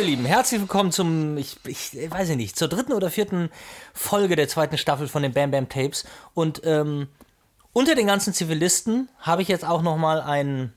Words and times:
ihr 0.00 0.06
Lieben, 0.06 0.24
herzlich 0.24 0.62
willkommen 0.62 0.92
zum, 0.92 1.36
ich, 1.36 1.58
ich 1.66 2.10
weiß 2.10 2.30
nicht, 2.30 2.56
zur 2.56 2.68
dritten 2.68 2.94
oder 2.94 3.10
vierten 3.10 3.50
Folge 3.92 4.34
der 4.34 4.48
zweiten 4.48 4.78
Staffel 4.78 5.08
von 5.08 5.22
den 5.22 5.34
Bam 5.34 5.50
Bam 5.50 5.68
Tapes. 5.68 6.04
Und 6.32 6.62
ähm, 6.64 7.08
unter 7.74 7.94
den 7.94 8.06
ganzen 8.06 8.32
Zivilisten 8.32 9.10
habe 9.18 9.42
ich 9.42 9.48
jetzt 9.48 9.64
auch 9.64 9.82
noch 9.82 9.98
mal 9.98 10.22
einen 10.22 10.72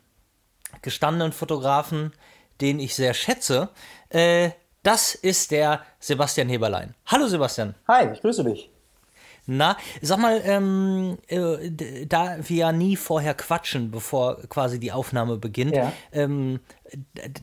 gestandenen 0.82 1.32
Fotografen, 1.32 2.12
den 2.60 2.80
ich 2.80 2.96
sehr 2.96 3.14
schätze. 3.14 3.70
Äh, 4.10 4.50
das 4.84 5.16
ist 5.16 5.52
der 5.52 5.86
Sebastian 6.00 6.50
Heberlein. 6.50 6.94
Hallo 7.06 7.28
Sebastian. 7.28 7.76
Hi, 7.88 8.10
ich 8.12 8.20
grüße 8.20 8.44
dich. 8.44 8.73
Na, 9.46 9.76
sag 10.02 10.20
mal, 10.20 10.42
ähm, 10.46 11.18
äh, 11.28 12.06
da 12.08 12.38
wir 12.42 12.58
ja 12.58 12.72
nie 12.72 12.96
vorher 12.96 13.34
quatschen, 13.34 13.92
bevor 13.92 14.38
quasi 14.48 14.80
die 14.80 14.92
Aufnahme 14.94 15.38
beginnt, 15.38 15.76
Ja. 15.76 15.92
ähm, 16.14 16.60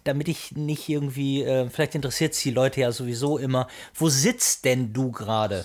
damit 0.05 0.29
ich 0.29 0.53
nicht 0.57 0.89
irgendwie, 0.89 1.43
äh, 1.43 1.69
vielleicht 1.69 1.95
interessiert 1.95 2.33
es 2.33 2.41
die 2.41 2.53
Leute 2.53 2.81
ja 2.81 2.93
sowieso 2.93 3.37
immer, 3.37 3.67
wo 3.95 4.09
sitzt 4.09 4.65
denn 4.65 4.93
du 4.93 5.11
gerade? 5.13 5.65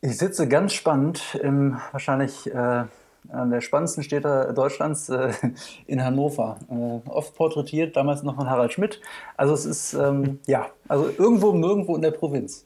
Ich 0.00 0.18
sitze 0.18 0.48
ganz 0.48 0.72
spannend 0.72 1.38
im 1.42 1.80
wahrscheinlich 1.92 2.46
äh, 2.52 2.84
an 3.30 3.50
der 3.50 3.60
spannendsten 3.60 4.02
Städte 4.02 4.52
Deutschlands 4.54 5.08
äh, 5.08 5.32
in 5.86 6.04
Hannover. 6.04 6.56
Äh, 6.70 7.08
oft 7.08 7.34
porträtiert, 7.34 7.96
damals 7.96 8.22
noch 8.22 8.36
von 8.36 8.48
Harald 8.48 8.72
Schmidt. 8.72 9.00
Also 9.36 9.54
es 9.54 9.64
ist, 9.64 9.94
ähm, 9.94 10.40
ja, 10.46 10.66
also 10.88 11.08
irgendwo 11.08 11.52
nirgendwo 11.52 11.96
in 11.96 12.02
der 12.02 12.10
Provinz. 12.10 12.64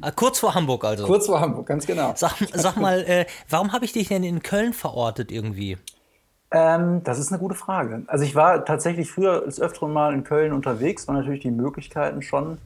Ah, 0.00 0.10
kurz 0.10 0.38
vor 0.38 0.54
Hamburg 0.54 0.84
also. 0.84 1.06
Kurz 1.06 1.26
vor 1.26 1.40
Hamburg, 1.40 1.66
ganz 1.66 1.86
genau. 1.86 2.12
Sag, 2.14 2.36
sag 2.52 2.76
mal, 2.76 3.00
äh, 3.06 3.26
warum 3.48 3.72
habe 3.72 3.84
ich 3.84 3.92
dich 3.92 4.08
denn 4.08 4.22
in 4.22 4.42
Köln 4.42 4.72
verortet 4.72 5.32
irgendwie? 5.32 5.76
Ähm, 6.50 7.02
das 7.02 7.18
ist 7.18 7.32
eine 7.32 7.40
gute 7.40 7.54
Frage. 7.54 8.04
Also 8.06 8.24
ich 8.24 8.34
war 8.34 8.64
tatsächlich 8.64 9.10
früher 9.10 9.40
des 9.42 9.60
Öfteren 9.60 9.92
mal 9.92 10.14
in 10.14 10.24
Köln 10.24 10.52
unterwegs, 10.52 11.08
weil 11.08 11.16
natürlich 11.16 11.40
die 11.40 11.50
Möglichkeiten 11.50 12.22
schon 12.22 12.58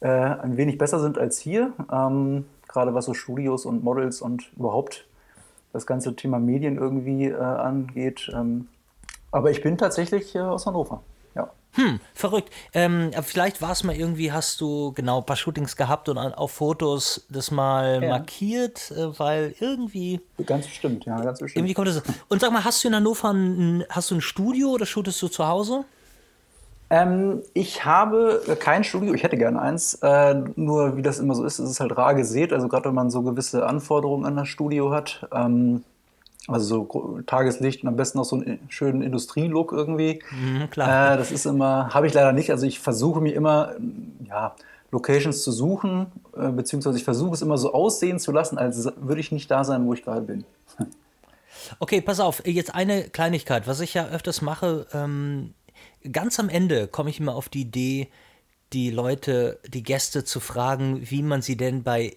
äh, 0.00 0.08
ein 0.08 0.56
wenig 0.56 0.78
besser 0.78 1.00
sind 1.00 1.18
als 1.18 1.38
hier. 1.38 1.72
Ähm, 1.90 2.44
gerade 2.68 2.94
was 2.94 3.06
so 3.06 3.14
Studios 3.14 3.64
und 3.64 3.82
Models 3.82 4.20
und 4.20 4.52
überhaupt 4.56 5.06
das 5.72 5.86
ganze 5.86 6.14
Thema 6.16 6.38
Medien 6.38 6.76
irgendwie 6.78 7.26
äh, 7.26 7.34
angeht. 7.36 8.30
Ähm, 8.34 8.68
aber 9.30 9.50
ich 9.50 9.62
bin 9.62 9.76
tatsächlich 9.78 10.34
äh, 10.34 10.40
aus 10.40 10.66
Hannover. 10.66 11.02
Ja. 11.34 11.50
Hm, 11.74 12.00
verrückt. 12.14 12.50
Ähm, 12.72 13.10
aber 13.12 13.22
vielleicht 13.22 13.60
war 13.60 13.72
es 13.72 13.84
mal 13.84 13.94
irgendwie, 13.94 14.32
hast 14.32 14.60
du 14.60 14.92
genau 14.94 15.18
ein 15.18 15.26
paar 15.26 15.36
Shootings 15.36 15.76
gehabt 15.76 16.08
und 16.08 16.16
auf 16.16 16.52
Fotos 16.52 17.26
das 17.28 17.50
mal 17.50 18.02
Ja. 18.02 18.08
markiert, 18.08 18.90
äh, 18.92 19.18
weil 19.18 19.54
irgendwie, 19.60 20.20
Ganz 20.46 20.66
bestimmt, 20.66 21.04
ja, 21.04 21.20
ganz 21.20 21.38
bestimmt. 21.40 21.58
irgendwie 21.58 21.74
kommt 21.74 21.88
das. 21.88 22.02
Und 22.28 22.40
sag 22.40 22.50
mal, 22.52 22.64
hast 22.64 22.82
du 22.82 22.88
in 22.88 22.94
Hannover 22.94 23.32
ein, 23.32 23.84
hast 23.90 24.10
du 24.10 24.14
ein 24.16 24.20
Studio 24.22 24.70
oder 24.70 24.86
shootest 24.86 25.20
du 25.22 25.28
zu 25.28 25.46
Hause? 25.46 25.84
Ähm, 26.90 27.42
ich 27.54 27.84
habe 27.84 28.42
kein 28.60 28.82
Studio, 28.84 29.12
ich 29.14 29.22
hätte 29.22 29.36
gerne 29.36 29.60
eins. 29.60 29.94
Äh, 30.02 30.42
nur 30.56 30.96
wie 30.96 31.02
das 31.02 31.18
immer 31.18 31.34
so 31.34 31.44
ist, 31.44 31.58
es 31.58 31.70
ist 31.70 31.80
halt 31.80 31.96
rar 31.96 32.14
gesät. 32.14 32.52
Also 32.52 32.68
gerade 32.68 32.86
wenn 32.86 32.94
man 32.94 33.10
so 33.10 33.22
gewisse 33.22 33.66
Anforderungen 33.66 34.24
an 34.24 34.36
das 34.36 34.48
Studio 34.48 34.90
hat. 34.90 35.28
Ähm, 35.32 35.84
also 36.46 36.88
so 36.88 37.20
Tageslicht 37.26 37.82
und 37.82 37.88
am 37.88 37.96
besten 37.96 38.16
noch 38.16 38.24
so 38.24 38.36
einen 38.36 38.60
schönen 38.68 39.02
Industrielook 39.02 39.72
irgendwie. 39.72 40.22
Mhm, 40.30 40.70
klar. 40.70 41.14
Äh, 41.14 41.18
das 41.18 41.30
ist 41.30 41.44
immer, 41.44 41.92
habe 41.92 42.06
ich 42.06 42.14
leider 42.14 42.32
nicht. 42.32 42.50
Also 42.50 42.66
ich 42.66 42.80
versuche 42.80 43.20
mir 43.20 43.34
immer, 43.34 43.74
ja, 44.26 44.54
Locations 44.90 45.42
zu 45.42 45.52
suchen, 45.52 46.06
äh, 46.36 46.48
beziehungsweise 46.48 46.96
ich 46.96 47.04
versuche 47.04 47.34
es 47.34 47.42
immer 47.42 47.58
so 47.58 47.74
aussehen 47.74 48.18
zu 48.18 48.32
lassen, 48.32 48.56
als 48.56 48.90
würde 48.96 49.20
ich 49.20 49.30
nicht 49.30 49.50
da 49.50 49.62
sein, 49.62 49.86
wo 49.86 49.92
ich 49.94 50.02
gerade 50.02 50.22
bin. 50.22 50.44
Okay, 51.80 52.00
pass 52.00 52.20
auf, 52.20 52.46
jetzt 52.46 52.74
eine 52.74 53.02
Kleinigkeit, 53.10 53.66
was 53.66 53.80
ich 53.80 53.92
ja 53.92 54.06
öfters 54.06 54.40
mache, 54.40 54.86
ähm, 54.94 55.52
ganz 56.12 56.38
am 56.38 56.48
Ende 56.48 56.88
komme 56.88 57.10
ich 57.10 57.20
immer 57.20 57.34
auf 57.34 57.48
die 57.48 57.62
Idee, 57.62 58.08
die 58.72 58.90
Leute, 58.90 59.60
die 59.66 59.82
Gäste 59.82 60.24
zu 60.24 60.40
fragen, 60.40 61.10
wie 61.10 61.22
man 61.22 61.42
sie 61.42 61.56
denn 61.56 61.82
bei 61.82 62.16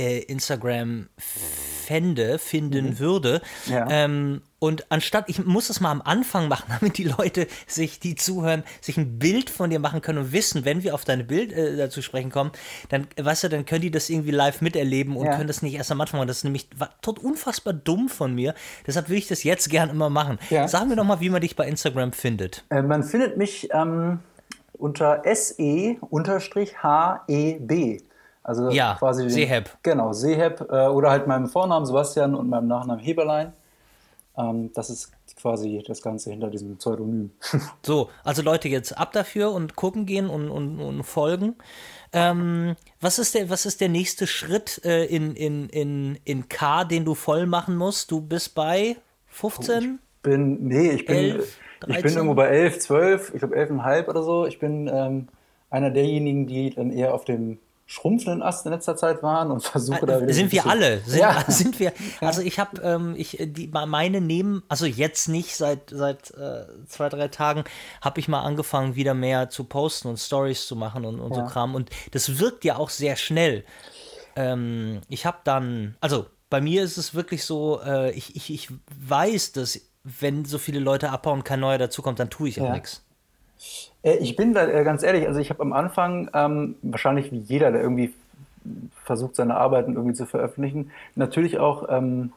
äh, 0.00 0.18
Instagram 0.20 1.08
fände, 1.18 2.38
finden 2.38 2.98
würde. 2.98 3.40
Mhm. 3.66 3.72
Ja. 3.72 3.86
Ähm, 3.90 4.42
und 4.58 4.90
anstatt, 4.90 5.24
ich 5.28 5.44
muss 5.44 5.70
es 5.70 5.80
mal 5.80 5.90
am 5.90 6.02
Anfang 6.02 6.48
machen, 6.48 6.66
damit 6.80 6.98
die 6.98 7.04
Leute 7.04 7.46
sich, 7.66 7.98
die 7.98 8.14
zuhören, 8.14 8.62
sich 8.80 8.96
ein 8.98 9.18
Bild 9.18 9.48
von 9.50 9.70
dir 9.70 9.78
machen 9.80 10.00
können 10.02 10.18
und 10.18 10.32
wissen, 10.32 10.64
wenn 10.64 10.82
wir 10.82 10.94
auf 10.94 11.04
deine 11.04 11.24
Bild 11.24 11.52
äh, 11.52 11.76
dazu 11.76 12.02
sprechen 12.02 12.30
kommen, 12.30 12.52
dann, 12.90 13.06
weißt 13.20 13.44
du, 13.44 13.48
dann 13.48 13.64
können 13.64 13.80
die 13.82 13.90
das 13.90 14.10
irgendwie 14.10 14.30
live 14.30 14.60
miterleben 14.60 15.16
und 15.16 15.26
Ja. 15.26 15.36
können 15.36 15.46
das 15.48 15.62
nicht 15.62 15.74
erst 15.74 15.90
am 15.90 16.00
Anfang 16.00 16.18
machen. 16.20 16.28
Das 16.28 16.38
ist 16.38 16.44
nämlich 16.44 16.68
tot 17.02 17.18
unfassbar 17.18 17.72
dumm 17.72 18.08
von 18.08 18.34
mir. 18.34 18.54
Deshalb 18.86 19.08
will 19.08 19.18
ich 19.18 19.26
das 19.28 19.42
jetzt 19.42 19.70
gern 19.70 19.90
immer 19.90 20.10
machen. 20.10 20.38
Ja. 20.50 20.68
Sag 20.68 20.86
mir 20.88 20.96
doch 20.96 21.04
mal, 21.04 21.20
wie 21.20 21.30
man 21.30 21.40
dich 21.40 21.56
bei 21.56 21.66
Instagram 21.66 22.12
findet. 22.12 22.64
Äh, 22.70 22.82
man 22.82 23.02
findet 23.02 23.36
mich 23.36 23.68
ähm, 23.72 24.20
unter 24.74 25.22
SE-HEB. 25.24 26.00
Also 28.42 28.70
Ja, 28.70 28.96
quasi 28.98 29.22
den- 29.22 29.30
Seheb. 29.30 29.70
Genau, 29.82 30.12
Seheb. 30.12 30.60
Äh, 30.70 30.86
oder 30.88 31.10
halt 31.10 31.26
meinem 31.26 31.46
Vornamen 31.46 31.86
Sebastian 31.86 32.34
und 32.34 32.48
meinem 32.48 32.68
Nachnamen 32.68 33.02
Heberlein. 33.02 33.52
Ähm, 34.36 34.70
das 34.74 34.90
ist 34.90 35.12
quasi 35.36 35.82
das 35.86 36.02
Ganze 36.02 36.30
hinter 36.30 36.48
diesem 36.48 36.76
Pseudonym. 36.76 37.30
So, 37.84 38.10
also 38.24 38.42
Leute, 38.42 38.68
jetzt 38.68 38.96
ab 38.96 39.12
dafür 39.12 39.52
und 39.52 39.76
gucken 39.76 40.06
gehen 40.06 40.28
und, 40.28 40.50
und, 40.50 40.80
und 40.80 41.02
folgen. 41.02 41.56
Ähm, 42.12 42.76
was, 43.00 43.18
ist 43.18 43.34
der, 43.34 43.50
was 43.50 43.66
ist 43.66 43.80
der 43.80 43.88
nächste 43.88 44.26
Schritt 44.26 44.80
äh, 44.84 45.04
in, 45.04 45.34
in, 45.34 45.68
in, 45.68 46.18
in 46.24 46.48
K, 46.48 46.84
den 46.84 47.04
du 47.04 47.14
voll 47.14 47.46
machen 47.46 47.76
musst? 47.76 48.10
Du 48.10 48.20
bist 48.20 48.54
bei 48.54 48.96
15? 49.28 49.98
bin, 50.22 50.66
nee, 50.66 50.90
ich 50.90 51.06
bin, 51.06 51.16
Elf, 51.16 51.58
ich 51.80 51.86
bin 51.86 51.94
13? 51.94 52.16
irgendwo 52.16 52.34
bei 52.34 52.48
11, 52.48 52.78
12, 52.80 53.34
ich 53.34 53.38
glaube 53.40 53.56
11,5 53.56 54.08
oder 54.08 54.22
so. 54.22 54.46
Ich 54.46 54.58
bin 54.58 54.88
ähm, 54.92 55.28
einer 55.70 55.90
derjenigen, 55.90 56.46
die 56.46 56.70
dann 56.70 56.90
eher 56.90 57.14
auf 57.14 57.24
dem 57.24 57.58
schrumpfenden 57.90 58.40
Ast 58.40 58.64
in 58.66 58.72
letzter 58.72 58.96
Zeit 58.96 59.20
waren 59.20 59.50
und 59.50 59.64
versuche 59.64 60.06
da 60.06 60.20
wieder 60.20 60.28
Äh, 60.28 60.32
sind 60.32 60.46
ein 60.46 60.52
wir 60.52 60.66
alle? 60.66 61.00
Sind, 61.04 61.18
Ja. 61.18 61.44
sind 61.48 61.80
wir? 61.80 61.92
Also 62.20 62.40
ich 62.40 62.60
habe, 62.60 62.80
ähm, 62.82 63.14
ich 63.18 63.36
die 63.40 63.66
meine 63.66 64.20
nehmen, 64.20 64.62
also 64.68 64.86
jetzt 64.86 65.26
nicht 65.28 65.56
seit 65.56 65.90
seit 65.90 66.30
äh, 66.30 66.66
zwei 66.86 67.08
drei 67.08 67.26
Tagen 67.26 67.64
habe 68.00 68.20
ich 68.20 68.28
mal 68.28 68.42
angefangen 68.42 68.94
wieder 68.94 69.14
mehr 69.14 69.50
zu 69.50 69.64
posten 69.64 70.06
und 70.06 70.18
Stories 70.18 70.68
zu 70.68 70.76
machen 70.76 71.04
und, 71.04 71.18
und 71.18 71.34
so 71.34 71.40
Ja. 71.40 71.46
Kram 71.48 71.74
und 71.74 71.90
das 72.12 72.38
wirkt 72.38 72.64
ja 72.64 72.76
auch 72.76 72.90
sehr 72.90 73.16
schnell. 73.16 73.64
Ähm, 74.36 75.00
ich 75.08 75.26
habe 75.26 75.38
dann, 75.42 75.96
also 76.00 76.26
bei 76.48 76.60
mir 76.60 76.84
ist 76.84 76.96
es 76.96 77.12
wirklich 77.14 77.44
so, 77.44 77.80
äh, 77.84 78.12
ich, 78.12 78.36
ich, 78.36 78.54
ich 78.54 78.68
weiß, 79.04 79.50
dass 79.50 79.80
wenn 80.04 80.44
so 80.44 80.58
viele 80.58 80.78
Leute 80.78 81.10
abhauen, 81.10 81.42
kein 81.42 81.58
neuer 81.58 81.78
dazukommt, 81.78 82.20
dann 82.20 82.30
tue 82.30 82.48
ich 82.50 82.60
auch 82.60 82.66
Ja. 82.66 82.72
nichts. 82.74 83.02
Äh, 84.02 84.16
Ich 84.16 84.36
bin 84.36 84.52
da 84.54 84.66
äh, 84.66 84.84
ganz 84.84 85.02
ehrlich, 85.02 85.26
also 85.26 85.40
ich 85.40 85.50
habe 85.50 85.62
am 85.62 85.72
Anfang, 85.72 86.30
ähm, 86.34 86.76
wahrscheinlich 86.82 87.32
wie 87.32 87.38
jeder, 87.38 87.72
der 87.72 87.82
irgendwie 87.82 88.12
versucht, 89.04 89.36
seine 89.36 89.56
Arbeiten 89.56 89.94
irgendwie 89.94 90.14
zu 90.14 90.26
veröffentlichen, 90.26 90.90
natürlich 91.14 91.58
auch, 91.58 91.88
ähm, 91.88 92.32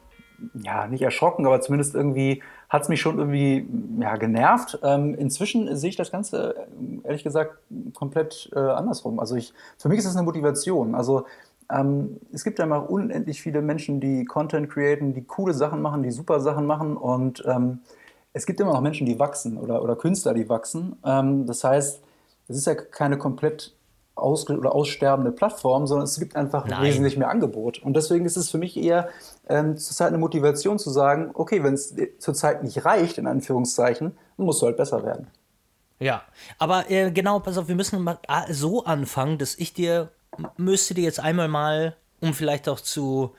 ja, 0.54 0.86
nicht 0.88 1.02
erschrocken, 1.02 1.46
aber 1.46 1.60
zumindest 1.60 1.94
irgendwie 1.94 2.42
hat 2.68 2.82
es 2.82 2.88
mich 2.88 3.00
schon 3.00 3.18
irgendwie 3.18 3.66
ja, 4.00 4.16
genervt. 4.16 4.78
Ähm, 4.82 5.14
inzwischen 5.14 5.74
sehe 5.76 5.90
ich 5.90 5.96
das 5.96 6.10
Ganze, 6.10 6.56
äh, 6.56 7.06
ehrlich 7.06 7.22
gesagt, 7.24 7.56
komplett 7.94 8.50
äh, 8.54 8.58
andersrum. 8.58 9.20
Also 9.20 9.36
ich, 9.36 9.54
für 9.78 9.88
mich 9.88 9.98
ist 9.98 10.06
es 10.06 10.16
eine 10.16 10.24
Motivation. 10.24 10.94
Also 10.94 11.26
ähm, 11.72 12.20
es 12.32 12.42
gibt 12.44 12.58
ja 12.58 12.64
immer 12.64 12.90
unendlich 12.90 13.40
viele 13.40 13.62
Menschen, 13.62 14.00
die 14.00 14.24
Content 14.24 14.68
createn, 14.70 15.14
die 15.14 15.22
coole 15.22 15.54
Sachen 15.54 15.80
machen, 15.80 16.02
die 16.02 16.10
super 16.10 16.40
Sachen 16.40 16.66
machen 16.66 16.96
und 16.96 17.44
ähm, 17.46 17.80
es 18.34 18.46
gibt 18.46 18.60
immer 18.60 18.72
noch 18.72 18.80
Menschen, 18.82 19.06
die 19.06 19.18
wachsen 19.18 19.56
oder, 19.56 19.82
oder 19.82 19.96
Künstler, 19.96 20.34
die 20.34 20.48
wachsen. 20.48 20.96
Ähm, 21.04 21.46
das 21.46 21.64
heißt, 21.64 22.02
es 22.48 22.56
ist 22.56 22.66
ja 22.66 22.74
keine 22.74 23.16
komplett 23.16 23.74
aus 24.16 24.48
oder 24.48 24.74
aussterbende 24.74 25.32
Plattform, 25.32 25.86
sondern 25.86 26.04
es 26.04 26.18
gibt 26.18 26.36
einfach 26.36 26.66
Nein. 26.66 26.82
wesentlich 26.82 27.16
mehr 27.16 27.30
Angebot. 27.30 27.78
Und 27.78 27.94
deswegen 27.94 28.26
ist 28.26 28.36
es 28.36 28.50
für 28.50 28.58
mich 28.58 28.76
eher 28.76 29.08
ähm, 29.48 29.76
zurzeit 29.76 30.08
eine 30.08 30.18
Motivation 30.18 30.78
zu 30.78 30.90
sagen, 30.90 31.30
okay, 31.34 31.64
wenn 31.64 31.74
es 31.74 31.94
zurzeit 32.18 32.62
nicht 32.62 32.84
reicht, 32.84 33.18
in 33.18 33.26
Anführungszeichen, 33.26 34.12
dann 34.36 34.46
musst 34.46 34.62
du 34.62 34.66
halt 34.66 34.76
besser 34.76 35.04
werden. 35.04 35.28
Ja, 36.00 36.22
aber 36.58 36.90
äh, 36.90 37.10
genau, 37.12 37.38
pass 37.38 37.56
auf, 37.56 37.68
wir 37.68 37.76
müssen 37.76 38.02
mal 38.02 38.18
ah, 38.26 38.44
so 38.52 38.84
anfangen, 38.84 39.38
dass 39.38 39.56
ich 39.56 39.74
dir, 39.74 40.10
müsste 40.56 40.94
dir 40.94 41.04
jetzt 41.04 41.20
einmal 41.20 41.48
mal, 41.48 41.96
um 42.20 42.34
vielleicht 42.34 42.68
auch 42.68 42.80
zu 42.80 43.34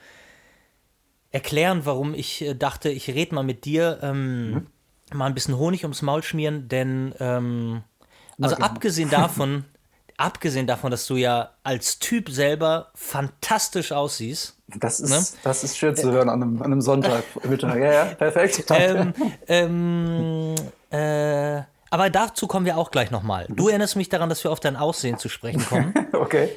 erklären, 1.31 1.81
warum 1.83 2.13
ich 2.13 2.41
äh, 2.41 2.53
dachte, 2.53 2.89
ich 2.89 3.09
rede 3.09 3.35
mal 3.35 3.43
mit 3.43 3.65
dir, 3.65 3.99
ähm, 4.01 4.67
mal 5.15 5.25
ein 5.25 5.33
bisschen 5.33 5.57
Honig 5.57 5.83
ums 5.83 6.01
Maul 6.01 6.23
schmieren, 6.23 6.67
denn 6.67 7.13
ähm, 7.19 7.83
also 8.41 8.55
abgesehen 8.57 9.09
davon, 9.09 9.65
abgesehen 10.17 10.67
davon, 10.67 10.91
dass 10.91 11.07
du 11.07 11.15
ja 11.15 11.51
als 11.63 11.99
Typ 11.99 12.29
selber 12.29 12.91
fantastisch 12.95 13.91
aussiehst, 13.91 14.57
Das 14.79 14.99
ist, 14.99 15.09
Ne? 15.09 15.39
das 15.43 15.63
ist 15.63 15.77
schön 15.77 15.95
zu 15.95 16.11
hören 16.11 16.29
an 16.29 16.41
einem, 16.41 16.57
an 16.61 16.71
einem 16.71 16.81
Sonntag. 16.81 17.23
Ja, 17.61 17.77
ja, 17.77 18.05
perfekt. 18.05 18.63
ähm, 18.69 19.13
ähm, 19.47 20.55
äh, 20.89 21.61
aber 21.91 22.09
dazu 22.09 22.47
kommen 22.47 22.65
wir 22.65 22.77
auch 22.77 22.91
gleich 22.91 23.11
nochmal. 23.11 23.45
Du 23.49 23.69
erinnerst 23.69 23.95
mich 23.95 24.09
daran, 24.09 24.27
dass 24.27 24.43
wir 24.43 24.51
auf 24.51 24.59
dein 24.59 24.75
Aussehen 24.75 25.17
zu 25.17 25.29
sprechen 25.29 25.65
kommen. 25.65 25.93
okay. 26.13 26.49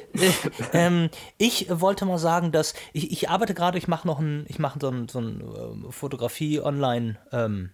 ähm, 0.73 1.09
ich 1.37 1.67
wollte 1.69 2.05
mal 2.05 2.17
sagen, 2.17 2.51
dass 2.51 2.73
ich, 2.91 3.11
ich 3.11 3.29
arbeite 3.29 3.53
gerade, 3.53 3.77
ich 3.77 3.87
mache 3.87 4.05
noch 4.05 4.19
ein, 4.19 4.45
ich 4.49 4.59
mache 4.59 4.79
so 4.81 4.89
ein, 4.89 5.07
so 5.07 5.19
ein 5.19 5.41
ähm, 5.41 5.91
Fotografie 5.91 6.59
online 6.59 7.17
ähm, 7.31 7.69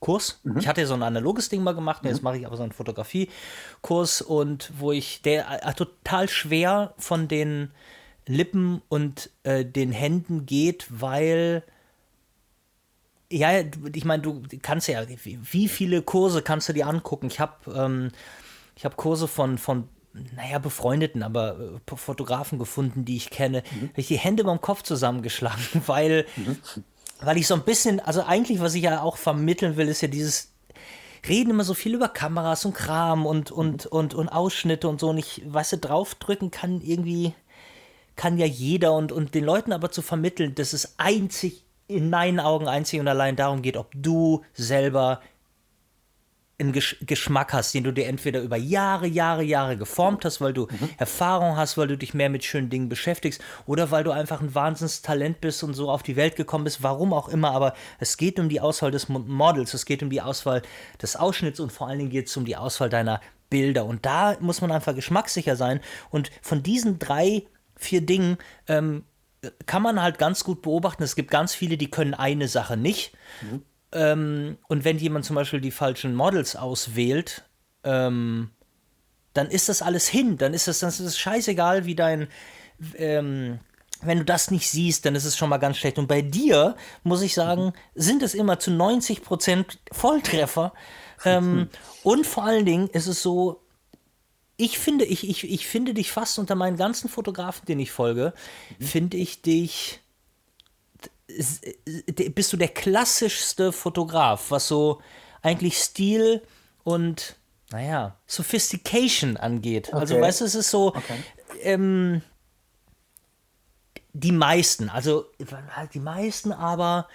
Kurs. 0.00 0.40
Mhm. 0.42 0.58
Ich 0.58 0.68
hatte 0.68 0.86
so 0.86 0.94
ein 0.94 1.02
analoges 1.02 1.48
Ding 1.48 1.62
mal 1.62 1.74
gemacht, 1.74 2.02
mhm. 2.02 2.10
jetzt 2.10 2.22
mache 2.22 2.38
ich 2.38 2.46
aber 2.46 2.56
so 2.56 2.62
einen 2.62 2.72
Fotografiekurs 2.72 4.22
und 4.22 4.72
wo 4.78 4.92
ich, 4.92 5.22
der 5.22 5.66
äh, 5.66 5.74
total 5.74 6.28
schwer 6.28 6.94
von 6.98 7.28
den 7.28 7.70
Lippen 8.26 8.82
und 8.88 9.30
äh, 9.44 9.64
den 9.64 9.92
Händen 9.92 10.46
geht, 10.46 10.86
weil 10.90 11.62
ja, 13.28 13.60
ich 13.92 14.04
meine, 14.04 14.22
du 14.22 14.42
kannst 14.62 14.86
ja, 14.86 15.04
wie 15.24 15.68
viele 15.68 16.02
Kurse 16.02 16.42
kannst 16.42 16.68
du 16.68 16.72
dir 16.72 16.86
angucken? 16.86 17.26
Ich 17.26 17.40
habe 17.40 17.72
ähm, 17.74 18.12
ich 18.76 18.84
habe 18.84 18.94
Kurse 18.94 19.26
von, 19.26 19.58
von, 19.58 19.88
naja, 20.34 20.58
befreundeten, 20.58 21.22
aber 21.22 21.58
äh, 21.58 21.96
Fotografen 21.96 22.58
gefunden, 22.58 23.04
die 23.04 23.16
ich 23.16 23.30
kenne. 23.30 23.62
Mhm. 23.72 23.90
ich 23.96 24.08
die 24.08 24.18
Hände 24.18 24.44
beim 24.44 24.60
Kopf 24.60 24.82
zusammengeschlagen, 24.82 25.64
weil, 25.86 26.26
mhm. 26.36 26.58
Weil 27.20 27.36
ich 27.38 27.46
so 27.46 27.54
ein 27.54 27.64
bisschen, 27.64 28.00
also 28.00 28.22
eigentlich, 28.22 28.60
was 28.60 28.74
ich 28.74 28.82
ja 28.82 29.02
auch 29.02 29.16
vermitteln 29.16 29.76
will, 29.76 29.88
ist 29.88 30.00
ja 30.00 30.08
dieses, 30.08 30.52
reden 31.26 31.50
immer 31.50 31.64
so 31.64 31.74
viel 31.74 31.94
über 31.94 32.08
Kameras 32.08 32.64
und 32.64 32.74
Kram 32.74 33.26
und, 33.26 33.50
und, 33.50 33.86
und, 33.86 34.14
und 34.14 34.28
Ausschnitte 34.28 34.88
und 34.88 35.00
so. 35.00 35.10
Und 35.10 35.18
ich, 35.18 35.42
weißt 35.46 35.74
du, 35.74 35.78
draufdrücken 35.78 36.50
kann 36.50 36.80
irgendwie, 36.80 37.34
kann 38.16 38.38
ja 38.38 38.46
jeder 38.46 38.92
und, 38.94 39.12
und 39.12 39.34
den 39.34 39.44
Leuten 39.44 39.72
aber 39.72 39.90
zu 39.90 40.02
vermitteln, 40.02 40.54
dass 40.54 40.72
es 40.72 40.94
einzig 40.98 41.64
in 41.88 42.10
meinen 42.10 42.40
Augen 42.40 42.68
einzig 42.68 43.00
und 43.00 43.08
allein 43.08 43.36
darum 43.36 43.62
geht, 43.62 43.76
ob 43.76 43.92
du 43.94 44.42
selber 44.54 45.20
einen 46.58 46.72
Gesch 46.72 46.96
Geschmack 47.00 47.52
hast, 47.52 47.74
den 47.74 47.84
du 47.84 47.92
dir 47.92 48.06
entweder 48.06 48.40
über 48.40 48.56
Jahre, 48.56 49.06
Jahre, 49.06 49.42
Jahre 49.42 49.76
geformt 49.76 50.24
hast, 50.24 50.40
weil 50.40 50.54
du 50.54 50.66
mhm. 50.70 50.90
Erfahrung 50.96 51.56
hast, 51.56 51.76
weil 51.76 51.88
du 51.88 51.98
dich 51.98 52.14
mehr 52.14 52.30
mit 52.30 52.44
schönen 52.44 52.70
Dingen 52.70 52.88
beschäftigst 52.88 53.42
oder 53.66 53.90
weil 53.90 54.04
du 54.04 54.10
einfach 54.10 54.40
ein 54.40 54.54
Wahnsinnstalent 54.54 55.40
bist 55.40 55.62
und 55.62 55.74
so 55.74 55.90
auf 55.90 56.02
die 56.02 56.16
Welt 56.16 56.36
gekommen 56.36 56.64
bist, 56.64 56.82
warum 56.82 57.12
auch 57.12 57.28
immer. 57.28 57.50
Aber 57.50 57.74
es 57.98 58.16
geht 58.16 58.38
um 58.38 58.48
die 58.48 58.60
Auswahl 58.60 58.90
des 58.90 59.08
Models, 59.08 59.74
es 59.74 59.84
geht 59.84 60.02
um 60.02 60.10
die 60.10 60.22
Auswahl 60.22 60.62
des 61.00 61.16
Ausschnitts 61.16 61.60
und 61.60 61.72
vor 61.72 61.88
allen 61.88 61.98
Dingen 61.98 62.10
geht 62.10 62.28
es 62.28 62.36
um 62.36 62.46
die 62.46 62.56
Auswahl 62.56 62.88
deiner 62.88 63.20
Bilder. 63.50 63.84
Und 63.84 64.06
da 64.06 64.36
muss 64.40 64.60
man 64.60 64.72
einfach 64.72 64.94
geschmackssicher 64.94 65.56
sein. 65.56 65.80
Und 66.10 66.30
von 66.40 66.62
diesen 66.62 66.98
drei, 66.98 67.44
vier 67.76 68.00
Dingen 68.00 68.38
ähm, 68.66 69.04
kann 69.66 69.82
man 69.82 70.00
halt 70.00 70.18
ganz 70.18 70.42
gut 70.42 70.62
beobachten. 70.62 71.02
Es 71.02 71.16
gibt 71.16 71.30
ganz 71.30 71.54
viele, 71.54 71.76
die 71.76 71.90
können 71.90 72.14
eine 72.14 72.48
Sache 72.48 72.76
nicht. 72.76 73.12
Mhm. 73.42 73.62
Ähm, 73.96 74.58
und 74.68 74.84
wenn 74.84 74.98
jemand 74.98 75.24
zum 75.24 75.36
Beispiel 75.36 75.60
die 75.60 75.70
falschen 75.70 76.14
Models 76.14 76.54
auswählt, 76.54 77.44
ähm, 77.82 78.50
dann 79.32 79.48
ist 79.50 79.70
das 79.70 79.80
alles 79.80 80.06
hin. 80.06 80.36
Dann 80.36 80.52
ist 80.52 80.68
das, 80.68 80.80
dann 80.80 80.90
ist 80.90 81.00
es 81.00 81.18
scheißegal, 81.18 81.86
wie 81.86 81.94
dein. 81.94 82.28
Ähm, 82.96 83.58
wenn 84.02 84.18
du 84.18 84.24
das 84.26 84.50
nicht 84.50 84.68
siehst, 84.68 85.06
dann 85.06 85.14
ist 85.14 85.24
es 85.24 85.38
schon 85.38 85.48
mal 85.48 85.56
ganz 85.56 85.78
schlecht. 85.78 85.98
Und 85.98 86.06
bei 86.06 86.20
dir, 86.20 86.76
muss 87.02 87.22
ich 87.22 87.32
sagen, 87.32 87.72
sind 87.94 88.22
es 88.22 88.34
immer 88.34 88.58
zu 88.58 88.70
90% 88.70 89.78
Volltreffer. 89.90 90.74
Ähm, 91.24 91.70
und 92.02 92.26
vor 92.26 92.44
allen 92.44 92.66
Dingen 92.66 92.88
ist 92.88 93.06
es 93.06 93.22
so, 93.22 93.62
ich 94.58 94.78
finde, 94.78 95.06
ich, 95.06 95.26
ich, 95.26 95.50
ich 95.50 95.66
finde 95.66 95.94
dich 95.94 96.12
fast 96.12 96.38
unter 96.38 96.54
meinen 96.56 96.76
ganzen 96.76 97.08
Fotografen, 97.08 97.64
denen 97.64 97.80
ich 97.80 97.90
folge, 97.90 98.34
mhm. 98.78 98.84
finde 98.84 99.16
ich 99.16 99.40
dich. 99.40 100.00
Bist 101.26 102.52
du 102.52 102.56
der 102.56 102.68
klassischste 102.68 103.72
Fotograf, 103.72 104.50
was 104.50 104.68
so 104.68 105.00
eigentlich 105.42 105.78
Stil 105.78 106.42
und, 106.84 107.36
naja, 107.70 108.16
Sophistication 108.26 109.36
angeht. 109.36 109.92
Also, 109.92 109.96
okay. 109.96 110.00
Also, 110.00 110.20
weißt 110.20 110.40
du, 110.40 110.44
es 110.44 110.54
ist 110.54 110.70
so. 110.70 110.88
Okay. 110.88 111.18
Ähm, 111.62 112.22
die 114.12 114.32
meisten, 114.32 114.88
also 114.88 115.26
die 115.92 116.00
meisten 116.00 116.50
aber, 116.50 117.06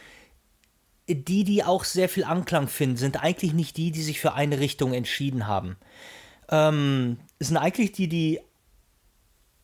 die, 1.07 1.43
die 1.43 1.63
auch 1.63 1.83
sehr 1.83 2.09
viel 2.09 2.23
Anklang 2.23 2.67
finden, 2.67 2.97
sind 2.97 3.23
eigentlich 3.23 3.53
nicht 3.53 3.75
die, 3.77 3.91
die 3.91 4.03
sich 4.03 4.19
für 4.19 4.33
eine 4.33 4.59
Richtung 4.59 4.93
entschieden 4.93 5.47
haben 5.47 5.77
ähm, 6.51 7.17
sind 7.39 7.57
eigentlich 7.57 7.93
die, 7.93 8.07
die 8.07 8.39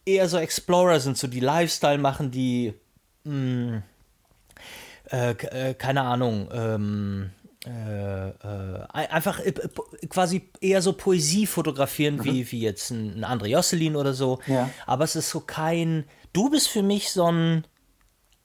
eher 0.05 0.27
so 0.29 0.38
Explorer 0.38 1.00
sind, 1.00 1.17
so 1.17 1.27
die 1.27 1.41
Lifestyle 1.41 1.97
machen, 1.97 2.31
die 2.31 2.73
mh, 3.25 3.33
hm, 3.33 3.83
äh, 5.12 5.31
äh, 5.31 5.74
keine 5.74 6.01
Ahnung, 6.01 6.50
ähm, 6.51 7.31
äh, 7.65 8.30
äh 8.30 8.33
einfach 8.92 9.39
äh, 9.39 9.54
quasi 10.09 10.50
eher 10.62 10.81
so 10.81 10.94
Poesie 10.94 11.45
fotografieren, 11.45 12.18
mhm. 12.18 12.25
wie, 12.25 12.51
wie 12.51 12.62
jetzt 12.62 12.92
ein, 12.92 13.24
ein 13.24 13.39
André 13.39 13.48
Josselin 13.48 13.95
oder 13.95 14.13
so. 14.13 14.39
Ja. 14.48 14.69
Aber 14.86 15.04
es 15.04 15.15
ist 15.15 15.30
so 15.30 15.39
kein, 15.39 16.06
du 16.33 16.50
bist 16.50 16.68
für 16.68 16.83
mich 16.83 17.12
so 17.12 17.31
ein, 17.31 17.65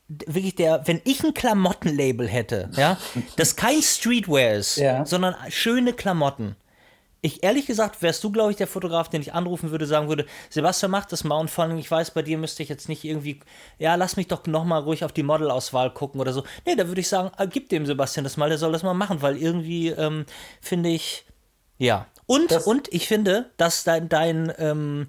wirklich 0.08 0.54
der, 0.54 0.86
wenn 0.86 1.00
ich 1.04 1.24
ein 1.24 1.34
Klamottenlabel 1.34 2.28
hätte, 2.28 2.70
ja, 2.76 2.98
das 3.36 3.56
kein 3.56 3.82
Streetwear 3.82 4.54
ist, 4.54 4.76
ja. 4.76 5.04
sondern 5.04 5.34
schöne 5.48 5.92
Klamotten, 5.92 6.56
ich 7.24 7.44
ehrlich 7.44 7.66
gesagt, 7.66 8.02
wärst 8.02 8.22
du, 8.24 8.32
glaube 8.32 8.50
ich, 8.50 8.56
der 8.56 8.66
Fotograf, 8.66 9.08
den 9.08 9.22
ich 9.22 9.32
anrufen 9.32 9.70
würde, 9.70 9.86
sagen 9.86 10.08
würde, 10.08 10.26
Sebastian, 10.50 10.90
mach 10.90 11.06
das 11.06 11.22
mal 11.22 11.38
und 11.38 11.50
vor 11.50 11.64
allem, 11.64 11.78
ich 11.78 11.88
weiß, 11.88 12.10
bei 12.10 12.22
dir 12.22 12.36
müsste 12.36 12.64
ich 12.64 12.68
jetzt 12.68 12.88
nicht 12.88 13.04
irgendwie, 13.04 13.38
ja, 13.78 13.94
lass 13.94 14.16
mich 14.16 14.26
doch 14.26 14.44
nochmal 14.46 14.82
ruhig 14.82 15.04
auf 15.04 15.12
die 15.12 15.22
Modelauswahl 15.22 15.94
gucken 15.94 16.20
oder 16.20 16.32
so. 16.32 16.42
Nee, 16.66 16.74
da 16.74 16.88
würde 16.88 17.00
ich 17.00 17.08
sagen, 17.08 17.30
ah, 17.36 17.44
gib 17.44 17.68
dem 17.68 17.86
Sebastian 17.86 18.24
das 18.24 18.36
mal, 18.36 18.48
der 18.48 18.58
soll 18.58 18.72
das 18.72 18.82
mal 18.82 18.92
machen, 18.92 19.22
weil 19.22 19.36
irgendwie 19.36 19.88
ähm, 19.88 20.26
finde 20.60 20.88
ich, 20.88 21.24
ja. 21.78 22.06
Und, 22.26 22.50
das 22.50 22.66
und 22.66 22.92
ich 22.92 23.06
finde, 23.06 23.50
dass 23.56 23.84
dein, 23.84 24.08
dein, 24.08 24.52
ähm, 24.58 25.06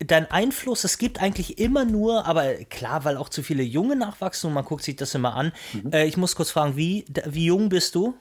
dein 0.00 0.28
Einfluss, 0.30 0.82
es 0.82 0.98
gibt 0.98 1.22
eigentlich 1.22 1.58
immer 1.60 1.84
nur, 1.84 2.26
aber 2.26 2.54
klar, 2.64 3.04
weil 3.04 3.16
auch 3.16 3.28
zu 3.28 3.44
viele 3.44 3.62
Junge 3.62 3.94
nachwachsen 3.94 4.48
und 4.48 4.54
man 4.54 4.64
guckt 4.64 4.82
sich 4.82 4.96
das 4.96 5.14
immer 5.14 5.34
an. 5.34 5.52
Mhm. 5.72 5.92
Äh, 5.92 6.06
ich 6.06 6.16
muss 6.16 6.34
kurz 6.34 6.50
fragen, 6.50 6.76
wie, 6.76 7.04
wie 7.26 7.46
jung 7.46 7.68
bist 7.68 7.94
du? 7.94 8.14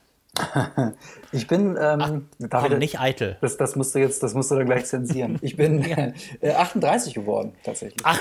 Ich 1.32 1.48
bin, 1.48 1.78
ähm, 1.80 2.28
Ach, 2.50 2.68
komm, 2.68 2.78
nicht 2.80 3.00
eitel. 3.00 3.38
Das, 3.42 3.58
das 3.58 3.76
musst 3.76 3.94
du 3.94 4.00
jetzt, 4.00 4.24
das 4.24 4.34
musst 4.34 4.50
du 4.50 4.56
dann 4.56 4.66
gleich 4.66 4.86
zensieren. 4.86 5.38
Ich 5.42 5.56
bin 5.56 5.84
äh, 5.84 6.14
38 6.52 7.14
geworden, 7.14 7.54
tatsächlich. 7.64 8.02
Ach, 8.04 8.20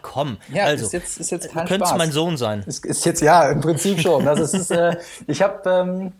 komm. 0.00 0.38
Ja, 0.52 0.64
also, 0.64 0.86
ist 0.86 0.92
jetzt, 0.92 1.20
ist 1.20 1.30
jetzt 1.30 1.50
kein 1.50 1.66
du 1.66 1.72
könntest 1.72 1.96
mein 1.96 2.12
Sohn 2.12 2.36
sein. 2.36 2.62
Ist, 2.66 2.84
ist 2.86 3.04
jetzt, 3.04 3.20
ja, 3.20 3.50
im 3.50 3.60
Prinzip 3.60 4.00
schon. 4.00 4.26
Also 4.26 4.44
es 4.44 4.54
ist, 4.54 4.70
äh, 4.70 4.96
ich 5.26 5.42
habe 5.42 5.68
ähm, 5.68 6.12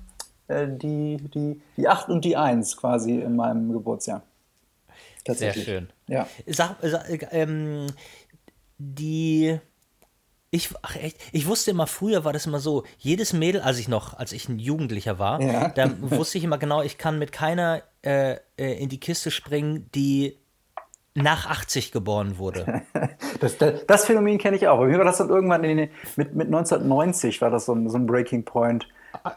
äh, 0.48 0.66
die, 0.68 1.16
die, 1.16 1.60
die 1.76 1.88
8 1.88 2.08
und 2.08 2.24
die 2.24 2.36
1 2.36 2.76
quasi 2.76 3.20
in 3.20 3.36
meinem 3.36 3.72
Geburtsjahr. 3.72 4.22
Tatsächlich. 5.24 5.64
Sehr 5.64 5.74
schön. 5.74 5.88
Ja. 6.06 6.26
Sag, 6.46 6.76
sag 6.82 7.32
ähm, 7.32 7.86
die 8.78 9.58
ich, 10.50 10.70
ach 10.82 10.96
echt, 10.96 11.18
ich 11.32 11.46
wusste 11.46 11.70
immer, 11.70 11.86
früher 11.86 12.24
war 12.24 12.32
das 12.32 12.46
immer 12.46 12.58
so, 12.58 12.84
jedes 12.98 13.32
Mädel, 13.32 13.60
als 13.60 13.78
ich 13.78 13.88
noch, 13.88 14.18
als 14.18 14.32
ich 14.32 14.48
ein 14.48 14.58
Jugendlicher 14.58 15.18
war, 15.18 15.40
ja. 15.40 15.68
da 15.68 15.90
wusste 16.00 16.38
ich 16.38 16.44
immer 16.44 16.58
genau, 16.58 16.82
ich 16.82 16.98
kann 16.98 17.18
mit 17.18 17.30
keiner 17.30 17.82
äh, 18.02 18.36
äh 18.56 18.82
in 18.82 18.88
die 18.88 18.98
Kiste 18.98 19.30
springen, 19.30 19.88
die 19.94 20.38
nach 21.14 21.48
80 21.48 21.92
geboren 21.92 22.38
wurde. 22.38 22.82
Das, 23.40 23.56
das, 23.56 23.86
das 23.86 24.04
Phänomen 24.04 24.36
kenne 24.36 24.58
ich 24.58 24.68
auch. 24.68 24.78
Bei 24.80 24.86
mir 24.86 24.98
war 24.98 25.04
das 25.06 25.16
dann 25.16 25.30
irgendwann 25.30 25.64
in, 25.64 25.88
mit, 26.16 26.34
mit 26.34 26.48
1990 26.48 27.40
war 27.40 27.48
das 27.48 27.64
so 27.64 27.72
ein, 27.72 27.88
so 27.88 27.96
ein 27.96 28.04
Breaking 28.04 28.44
Point. 28.44 28.86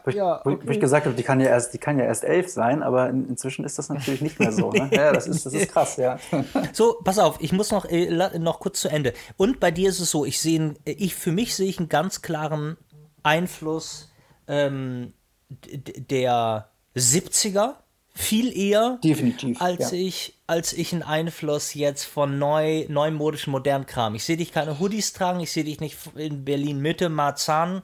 Wo 0.04 0.10
ich, 0.10 0.16
ja, 0.16 0.40
okay. 0.44 0.58
wo 0.64 0.70
ich 0.70 0.80
gesagt 0.80 1.06
habe, 1.06 1.14
die 1.14 1.22
kann 1.22 1.40
ja 1.40 1.46
erst, 1.46 1.74
die 1.74 1.78
kann 1.78 1.98
ja 1.98 2.04
erst 2.04 2.24
elf 2.24 2.48
sein, 2.48 2.82
aber 2.82 3.08
in, 3.08 3.28
inzwischen 3.28 3.64
ist 3.64 3.78
das 3.78 3.88
natürlich 3.88 4.20
nicht 4.20 4.38
mehr 4.38 4.52
so. 4.52 4.70
Ne? 4.70 4.90
Ja, 4.94 5.12
das 5.12 5.26
ist, 5.26 5.44
das 5.44 5.52
ist 5.52 5.72
krass, 5.72 5.96
ja. 5.96 6.18
So, 6.72 7.00
pass 7.02 7.18
auf, 7.18 7.38
ich 7.40 7.52
muss 7.52 7.70
noch, 7.70 7.84
äh, 7.86 8.10
noch 8.38 8.60
kurz 8.60 8.80
zu 8.80 8.88
Ende. 8.88 9.12
Und 9.36 9.60
bei 9.60 9.70
dir 9.70 9.88
ist 9.88 10.00
es 10.00 10.10
so, 10.10 10.24
ich 10.24 10.40
sehe, 10.40 10.74
ich, 10.84 11.14
für 11.14 11.32
mich 11.32 11.54
sehe 11.54 11.68
ich 11.68 11.78
einen 11.78 11.88
ganz 11.88 12.22
klaren 12.22 12.76
Einfluss 13.22 14.12
ähm, 14.46 15.12
der 15.48 16.68
70er 16.96 17.74
viel 18.14 18.56
eher, 18.56 18.98
Definitiv, 19.02 19.60
als 19.60 19.90
ja. 19.90 19.98
ich 19.98 20.38
als 20.46 20.72
ich 20.72 20.92
einen 20.92 21.02
Einfluss 21.02 21.74
jetzt 21.74 22.04
von 22.04 22.38
neu 22.38 22.86
neumodischen 22.88 23.50
modernen 23.50 23.86
Kram. 23.86 24.14
Ich 24.14 24.24
sehe 24.24 24.36
dich 24.36 24.52
keine 24.52 24.78
Hoodies 24.78 25.12
tragen, 25.12 25.40
ich 25.40 25.50
sehe 25.50 25.64
dich 25.64 25.80
nicht 25.80 25.98
in 26.14 26.44
Berlin 26.44 26.80
Mitte 26.80 27.08
Marzahn 27.08 27.82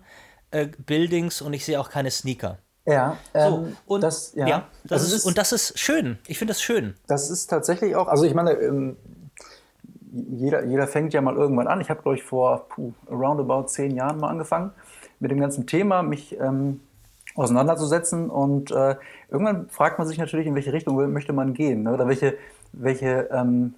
äh, 0.50 0.68
Buildings 0.86 1.42
und 1.42 1.52
ich 1.52 1.64
sehe 1.64 1.80
auch 1.80 1.90
keine 1.90 2.10
Sneaker. 2.10 2.58
Ja, 2.86 3.16
ähm, 3.34 3.50
so, 3.50 3.94
und 3.94 4.02
das, 4.02 4.34
ja. 4.34 4.46
ja 4.46 4.68
das 4.84 5.02
also 5.02 5.06
ist, 5.06 5.20
ist, 5.20 5.26
und 5.26 5.38
das 5.38 5.52
ist 5.52 5.78
schön. 5.78 6.18
Ich 6.26 6.38
finde 6.38 6.52
das 6.52 6.62
schön. 6.62 6.94
Das 7.06 7.30
ist 7.30 7.46
tatsächlich 7.46 7.94
auch, 7.94 8.08
also 8.08 8.24
ich 8.24 8.34
meine, 8.34 8.52
ähm, 8.52 8.96
jeder, 10.12 10.64
jeder 10.64 10.86
fängt 10.86 11.12
ja 11.12 11.20
mal 11.20 11.36
irgendwann 11.36 11.68
an. 11.68 11.80
Ich 11.80 11.90
habe, 11.90 12.02
glaube 12.02 12.16
ich, 12.16 12.22
vor 12.24 12.68
puh, 12.68 12.92
roundabout 13.08 13.68
zehn 13.68 13.94
Jahren 13.94 14.18
mal 14.18 14.28
angefangen, 14.28 14.72
mit 15.20 15.30
dem 15.30 15.38
ganzen 15.40 15.66
Thema 15.66 16.02
mich 16.02 16.36
ähm, 16.40 16.80
auseinanderzusetzen. 17.34 18.30
Und 18.30 18.70
äh, 18.72 18.96
irgendwann 19.28 19.68
fragt 19.68 19.98
man 19.98 20.08
sich 20.08 20.18
natürlich, 20.18 20.46
in 20.46 20.54
welche 20.54 20.72
Richtung 20.72 21.12
möchte 21.12 21.32
man 21.32 21.54
gehen 21.54 21.84
ne? 21.84 21.92
oder 21.92 22.08
welche, 22.08 22.36
welche 22.72 23.28
ähm, 23.30 23.74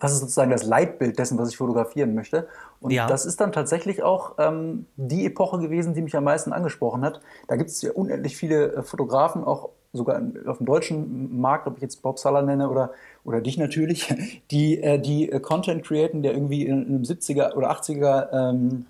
was 0.00 0.12
ist 0.12 0.20
sozusagen 0.20 0.50
das 0.50 0.64
Leitbild 0.64 1.18
dessen, 1.18 1.38
was 1.38 1.50
ich 1.50 1.56
fotografieren 1.56 2.14
möchte. 2.14 2.48
Und 2.80 2.92
ja. 2.92 3.06
das 3.06 3.24
ist 3.26 3.40
dann 3.40 3.52
tatsächlich 3.52 4.02
auch 4.02 4.34
ähm, 4.38 4.86
die 4.96 5.26
Epoche 5.26 5.58
gewesen, 5.58 5.94
die 5.94 6.02
mich 6.02 6.16
am 6.16 6.24
meisten 6.24 6.52
angesprochen 6.52 7.02
hat. 7.04 7.20
Da 7.48 7.56
gibt 7.56 7.70
es 7.70 7.82
ja 7.82 7.92
unendlich 7.92 8.36
viele 8.36 8.72
äh, 8.72 8.82
Fotografen, 8.82 9.44
auch 9.44 9.70
sogar 9.92 10.20
auf 10.46 10.58
dem 10.58 10.66
deutschen 10.66 11.40
Markt, 11.40 11.66
ob 11.66 11.76
ich 11.76 11.82
jetzt 11.82 12.02
Bob 12.02 12.18
Sala 12.18 12.42
nenne 12.42 12.68
oder, 12.68 12.92
oder 13.24 13.40
dich 13.40 13.58
natürlich, 13.58 14.14
die, 14.50 14.82
äh, 14.82 14.98
die 14.98 15.30
äh, 15.30 15.40
Content 15.40 15.84
createn, 15.84 16.22
der 16.22 16.32
irgendwie 16.32 16.66
in 16.66 16.86
einem 16.86 17.02
70er 17.02 17.54
oder 17.54 17.70
80er 17.70 18.28
ähm, 18.32 18.86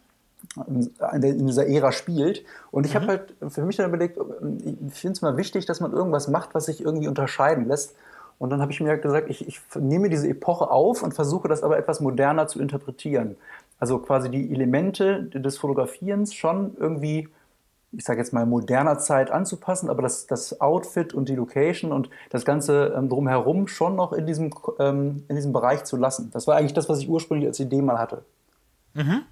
in 0.66 1.46
dieser 1.46 1.66
Ära 1.66 1.92
spielt. 1.92 2.44
Und 2.70 2.86
ich 2.86 2.94
mhm. 2.94 3.00
habe 3.00 3.06
halt 3.08 3.34
für 3.48 3.62
mich 3.62 3.76
dann 3.76 3.88
überlegt, 3.88 4.18
ich 4.18 4.94
finde 4.94 5.12
es 5.12 5.22
mal 5.22 5.36
wichtig, 5.36 5.66
dass 5.66 5.80
man 5.80 5.92
irgendwas 5.92 6.28
macht, 6.28 6.54
was 6.54 6.66
sich 6.66 6.80
irgendwie 6.80 7.08
unterscheiden 7.08 7.66
lässt. 7.66 7.94
Und 8.38 8.50
dann 8.50 8.60
habe 8.60 8.70
ich 8.70 8.80
mir 8.80 8.88
halt 8.88 9.02
gesagt, 9.02 9.28
ich, 9.30 9.46
ich 9.46 9.60
nehme 9.74 10.08
diese 10.08 10.28
Epoche 10.28 10.70
auf 10.70 11.02
und 11.02 11.12
versuche 11.12 11.48
das 11.48 11.62
aber 11.62 11.76
etwas 11.76 12.00
moderner 12.00 12.46
zu 12.46 12.60
interpretieren. 12.60 13.36
Also 13.80 13.98
quasi 13.98 14.30
die 14.30 14.52
Elemente 14.52 15.24
des 15.24 15.58
Fotografierens 15.58 16.34
schon 16.34 16.76
irgendwie, 16.78 17.28
ich 17.92 18.04
sage 18.04 18.20
jetzt 18.20 18.32
mal, 18.32 18.46
moderner 18.46 18.98
Zeit 18.98 19.30
anzupassen, 19.30 19.90
aber 19.90 20.02
das, 20.02 20.26
das 20.26 20.60
Outfit 20.60 21.14
und 21.14 21.28
die 21.28 21.34
Location 21.34 21.90
und 21.92 22.10
das 22.30 22.44
Ganze 22.44 22.94
ähm, 22.96 23.08
drumherum 23.08 23.66
schon 23.66 23.96
noch 23.96 24.12
in 24.12 24.26
diesem, 24.26 24.52
ähm, 24.78 25.24
in 25.28 25.34
diesem 25.34 25.52
Bereich 25.52 25.84
zu 25.84 25.96
lassen. 25.96 26.30
Das 26.32 26.46
war 26.46 26.56
eigentlich 26.56 26.74
das, 26.74 26.88
was 26.88 27.00
ich 27.00 27.08
ursprünglich 27.08 27.48
als 27.48 27.58
Idee 27.58 27.82
mal 27.82 27.98
hatte. 27.98 28.22
Mhm. 28.94 29.22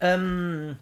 Ähm, 0.00 0.76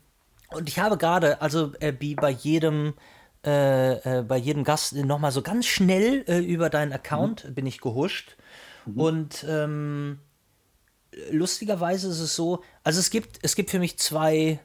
und 0.50 0.68
ich 0.68 0.78
habe 0.80 0.96
gerade, 0.96 1.40
also 1.40 1.72
äh, 1.80 1.92
wie 2.00 2.14
bei 2.14 2.30
jedem 2.30 2.94
äh, 3.44 4.18
äh, 4.18 4.22
bei 4.22 4.36
jedem 4.36 4.62
Gast 4.62 4.94
nochmal 4.94 5.32
so 5.32 5.42
ganz 5.42 5.66
schnell 5.66 6.24
äh, 6.28 6.38
über 6.38 6.70
deinen 6.70 6.92
Account 6.92 7.44
mhm. 7.44 7.54
bin 7.54 7.66
ich 7.66 7.80
gehuscht. 7.80 8.36
Mhm. 8.86 9.00
Und 9.00 9.46
ähm, 9.48 10.20
lustigerweise 11.30 12.08
ist 12.08 12.20
es 12.20 12.36
so, 12.36 12.62
also 12.84 13.00
es 13.00 13.10
gibt, 13.10 13.40
es 13.42 13.56
gibt 13.56 13.70
für 13.70 13.78
mich 13.78 13.98
zwei 13.98 14.60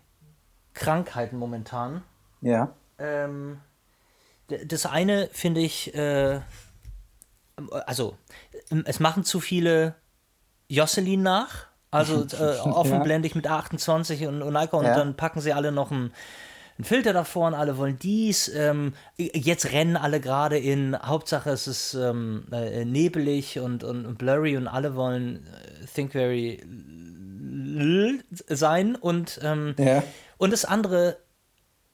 Krankheiten 0.73 1.37
momentan. 1.37 2.03
Ja. 2.41 2.73
Ähm, 2.99 3.59
das 4.47 4.85
eine 4.85 5.29
finde 5.31 5.61
ich, 5.61 5.93
äh, 5.95 6.39
also 7.71 8.15
es 8.85 8.99
machen 8.99 9.23
zu 9.23 9.39
viele 9.39 9.95
Jocelyn 10.67 11.23
nach. 11.23 11.67
Also 11.89 12.25
äh, 12.39 12.59
offen 12.59 12.93
ja. 12.93 13.03
blende 13.03 13.27
ich 13.27 13.35
mit 13.35 13.47
28 13.47 14.27
und, 14.27 14.41
und 14.41 14.55
und 14.55 14.85
ja. 14.85 14.95
dann 14.95 15.15
packen 15.15 15.41
sie 15.41 15.53
alle 15.53 15.71
noch 15.71 15.91
ein 15.91 16.13
einen 16.77 16.85
Filter 16.85 17.13
davor 17.13 17.47
und 17.47 17.53
alle 17.53 17.77
wollen 17.77 17.97
dies. 17.99 18.49
Ähm, 18.49 18.93
jetzt 19.17 19.71
rennen 19.71 19.97
alle 19.97 20.19
gerade 20.19 20.57
in, 20.57 20.97
Hauptsache 20.97 21.49
es 21.49 21.67
ist 21.67 21.93
ähm, 21.95 22.45
äh, 22.51 22.85
nebelig 22.85 23.59
und, 23.59 23.83
und, 23.83 24.05
und, 24.05 24.17
blurry 24.17 24.57
und 24.57 24.67
alle 24.67 24.95
wollen 24.95 25.47
äh, 25.47 25.85
Think 25.93 26.11
Very 26.11 26.63
sein 28.47 28.95
und, 28.95 29.39
ähm, 29.43 29.75
ja. 29.77 30.03
und 30.37 30.51
das 30.51 30.65
andere, 30.65 31.17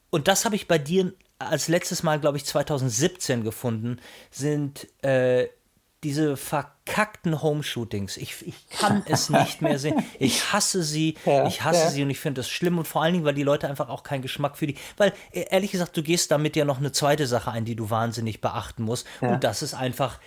und 0.09 0.27
das 0.27 0.45
habe 0.45 0.55
ich 0.55 0.67
bei 0.67 0.77
dir 0.77 1.13
als 1.39 1.67
letztes 1.67 2.03
Mal, 2.03 2.19
glaube 2.19 2.37
ich, 2.37 2.45
2017 2.45 3.43
gefunden, 3.43 3.99
sind 4.31 4.87
äh, 5.03 5.47
diese 6.03 6.37
verkackten 6.37 7.41
Home-Shootings. 7.41 8.17
Ich, 8.17 8.45
ich 8.45 8.67
kann 8.69 9.03
es 9.07 9.29
nicht 9.29 9.61
mehr 9.61 9.79
sehen. 9.79 10.03
Ich 10.19 10.51
hasse 10.53 10.83
sie. 10.83 11.15
Ja, 11.25 11.47
ich 11.47 11.63
hasse 11.63 11.83
ja. 11.83 11.89
sie 11.89 12.03
und 12.03 12.09
ich 12.09 12.19
finde 12.19 12.39
das 12.39 12.49
schlimm. 12.49 12.77
Und 12.77 12.87
vor 12.87 13.01
allen 13.01 13.13
Dingen, 13.13 13.25
weil 13.25 13.33
die 13.33 13.43
Leute 13.43 13.67
einfach 13.67 13.89
auch 13.89 14.03
keinen 14.03 14.21
Geschmack 14.21 14.57
für 14.57 14.67
die. 14.67 14.75
Weil, 14.97 15.13
e, 15.31 15.45
ehrlich 15.49 15.71
gesagt, 15.71 15.95
du 15.95 16.03
gehst 16.03 16.31
damit 16.31 16.55
ja 16.55 16.65
noch 16.65 16.77
eine 16.77 16.91
zweite 16.91 17.27
Sache 17.27 17.51
ein, 17.51 17.65
die 17.65 17.75
du 17.75 17.89
wahnsinnig 17.89 18.41
beachten 18.41 18.83
musst. 18.83 19.07
Ja. 19.21 19.33
Und 19.33 19.43
das 19.43 19.61
ist 19.61 19.73
einfach 19.73 20.19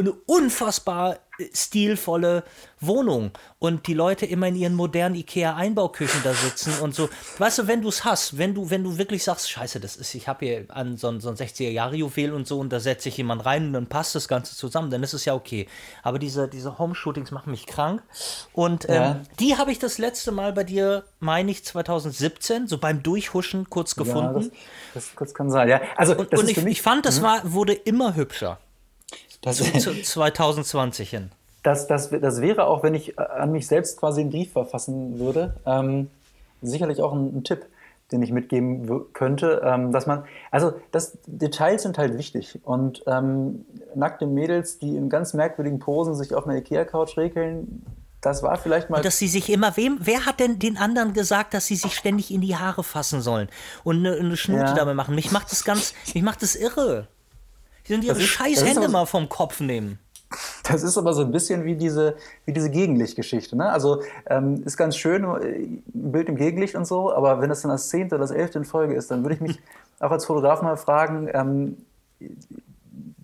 eine 0.00 0.12
unfassbar 0.26 1.18
stilvolle 1.52 2.44
Wohnung 2.80 3.30
und 3.58 3.86
die 3.86 3.94
Leute 3.94 4.26
immer 4.26 4.48
in 4.48 4.56
ihren 4.56 4.74
modernen 4.74 5.14
Ikea-Einbauküchen 5.14 6.20
da 6.22 6.32
sitzen 6.32 6.72
und 6.80 6.94
so. 6.94 7.08
Weißt 7.38 7.58
du, 7.58 7.66
wenn 7.66 7.82
du 7.82 7.88
es 7.88 8.04
hast, 8.04 8.38
wenn 8.38 8.54
du, 8.54 8.70
wenn 8.70 8.84
du 8.84 8.98
wirklich 8.98 9.24
sagst, 9.24 9.50
scheiße, 9.50 9.80
das 9.80 9.96
ist, 9.96 10.14
ich 10.14 10.28
habe 10.28 10.46
hier 10.46 10.64
an 10.68 10.96
so, 10.96 11.18
so 11.20 11.28
ein 11.28 11.36
60er-Jahre-Juwel 11.36 12.32
und 12.32 12.46
so 12.46 12.58
und 12.58 12.70
da 12.70 12.80
setze 12.80 13.08
ich 13.08 13.16
jemand 13.16 13.44
rein 13.44 13.66
und 13.66 13.72
dann 13.74 13.86
passt 13.86 14.14
das 14.14 14.28
Ganze 14.28 14.56
zusammen, 14.56 14.90
dann 14.90 15.02
ist 15.02 15.12
es 15.12 15.24
ja 15.24 15.34
okay. 15.34 15.66
Aber 16.02 16.18
diese, 16.18 16.48
diese 16.48 16.78
Home-Shootings 16.78 17.30
machen 17.30 17.50
mich 17.50 17.66
krank 17.66 18.02
und 18.52 18.88
ähm, 18.88 18.94
ja. 18.94 19.20
die 19.38 19.56
habe 19.56 19.72
ich 19.72 19.78
das 19.78 19.98
letzte 19.98 20.32
Mal 20.32 20.52
bei 20.52 20.64
dir, 20.64 21.04
meine 21.18 21.50
ich, 21.50 21.64
2017, 21.64 22.66
so 22.66 22.78
beim 22.78 23.02
Durchhuschen 23.02 23.68
kurz 23.68 23.94
gefunden. 23.94 24.42
Ja, 24.42 24.50
das, 24.94 25.04
das, 25.10 25.14
das, 25.18 25.34
kann 25.34 25.50
sein, 25.50 25.68
ja. 25.68 25.80
Also, 25.96 26.16
und, 26.16 26.36
und 26.36 26.48
ich, 26.48 26.58
ich, 26.58 26.82
fand, 26.82 27.06
das 27.06 27.20
mhm. 27.20 27.24
war, 27.24 27.52
wurde 27.52 27.72
immer 27.72 28.14
hübscher. 28.14 28.58
Das, 29.40 29.56
zu, 29.56 29.64
zu 29.80 30.02
2020 30.02 31.10
hin. 31.10 31.30
Das, 31.62 31.86
das, 31.86 32.10
das 32.10 32.40
wäre 32.40 32.66
auch, 32.66 32.82
wenn 32.82 32.94
ich 32.94 33.18
an 33.18 33.52
mich 33.52 33.66
selbst 33.66 33.98
quasi 33.98 34.22
einen 34.22 34.30
Brief 34.30 34.52
verfassen 34.52 35.18
würde, 35.18 35.54
ähm, 35.66 36.08
sicherlich 36.62 37.02
auch 37.02 37.12
ein, 37.12 37.36
ein, 37.36 37.44
Tipp, 37.44 37.66
den 38.12 38.22
ich 38.22 38.32
mitgeben 38.32 39.12
könnte, 39.12 39.60
ähm, 39.64 39.92
dass 39.92 40.06
man, 40.06 40.24
also 40.50 40.72
das, 40.90 41.18
Details 41.26 41.82
sind 41.82 41.98
halt 41.98 42.16
wichtig 42.16 42.58
und 42.64 43.02
ähm, 43.06 43.66
nackte 43.94 44.26
Mädels, 44.26 44.78
die 44.78 44.96
in 44.96 45.10
ganz 45.10 45.34
merkwürdigen 45.34 45.78
Posen 45.78 46.14
sich 46.14 46.34
auf 46.34 46.46
einer 46.46 46.56
Ikea-Couch 46.56 47.18
regeln, 47.18 47.84
das 48.20 48.42
war 48.42 48.58
vielleicht 48.58 48.90
mal. 48.90 49.00
Dass 49.00 49.18
sie 49.18 49.28
sich 49.28 49.50
immer, 49.50 49.76
wem, 49.76 49.98
wer 50.00 50.26
hat 50.26 50.40
denn 50.40 50.58
den 50.58 50.76
anderen 50.76 51.14
gesagt, 51.14 51.54
dass 51.54 51.66
sie 51.66 51.76
sich 51.76 51.94
ständig 51.94 52.30
in 52.30 52.40
die 52.40 52.56
Haare 52.56 52.84
fassen 52.84 53.22
sollen 53.22 53.48
und 53.82 53.98
eine, 53.98 54.16
eine 54.16 54.36
Schnute 54.36 54.64
ja. 54.64 54.74
dabei 54.74 54.94
machen? 54.94 55.14
Mich 55.14 55.32
macht 55.32 55.50
das 55.50 55.64
ganz, 55.64 55.94
mich 56.12 56.22
macht 56.22 56.42
das 56.42 56.54
irre. 56.54 57.08
Die 57.90 57.94
sind 57.94 58.04
ihre 58.04 58.20
scheiß 58.20 58.64
Hände 58.64 58.88
mal 58.88 59.04
vom 59.04 59.28
Kopf 59.28 59.58
nehmen. 59.58 59.98
Das 60.62 60.84
ist 60.84 60.96
aber 60.96 61.12
so 61.12 61.22
ein 61.22 61.32
bisschen 61.32 61.64
wie 61.64 61.74
diese, 61.74 62.14
wie 62.44 62.52
diese 62.52 62.70
Gegenlichtgeschichte. 62.70 63.56
Ne? 63.56 63.68
Also 63.68 64.00
ähm, 64.26 64.62
ist 64.64 64.76
ganz 64.76 64.96
schön, 64.96 65.24
ein 65.24 65.82
Bild 65.86 66.28
im 66.28 66.36
Gegenlicht 66.36 66.76
und 66.76 66.84
so, 66.84 67.12
aber 67.12 67.40
wenn 67.40 67.48
das 67.48 67.62
dann 67.62 67.72
das 67.72 67.88
zehnte 67.88 68.14
oder 68.14 68.22
das 68.22 68.30
elfte 68.30 68.58
in 68.58 68.64
Folge 68.64 68.94
ist, 68.94 69.10
dann 69.10 69.24
würde 69.24 69.34
ich 69.34 69.40
mich 69.40 69.60
auch 69.98 70.12
als 70.12 70.24
Fotograf 70.24 70.62
mal 70.62 70.76
fragen, 70.76 71.28
ähm, 71.32 71.78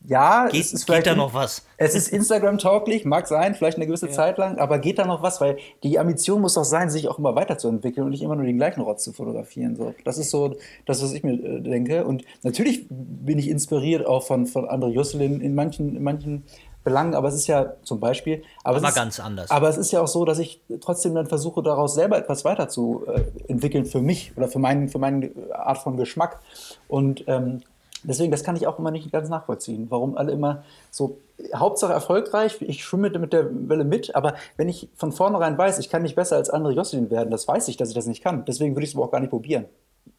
ja, 0.06 0.46
geht, 0.46 0.60
es 0.60 0.72
ist 0.72 0.84
vielleicht, 0.84 1.04
geht 1.04 1.12
da 1.12 1.16
noch 1.16 1.34
was? 1.34 1.66
Es 1.78 1.94
ist 1.94 2.08
Instagram-tauglich, 2.08 3.04
mag 3.04 3.26
sein, 3.26 3.54
vielleicht 3.54 3.76
eine 3.76 3.86
gewisse 3.86 4.06
ja. 4.06 4.12
Zeit 4.12 4.38
lang, 4.38 4.58
aber 4.58 4.78
geht 4.78 4.98
da 4.98 5.04
noch 5.04 5.22
was? 5.22 5.40
Weil 5.40 5.58
die 5.82 5.98
Ambition 5.98 6.40
muss 6.40 6.54
doch 6.54 6.64
sein, 6.64 6.90
sich 6.90 7.08
auch 7.08 7.18
immer 7.18 7.34
weiterzuentwickeln 7.34 8.04
und 8.04 8.12
nicht 8.12 8.22
immer 8.22 8.36
nur 8.36 8.46
den 8.46 8.56
gleichen 8.56 8.82
Rotz 8.82 9.02
zu 9.02 9.12
fotografieren. 9.12 9.74
So. 9.74 9.94
Das 10.04 10.18
ist 10.18 10.30
so 10.30 10.56
das, 10.86 11.02
was 11.02 11.12
ich 11.12 11.24
mir 11.24 11.32
äh, 11.32 11.60
denke. 11.60 12.04
Und 12.04 12.22
natürlich 12.42 12.86
bin 12.88 13.38
ich 13.38 13.48
inspiriert 13.48 14.06
auch 14.06 14.22
von, 14.22 14.46
von 14.46 14.66
André 14.66 14.90
Jusselin 14.90 15.40
in 15.40 15.54
manchen, 15.54 15.96
in 15.96 16.02
manchen 16.02 16.44
Belangen, 16.84 17.16
aber 17.16 17.26
es 17.26 17.34
ist 17.34 17.48
ja 17.48 17.74
zum 17.82 17.98
Beispiel. 17.98 18.44
Aber, 18.62 18.76
aber 18.76 18.92
ganz 18.92 19.18
anders. 19.18 19.50
Aber 19.50 19.68
es 19.68 19.76
ist 19.76 19.90
ja 19.90 20.00
auch 20.00 20.06
so, 20.06 20.24
dass 20.24 20.38
ich 20.38 20.60
trotzdem 20.80 21.16
dann 21.16 21.26
versuche, 21.26 21.60
daraus 21.64 21.96
selber 21.96 22.16
etwas 22.16 22.44
weiterzuentwickeln 22.44 23.86
äh, 23.86 23.88
für 23.88 24.00
mich 24.00 24.36
oder 24.36 24.46
für 24.46 24.60
meinen, 24.60 24.88
für 24.88 25.00
meine 25.00 25.32
Art 25.52 25.78
von 25.78 25.96
Geschmack. 25.96 26.38
Und 26.86 27.24
ähm, 27.26 27.62
Deswegen, 28.04 28.30
das 28.30 28.44
kann 28.44 28.56
ich 28.56 28.66
auch 28.66 28.78
immer 28.78 28.90
nicht 28.90 29.10
ganz 29.10 29.28
nachvollziehen, 29.28 29.86
warum 29.88 30.16
alle 30.16 30.32
immer 30.32 30.64
so, 30.90 31.18
Hauptsache 31.54 31.92
erfolgreich, 31.92 32.56
ich 32.60 32.84
schwimme 32.84 33.10
mit 33.18 33.32
der 33.32 33.48
Welle 33.68 33.84
mit, 33.84 34.14
aber 34.14 34.34
wenn 34.56 34.68
ich 34.68 34.88
von 34.94 35.12
vornherein 35.12 35.58
weiß, 35.58 35.78
ich 35.78 35.90
kann 35.90 36.02
nicht 36.02 36.14
besser 36.14 36.36
als 36.36 36.50
andere 36.50 36.72
Josselin 36.72 37.10
werden, 37.10 37.30
das 37.30 37.46
weiß 37.46 37.68
ich, 37.68 37.76
dass 37.76 37.88
ich 37.88 37.94
das 37.94 38.06
nicht 38.06 38.22
kann. 38.22 38.44
Deswegen 38.44 38.74
würde 38.74 38.84
ich 38.84 38.90
es 38.90 38.96
aber 38.96 39.04
auch 39.04 39.10
gar 39.10 39.20
nicht 39.20 39.30
probieren. 39.30 39.66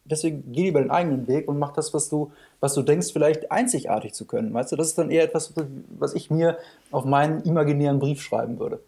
Deswegen 0.04 0.52
geh 0.52 0.64
lieber 0.64 0.80
den 0.80 0.90
eigenen 0.90 1.28
Weg 1.28 1.48
und 1.48 1.58
mach 1.58 1.72
das, 1.72 1.92
was 1.92 2.08
du, 2.08 2.32
was 2.60 2.74
du 2.74 2.82
denkst, 2.82 3.12
vielleicht 3.12 3.52
einzigartig 3.52 4.14
zu 4.14 4.26
können. 4.26 4.54
Weißt 4.54 4.72
du, 4.72 4.76
das 4.76 4.88
ist 4.88 4.98
dann 4.98 5.10
eher 5.10 5.22
etwas, 5.22 5.52
was 5.98 6.14
ich 6.14 6.30
mir 6.30 6.58
auf 6.90 7.04
meinen 7.04 7.42
imaginären 7.42 7.98
Brief 7.98 8.22
schreiben 8.22 8.58
würde. 8.58 8.80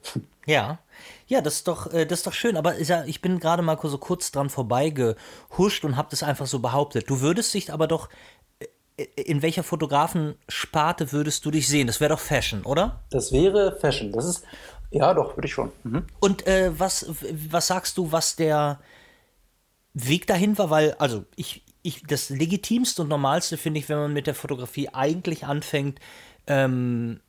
Ja, 0.46 0.78
ja, 1.26 1.42
das 1.42 1.56
ist 1.56 1.68
doch, 1.68 1.92
äh, 1.92 2.06
das 2.06 2.20
ist 2.20 2.26
doch 2.26 2.32
schön. 2.32 2.56
Aber 2.56 2.78
ich 2.78 3.20
bin 3.20 3.38
gerade 3.38 3.62
mal 3.62 3.78
so 3.80 3.98
kurz 3.98 4.32
dran 4.32 4.48
vorbeigehuscht 4.48 5.84
und 5.84 5.96
habe 5.96 6.08
das 6.10 6.22
einfach 6.22 6.46
so 6.46 6.58
behauptet. 6.58 7.08
Du 7.08 7.20
würdest 7.20 7.52
dich 7.52 7.72
aber 7.72 7.86
doch 7.86 8.08
in 9.16 9.42
welcher 9.42 9.62
Fotografensparte 9.62 11.12
würdest 11.12 11.44
du 11.44 11.50
dich 11.50 11.68
sehen? 11.68 11.86
Das 11.86 12.00
wäre 12.00 12.10
doch 12.10 12.20
Fashion, 12.20 12.62
oder? 12.64 13.04
Das 13.10 13.32
wäre 13.32 13.76
Fashion. 13.80 14.12
Das 14.12 14.24
ist, 14.24 14.44
ja, 14.90 15.14
doch, 15.14 15.36
würde 15.36 15.46
ich 15.46 15.52
schon. 15.52 15.70
Mhm. 15.84 16.06
Und 16.20 16.46
äh, 16.46 16.78
was, 16.78 17.06
was 17.48 17.66
sagst 17.68 17.96
du, 17.96 18.12
was 18.12 18.36
der 18.36 18.80
Weg 19.94 20.26
dahin 20.26 20.58
war? 20.58 20.70
Weil, 20.70 20.94
also, 20.94 21.24
ich, 21.36 21.64
ich, 21.82 22.02
das 22.06 22.28
legitimste 22.30 23.02
und 23.02 23.08
normalste 23.08 23.56
finde 23.56 23.80
ich, 23.80 23.88
wenn 23.88 23.98
man 23.98 24.12
mit 24.12 24.26
der 24.26 24.34
Fotografie 24.34 24.88
eigentlich 24.88 25.44
anfängt, 25.44 26.00
ähm, 26.46 27.20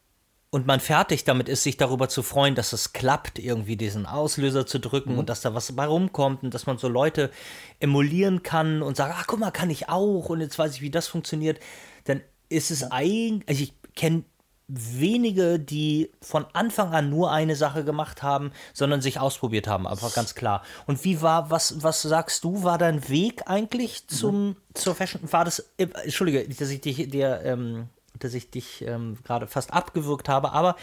und 0.51 0.67
man 0.67 0.81
fertig 0.81 1.23
damit 1.23 1.47
ist, 1.47 1.63
sich 1.63 1.77
darüber 1.77 2.09
zu 2.09 2.23
freuen, 2.23 2.55
dass 2.55 2.73
es 2.73 2.91
klappt, 2.91 3.39
irgendwie 3.39 3.77
diesen 3.77 4.05
Auslöser 4.05 4.65
zu 4.65 4.79
drücken 4.79 5.13
mhm. 5.13 5.19
und 5.19 5.29
dass 5.29 5.41
da 5.41 5.55
was 5.55 5.71
bei 5.71 5.85
rumkommt 5.85 6.43
und 6.43 6.53
dass 6.53 6.65
man 6.65 6.77
so 6.77 6.89
Leute 6.89 7.31
emulieren 7.79 8.43
kann 8.43 8.81
und 8.81 8.97
sagt, 8.97 9.15
ach 9.17 9.27
guck 9.27 9.39
mal, 9.39 9.51
kann 9.51 9.69
ich 9.69 9.87
auch 9.89 10.29
und 10.29 10.41
jetzt 10.41 10.59
weiß 10.59 10.75
ich, 10.75 10.81
wie 10.81 10.91
das 10.91 11.07
funktioniert, 11.07 11.59
dann 12.03 12.21
ist 12.49 12.69
es 12.69 12.91
eigentlich, 12.91 13.47
also 13.47 13.63
ich 13.63 13.73
kenne 13.95 14.25
wenige, 14.67 15.57
die 15.57 16.11
von 16.21 16.45
Anfang 16.53 16.93
an 16.93 17.09
nur 17.09 17.31
eine 17.31 17.55
Sache 17.55 17.83
gemacht 17.83 18.23
haben, 18.23 18.51
sondern 18.73 19.01
sich 19.01 19.19
ausprobiert 19.19 19.67
haben, 19.67 19.87
einfach 19.87 20.13
ganz 20.13 20.35
klar. 20.35 20.63
Und 20.85 21.03
wie 21.03 21.21
war, 21.21 21.49
was, 21.49 21.83
was 21.83 22.01
sagst 22.01 22.43
du, 22.43 22.63
war 22.63 22.77
dein 22.77 23.07
Weg 23.09 23.43
eigentlich 23.47 24.07
zum, 24.07 24.47
mhm. 24.47 24.55
zur 24.73 24.95
Fashion? 24.95 25.21
War 25.31 25.45
das, 25.45 25.59
äh, 25.77 25.87
Entschuldige, 26.03 26.47
dass 26.47 26.69
ich 26.69 26.81
dich 26.81 27.09
dir 27.09 27.41
ähm, 27.43 27.89
dass 28.19 28.33
ich 28.33 28.51
dich 28.51 28.85
ähm, 28.87 29.17
gerade 29.23 29.47
fast 29.47 29.73
abgewürgt 29.73 30.29
habe. 30.29 30.51
Aber 30.51 30.75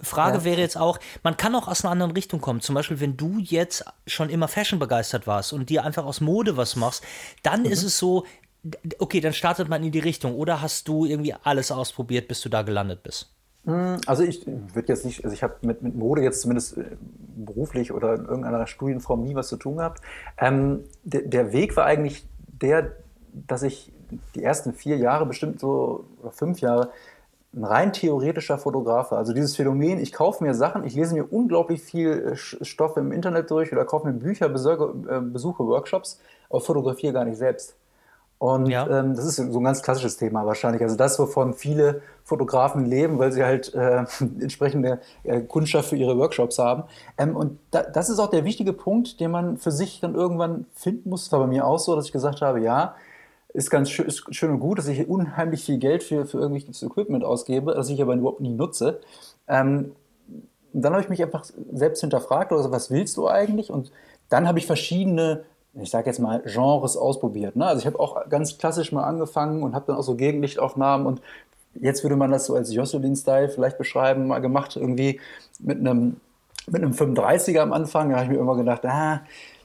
Frage 0.00 0.38
ja. 0.38 0.44
wäre 0.44 0.60
jetzt 0.60 0.76
auch, 0.76 0.98
man 1.22 1.36
kann 1.36 1.54
auch 1.54 1.68
aus 1.68 1.84
einer 1.84 1.92
anderen 1.92 2.12
Richtung 2.12 2.40
kommen. 2.40 2.60
Zum 2.60 2.74
Beispiel, 2.74 3.00
wenn 3.00 3.16
du 3.16 3.38
jetzt 3.38 3.84
schon 4.06 4.30
immer 4.30 4.48
Fashion 4.48 4.78
begeistert 4.78 5.26
warst 5.26 5.52
und 5.52 5.70
dir 5.70 5.84
einfach 5.84 6.04
aus 6.04 6.20
Mode 6.20 6.56
was 6.56 6.76
machst, 6.76 7.04
dann 7.42 7.60
mhm. 7.60 7.66
ist 7.66 7.82
es 7.82 7.98
so, 7.98 8.24
okay, 8.98 9.20
dann 9.20 9.32
startet 9.32 9.68
man 9.68 9.82
in 9.82 9.92
die 9.92 9.98
Richtung. 9.98 10.34
Oder 10.34 10.60
hast 10.60 10.88
du 10.88 11.04
irgendwie 11.04 11.34
alles 11.42 11.70
ausprobiert, 11.70 12.28
bis 12.28 12.40
du 12.40 12.48
da 12.48 12.62
gelandet 12.62 13.02
bist? 13.02 13.30
Hm, 13.64 13.98
also 14.06 14.22
ich 14.22 14.46
würde 14.46 14.88
jetzt 14.88 15.04
nicht, 15.04 15.24
also 15.24 15.34
ich 15.34 15.42
habe 15.42 15.54
mit, 15.62 15.82
mit 15.82 15.94
Mode 15.94 16.22
jetzt 16.22 16.42
zumindest 16.42 16.76
äh, 16.76 16.96
beruflich 17.36 17.92
oder 17.92 18.14
in 18.14 18.24
irgendeiner 18.26 18.66
Studienform 18.66 19.22
nie 19.22 19.34
was 19.34 19.48
zu 19.48 19.56
tun 19.56 19.78
gehabt. 19.78 20.02
Ähm, 20.38 20.84
der, 21.02 21.22
der 21.22 21.52
Weg 21.52 21.76
war 21.76 21.86
eigentlich 21.86 22.26
der, 22.46 22.92
dass 23.32 23.62
ich 23.62 23.92
die 24.34 24.42
ersten 24.42 24.72
vier 24.72 24.96
Jahre, 24.96 25.26
bestimmt 25.26 25.60
so 25.60 26.04
oder 26.22 26.32
fünf 26.32 26.60
Jahre, 26.60 26.90
ein 27.54 27.64
rein 27.64 27.92
theoretischer 27.92 28.58
Fotograf. 28.58 29.12
Also 29.12 29.32
dieses 29.32 29.56
Phänomen, 29.56 30.00
ich 30.00 30.12
kaufe 30.12 30.42
mir 30.42 30.54
Sachen, 30.54 30.84
ich 30.84 30.94
lese 30.94 31.14
mir 31.14 31.32
unglaublich 31.32 31.82
viel 31.82 32.32
äh, 32.32 32.36
Stoff 32.36 32.96
im 32.96 33.12
Internet 33.12 33.50
durch 33.50 33.72
oder 33.72 33.84
kaufe 33.84 34.06
mir 34.06 34.14
Bücher, 34.14 34.48
besorge, 34.48 34.92
äh, 35.08 35.20
besuche 35.20 35.64
Workshops, 35.66 36.20
aber 36.50 36.60
fotografiere 36.60 37.12
gar 37.12 37.24
nicht 37.24 37.38
selbst. 37.38 37.76
Und 38.38 38.66
ja. 38.66 38.86
ähm, 38.86 39.14
das 39.14 39.24
ist 39.24 39.36
so 39.36 39.58
ein 39.58 39.64
ganz 39.64 39.82
klassisches 39.82 40.16
Thema 40.16 40.44
wahrscheinlich. 40.44 40.82
Also 40.82 40.96
das, 40.96 41.18
wovon 41.18 41.54
viele 41.54 42.02
Fotografen 42.24 42.84
leben, 42.84 43.18
weil 43.18 43.32
sie 43.32 43.44
halt 43.44 43.72
äh, 43.74 44.04
entsprechende 44.40 45.00
äh, 45.22 45.40
Kundschaft 45.40 45.90
für 45.90 45.96
ihre 45.96 46.18
Workshops 46.18 46.58
haben. 46.58 46.82
Ähm, 47.16 47.36
und 47.36 47.58
da, 47.70 47.82
das 47.82 48.10
ist 48.10 48.18
auch 48.18 48.30
der 48.30 48.44
wichtige 48.44 48.72
Punkt, 48.72 49.20
den 49.20 49.30
man 49.30 49.56
für 49.56 49.70
sich 49.70 50.00
dann 50.00 50.14
irgendwann 50.14 50.66
finden 50.74 51.10
muss. 51.10 51.24
Das 51.24 51.32
war 51.32 51.40
bei 51.40 51.46
mir 51.46 51.66
auch 51.66 51.78
so, 51.78 51.94
dass 51.94 52.06
ich 52.06 52.12
gesagt 52.12 52.42
habe, 52.42 52.60
ja, 52.60 52.96
ist 53.54 53.70
ganz 53.70 53.90
schön, 53.90 54.06
ist 54.06 54.34
schön 54.34 54.50
und 54.50 54.60
gut, 54.60 54.78
dass 54.78 54.88
ich 54.88 55.08
unheimlich 55.08 55.64
viel 55.64 55.78
Geld 55.78 56.02
für, 56.02 56.26
für 56.26 56.38
irgendwelches 56.38 56.82
Equipment 56.82 57.24
ausgebe, 57.24 57.74
das 57.74 57.88
ich 57.88 58.02
aber 58.02 58.14
überhaupt 58.14 58.40
nie 58.40 58.52
nutze. 58.52 59.00
Ähm, 59.48 59.92
dann 60.72 60.92
habe 60.92 61.02
ich 61.02 61.08
mich 61.08 61.22
einfach 61.22 61.44
selbst 61.72 62.00
hinterfragt, 62.00 62.52
also 62.52 62.70
was 62.72 62.90
willst 62.90 63.16
du 63.16 63.28
eigentlich? 63.28 63.70
Und 63.70 63.92
dann 64.28 64.46
habe 64.46 64.58
ich 64.58 64.66
verschiedene 64.66 65.44
ich 65.80 65.90
sage 65.90 66.06
jetzt 66.06 66.20
mal, 66.20 66.42
Genres 66.44 66.96
ausprobiert. 66.96 67.56
Ne? 67.56 67.66
Also 67.66 67.80
ich 67.80 67.86
habe 67.86 67.98
auch 67.98 68.28
ganz 68.28 68.58
klassisch 68.58 68.92
mal 68.92 69.04
angefangen 69.04 69.62
und 69.62 69.74
habe 69.74 69.86
dann 69.86 69.96
auch 69.96 70.02
so 70.02 70.14
Gegenlichtaufnahmen 70.14 71.06
und 71.06 71.20
jetzt 71.74 72.02
würde 72.02 72.16
man 72.16 72.30
das 72.30 72.46
so 72.46 72.54
als 72.54 72.72
Jocelyn-Style 72.72 73.48
vielleicht 73.48 73.78
beschreiben, 73.78 74.28
mal 74.28 74.40
gemacht 74.40 74.76
irgendwie 74.76 75.20
mit 75.58 75.78
einem, 75.78 76.20
mit 76.66 76.82
einem 76.82 76.92
35er 76.92 77.58
am 77.58 77.72
Anfang. 77.72 78.10
Da 78.10 78.16
habe 78.16 78.26
ich 78.26 78.30
mir 78.30 78.38
immer 78.38 78.56
gedacht, 78.56 78.84
ah, 78.86 79.22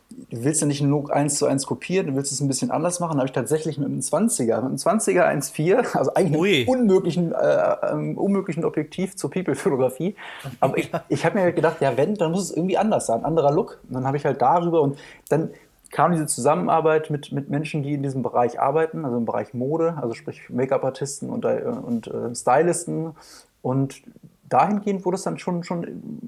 du 0.09 0.43
willst 0.43 0.61
ja 0.61 0.67
nicht 0.67 0.81
einen 0.81 0.91
Look 0.91 1.13
1 1.13 1.35
zu 1.35 1.45
1 1.45 1.65
kopieren, 1.65 2.07
du 2.07 2.15
willst 2.15 2.31
es 2.31 2.41
ein 2.41 2.47
bisschen 2.47 2.71
anders 2.71 2.99
machen. 2.99 3.13
Da 3.13 3.19
habe 3.19 3.27
ich 3.27 3.33
tatsächlich 3.33 3.77
mit 3.77 3.87
einem 3.87 3.99
20er, 3.99 4.61
mit 4.61 4.65
einem 4.65 4.75
20er 4.75 5.27
1.4, 5.27 5.97
also 5.97 6.13
eigentlich 6.13 6.67
einem 6.67 6.81
unmöglichen, 6.81 7.31
äh, 7.33 7.93
unmöglichen 8.15 8.65
Objektiv 8.65 9.15
zur 9.15 9.29
People-Fotografie. 9.29 10.15
Aber 10.59 10.77
ich, 10.77 10.91
ich 11.09 11.25
habe 11.25 11.39
mir 11.39 11.51
gedacht, 11.51 11.81
ja, 11.81 11.95
wenn, 11.97 12.15
dann 12.15 12.31
muss 12.31 12.43
es 12.43 12.51
irgendwie 12.51 12.77
anders 12.77 13.05
sein, 13.05 13.23
anderer 13.23 13.51
Look. 13.51 13.79
Und 13.87 13.95
dann 13.95 14.05
habe 14.05 14.17
ich 14.17 14.25
halt 14.25 14.41
darüber 14.41 14.81
und 14.81 14.97
dann 15.29 15.51
kam 15.91 16.11
diese 16.11 16.27
Zusammenarbeit 16.27 17.09
mit, 17.09 17.31
mit 17.31 17.49
Menschen, 17.49 17.81
die 17.81 17.93
in 17.93 18.03
diesem 18.03 18.21
Bereich 18.21 18.59
arbeiten, 18.59 19.05
also 19.05 19.17
im 19.17 19.25
Bereich 19.25 19.55
Mode, 19.55 19.97
also 19.99 20.13
sprich 20.13 20.49
Make-up-Artisten 20.49 21.29
und, 21.29 21.45
äh, 21.45 21.63
und 21.63 22.07
äh, 22.07 22.35
Stylisten. 22.35 23.13
Und 23.61 24.01
dahingehend 24.47 25.03
wurde 25.03 25.15
es 25.15 25.23
dann 25.23 25.39
schon, 25.39 25.63
schon, 25.63 26.19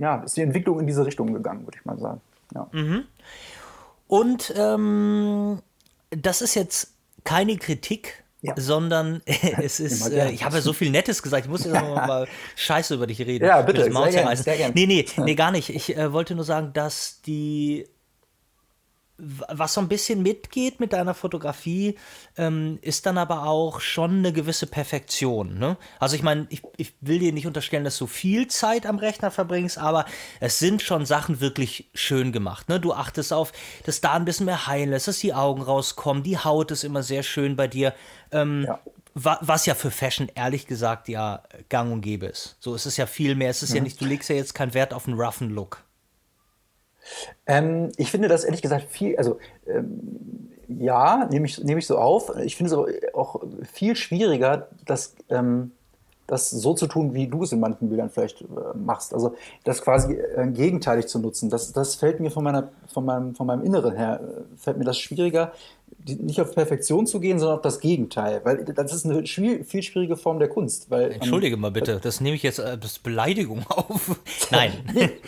ja, 0.00 0.16
ist 0.16 0.36
die 0.36 0.42
Entwicklung 0.42 0.80
in 0.80 0.86
diese 0.86 1.06
Richtung 1.06 1.32
gegangen, 1.32 1.64
würde 1.64 1.78
ich 1.78 1.84
mal 1.84 1.98
sagen. 1.98 2.20
Ja. 2.54 2.68
Mhm. 2.72 3.04
Und 4.06 4.52
ähm, 4.56 5.60
das 6.10 6.42
ist 6.42 6.54
jetzt 6.54 6.92
keine 7.24 7.56
Kritik, 7.56 8.24
ja. 8.42 8.54
sondern 8.56 9.22
es 9.26 9.80
ist, 9.80 10.08
äh, 10.10 10.30
ich 10.30 10.44
habe 10.44 10.56
ja 10.56 10.62
so 10.62 10.72
viel 10.72 10.90
Nettes 10.90 11.22
gesagt, 11.22 11.46
ich 11.46 11.50
muss 11.50 11.64
jetzt 11.64 11.74
ja. 11.74 11.82
mal 11.82 12.28
Scheiße 12.56 12.94
über 12.94 13.06
dich 13.06 13.20
reden. 13.20 13.46
Ja, 13.46 13.62
bitte, 13.62 13.84
sehr 13.84 14.10
gerne, 14.10 14.36
sehr 14.36 14.56
gerne. 14.56 14.74
Nee, 14.74 14.86
nee, 14.86 15.06
nee, 15.16 15.34
gar 15.34 15.50
nicht. 15.50 15.70
Ich 15.70 15.96
äh, 15.96 16.12
wollte 16.12 16.34
nur 16.34 16.44
sagen, 16.44 16.72
dass 16.72 17.22
die 17.22 17.86
was 19.16 19.74
so 19.74 19.80
ein 19.80 19.88
bisschen 19.88 20.22
mitgeht 20.22 20.80
mit 20.80 20.92
deiner 20.92 21.14
Fotografie, 21.14 21.96
ähm, 22.36 22.78
ist 22.82 23.06
dann 23.06 23.16
aber 23.16 23.46
auch 23.46 23.80
schon 23.80 24.18
eine 24.18 24.32
gewisse 24.32 24.66
Perfektion. 24.66 25.56
Ne? 25.58 25.76
Also 26.00 26.16
ich 26.16 26.22
meine, 26.22 26.46
ich, 26.50 26.62
ich, 26.76 26.94
will 27.00 27.20
dir 27.20 27.32
nicht 27.32 27.46
unterstellen, 27.46 27.84
dass 27.84 27.96
du 27.98 28.08
viel 28.08 28.48
Zeit 28.48 28.86
am 28.86 28.98
Rechner 28.98 29.30
verbringst, 29.30 29.78
aber 29.78 30.04
es 30.40 30.58
sind 30.58 30.82
schon 30.82 31.06
Sachen 31.06 31.40
wirklich 31.40 31.90
schön 31.94 32.32
gemacht. 32.32 32.68
Ne? 32.68 32.80
Du 32.80 32.92
achtest 32.92 33.32
auf, 33.32 33.52
dass 33.84 34.00
da 34.00 34.14
ein 34.14 34.24
bisschen 34.24 34.46
mehr 34.46 34.66
heilen 34.66 34.90
lässt, 34.90 35.06
dass 35.06 35.20
die 35.20 35.34
Augen 35.34 35.62
rauskommen, 35.62 36.24
die 36.24 36.38
Haut 36.38 36.72
ist 36.72 36.82
immer 36.82 37.04
sehr 37.04 37.22
schön 37.22 37.54
bei 37.54 37.68
dir. 37.68 37.94
Ähm, 38.32 38.64
ja. 38.66 38.80
Was 39.16 39.64
ja 39.64 39.76
für 39.76 39.92
Fashion 39.92 40.28
ehrlich 40.34 40.66
gesagt 40.66 41.08
ja 41.08 41.44
gang 41.68 41.92
und 41.92 42.00
gäbe 42.00 42.26
ist. 42.26 42.56
So 42.58 42.74
ist 42.74 42.84
es 42.84 42.96
ja 42.96 43.06
viel 43.06 43.36
mehr. 43.36 43.50
Es 43.50 43.62
ist 43.62 43.70
mhm. 43.70 43.76
ja 43.76 43.82
nicht, 43.84 44.00
du 44.00 44.06
legst 44.06 44.28
ja 44.28 44.34
jetzt 44.34 44.54
keinen 44.54 44.74
Wert 44.74 44.92
auf 44.92 45.06
einen 45.06 45.20
roughen 45.20 45.50
Look. 45.50 45.83
Ähm, 47.46 47.92
ich 47.96 48.10
finde 48.10 48.28
das 48.28 48.44
ehrlich 48.44 48.62
gesagt 48.62 48.84
viel, 48.90 49.16
also 49.16 49.38
ähm, 49.66 50.50
ja, 50.68 51.26
nehme 51.30 51.46
ich, 51.46 51.62
nehm 51.62 51.78
ich 51.78 51.86
so 51.86 51.98
auf. 51.98 52.34
Ich 52.42 52.56
finde 52.56 52.72
es 52.72 52.78
aber 52.78 52.88
auch 53.14 53.42
viel 53.72 53.96
schwieriger, 53.96 54.68
das, 54.86 55.14
ähm, 55.28 55.72
das 56.26 56.50
so 56.50 56.74
zu 56.74 56.86
tun, 56.86 57.14
wie 57.14 57.26
du 57.28 57.42
es 57.42 57.52
in 57.52 57.60
manchen 57.60 57.88
Bildern 57.88 58.10
vielleicht 58.10 58.42
äh, 58.42 58.44
machst. 58.74 59.12
Also 59.12 59.34
das 59.64 59.82
quasi 59.82 60.14
äh, 60.14 60.46
gegenteilig 60.46 61.06
zu 61.06 61.18
nutzen. 61.18 61.50
Das, 61.50 61.72
das 61.72 61.96
fällt 61.96 62.20
mir 62.20 62.30
von, 62.30 62.44
meiner, 62.44 62.68
von, 62.92 63.04
meinem, 63.04 63.34
von 63.34 63.46
meinem 63.46 63.62
Inneren 63.62 63.94
her, 63.94 64.20
äh, 64.22 64.56
fällt 64.56 64.78
mir 64.78 64.84
das 64.84 64.98
schwieriger, 64.98 65.52
nicht 66.06 66.40
auf 66.40 66.54
Perfektion 66.54 67.06
zu 67.06 67.20
gehen, 67.20 67.38
sondern 67.38 67.56
auf 67.56 67.62
das 67.62 67.80
Gegenteil. 67.80 68.40
Weil 68.44 68.64
das 68.64 68.92
ist 68.92 69.04
eine 69.06 69.26
viel, 69.26 69.64
viel 69.64 69.82
schwierige 69.82 70.16
Form 70.16 70.38
der 70.38 70.48
Kunst. 70.48 70.90
Weil, 70.90 71.12
Entschuldige 71.12 71.54
ähm, 71.54 71.60
mal 71.60 71.70
bitte, 71.70 72.00
das 72.02 72.20
nehme 72.20 72.36
ich 72.36 72.42
jetzt 72.42 72.60
als 72.60 72.98
Beleidigung 72.98 73.64
auf. 73.68 74.20
Nein. 74.50 74.72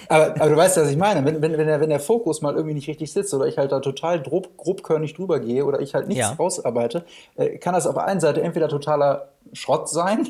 aber, 0.09 0.41
aber, 0.41 0.51
du 0.51 0.57
weißt, 0.57 0.77
was 0.77 0.91
ich 0.91 0.97
meine. 0.97 1.25
Wenn, 1.25 1.41
wenn, 1.41 1.57
wenn, 1.57 1.67
der, 1.67 1.81
wenn 1.81 1.91
der 1.91 2.01
Fokus 2.01 2.43
mal 2.43 2.55
irgendwie 2.55 2.75
nicht 2.75 2.89
richtig 2.89 3.13
sitzt 3.13 3.33
oder 3.33 3.47
ich 3.47 3.59
halt 3.59 3.73
da 3.73 3.81
total 3.81 4.23
grob, 4.23 4.57
grobkörnig 4.57 5.15
drüber 5.15 5.41
gehe 5.41 5.65
oder 5.65 5.81
ich 5.81 5.95
halt 5.95 6.09
nichts 6.09 6.21
ja. 6.21 6.33
rausarbeite, 6.33 7.05
äh, 7.37 7.59
kann 7.59 7.75
das 7.75 7.87
auf 7.87 7.95
der 7.95 8.05
einen 8.05 8.21
Seite 8.21 8.43
entweder 8.43 8.69
totaler 8.69 9.29
Schrott 9.53 9.89
sein, 9.89 10.29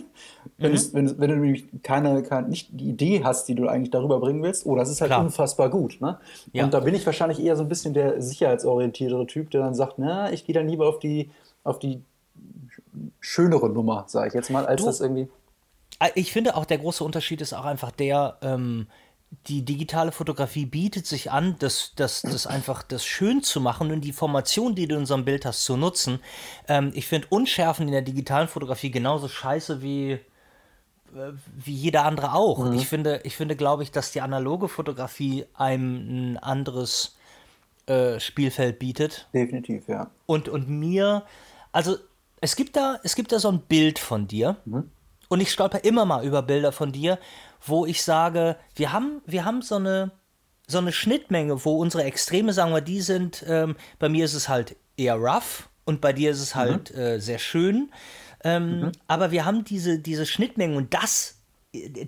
wenn, 0.59 0.73
mhm. 0.73 0.89
wenn, 0.93 1.19
wenn, 1.19 1.31
du 1.31 1.37
nämlich 1.37 1.65
keine, 1.83 2.23
keine, 2.23 2.49
nicht 2.49 2.69
die 2.73 2.89
Idee 2.89 3.23
hast, 3.25 3.47
die 3.49 3.55
du 3.55 3.69
eigentlich 3.69 3.91
darüber 3.91 4.21
bringen 4.21 4.43
willst, 4.43 4.67
oder 4.67 4.81
oh, 4.81 4.83
es 4.83 4.91
ist 4.91 5.01
halt 5.01 5.11
Klar. 5.11 5.21
unfassbar 5.21 5.71
gut. 5.71 6.01
Ne? 6.01 6.19
Ja. 6.53 6.65
Und 6.65 6.75
da 6.75 6.81
bin 6.81 6.95
ich 6.95 7.05
wahrscheinlich 7.07 7.43
eher 7.43 7.57
so 7.57 7.63
ein 7.63 7.69
bisschen 7.69 7.95
der 7.95 8.21
sicherheitsorientiertere 8.21 9.27
Typ, 9.27 9.51
der 9.51 9.63
dann 9.63 9.75
sagt, 9.75 9.99
na, 9.99 10.33
ich 10.33 10.45
gehe 10.45 10.55
dann 10.55 10.69
lieber 10.69 10.89
auf 10.89 10.99
die, 10.99 11.31
auf 11.65 11.79
die 11.79 12.03
schönere 13.21 13.69
Nummer, 13.69 14.05
sage 14.09 14.29
ich 14.29 14.35
jetzt 14.35 14.51
mal, 14.51 14.67
als 14.67 14.81
du, 14.81 14.87
das 14.87 15.01
irgendwie. 15.01 15.29
Äh, 15.99 16.11
ich 16.15 16.33
finde 16.33 16.57
auch, 16.57 16.65
der 16.65 16.79
große 16.79 17.05
Unterschied 17.05 17.41
ist 17.41 17.53
auch 17.53 17.65
einfach 17.65 17.91
der, 17.91 18.39
ähm, 18.43 18.87
die 19.49 19.65
digitale 19.65 20.13
Fotografie 20.13 20.67
bietet 20.67 21.07
sich 21.07 21.31
an, 21.31 21.57
das, 21.59 21.93
das, 21.97 22.23
das 22.23 22.47
einfach 22.47 22.83
das 22.83 23.05
schön 23.05 23.43
zu 23.43 23.61
machen 23.61 23.93
und 23.93 24.01
die 24.01 24.13
Formation, 24.13 24.75
die 24.75 24.87
du 24.89 24.95
in 24.95 25.03
unserem 25.03 25.25
Bild 25.25 25.45
hast, 25.45 25.65
zu 25.65 25.77
nutzen. 25.77 26.21
Ähm, 26.69 26.91
ich 26.95 27.07
finde 27.07 27.29
Unschärfen 27.31 27.87
in 27.87 27.93
der 27.93 28.03
digitalen 28.03 28.49
Fotografie 28.49 28.91
genauso 28.91 29.29
scheiße 29.29 29.83
wie, 29.83 30.13
äh, 30.13 30.21
wie 31.57 31.75
jeder 31.75 32.05
andere 32.05 32.35
auch. 32.35 32.65
Mhm. 32.65 32.73
Ich 32.73 32.89
finde, 32.89 33.21
ich 33.25 33.37
finde, 33.37 33.57
glaube 33.57 33.83
ich, 33.83 33.91
dass 33.93 34.13
die 34.13 34.21
analoge 34.21 34.69
Fotografie 34.69 35.47
einem 35.55 36.35
ein 36.35 36.39
anderes 36.39 37.17
äh, 37.87 38.19
Spielfeld 38.19 38.79
bietet. 38.79 39.29
Definitiv, 39.33 39.89
ja. 39.89 40.11
Und, 40.27 40.49
und 40.49 40.69
mir, 40.69 41.25
also 41.73 41.97
es 42.41 42.57
gibt 42.57 42.77
da, 42.77 42.99
es 43.05 43.15
gibt 43.15 43.33
da 43.33 43.39
so 43.39 43.49
ein 43.49 43.61
Bild 43.61 43.99
von 43.99 44.27
dir. 44.27 44.57
Mhm. 44.65 44.91
Und 45.29 45.41
ich 45.41 45.51
stolper 45.51 45.85
immer 45.85 46.05
mal 46.05 46.25
über 46.25 46.43
Bilder 46.43 46.73
von 46.73 46.93
dir, 46.93 47.19
wo 47.65 47.87
ich 47.87 48.03
sage, 48.03 48.57
wir 48.75 48.93
haben, 48.93 49.23
wir 49.27 49.45
haben 49.45 49.63
so 49.63 49.77
eine, 49.77 50.13
so 50.67 50.79
eine 50.79 50.93
Schnittmenge, 50.93 51.65
wo 51.65 51.79
unsere 51.79 52.05
Extreme, 52.05 52.53
sagen 52.53 52.73
wir, 52.73 52.81
die 52.81 53.01
sind, 53.01 53.45
ähm, 53.49 53.77
bei 53.99 54.09
mir 54.09 54.25
ist 54.25 54.35
es 54.35 54.49
halt 54.49 54.77
eher 54.97 55.17
rough 55.17 55.69
und 55.85 56.01
bei 56.01 56.13
dir 56.13 56.31
ist 56.31 56.41
es 56.41 56.55
halt 56.55 56.95
mhm. 56.95 57.01
äh, 57.01 57.21
sehr 57.21 57.39
schön. 57.39 57.91
Ähm, 58.45 58.81
mhm. 58.81 58.93
Aber 59.07 59.31
wir 59.31 59.45
haben 59.45 59.65
diese, 59.65 59.99
diese 59.99 60.27
Schnittmengen 60.27 60.77
und 60.77 60.93
das, 60.95 61.37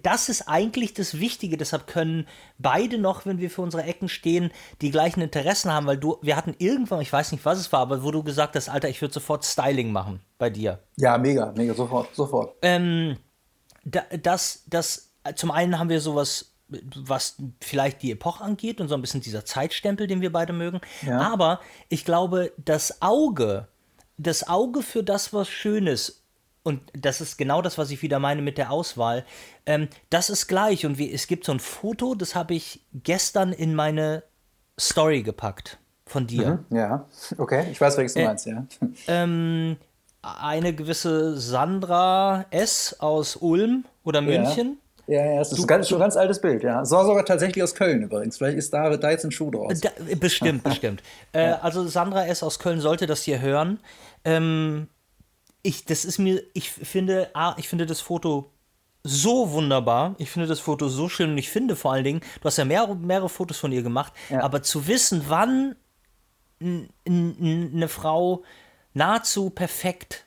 das 0.02 0.28
ist 0.28 0.48
eigentlich 0.48 0.94
das 0.94 1.18
Wichtige. 1.20 1.56
Deshalb 1.56 1.86
können 1.86 2.26
beide 2.58 2.98
noch, 2.98 3.26
wenn 3.26 3.38
wir 3.38 3.50
für 3.50 3.62
unsere 3.62 3.84
Ecken 3.84 4.08
stehen, 4.08 4.50
die 4.80 4.90
gleichen 4.90 5.20
Interessen 5.20 5.72
haben, 5.72 5.86
weil 5.86 5.98
du, 5.98 6.18
wir 6.22 6.36
hatten 6.36 6.54
irgendwann, 6.58 7.00
ich 7.00 7.12
weiß 7.12 7.32
nicht, 7.32 7.44
was 7.44 7.58
es 7.58 7.72
war, 7.72 7.80
aber 7.80 8.02
wo 8.02 8.10
du 8.10 8.22
gesagt 8.22 8.56
hast, 8.56 8.68
Alter, 8.68 8.88
ich 8.88 9.00
würde 9.00 9.14
sofort 9.14 9.44
Styling 9.44 9.92
machen 9.92 10.20
bei 10.38 10.50
dir. 10.50 10.80
Ja, 10.96 11.18
mega, 11.18 11.52
mega, 11.56 11.74
sofort, 11.74 12.14
sofort. 12.14 12.56
Ähm, 12.62 13.16
das, 13.84 14.64
das 14.66 15.07
zum 15.34 15.50
einen 15.50 15.78
haben 15.78 15.88
wir 15.88 16.00
sowas, 16.00 16.52
was 16.68 17.36
vielleicht 17.60 18.02
die 18.02 18.12
Epoche 18.12 18.44
angeht 18.44 18.80
und 18.80 18.88
so 18.88 18.94
ein 18.94 19.00
bisschen 19.00 19.20
dieser 19.20 19.44
Zeitstempel, 19.44 20.06
den 20.06 20.20
wir 20.20 20.32
beide 20.32 20.52
mögen. 20.52 20.80
Ja. 21.06 21.20
Aber 21.32 21.60
ich 21.88 22.04
glaube, 22.04 22.52
das 22.58 23.00
Auge, 23.00 23.68
das 24.18 24.48
Auge 24.48 24.82
für 24.82 25.02
das, 25.02 25.32
was 25.32 25.48
Schönes, 25.48 26.22
und 26.62 26.82
das 26.92 27.20
ist 27.22 27.38
genau 27.38 27.62
das, 27.62 27.78
was 27.78 27.90
ich 27.90 28.02
wieder 28.02 28.18
meine 28.18 28.42
mit 28.42 28.58
der 28.58 28.70
Auswahl, 28.70 29.24
ähm, 29.64 29.88
das 30.10 30.28
ist 30.28 30.48
gleich. 30.48 30.84
Und 30.84 30.98
wie, 30.98 31.10
es 31.10 31.26
gibt 31.26 31.46
so 31.46 31.52
ein 31.52 31.60
Foto, 31.60 32.14
das 32.14 32.34
habe 32.34 32.54
ich 32.54 32.84
gestern 32.92 33.52
in 33.52 33.74
meine 33.74 34.22
Story 34.78 35.22
gepackt 35.22 35.78
von 36.04 36.26
dir. 36.26 36.64
Mhm, 36.68 36.76
ja, 36.76 37.06
okay, 37.38 37.66
ich 37.70 37.80
weiß, 37.80 37.96
welches 37.96 38.14
du 38.14 38.20
äh, 38.20 38.24
meinst, 38.24 38.46
ja. 38.46 38.66
Ähm, 39.08 39.76
eine 40.20 40.74
gewisse 40.74 41.38
Sandra 41.38 42.46
S. 42.50 42.96
aus 42.98 43.36
Ulm 43.36 43.84
oder 44.04 44.20
München. 44.20 44.78
Ja. 45.08 45.24
Ja, 45.24 45.38
das 45.38 45.52
ist 45.52 45.58
du, 45.58 45.66
ganz, 45.66 45.88
schon 45.88 45.98
ein 45.98 46.02
ganz 46.02 46.16
altes 46.16 46.40
Bild, 46.40 46.62
ja. 46.62 46.84
So 46.84 47.02
sogar 47.02 47.24
tatsächlich 47.24 47.62
aus 47.64 47.74
Köln 47.74 48.02
übrigens. 48.02 48.36
Vielleicht 48.36 48.58
ist 48.58 48.72
da, 48.72 48.96
da 48.96 49.10
jetzt 49.10 49.24
ein 49.24 49.30
Schuh 49.32 49.50
draus. 49.50 49.80
Da, 49.80 49.90
bestimmt, 50.20 50.62
bestimmt. 50.62 51.02
Äh, 51.32 51.54
also 51.62 51.86
Sandra 51.88 52.26
S. 52.26 52.42
aus 52.42 52.58
Köln 52.58 52.80
sollte 52.80 53.06
das 53.06 53.22
hier 53.22 53.40
hören. 53.40 53.80
Ähm, 54.24 54.88
ich, 55.62 55.84
das 55.84 56.04
ist 56.04 56.18
mir, 56.18 56.42
ich 56.54 56.70
finde, 56.70 57.30
ah, 57.34 57.54
ich 57.58 57.68
finde 57.68 57.86
das 57.86 58.00
Foto 58.00 58.50
so 59.02 59.52
wunderbar. 59.52 60.14
Ich 60.18 60.30
finde 60.30 60.46
das 60.46 60.60
Foto 60.60 60.88
so 60.88 61.08
schön 61.08 61.30
und 61.30 61.38
ich 61.38 61.50
finde 61.50 61.74
vor 61.76 61.92
allen 61.92 62.04
Dingen, 62.04 62.20
du 62.40 62.44
hast 62.44 62.58
ja 62.58 62.64
mehrere, 62.64 62.94
mehrere 62.96 63.28
Fotos 63.28 63.58
von 63.58 63.72
ihr 63.72 63.82
gemacht, 63.82 64.12
Ja. 64.28 64.42
aber 64.42 64.62
zu 64.62 64.86
wissen, 64.86 65.24
wann 65.28 65.76
eine 67.06 67.88
Frau 67.88 68.42
nahezu 68.94 69.50
perfekt 69.50 70.24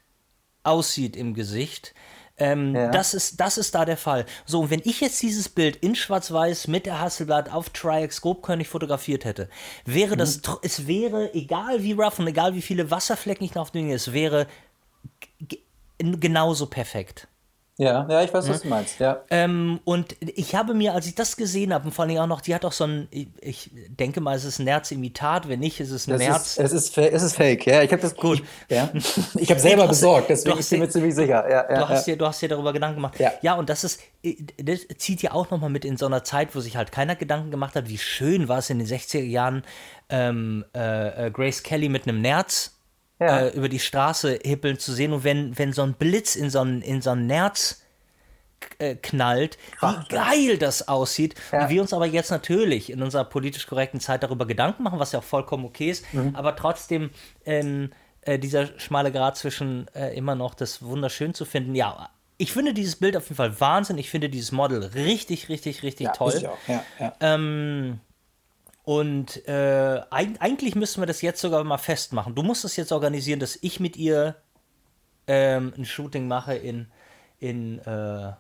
aussieht 0.64 1.16
im 1.16 1.34
Gesicht, 1.34 1.94
ähm, 2.38 2.76
Ja. 2.76 2.90
das, 2.90 3.14
ist, 3.14 3.40
das 3.40 3.58
ist 3.58 3.76
da 3.76 3.86
der 3.86 3.98
Fall. 3.98 4.26
So, 4.46 4.62
und 4.62 4.70
wenn 4.70 4.82
ich 4.84 5.02
jetzt 5.02 5.22
dieses 5.22 5.50
Bild 5.50 5.76
in 5.78 5.96
Schwarz-Weiß 5.96 6.68
mit 6.68 6.86
der 6.86 7.00
Hasselblatt 7.00 7.52
auf 7.52 7.70
Triax 7.70 8.22
grobkörnig 8.22 8.68
fotografiert 8.68 9.26
hätte, 9.26 9.50
wäre 9.86 10.18
das, 10.18 10.38
Mhm. 10.38 10.42
tr- 10.42 10.60
es 10.64 10.88
wäre, 10.88 11.34
egal 11.34 11.84
wie 11.84 11.94
rough 11.94 12.20
und 12.20 12.28
egal 12.28 12.56
wie 12.56 12.62
viele 12.62 12.90
Wasserflecken 12.92 13.46
ich 13.46 13.54
noch 13.56 13.64
auf 13.64 13.72
dem 13.72 13.84
Ding 13.86 13.92
es 13.92 14.12
wäre 14.14 14.48
genauso 16.00 16.66
perfekt. 16.66 17.28
Ja, 17.82 18.06
ja, 18.08 18.22
ich 18.22 18.32
weiß, 18.32 18.48
was 18.48 18.62
du 18.62 18.68
meinst. 18.68 19.00
Ja. 19.00 19.24
Ähm, 19.32 19.80
und 19.86 20.16
ich 20.20 20.54
habe 20.54 20.76
mir, 20.76 20.94
als 20.94 21.08
ich 21.08 21.16
das 21.16 21.36
gesehen 21.36 21.74
habe, 21.74 21.86
und 21.88 21.94
vor 21.94 22.06
allem 22.06 22.18
auch 22.20 22.28
noch, 22.28 22.42
die 22.42 22.54
hat 22.54 22.64
auch 22.64 22.72
so 22.74 22.84
ein, 22.84 23.08
ich, 23.10 23.28
ich 23.42 23.72
denke 23.90 24.22
mal, 24.22 24.36
es 24.38 24.44
ist 24.46 24.60
ein 24.60 24.66
Nerz-Imitat, 24.66 25.50
wenn 25.50 25.60
nicht, 25.62 25.80
ist 25.80 25.90
es 25.90 26.08
ein 26.08 26.18
Nerz. 26.18 26.60
es, 26.60 26.74
ist, 26.74 26.96
es 26.96 27.24
ist 27.24 27.36
fake, 27.36 27.66
ja. 27.66 27.82
Ich 27.82 27.92
habe 27.92 28.02
das 28.04 28.16
Gut. 28.16 28.44
Ich, 28.68 28.76
ja. 28.78 28.88
ich 29.36 29.50
habe 29.50 29.60
selber 29.60 29.88
besorgt, 29.88 30.30
deswegen 30.30 30.60
ich 30.60 30.70
bin 30.70 30.78
den- 30.80 30.86
mir 30.86 30.90
ziemlich 30.92 31.16
sicher. 31.16 31.50
Ja, 31.50 31.68
ja, 31.72 31.80
Du 31.80 31.90
hast, 31.90 32.06
ja. 32.06 32.14
dir, 32.14 32.18
du 32.20 32.28
hast 32.28 32.40
dir 32.44 32.50
darüber 32.50 32.72
Gedanken 32.72 32.98
gemacht. 32.98 33.16
Ja. 33.42 33.56
und 33.56 33.68
das 33.70 33.84
ist, 33.84 34.00
das 34.62 34.82
zieht 35.00 35.24
ja 35.24 35.32
auch 35.32 35.50
nochmal 35.50 35.72
mit 35.72 35.84
in 35.84 35.98
so 35.98 36.06
einer 36.06 36.24
Zeit, 36.24 36.56
wo 36.56 36.60
sich 36.60 36.78
halt 36.78 36.92
keiner 36.92 37.16
Gedanken 37.16 37.50
gemacht 37.50 37.76
hat, 37.76 37.90
wie 37.90 37.98
schön 37.98 38.48
war 38.48 38.60
es 38.60 38.70
in 38.70 38.78
den 38.78 38.88
60er 38.88 39.24
Jahren, 39.24 39.64
ähm, 40.10 40.66
äh, 40.76 41.28
äh, 41.28 41.32
Grace 41.32 41.64
Kelly 41.64 41.90
mit 41.90 42.08
einem 42.08 42.22
Nerz 42.22 42.78
Ja. 43.22 43.42
äh, 43.42 43.50
über 43.50 43.70
die 43.70 43.80
Straße 43.80 44.40
hippeln 44.44 44.80
zu 44.80 44.92
sehen 44.94 45.14
und 45.14 45.24
wenn, 45.24 45.58
wenn 45.58 45.72
so 45.74 45.84
ein 45.84 45.94
Blitz 45.94 46.36
in 46.36 46.50
so 46.50 46.60
ein, 46.60 46.82
in 46.82 47.02
so 47.02 47.12
ein 47.12 47.28
Nerz 47.28 47.84
äh, 48.80 48.96
knallt, 48.96 49.58
Kracht, 49.78 50.12
wie 50.12 50.16
geil 50.16 50.58
das 50.58 50.88
aussieht. 50.88 51.36
Ja. 51.52 51.64
Und 51.64 51.70
wir 51.70 51.82
uns 51.82 51.94
aber 51.94 52.06
jetzt 52.06 52.32
natürlich 52.32 52.90
in 52.92 53.02
unserer 53.02 53.24
politisch 53.26 53.68
korrekten 53.68 54.00
Zeit 54.00 54.24
darüber 54.24 54.46
Gedanken 54.46 54.84
machen, 54.84 55.00
was 55.00 55.12
ja 55.12 55.20
auch 55.20 55.24
vollkommen 55.24 55.66
okay 55.66 55.90
ist, 55.92 56.12
Mhm. 56.14 56.36
aber 56.36 56.56
trotzdem 56.56 57.12
ähm, 57.46 57.92
äh, 58.22 58.38
dieser 58.38 58.68
schmale 58.80 59.12
Grad 59.12 59.38
zwischen 59.38 59.88
äh, 59.96 60.16
immer 60.16 60.36
noch 60.36 60.54
das 60.54 60.82
wunderschön 60.84 61.34
zu 61.34 61.46
finden. 61.46 61.74
Ja, 61.76 62.10
ich 62.38 62.54
finde 62.54 62.74
dieses 62.74 62.96
Bild 62.96 63.16
auf 63.18 63.26
jeden 63.26 63.36
Fall 63.36 63.60
Wahnsinn. 63.60 64.00
Ich 64.00 64.10
finde 64.10 64.28
dieses 64.30 64.52
Model 64.52 64.84
richtig, 64.96 65.48
richtig, 65.50 65.84
richtig 65.84 66.08
ja, 66.08 66.14
toll. 66.14 66.34
Ich 66.36 66.48
auch. 66.48 66.58
Ja, 66.68 66.84
ja. 67.00 67.14
Ähm, 67.20 68.00
und 68.84 69.48
äh, 69.48 70.02
eig 70.10 70.30
eigentlich 70.40 70.76
müssten 70.76 71.02
wir 71.02 71.06
das 71.06 71.22
jetzt 71.22 71.42
sogar 71.42 71.64
mal 71.64 71.78
festmachen. 71.78 72.36
Du 72.36 72.44
musst 72.44 72.66
es 72.66 72.76
jetzt 72.76 72.92
organisieren, 72.92 73.40
dass 73.40 73.58
ich 73.62 73.80
mit 73.80 73.96
ihr 73.98 74.36
ähm, 75.28 75.74
ein 75.78 75.86
Shooting 75.86 76.28
mache 76.28 76.56
in, 76.56 76.88
in 77.40 77.80
äh, 77.80 78.32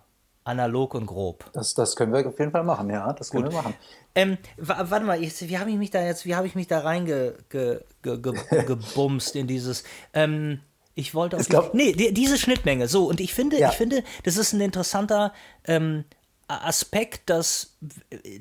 analog 0.44 0.96
und 0.96 1.06
grob. 1.06 1.46
Das, 1.54 1.74
das 1.76 1.96
können 1.96 2.12
wir 2.14 2.28
auf 2.28 2.40
jeden 2.40 2.52
Fall 2.52 2.64
machen, 2.64 2.90
ja. 2.90 3.14
Das 3.14 3.30
können 3.30 3.46
wir 3.46 3.52
machen. 3.52 3.76
Ähm, 4.16 4.38
wa- 4.58 4.86
warte 4.90 5.06
mal, 5.06 5.22
jetzt, 5.22 5.48
wie 5.48 5.60
habe 5.60 5.70
ich 5.70 5.78
mich 5.78 5.92
da 5.92 6.02
jetzt, 6.04 6.26
wie 6.26 6.36
habe 6.36 6.48
ich 6.48 6.56
mich 6.56 6.68
da 6.68 6.80
reinge 6.80 7.36
ge, 7.50 7.82
ge, 8.02 8.20
in 9.36 9.48
dieses, 9.48 9.84
ähm, 10.14 10.60
ich 10.96 11.14
wollte 11.14 11.36
auf, 11.38 11.44
Ich 11.44 11.50
glaub- 11.50 11.74
nee, 11.76 11.94
die, 11.94 12.14
diese 12.14 12.38
Schnittmenge, 12.40 12.88
so, 12.88 13.06
und 13.08 13.22
ich 13.22 13.34
finde, 13.34 13.60
Ja. 13.60 13.70
ich 13.70 13.76
finde, 13.76 14.04
das 14.24 14.36
ist 14.38 14.54
ein 14.54 14.62
interessanter 14.62 15.32
ähm, 15.66 16.04
Aspekt, 16.48 17.30
dass, 17.30 17.78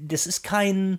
das 0.01 0.27
ist 0.27 0.43
kein, 0.43 0.99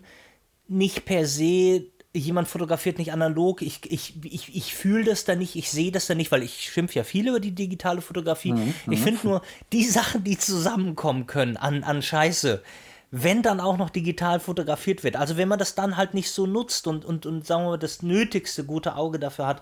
nicht 0.72 1.06
per 1.06 1.26
se, 1.26 1.86
jemand 2.14 2.48
fotografiert 2.48 2.98
nicht 2.98 3.14
analog, 3.14 3.62
ich, 3.62 3.80
ich, 3.92 4.16
ich, 4.24 4.56
ich 4.56 4.76
fühle 4.76 5.04
das 5.04 5.24
da 5.26 5.36
nicht, 5.36 5.56
ich 5.56 5.72
sehe 5.72 5.92
das 5.92 6.08
da 6.08 6.16
nicht, 6.16 6.32
weil 6.32 6.44
ich 6.44 6.72
schimpfe 6.72 6.96
ja 6.96 7.04
viel 7.04 7.28
über 7.28 7.40
die 7.40 7.52
digitale 7.52 8.02
Fotografie. 8.02 8.54
ich 8.90 9.00
finde 9.00 9.28
nur, 9.28 9.42
die 9.72 9.86
Sachen, 9.86 10.24
die 10.24 10.38
zusammenkommen 10.38 11.28
können 11.28 11.58
an, 11.58 11.84
an 11.84 12.02
Scheiße, 12.02 12.62
wenn 13.12 13.42
dann 13.42 13.60
auch 13.60 13.78
noch 13.78 13.90
digital 13.90 14.40
fotografiert 14.40 15.04
wird. 15.04 15.18
Also 15.18 15.38
wenn 15.38 15.48
man 15.48 15.60
das 15.60 15.76
dann 15.76 15.98
halt 15.98 16.14
nicht 16.14 16.32
so 16.32 16.46
nutzt 16.46 16.88
und, 16.88 17.04
und, 17.06 17.26
und 17.26 17.46
sagen 17.46 17.64
wir 17.64 17.72
mal, 17.72 17.78
das 17.78 18.02
nötigste 18.02 18.64
gute 18.64 18.96
Auge 18.96 19.20
dafür 19.20 19.48
hat, 19.48 19.62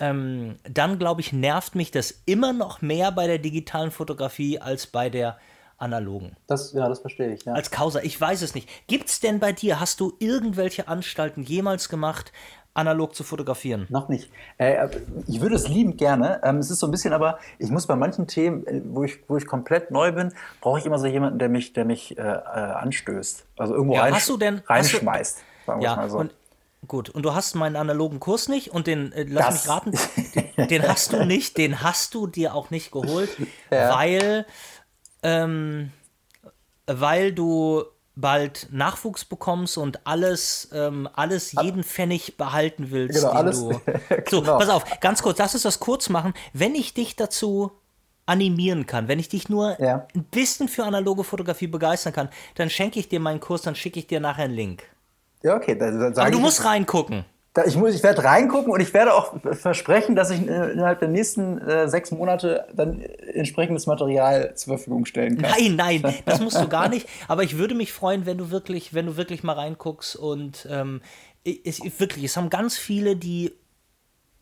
ähm, 0.00 0.56
dann 0.68 0.98
glaube 0.98 1.20
ich, 1.20 1.32
nervt 1.32 1.74
mich 1.74 1.90
das 1.90 2.22
immer 2.26 2.52
noch 2.52 2.82
mehr 2.82 3.12
bei 3.12 3.26
der 3.26 3.38
digitalen 3.38 3.90
Fotografie 3.90 4.58
als 4.58 4.86
bei 4.86 5.10
der 5.10 5.38
analogen. 5.84 6.36
Das, 6.46 6.72
ja, 6.72 6.88
das 6.88 7.00
verstehe 7.00 7.32
ich. 7.34 7.44
Ja. 7.44 7.52
Als 7.52 7.70
Causa, 7.70 8.00
ich 8.00 8.20
weiß 8.20 8.42
es 8.42 8.54
nicht. 8.54 8.68
Gibt's 8.88 9.20
denn 9.20 9.38
bei 9.38 9.52
dir, 9.52 9.78
hast 9.80 10.00
du 10.00 10.14
irgendwelche 10.18 10.88
Anstalten 10.88 11.42
jemals 11.44 11.88
gemacht, 11.88 12.32
analog 12.76 13.14
zu 13.14 13.22
fotografieren? 13.22 13.86
Noch 13.90 14.08
nicht. 14.08 14.30
Äh, 14.58 14.88
ich 15.28 15.40
würde 15.40 15.54
es 15.54 15.68
liebend 15.68 15.98
gerne. 15.98 16.40
Ähm, 16.42 16.58
es 16.58 16.70
ist 16.70 16.80
so 16.80 16.88
ein 16.88 16.90
bisschen, 16.90 17.12
aber 17.12 17.38
ich 17.58 17.70
muss 17.70 17.86
bei 17.86 17.94
manchen 17.94 18.26
Themen, 18.26 18.66
äh, 18.66 18.80
wo 18.86 19.04
ich, 19.04 19.18
wo 19.28 19.36
ich 19.36 19.46
komplett 19.46 19.90
neu 19.92 20.10
bin, 20.10 20.32
brauche 20.60 20.80
ich 20.80 20.86
immer 20.86 20.98
so 20.98 21.06
jemanden, 21.06 21.38
der 21.38 21.48
mich, 21.48 21.72
der 21.72 21.84
mich 21.84 22.18
äh, 22.18 22.22
äh, 22.22 22.24
anstößt. 22.24 23.44
Also 23.58 23.74
irgendwo 23.74 23.94
Ja, 23.94 24.02
rein, 24.02 24.14
hast 24.14 24.28
du 24.28 24.36
denn- 24.36 24.56
du- 24.56 24.62
reinschmeißt. 24.66 25.38
es 25.66 25.82
Ja, 25.82 26.08
so. 26.08 26.18
und 26.18 26.34
gut. 26.88 27.10
Und 27.10 27.22
du 27.22 27.32
hast 27.34 27.54
meinen 27.54 27.76
analogen 27.76 28.18
Kurs 28.20 28.48
nicht 28.48 28.72
und 28.72 28.86
den, 28.88 29.12
äh, 29.12 29.22
lass 29.28 29.46
Das- 29.46 29.54
mich 29.54 29.68
raten, 29.72 29.92
den, 30.58 30.68
den 30.68 30.88
hast 30.88 31.12
du 31.12 31.24
nicht, 31.24 31.56
den 31.58 31.80
hast 31.82 32.12
du 32.14 32.26
dir 32.26 32.54
auch 32.54 32.70
nicht 32.70 32.90
geholt, 32.90 33.30
Ja. 33.70 33.96
weil, 33.96 34.46
ähm, 35.24 35.90
weil 36.86 37.32
du 37.32 37.82
bald 38.16 38.68
Nachwuchs 38.70 39.24
bekommst 39.24 39.76
und 39.76 40.06
alles, 40.06 40.68
ähm, 40.72 41.08
alles 41.14 41.50
jeden 41.60 41.82
Pfennig 41.82 42.36
behalten 42.36 42.92
willst, 42.92 43.16
Genau, 43.18 43.30
den 43.30 43.36
alles- 43.38 43.58
du. 43.58 43.70
So, 44.30 44.40
Genau. 44.42 44.58
pass 44.58 44.68
auf, 44.68 45.00
ganz 45.00 45.20
kurz, 45.22 45.38
lass 45.38 45.54
uns 45.54 45.64
das 45.64 45.80
kurz 45.80 46.08
machen. 46.08 46.32
Wenn 46.52 46.76
ich 46.76 46.94
dich 46.94 47.16
dazu 47.16 47.72
animieren 48.26 48.86
kann, 48.86 49.08
wenn 49.08 49.18
ich 49.18 49.28
dich 49.28 49.48
nur 49.48 49.80
Ja. 49.82 50.06
ein 50.14 50.24
bisschen 50.24 50.68
für 50.68 50.84
analoge 50.84 51.24
Fotografie 51.24 51.66
begeistern 51.66 52.12
kann, 52.12 52.28
dann 52.54 52.70
schenke 52.70 53.00
ich 53.00 53.08
dir 53.08 53.18
meinen 53.18 53.40
Kurs, 53.40 53.62
dann 53.62 53.74
schicke 53.74 53.98
ich 53.98 54.06
dir 54.06 54.20
nachher 54.20 54.44
einen 54.44 54.54
Link. 54.54 54.84
ja, 55.42 55.56
okay. 55.56 55.76
Dann, 55.76 55.98
dann 55.98 56.16
Aber 56.16 56.30
du 56.30 56.38
musst 56.38 56.64
reingucken. 56.64 57.24
Ich, 57.66 57.76
muss, 57.76 57.94
ich 57.94 58.02
werde 58.02 58.24
reingucken 58.24 58.72
und 58.72 58.80
ich 58.80 58.92
werde 58.92 59.14
auch 59.14 59.34
versprechen, 59.52 60.16
dass 60.16 60.30
ich 60.30 60.40
äh, 60.48 60.72
innerhalb 60.72 60.98
der 60.98 61.08
nächsten 61.08 61.58
äh, 61.58 61.88
sechs 61.88 62.10
Monate 62.10 62.66
dann 62.74 63.00
entsprechendes 63.00 63.86
Material 63.86 64.54
zur 64.56 64.76
Verfügung 64.76 65.04
stellen 65.04 65.40
kann. 65.40 65.52
Nein, 65.56 65.76
nein, 65.76 66.14
das 66.24 66.40
musst 66.40 66.60
du 66.60 66.68
gar 66.68 66.88
nicht. 66.88 67.08
Aber 67.28 67.44
ich 67.44 67.56
würde 67.56 67.76
mich 67.76 67.92
freuen, 67.92 68.26
wenn 68.26 68.38
du 68.38 68.50
wirklich, 68.50 68.92
wenn 68.92 69.06
du 69.06 69.16
wirklich 69.16 69.44
mal 69.44 69.52
reinguckst 69.52 70.16
und 70.16 70.66
ähm, 70.68 71.00
es, 71.44 71.80
wirklich, 72.00 72.24
es 72.24 72.36
haben 72.36 72.50
ganz 72.50 72.76
viele, 72.76 73.16
die 73.16 73.52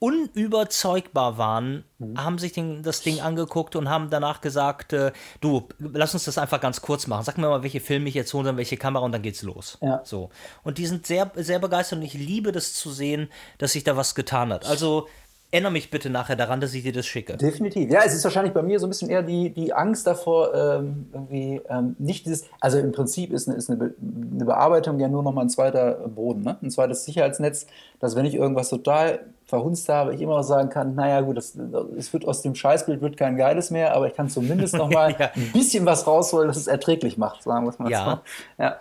unüberzeugbar 0.03 1.39
waren, 1.39 1.85
Mhm. 2.03 2.23
haben 2.23 2.39
sich 2.39 2.53
den, 2.53 2.83
das 2.83 3.01
Ding 3.03 3.21
angeguckt 3.21 3.77
und 3.77 3.89
haben 3.89 4.11
danach 4.11 4.41
gesagt, 4.41 4.93
äh, 4.93 5.13
du, 5.41 5.69
lass 5.79 6.15
uns 6.15 6.25
das 6.25 6.37
einfach 6.39 6.61
ganz 6.61 6.83
kurz 6.83 7.07
machen. 7.07 7.25
Sag 7.25 7.39
mir 7.39 7.49
mal, 7.49 7.63
welche 7.63 7.81
Filme 7.81 8.09
ich 8.09 8.15
jetzt 8.15 8.35
holen 8.35 8.45
soll, 8.45 8.57
welche 8.57 8.77
Kamera 8.77 9.05
und 9.05 9.13
dann 9.13 9.23
geht's 9.23 9.43
los. 9.43 9.79
Ja. 9.81 10.01
So. 10.05 10.31
Und 10.65 10.79
die 10.79 10.87
sind 10.87 11.07
sehr, 11.07 11.31
sehr 11.37 11.59
begeistert 11.61 12.01
und 12.01 12.05
ich 12.05 12.15
liebe 12.15 12.51
das 12.53 12.75
zu 12.75 12.91
sehen, 12.91 13.31
dass 13.59 13.73
sich 13.73 13.85
da 13.85 13.97
was 13.97 14.15
getan 14.15 14.53
hat. 14.53 14.67
Also 14.67 15.07
erinnere 15.53 15.71
mich 15.71 15.91
bitte 15.91 16.11
nachher 16.11 16.35
daran, 16.35 16.61
dass 16.61 16.73
ich 16.75 16.83
dir 16.83 16.93
das 16.93 17.07
schicke. 17.07 17.37
Definitiv. 17.37 17.91
Ja, 17.91 18.01
es 18.05 18.15
ist 18.15 18.25
wahrscheinlich 18.25 18.55
bei 18.55 18.63
mir 18.63 18.81
so 18.81 18.87
ein 18.87 18.89
bisschen 18.89 19.11
eher 19.11 19.23
die, 19.23 19.51
die 19.51 19.73
Angst 19.73 20.07
davor, 20.07 20.53
ähm, 20.55 21.09
irgendwie 21.13 21.61
ähm, 21.69 21.95
nicht 21.99 22.27
dieses, 22.27 22.47
also 22.59 22.79
im 22.79 22.91
Prinzip 22.91 23.33
ist 23.33 23.49
eine, 23.49 23.57
ist 23.59 23.69
eine, 23.71 23.79
Be 23.79 23.95
eine 24.35 24.45
Bearbeitung 24.47 24.99
ja 24.99 25.09
nur 25.09 25.23
nochmal 25.23 25.45
ein 25.45 25.51
zweiter 25.51 25.93
Boden, 26.09 26.43
ne? 26.43 26.57
ein 26.63 26.71
zweites 26.71 27.05
Sicherheitsnetz, 27.05 27.67
dass 28.01 28.17
wenn 28.17 28.25
ich 28.25 28.35
irgendwas 28.35 28.71
total 28.71 29.21
verhunzt 29.45 29.91
habe, 29.91 30.15
ich 30.15 30.23
immer 30.23 30.37
noch 30.39 30.43
sagen 30.43 30.71
kann, 30.71 30.95
naja 30.95 31.21
gut, 31.21 31.37
das, 31.37 31.55
es 31.99 32.11
wird 32.15 32.27
aus 32.27 32.41
dem 32.41 32.55
Scheißbild 32.55 33.03
wird 33.03 33.19
kein 33.19 33.37
geiles 33.37 33.71
mehr, 33.71 33.95
aber 33.95 34.07
ich 34.07 34.15
kann 34.15 34.31
zumindest 34.31 34.75
nochmal 34.75 35.15
Ja. 35.19 35.31
ein 35.35 35.53
bisschen 35.53 35.85
was 35.85 36.07
rausholen, 36.07 36.49
das 36.49 36.57
es 36.57 36.67
erträglich 36.67 37.19
macht, 37.19 37.43
sagen 37.43 37.67
wir 37.67 37.71
es 37.71 37.79
mal 37.79 37.91
Ja. 37.91 38.23
so. 38.59 38.63
Ja. 38.63 38.77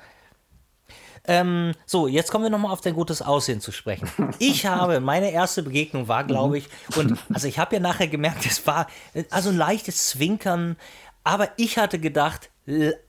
Ähm, 1.26 1.74
so, 1.86 2.08
jetzt 2.08 2.32
kommen 2.32 2.44
wir 2.44 2.50
nochmal 2.50 2.72
auf 2.72 2.82
dein 2.82 2.94
gutes 2.94 3.22
Aussehen 3.22 3.62
zu 3.62 3.72
sprechen. 3.72 4.10
Ich 4.40 4.66
habe, 4.66 5.00
meine 5.00 5.32
erste 5.32 5.62
Begegnung 5.62 6.08
war, 6.08 6.24
glaube 6.24 6.58
ich, 6.58 6.68
und 6.96 7.18
also 7.34 7.48
ich 7.48 7.60
habe 7.60 7.76
ja 7.76 7.82
nachher 7.82 8.08
gemerkt, 8.08 8.46
es 8.46 8.66
war 8.66 8.88
also 9.30 9.50
ein 9.50 9.58
leichtes 9.58 10.10
Zwinkern, 10.10 10.78
aber 11.24 11.50
ich 11.58 11.78
hatte 11.78 12.00
gedacht, 12.00 12.50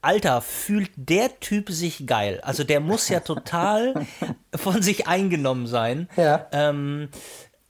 Alter, 0.01 0.41
fühlt 0.41 0.91
der 0.97 1.39
Typ 1.41 1.71
sich 1.71 2.07
geil? 2.07 2.41
Also 2.43 2.65
der 2.65 2.81
muss 2.81 3.09
ja 3.09 3.21
total 3.21 4.07
von 4.55 4.83
sich 4.83 5.07
eingenommen 5.07 5.67
sein. 5.67 6.09
Ja. 6.17 6.47
Ähm, 6.53 7.09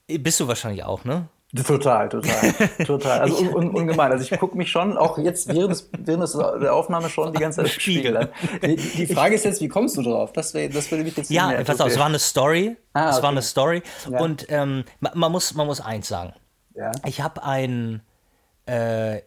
bist 0.07 0.39
du 0.39 0.47
wahrscheinlich 0.47 0.83
auch, 0.83 1.03
ne? 1.03 1.27
Total, 1.55 2.09
total, 2.09 2.53
total. 2.85 3.19
Also 3.21 3.37
un, 3.37 3.53
un, 3.53 3.69
ungemein. 3.75 4.11
Also 4.11 4.23
ich 4.33 4.39
gucke 4.39 4.57
mich 4.57 4.71
schon, 4.71 4.97
auch 4.97 5.19
jetzt 5.19 5.47
während, 5.53 5.71
des, 5.71 5.87
während 5.99 6.23
des, 6.23 6.31
der 6.33 6.73
Aufnahme 6.73 7.09
schon 7.09 7.31
die 7.31 7.39
ganze 7.39 7.57
Zeit 7.57 7.65
im 7.65 7.79
Spiegel. 7.79 8.01
Spiegel 8.01 8.17
an. 8.17 8.29
Die, 8.63 8.75
die 9.05 9.13
Frage 9.13 9.35
ist 9.35 9.45
jetzt, 9.45 9.61
wie 9.61 9.67
kommst 9.67 9.95
du 9.97 10.01
drauf? 10.01 10.33
Das, 10.33 10.55
wär, 10.55 10.67
das 10.69 10.89
würde 10.89 11.03
mich 11.03 11.15
jetzt 11.15 11.29
Ja, 11.29 11.51
pass 11.63 11.79
auf, 11.79 11.89
es 11.89 11.99
war 11.99 12.07
eine 12.07 12.17
Story. 12.17 12.75
Ah, 12.93 13.09
Es 13.09 13.15
war 13.17 13.25
okay. 13.25 13.27
eine 13.27 13.41
Story. 13.43 13.83
Ja. 14.09 14.19
Und 14.19 14.47
ähm, 14.49 14.83
ma- 14.99 15.11
man, 15.13 15.31
muss, 15.31 15.53
man 15.53 15.67
muss 15.67 15.79
eins 15.79 16.07
sagen. 16.07 16.33
Ja. 16.75 16.91
Ich 17.05 17.21
habe 17.21 17.43
ein, 17.43 18.01
äh, 18.65 19.21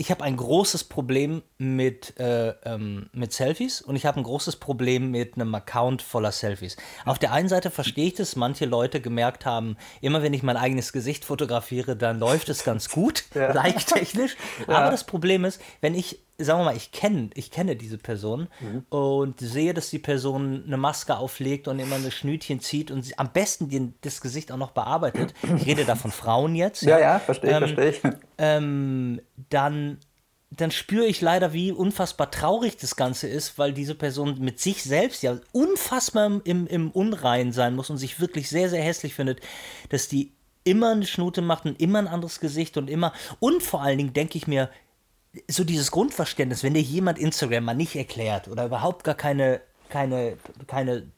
ich 0.00 0.12
habe 0.12 0.22
ein 0.22 0.36
großes 0.36 0.84
Problem 0.84 1.42
mit, 1.58 2.18
äh, 2.20 2.50
ähm, 2.64 3.10
mit 3.12 3.32
Selfies 3.32 3.82
und 3.82 3.96
ich 3.96 4.06
habe 4.06 4.20
ein 4.20 4.22
großes 4.22 4.56
Problem 4.56 5.10
mit 5.10 5.34
einem 5.34 5.52
Account 5.56 6.02
voller 6.02 6.30
Selfies. 6.30 6.76
Auf 7.04 7.18
der 7.18 7.32
einen 7.32 7.48
Seite 7.48 7.72
verstehe 7.72 8.06
ich 8.06 8.14
das, 8.14 8.36
manche 8.36 8.64
Leute 8.64 9.00
gemerkt 9.00 9.44
haben, 9.44 9.76
immer 10.00 10.22
wenn 10.22 10.32
ich 10.32 10.44
mein 10.44 10.56
eigenes 10.56 10.92
Gesicht 10.92 11.24
fotografiere, 11.24 11.96
dann 11.96 12.20
läuft 12.20 12.48
es 12.48 12.62
ganz 12.62 12.88
gut, 12.90 13.24
Ja. 13.34 13.52
like-technisch. 13.52 14.36
Aber 14.68 14.92
das 14.92 15.02
Problem 15.02 15.44
ist, 15.44 15.60
wenn 15.80 15.96
ich 15.96 16.20
sagen 16.38 16.60
wir 16.60 16.64
mal, 16.66 16.76
ich 16.76 16.92
kenne 16.92 17.30
ich 17.34 17.50
kenne 17.50 17.74
diese 17.74 17.98
Person 17.98 18.48
mhm. 18.60 18.86
und 18.90 19.40
sehe, 19.40 19.74
dass 19.74 19.90
die 19.90 19.98
Person 19.98 20.64
eine 20.66 20.76
Maske 20.76 21.16
auflegt 21.16 21.66
und 21.66 21.80
immer 21.80 21.96
eine 21.96 22.10
Schnütchen 22.10 22.60
zieht 22.60 22.90
und 22.90 23.04
am 23.18 23.32
besten 23.32 23.68
den, 23.68 23.94
das 24.02 24.20
Gesicht 24.20 24.52
auch 24.52 24.56
noch 24.56 24.70
bearbeitet. 24.70 25.34
Ich 25.56 25.66
rede 25.66 25.84
da 25.84 25.96
von 25.96 26.12
Frauen 26.12 26.54
jetzt. 26.54 26.82
Ja, 26.82 26.98
ja, 26.98 27.18
verstehe, 27.18 27.50
ähm, 27.50 27.58
verstehe 27.58 27.90
ich. 27.90 28.00
Ähm, 28.38 29.20
dann 29.50 29.98
dann 30.50 30.70
spüre 30.70 31.04
ich 31.04 31.20
leider, 31.20 31.52
wie 31.52 31.72
unfassbar 31.72 32.30
traurig 32.30 32.78
das 32.78 32.96
Ganze 32.96 33.28
ist, 33.28 33.58
weil 33.58 33.74
diese 33.74 33.94
Person 33.94 34.38
mit 34.38 34.60
sich 34.60 34.82
selbst 34.82 35.22
ja 35.22 35.38
unfassbar 35.52 36.40
im, 36.44 36.66
im 36.66 36.90
Unrein 36.90 37.52
sein 37.52 37.76
muss 37.76 37.90
und 37.90 37.98
sich 37.98 38.18
wirklich 38.18 38.48
sehr, 38.48 38.70
sehr 38.70 38.82
hässlich 38.82 39.14
findet, 39.14 39.40
dass 39.90 40.08
die 40.08 40.32
immer 40.64 40.92
eine 40.92 41.06
Schnute 41.06 41.42
macht 41.42 41.66
und 41.66 41.80
immer 41.80 41.98
ein 41.98 42.08
anderes 42.08 42.40
Gesicht 42.40 42.76
und 42.76 42.88
immer. 42.88 43.12
Und 43.40 43.62
vor 43.62 43.82
allen 43.82 43.98
Dingen 43.98 44.14
denke 44.14 44.38
ich 44.38 44.46
mir, 44.46 44.70
so 45.48 45.64
dieses 45.64 45.90
Grundverständnis, 45.90 46.62
wenn 46.62 46.74
dir 46.74 46.82
jemand 46.82 47.18
Instagram 47.18 47.64
mal 47.64 47.74
nicht 47.74 47.96
erklärt 47.96 48.48
oder 48.48 48.66
überhaupt 48.66 49.04
gar 49.04 49.14
keine, 49.14 49.60
keine, 49.88 50.36
keine 50.66 51.10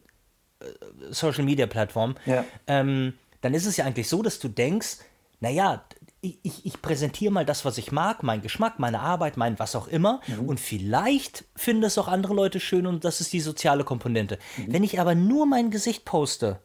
äh, 0.61 0.65
Social 1.11 1.45
Media 1.45 1.67
Plattform, 1.67 2.17
ja. 2.27 2.45
ähm, 2.67 3.15
dann 3.41 3.55
ist 3.55 3.67
es 3.67 3.77
ja 3.77 3.85
eigentlich 3.85 4.09
so, 4.09 4.23
dass 4.23 4.39
du 4.39 4.49
denkst, 4.49 4.99
naja, 5.41 5.85
ich, 6.21 6.39
ich, 6.43 6.67
ich 6.67 6.83
präsentiere 6.83 7.33
mal 7.33 7.47
das, 7.47 7.65
was 7.65 7.79
ich 7.79 7.93
mag, 7.93 8.23
mein 8.23 8.43
Geschmack, 8.43 8.79
meine 8.79 9.01
Arbeit, 9.01 9.37
mein 9.37 9.59
was 9.59 9.75
auch 9.75 9.89
immer. 9.89 10.21
Mhm. 10.27 10.49
Und 10.49 10.61
vielleicht 10.61 11.45
finden 11.57 11.85
es 11.85 11.97
auch 11.97 12.09
andere 12.09 12.35
Leute 12.35 12.61
schön 12.61 12.87
und 12.87 13.05
das 13.05 13.21
ist 13.21 13.33
die 13.33 13.41
soziale 13.41 13.85
Komponente. 13.85 14.39
Mhm. 14.59 14.73
Wenn 14.73 14.85
ich 14.85 15.01
aber 15.01 15.15
nur 15.15 15.47
mein 15.47 15.71
Gesicht 15.71 16.05
poste, 16.05 16.61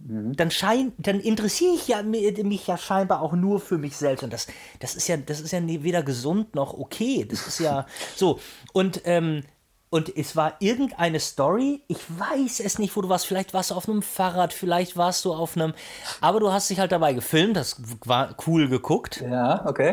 Mhm. 0.00 0.34
Dann, 0.36 0.50
schein, 0.50 0.92
dann 0.98 1.20
interessiere 1.20 1.74
ich 1.74 1.88
ja, 1.88 2.02
mich 2.02 2.66
ja 2.66 2.76
scheinbar 2.76 3.22
auch 3.22 3.32
nur 3.32 3.60
für 3.60 3.78
mich 3.78 3.96
selbst. 3.96 4.22
Und 4.22 4.32
das, 4.32 4.46
das, 4.78 4.94
ist, 4.94 5.08
ja, 5.08 5.16
das 5.16 5.40
ist 5.40 5.52
ja 5.52 5.60
weder 5.64 6.02
gesund 6.02 6.54
noch 6.54 6.74
okay. 6.74 7.26
Das 7.28 7.46
ist 7.46 7.60
ja 7.60 7.86
so. 8.16 8.40
Und, 8.72 9.02
ähm, 9.04 9.42
und 9.90 10.16
es 10.16 10.36
war 10.36 10.54
irgendeine 10.60 11.18
Story, 11.18 11.82
ich 11.88 11.98
weiß 12.08 12.60
es 12.60 12.78
nicht, 12.78 12.94
wo 12.94 13.02
du 13.02 13.08
warst. 13.08 13.26
Vielleicht 13.26 13.52
warst 13.52 13.72
du 13.72 13.74
auf 13.74 13.88
einem 13.88 14.02
Fahrrad, 14.02 14.52
vielleicht 14.52 14.96
warst 14.96 15.24
du 15.24 15.34
auf 15.34 15.56
einem. 15.56 15.74
Aber 16.20 16.38
du 16.38 16.52
hast 16.52 16.70
dich 16.70 16.78
halt 16.78 16.92
dabei 16.92 17.12
gefilmt, 17.12 17.56
das 17.56 17.76
war 18.06 18.36
cool 18.46 18.68
geguckt. 18.68 19.20
Ja, 19.20 19.66
okay. 19.66 19.90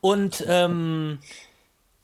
Und 0.00 0.44
ähm, 0.48 1.20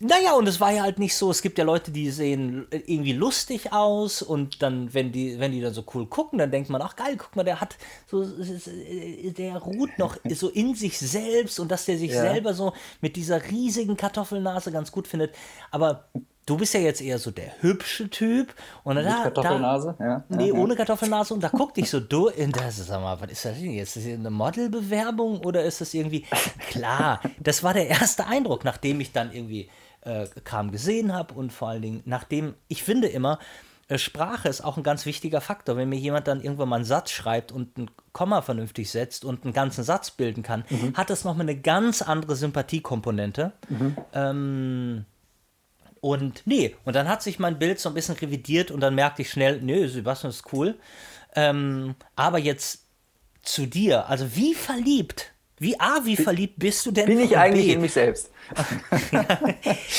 naja, 0.05 0.33
und 0.33 0.49
es 0.49 0.59
war 0.59 0.73
ja 0.73 0.83
halt 0.83 0.99
nicht 0.99 1.15
so, 1.15 1.31
es 1.31 1.43
gibt 1.43 1.59
ja 1.59 1.65
Leute, 1.65 1.93
die 1.93 2.11
sehen 2.11 2.67
irgendwie 2.71 3.13
lustig 3.13 3.73
aus 3.73 4.21
und 4.21 4.61
dann, 4.61 4.93
wenn 4.93 5.13
die, 5.13 5.39
wenn 5.39 5.53
die 5.53 5.61
dann 5.61 5.73
so 5.73 5.85
cool 5.95 6.07
gucken, 6.07 6.41
dann 6.41 6.51
denkt 6.51 6.71
man, 6.71 6.83
ach 6.83 6.97
geil, 6.97 7.15
guck 7.17 7.37
mal, 7.37 7.45
der 7.45 7.61
hat 7.61 7.77
so, 8.09 8.25
der 8.25 9.59
ruht 9.59 9.97
noch 9.99 10.17
so 10.35 10.49
in 10.49 10.75
sich 10.75 10.99
selbst 10.99 11.61
und 11.61 11.71
dass 11.71 11.85
der 11.85 11.99
sich 11.99 12.11
ja. 12.11 12.21
selber 12.21 12.53
so 12.53 12.73
mit 13.01 13.15
dieser 13.15 13.45
riesigen 13.49 13.97
Kartoffelnase 13.97 14.73
ganz 14.73 14.91
gut 14.91 15.07
findet. 15.07 15.37
Aber 15.71 16.09
du 16.47 16.57
bist 16.57 16.75
ja 16.75 16.81
jetzt 16.81 17.01
eher 17.01 17.21
so 17.21 17.31
der 17.31 17.63
hübsche 17.63 18.11
Typ. 18.11 18.55
Und 18.83 18.97
Mit 18.97 19.07
da, 19.07 19.23
Kartoffelnase? 19.23 19.95
Da, 19.99 20.05
ja. 20.05 20.25
Nee, 20.29 20.49
ja, 20.49 20.55
ohne 20.55 20.75
Kartoffelnase. 20.75 21.33
Und 21.33 21.43
da 21.43 21.49
guck 21.49 21.75
dich 21.75 21.89
so 21.89 22.01
durch. 22.01 22.35
Das 22.51 22.79
ist, 22.79 22.89
sag 22.89 23.01
mal, 23.01 23.21
was 23.21 23.31
ist 23.31 23.45
das 23.45 23.57
denn 23.57 23.71
jetzt? 23.71 23.97
Ist 23.97 24.07
das 24.07 24.15
eine 24.15 24.31
Modelbewerbung 24.31 25.45
oder 25.45 25.63
ist 25.63 25.81
das 25.81 25.95
irgendwie. 25.95 26.27
Klar, 26.71 27.21
das 27.39 27.63
war 27.63 27.75
der 27.75 27.89
erste 27.89 28.27
Eindruck, 28.27 28.65
nachdem 28.65 29.01
ich 29.01 29.13
dann 29.13 29.33
irgendwie 29.33 29.71
äh, 30.03 30.27
kam, 30.45 30.71
gesehen 30.71 31.13
habe 31.13 31.35
und 31.35 31.53
vor 31.53 31.69
allen 31.69 31.83
Dingen, 31.83 32.03
nachdem, 32.05 32.55
ich 32.69 32.83
finde 32.83 33.09
immer, 33.09 33.39
äh, 33.89 33.99
Sprache 33.99 34.49
ist 34.49 34.63
auch 34.63 34.77
ein 34.77 34.83
ganz 34.83 35.07
wichtiger 35.07 35.41
Faktor. 35.41 35.77
Wenn 35.77 35.89
mir 35.89 35.99
jemand 35.99 36.27
dann 36.29 36.41
irgendwann 36.41 36.69
mal 36.69 36.77
einen 36.77 36.85
Satz 36.85 37.11
schreibt 37.11 37.53
und 37.53 37.77
ein 37.79 37.91
Komma 38.13 38.43
vernünftig 38.43 38.91
setzt 38.91 39.25
und 39.25 39.45
einen 39.45 39.53
ganzen 39.53 39.85
Satz 39.85 40.11
bilden 40.11 40.43
kann, 40.43 40.65
mhm. 40.71 40.95
hat 40.95 41.11
das 41.11 41.25
nochmal 41.25 41.49
eine 41.49 41.61
ganz 41.61 42.03
andere 42.03 42.37
Sympathiekomponente. 42.37 43.53
Mhm. 43.69 43.97
Ähm, 44.13 45.05
und 46.01 46.43
nee, 46.47 46.75
und 46.85 46.97
dann 46.97 47.09
hat 47.09 47.23
sich 47.23 47.39
mein 47.39 47.59
Bild 47.59 47.79
so 47.79 47.89
ein 47.89 47.95
bisschen 47.95 48.17
revidiert 48.17 48.71
und 48.71 48.81
dann 48.81 48.95
merkte 48.95 49.23
ich 49.23 49.31
schnell, 49.31 49.61
nö, 49.63 49.87
Sebastian 49.89 50.31
ist 50.31 50.53
cool. 50.53 50.77
Ähm, 51.35 51.95
aber 52.17 52.39
jetzt 52.39 52.87
zu 53.43 53.67
dir, 53.67 54.09
also 54.09 54.35
wie 54.35 54.55
verliebt 54.55 55.33
wie 55.63 55.79
A, 55.79 56.01
wie 56.05 56.17
verliebt 56.17 56.59
bist 56.59 56.85
du 56.85 56.91
denn? 56.91 57.07
Bin 57.07 57.21
ich 57.21 57.37
eigentlich 57.37 57.67
B? 57.67 57.73
in 57.73 57.81
mich 57.81 57.93
selbst. 57.93 58.31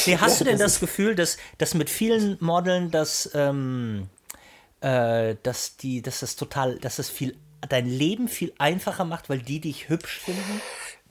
nee, 0.05 0.17
hast 0.17 0.41
du 0.41 0.45
denn 0.45 0.59
das 0.59 0.79
Gefühl, 0.79 1.15
dass, 1.15 1.37
dass 1.57 1.73
mit 1.73 1.89
vielen 1.89 2.37
Modeln, 2.41 2.91
dass, 2.91 3.31
ähm, 3.33 4.09
äh, 4.81 5.35
dass, 5.41 5.77
die, 5.77 6.01
dass 6.01 6.19
das 6.19 6.35
total, 6.35 6.77
dass 6.79 6.97
das 6.97 7.09
viel, 7.09 7.37
dein 7.69 7.87
Leben 7.87 8.27
viel 8.27 8.53
einfacher 8.57 9.05
macht, 9.05 9.29
weil 9.29 9.39
die 9.39 9.61
dich 9.61 9.87
hübsch 9.87 10.19
finden? 10.19 10.61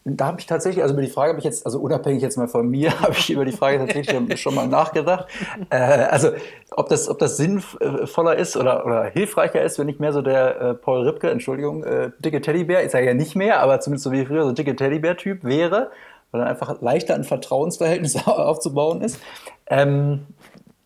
Da 0.05 0.27
habe 0.27 0.41
ich 0.41 0.47
tatsächlich, 0.47 0.83
also 0.83 0.95
über 0.95 1.03
die 1.03 1.11
Frage 1.11 1.31
habe 1.31 1.38
ich 1.38 1.45
jetzt, 1.45 1.65
also 1.65 1.79
unabhängig 1.79 2.23
jetzt 2.23 2.37
mal 2.37 2.49
von 2.49 2.69
mir, 2.69 3.01
habe 3.01 3.12
ich 3.12 3.31
über 3.31 3.45
die 3.45 3.53
Frage 3.53 3.79
tatsächlich 3.79 4.41
schon 4.41 4.55
mal 4.55 4.67
nachgedacht. 4.67 5.27
Äh, 5.71 5.77
also 5.77 6.31
ob 6.73 6.88
das, 6.88 7.09
ob 7.09 7.19
das 7.19 7.37
sinnvoller 7.37 8.37
ist 8.37 8.57
oder, 8.57 8.85
oder 8.85 9.05
hilfreicher 9.05 9.62
ist, 9.62 9.79
wenn 9.79 9.88
ich 9.88 10.01
mehr 10.01 10.12
so 10.12 10.21
der 10.21 10.61
äh, 10.61 10.75
Paul 10.75 11.07
Ripke, 11.07 11.31
Entschuldigung, 11.31 11.85
äh, 11.85 12.11
dicke 12.19 12.41
Teddybär, 12.41 12.83
ist 12.83 12.95
er 12.95 13.03
ja 13.03 13.15
nicht 13.15 13.37
mehr, 13.37 13.61
aber 13.61 13.79
zumindest 13.81 14.05
so 14.05 14.12
wie 14.12 14.27
früher 14.27 14.45
so 14.45 14.53
dicke 14.53 14.75
Teddybär-Typ 14.75 15.45
wäre, 15.45 15.93
weil 16.33 16.41
dann 16.41 16.49
einfach 16.49 16.81
leichter 16.81 17.15
ein 17.15 17.25
Vertrauensverhältnis 17.25 18.17
aufzubauen 18.27 19.03
ist. 19.03 19.21
Ähm, 19.67 20.27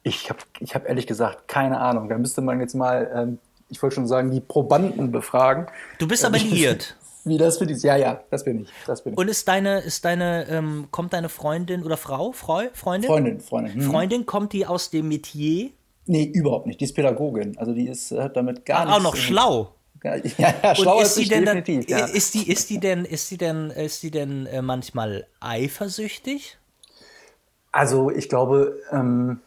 ich 0.03 0.29
habe 0.29 0.41
ich 0.61 0.75
hab 0.75 0.87
ehrlich 0.87 1.07
gesagt 1.07 1.49
keine 1.49 1.81
Ahnung. 1.81 2.09
Da 2.09 2.19
müsste 2.19 2.43
man 2.43 2.61
jetzt 2.61 2.75
mal, 2.75 3.11
ähm, 3.15 3.39
ich 3.71 3.83
wollte 3.83 3.95
schon 3.95 4.07
sagen, 4.07 4.31
die 4.31 4.41
Probanden 4.41 5.11
befragen. 5.11 5.67
Du 5.99 6.07
bist 6.07 6.25
aber 6.25 6.37
liiert. 6.37 6.97
Wie 7.27 7.39
das 7.39 7.59
für 7.59 7.67
dieses, 7.67 7.83
ja, 7.83 7.97
ja, 7.97 8.21
das 8.31 8.45
bin 8.45 8.61
ich, 8.61 8.69
das 8.87 9.03
bin 9.03 9.13
ich. 9.13 9.19
Und 9.19 9.27
ist 9.27 9.49
deine, 9.49 9.81
ist 9.81 10.05
deine, 10.05 10.47
ähm, 10.49 10.87
kommt 10.93 11.13
deine 11.13 11.29
Freundin 11.29 11.83
oder 11.83 11.97
Frau, 11.97 12.31
Freu, 12.31 12.69
Freundin? 12.73 13.11
Freundin, 13.11 13.41
Freundin. 13.41 13.79
Mhm. 13.79 13.83
Freundin, 13.83 14.27
kommt 14.27 14.53
die 14.53 14.65
aus 14.65 14.91
dem 14.91 15.09
Metier? 15.09 15.71
Nee, 16.07 16.23
überhaupt 16.23 16.69
nicht. 16.69 16.81
Die 16.81 16.85
ist 16.85 16.95
Pädagogin. 16.95 17.59
Also 17.59 17.73
die 17.73 17.89
ist, 17.89 18.13
hat 18.13 18.37
damit 18.37 18.65
gar 18.65 18.85
nichts. 18.85 18.97
Auch 18.97 19.03
noch 19.03 19.17
schlau. 19.17 19.75
Ja, 20.05 20.15
ja 20.39 20.75
schlau 20.77 21.01
ist, 21.01 21.19
ist 21.19 21.29
denn 21.33 21.45
definitiv. 21.45 21.87
Dann, 21.87 21.99
ja. 21.99 22.07
Ist 22.07 22.35
die, 22.35 22.49
ist 22.49 22.71
die 22.71 22.79
denn, 22.79 23.05
ist 23.05 23.29
die 23.33 23.39
denn, 23.39 23.71
ist 23.71 24.05
die 24.05 24.13
denn 24.13 24.47
äh, 24.47 24.63
manchmal 24.63 25.27
eifersüchtig? 25.41 26.59
Also 27.73 28.13
ich 28.13 28.29
glaube, 28.29 28.79
ähm, 28.93 29.41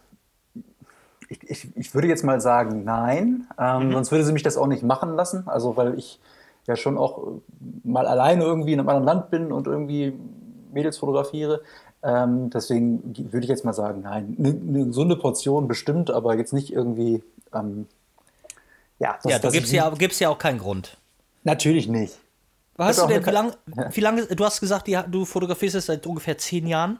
ich, 1.29 1.49
ich, 1.49 1.77
ich, 1.77 1.93
würde 1.93 2.09
jetzt 2.09 2.25
mal 2.25 2.41
sagen, 2.41 2.83
nein. 2.83 3.47
Ähm, 3.57 3.87
mhm. 3.87 3.93
Sonst 3.93 4.11
würde 4.11 4.25
sie 4.25 4.33
mich 4.33 4.43
das 4.43 4.57
auch 4.57 4.67
nicht 4.67 4.83
machen 4.83 5.15
lassen. 5.15 5.47
Also 5.47 5.77
weil 5.77 5.97
ich 5.97 6.19
ja 6.69 6.75
schon 6.75 6.97
auch 6.97 7.27
äh, 7.27 7.31
mal 7.83 8.07
alleine 8.07 8.43
irgendwie 8.43 8.73
in 8.73 8.79
einem 8.79 8.89
anderen 8.89 9.05
Land 9.05 9.31
bin 9.31 9.51
und 9.51 9.67
irgendwie 9.67 10.13
Mädels 10.71 10.97
fotografiere. 10.97 11.61
Ähm, 12.01 12.49
deswegen 12.49 13.13
würde 13.31 13.43
ich 13.43 13.49
jetzt 13.49 13.65
mal 13.65 13.73
sagen, 13.73 14.01
nein, 14.03 14.35
eine, 14.39 14.49
eine 14.49 14.85
gesunde 14.85 15.17
Portion 15.17 15.67
bestimmt, 15.67 16.09
aber 16.09 16.37
jetzt 16.37 16.53
nicht 16.53 16.71
irgendwie. 16.71 17.23
Ähm, 17.53 17.87
ja, 18.99 19.17
das, 19.21 19.31
ja, 19.31 19.39
du 19.39 19.51
gibst 19.51 19.73
ja, 19.73 19.89
gibst 19.89 20.19
ja 20.21 20.29
auch 20.29 20.37
keinen 20.37 20.59
Grund. 20.59 20.97
Natürlich 21.43 21.87
nicht. 21.87 22.17
Hast 22.77 23.01
du 23.01 23.07
denn, 23.07 23.25
wie 23.25 23.31
lange, 23.31 23.53
wie 23.91 23.99
lange, 23.99 24.25
du 24.27 24.45
hast 24.45 24.61
gesagt, 24.61 24.87
du 24.87 25.25
fotografierst 25.25 25.75
es 25.75 25.87
seit 25.87 26.07
ungefähr 26.07 26.37
zehn 26.37 26.65
Jahren. 26.65 26.99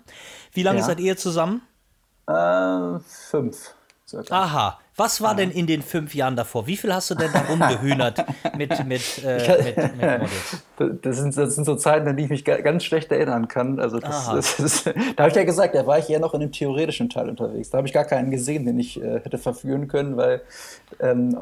Wie 0.52 0.64
lange 0.64 0.80
ja. 0.80 0.86
seid 0.86 1.00
ihr 1.00 1.16
zusammen? 1.16 1.62
Äh, 2.28 3.00
fünf. 3.00 3.74
Circa. 4.06 4.44
Aha, 4.44 4.80
was 5.00 5.22
war 5.22 5.34
denn 5.34 5.52
in 5.52 5.66
den 5.66 5.82
fünf 5.82 6.14
Jahren 6.14 6.36
davor? 6.36 6.68
Wie 6.68 6.78
viel 6.78 6.94
hast 6.94 7.10
du 7.10 7.16
denn 7.16 7.32
da 7.34 7.42
rumgehühnert 7.42 8.26
mit, 8.58 8.86
mit, 8.86 9.24
äh, 9.26 9.64
mit, 9.64 9.78
mit 9.78 9.98
Models? 9.98 10.64
Das 11.02 11.18
sind, 11.18 11.36
das 11.36 11.56
sind 11.56 11.66
so 11.66 11.76
Zeiten, 11.76 12.08
an 12.08 12.18
die 12.18 12.24
ich 12.24 12.30
mich 12.30 12.46
ganz 12.46 12.84
schlecht 12.84 13.12
erinnern 13.12 13.48
kann. 13.48 13.80
Also 13.80 14.00
das, 14.00 14.30
das, 14.30 14.58
das, 14.58 14.84
da 15.16 15.24
habe 15.24 15.30
ich 15.30 15.36
ja 15.36 15.44
gesagt, 15.44 15.76
da 15.76 15.88
war 15.88 16.00
ich 16.00 16.10
eher 16.10 16.20
noch 16.20 16.34
in 16.34 16.42
dem 16.42 16.52
theoretischen 16.52 17.10
Teil 17.10 17.30
unterwegs. 17.30 17.70
Da 17.70 17.78
habe 17.78 17.88
ich 17.88 17.94
gar 17.94 18.06
keinen 18.06 18.32
gesehen, 18.32 18.66
den 18.66 18.80
ich 18.80 19.02
äh, 19.02 19.22
hätte 19.22 19.38
verführen 19.38 19.88
können, 19.88 20.18
weil 20.18 20.42
ähm, 21.00 21.38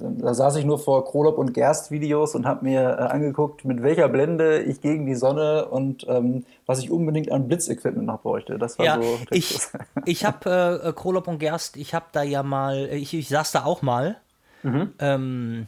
da 0.00 0.34
saß 0.34 0.56
ich 0.56 0.64
nur 0.64 0.78
vor 0.78 1.04
Krolop 1.04 1.38
und 1.38 1.54
Gerst 1.54 1.90
Videos 1.90 2.34
und 2.34 2.46
habe 2.46 2.64
mir 2.64 2.80
äh, 2.80 3.02
angeguckt, 3.02 3.64
mit 3.64 3.82
welcher 3.82 4.08
Blende 4.08 4.62
ich 4.62 4.80
gegen 4.80 5.06
die 5.06 5.14
Sonne 5.14 5.66
und 5.66 6.06
ähm, 6.08 6.44
was 6.66 6.78
ich 6.78 6.90
unbedingt 6.90 7.30
an 7.32 7.48
Blitzequipment 7.48 8.06
noch 8.06 8.20
bräuchte. 8.20 8.58
Das 8.58 8.78
war 8.78 8.86
ja, 8.86 9.00
so. 9.00 9.18
Ich, 9.30 9.58
ich 10.04 10.24
habe 10.24 10.82
äh, 10.84 10.92
Krolop 10.92 11.28
und 11.28 11.38
Gerst, 11.38 11.76
ich 11.76 11.94
habe 11.94 12.06
da 12.12 12.22
ja 12.22 12.42
mal 12.42 12.88
ich, 13.02 13.14
ich 13.14 13.28
saß 13.28 13.52
da 13.52 13.64
auch 13.64 13.82
mal 13.82 14.16
mhm. 14.62 14.94
ähm, 15.00 15.66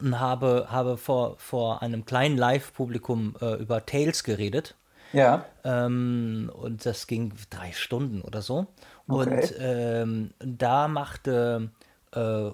und 0.00 0.20
habe, 0.20 0.68
habe 0.70 0.96
vor, 0.96 1.34
vor 1.38 1.82
einem 1.82 2.04
kleinen 2.04 2.38
Live-Publikum 2.38 3.34
äh, 3.40 3.54
über 3.56 3.84
Tales 3.84 4.24
geredet. 4.24 4.76
Ja. 5.12 5.44
Ähm, 5.64 6.50
und 6.54 6.86
das 6.86 7.06
ging 7.06 7.32
drei 7.50 7.72
Stunden 7.72 8.22
oder 8.22 8.40
so. 8.40 8.66
Okay. 9.08 9.30
Und 9.30 9.54
ähm, 9.58 10.30
da 10.38 10.88
machte 10.88 11.70
äh, 12.12 12.50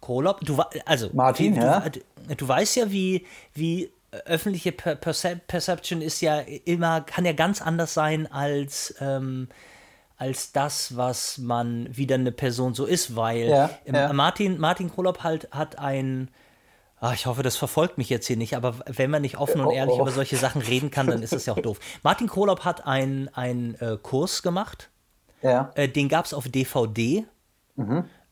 Krolop, 0.00 0.40
du 0.40 0.60
also 0.86 1.10
Martin, 1.12 1.54
du, 1.54 1.60
ja? 1.60 1.80
du, 1.88 2.00
du, 2.36 2.48
weißt 2.48 2.76
ja, 2.76 2.90
wie, 2.90 3.26
wie 3.54 3.90
öffentliche 4.24 4.72
Perception 4.72 6.00
ist 6.00 6.20
ja 6.20 6.40
immer, 6.40 7.02
kann 7.02 7.24
ja 7.24 7.32
ganz 7.32 7.62
anders 7.62 7.94
sein 7.94 8.26
als 8.32 8.94
ähm, 9.00 9.48
als 10.20 10.52
das, 10.52 10.98
was 10.98 11.38
man 11.38 11.88
wieder 11.96 12.16
eine 12.16 12.30
Person 12.30 12.74
so 12.74 12.84
ist, 12.84 13.16
weil 13.16 13.48
ja, 13.48 13.70
ja. 13.86 14.12
Martin, 14.12 14.60
Martin 14.60 14.92
Krolop 14.92 15.22
halt 15.22 15.48
hat 15.50 15.78
ein, 15.78 16.28
ach, 17.00 17.14
ich 17.14 17.24
hoffe, 17.24 17.42
das 17.42 17.56
verfolgt 17.56 17.96
mich 17.96 18.10
jetzt 18.10 18.26
hier 18.26 18.36
nicht, 18.36 18.54
aber 18.54 18.74
wenn 18.84 19.08
man 19.08 19.22
nicht 19.22 19.38
offen 19.38 19.62
und 19.62 19.68
oh, 19.68 19.72
ehrlich 19.72 19.94
oh. 19.94 20.02
über 20.02 20.10
solche 20.10 20.36
Sachen 20.36 20.60
reden 20.60 20.90
kann, 20.90 21.06
dann 21.06 21.22
ist 21.22 21.32
das 21.32 21.46
ja 21.46 21.54
auch 21.54 21.62
doof. 21.62 21.80
Martin 22.02 22.28
Krolop 22.28 22.66
hat 22.66 22.86
einen 22.86 23.28
äh, 23.80 23.96
Kurs 24.02 24.42
gemacht 24.42 24.90
Ja. 25.40 25.72
Äh, 25.74 25.88
den 25.88 26.10
gab 26.10 26.26
es 26.26 26.34
auf 26.34 26.46
DVD. 26.46 27.24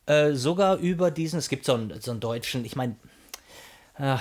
Äh, 0.05 0.33
sogar 0.33 0.77
über 0.77 1.09
diesen, 1.09 1.39
es 1.39 1.49
gibt 1.49 1.65
so 1.65 1.73
einen, 1.73 1.99
so 2.01 2.11
einen 2.11 2.19
deutschen, 2.19 2.65
ich 2.65 2.75
meine, 2.75 2.97
äh, 3.97 4.17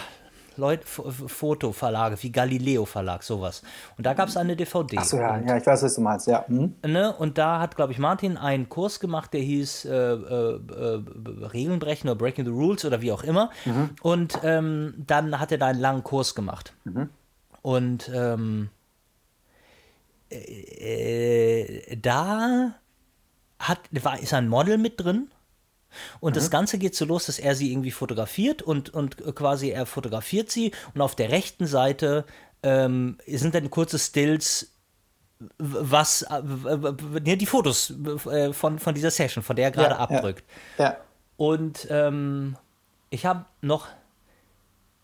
Leute, 0.59 0.87
Fotoverlage 0.87 2.23
wie 2.23 2.31
Galileo 2.31 2.85
Verlag, 2.85 3.23
sowas. 3.23 3.63
Und 3.97 4.05
da 4.05 4.15
gab 4.15 4.29
es 4.29 4.37
eine 4.37 4.57
DVD. 4.57 4.99
Achso, 4.99 5.17
ja, 5.17 5.39
ja, 5.39 5.57
ich 5.57 5.67
weiß, 5.67 5.83
was 5.83 5.95
du 5.95 6.01
meinst, 6.01 6.27
ja. 6.27 6.47
Hm? 6.47 6.75
Ne? 6.87 7.15
Und 7.17 7.39
da 7.39 7.61
hat, 7.61 7.77
glaube 7.77 7.93
ich, 7.93 7.99
Martin 7.99 8.37
einen 8.37 8.69
Kurs 8.69 9.01
gemacht, 9.01 9.33
der 9.33 9.41
hieß 9.41 9.87
äh, 9.87 9.95
äh, 9.95 10.57
äh, 10.57 11.03
Regeln 11.53 11.79
brechen 11.79 12.09
oder 12.09 12.19
Breaking 12.19 12.45
the 12.45 12.51
Rules 12.51 12.85
oder 12.85 13.01
wie 13.01 13.13
auch 13.13 13.23
immer. 13.23 13.51
Und 14.03 14.39
ähm, 14.43 14.95
dann 14.99 15.39
hat 15.39 15.53
er 15.53 15.59
da 15.59 15.69
einen 15.69 15.81
langen 15.81 16.03
Kurs 16.03 16.35
gemacht. 16.35 16.75
Und 17.63 18.11
ähm, 18.15 18.71
äh, 20.31 21.97
da 21.97 22.75
hat, 23.59 23.79
war, 24.03 24.21
ist 24.21 24.35
ein 24.35 24.49
Model 24.49 24.79
mit 24.79 25.01
drin. 25.01 25.31
Und 26.21 26.37
das 26.37 26.51
Ganze 26.51 26.79
geht 26.79 26.95
so 26.95 27.05
los, 27.05 27.27
dass 27.27 27.39
er 27.39 27.55
sie 27.55 27.73
irgendwie 27.73 27.91
fotografiert 27.91 28.63
und, 28.63 28.91
und 28.91 29.17
quasi 29.35 29.71
er 29.71 29.87
fotografiert 29.87 30.51
sie 30.51 30.73
und 30.95 31.01
auf 31.01 31.17
der 31.17 31.31
rechten 31.31 31.67
Seite 31.67 32.25
ähm, 32.63 33.19
sind 33.27 33.55
dann 33.55 33.71
kurze 33.71 33.99
Stills, 33.99 34.73
was 35.59 36.23
äh, 36.23 37.37
die 37.37 37.47
Fotos 37.47 37.95
äh, 38.27 38.53
von, 38.53 38.79
von 38.79 38.95
dieser 38.95 39.11
Session, 39.11 39.43
von 39.43 39.57
der 39.57 39.67
er 39.67 39.71
gerade 39.71 39.95
Ja, 39.95 40.01
abdrückt. 40.01 40.45
Ja. 40.79 40.97
Und 41.37 41.87
ähm, 41.91 42.57
ich 43.11 43.25
habe 43.25 43.45
noch, 43.61 43.87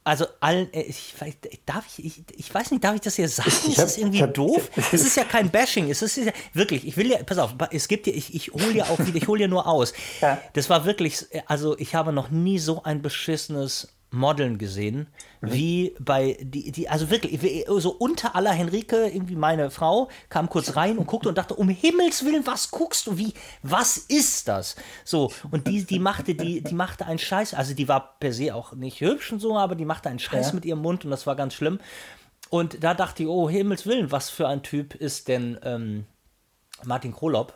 also 0.04 0.26
allen, 0.40 0.72
äh, 0.74 0.82
ich, 0.82 1.14
weiß- 1.18 1.34
darf 1.66 1.84
ich, 1.98 2.04
ich, 2.04 2.22
ich 2.36 2.54
weiß 2.54 2.70
nicht, 2.70 2.84
darf 2.84 2.94
ich 2.94 3.00
das 3.00 3.16
hier 3.16 3.28
sagen? 3.28 3.48
Ich 3.50 3.68
ist 3.70 3.78
hab- 3.78 3.84
das 3.86 3.96
irgendwie 3.98 4.22
hab- 4.22 4.34
doof? 4.34 4.70
Es 4.92 5.02
ist 5.02 5.16
ja 5.16 5.24
kein 5.24 5.50
Bashing, 5.50 5.90
es 5.90 6.02
ist 6.02 6.16
ja 6.16 6.32
wirklich, 6.52 6.86
ich 6.86 6.96
will 6.96 7.10
ja, 7.10 7.22
pass 7.22 7.38
auf, 7.38 7.54
es 7.70 7.88
gibt 7.88 8.06
ja, 8.06 8.12
ich, 8.12 8.34
ich 8.34 8.52
hole 8.52 8.72
ja 8.72 8.84
auch 8.84 8.98
wieder, 8.98 9.16
ich 9.16 9.26
hole 9.28 9.40
ja 9.42 9.48
nur 9.48 9.66
aus. 9.66 9.92
Ja. 10.20 10.40
Das 10.52 10.68
war 10.70 10.84
wirklich, 10.84 11.24
also 11.46 11.76
ich 11.78 11.94
habe 11.94 12.12
noch 12.12 12.30
nie 12.30 12.58
so 12.58 12.82
ein 12.82 13.00
beschissenes 13.02 13.88
Modeln 14.14 14.56
gesehen, 14.58 15.08
Mhm. 15.40 15.52
wie 15.52 15.94
bei 16.00 16.38
die, 16.40 16.72
die, 16.72 16.88
also 16.88 17.10
wirklich, 17.10 17.42
wie- 17.42 17.64
so 17.80 17.90
unter 17.90 18.34
aller 18.34 18.52
Henrike, 18.52 19.06
irgendwie 19.08 19.36
meine 19.36 19.70
Frau, 19.70 20.08
kam 20.28 20.48
kurz 20.48 20.76
rein 20.76 20.96
und 20.98 21.06
guckte 21.06 21.28
und 21.28 21.36
dachte, 21.36 21.54
um 21.54 21.68
Himmels 21.68 22.24
Willen, 22.24 22.46
was 22.46 22.70
guckst 22.70 23.06
du? 23.06 23.18
Wie, 23.18 23.34
was 23.62 23.96
ist 23.98 24.48
das? 24.48 24.76
So, 25.04 25.32
und 25.50 25.66
die, 25.66 25.84
die 25.84 25.98
machte, 25.98 26.34
die, 26.34 26.62
die 26.62 26.74
machte 26.74 27.06
einen 27.06 27.18
Scheiß, 27.18 27.54
also 27.54 27.74
die 27.74 27.88
war 27.88 28.16
per 28.20 28.32
se 28.32 28.54
auch 28.54 28.72
nicht 28.72 29.00
hübsch 29.00 29.32
und 29.32 29.40
so, 29.40 29.56
aber 29.58 29.74
die 29.74 29.84
machte 29.84 30.08
einen 30.08 30.18
Scheiß 30.18 30.48
Ja. 30.48 30.52
mit 30.54 30.64
ihrem 30.64 30.80
Mund 30.80 31.04
und 31.04 31.10
das 31.10 31.26
war 31.26 31.36
ganz 31.36 31.54
schlimm. 31.54 31.78
Und 32.50 32.84
da 32.84 32.94
dachte 32.94 33.24
ich, 33.24 33.28
oh 33.28 33.50
Himmels 33.50 33.84
Willen, 33.86 34.12
was 34.12 34.30
für 34.30 34.46
ein 34.48 34.62
Typ 34.62 34.94
ist 34.94 35.28
denn 35.28 35.58
ähm, 35.64 36.04
Martin 36.84 37.12
Krolop? 37.12 37.54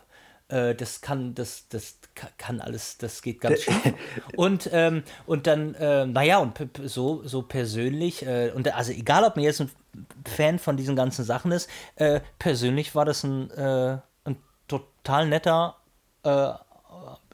Äh, 0.49 0.75
das 0.75 1.01
kann, 1.01 1.33
das, 1.35 1.67
das 1.69 1.97
ka- 2.15 2.27
kann 2.37 2.59
alles, 2.59 2.97
das 2.97 3.21
geht 3.21 3.39
ganz 3.41 3.61
schief. 3.61 3.93
Und, 4.35 4.69
ähm, 4.73 5.03
und 5.25 5.45
dann, 5.47 5.75
äh, 5.75 6.05
naja, 6.05 6.39
und 6.39 6.59
so, 6.85 7.21
so 7.23 7.41
persönlich, 7.43 8.25
äh, 8.25 8.51
und 8.55 8.73
also 8.75 8.91
egal, 8.91 9.23
ob 9.23 9.35
man 9.35 9.45
jetzt 9.45 9.61
ein 9.61 9.69
Fan 10.25 10.59
von 10.59 10.75
diesen 10.77 10.95
ganzen 10.95 11.23
Sachen 11.23 11.51
ist, 11.51 11.69
äh, 11.95 12.19
persönlich 12.39 12.95
war 12.95 13.05
das 13.05 13.23
ein, 13.23 13.49
äh, 13.51 13.97
ein 14.25 14.37
total 14.67 15.27
netter, 15.27 15.75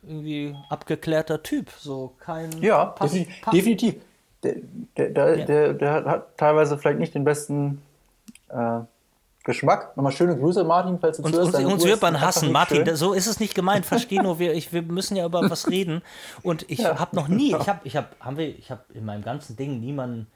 irgendwie 0.03 0.55
abgeklärter 0.69 1.41
Typ. 1.41 1.71
So 1.79 2.13
kein. 2.19 2.61
Ja, 2.61 2.85
Pass- 2.85 3.11
definitiv. 3.11 3.41
pa- 3.41 3.51
definitiv. 3.51 3.95
Der, 4.43 4.55
der, 4.97 5.09
der, 5.09 5.45
der, 5.45 5.73
der 5.73 5.93
hat 6.05 6.37
teilweise 6.37 6.77
vielleicht 6.77 6.99
nicht 6.99 7.15
den 7.15 7.23
besten 7.23 7.81
Geschmack. 9.45 9.95
Nochmal 9.95 10.11
schöne 10.11 10.35
Grüße, 10.35 10.63
Martin, 10.63 10.97
falls 10.99 11.17
du 11.17 11.23
Uns, 11.23 11.35
zuhörst. 11.35 11.55
uns, 11.55 11.73
uns 11.73 11.83
wird 11.85 12.01
man 12.01 12.19
hassen, 12.19 12.51
Martin. 12.51 12.83
das- 12.83 12.99
So 12.99 13.13
ist 13.13 13.27
es 13.27 13.39
nicht 13.39 13.53
gemeint. 13.55 13.85
Versteh 13.85 14.17
nur, 14.19 14.39
wir, 14.39 14.53
ich, 14.53 14.73
wir 14.73 14.81
müssen 14.81 15.15
ja 15.15 15.25
über 15.25 15.49
was 15.49 15.69
reden. 15.69 16.01
Und 16.43 16.69
ich 16.69 16.79
Ja, 16.79 16.99
habe 16.99 17.15
noch 17.15 17.27
nie, 17.27 17.55
ich 17.55 17.69
habe, 17.69 17.79
ich 17.83 17.95
habe, 17.95 18.07
haben 18.19 18.37
wir, 18.37 18.47
ich 18.47 18.71
habe 18.71 18.81
in 18.93 19.05
meinem 19.05 19.23
ganzen 19.23 19.55
Ding 19.55 19.79
niemanden 19.79 20.27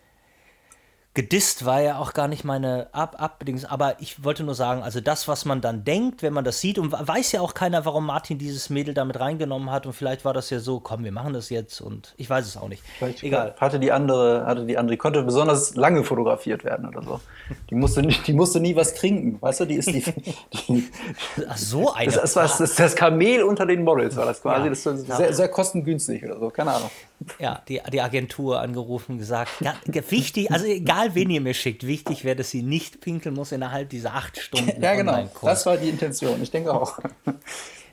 gedisst, 1.13 1.65
war 1.65 1.81
ja 1.81 1.97
auch 1.97 2.13
gar 2.13 2.27
nicht 2.27 2.43
meine 2.43 2.87
Ab 2.93 3.15
Abdings. 3.17 3.65
Aber 3.65 3.99
ich 3.99 4.23
wollte 4.23 4.43
nur 4.43 4.55
sagen, 4.55 4.83
also 4.83 5.01
das, 5.01 5.27
was 5.27 5.43
man 5.43 5.59
dann 5.59 5.83
denkt, 5.83 6.21
wenn 6.21 6.33
man 6.33 6.45
das 6.45 6.61
sieht, 6.61 6.77
und 6.77 6.91
weiß 6.91 7.31
ja 7.31 7.41
auch 7.41 7.53
keiner, 7.53 7.83
warum 7.85 8.05
Martin 8.05 8.37
dieses 8.37 8.69
Mädel 8.69 8.93
damit 8.93 9.19
reingenommen 9.19 9.71
hat. 9.71 9.85
Und 9.85 9.93
vielleicht 9.93 10.23
war 10.23 10.33
das 10.33 10.49
ja 10.49 10.59
so, 10.59 10.79
komm, 10.79 11.03
wir 11.03 11.11
machen 11.11 11.33
das 11.33 11.49
jetzt. 11.49 11.81
Und 11.81 12.13
ich 12.17 12.29
weiß 12.29 12.45
es 12.45 12.57
auch 12.57 12.69
nicht. 12.69 12.83
Vielleicht 12.97 13.23
Egal. 13.23 13.55
Hatte 13.59 13.79
die 13.79 13.91
andere, 13.91 14.45
hatte 14.45 14.65
die 14.65 14.77
andere, 14.77 14.93
die 14.93 14.97
konnte 14.97 15.23
besonders 15.23 15.75
lange 15.75 16.03
fotografiert 16.03 16.63
werden 16.63 16.87
oder 16.87 17.01
so. 17.01 17.19
Die 17.69 17.75
musste, 17.75 18.03
die 18.03 18.33
musste 18.33 18.59
nie 18.59 18.75
was 18.75 18.93
trinken, 18.93 19.41
weißt 19.41 19.61
du? 19.61 19.65
Die 19.65 19.75
ist 19.75 19.89
die, 19.89 20.03
die 20.67 20.89
Ach, 21.47 21.57
so 21.57 21.91
eine. 21.91 22.11
das, 22.11 22.33
das, 22.33 22.59
ist 22.59 22.79
das 22.79 22.95
Kamel 22.95 23.43
unter 23.43 23.65
den 23.65 23.83
Models 23.83 24.15
war 24.15 24.25
das 24.25 24.41
quasi. 24.41 24.63
Ja. 24.63 24.69
Das 24.69 24.85
ist 24.85 25.07
sehr, 25.07 25.33
sehr 25.33 25.47
kostengünstig 25.47 26.23
oder 26.23 26.39
so, 26.39 26.49
keine 26.49 26.71
Ahnung. 26.71 26.91
Ja, 27.37 27.61
die, 27.67 27.81
die 27.91 28.01
Agentur 28.01 28.61
angerufen, 28.61 29.17
gesagt, 29.17 29.51
wichtig, 30.09 30.51
also 30.51 30.65
egal 30.99 31.15
wen 31.15 31.29
ihr 31.29 31.41
mir 31.41 31.53
schickt, 31.53 31.85
wichtig 31.85 32.23
wäre, 32.23 32.35
dass 32.35 32.49
sie 32.49 32.61
nicht 32.61 33.01
pinkeln 33.01 33.35
muss 33.35 33.51
innerhalb 33.51 33.89
dieser 33.89 34.13
acht 34.13 34.37
Stunden 34.37 34.81
Ja, 34.81 34.95
genau. 34.95 35.29
Das 35.41 35.65
war 35.65 35.77
die 35.77 35.89
Intention. 35.89 36.41
Ich 36.41 36.51
denke 36.51 36.73
auch. 36.73 36.99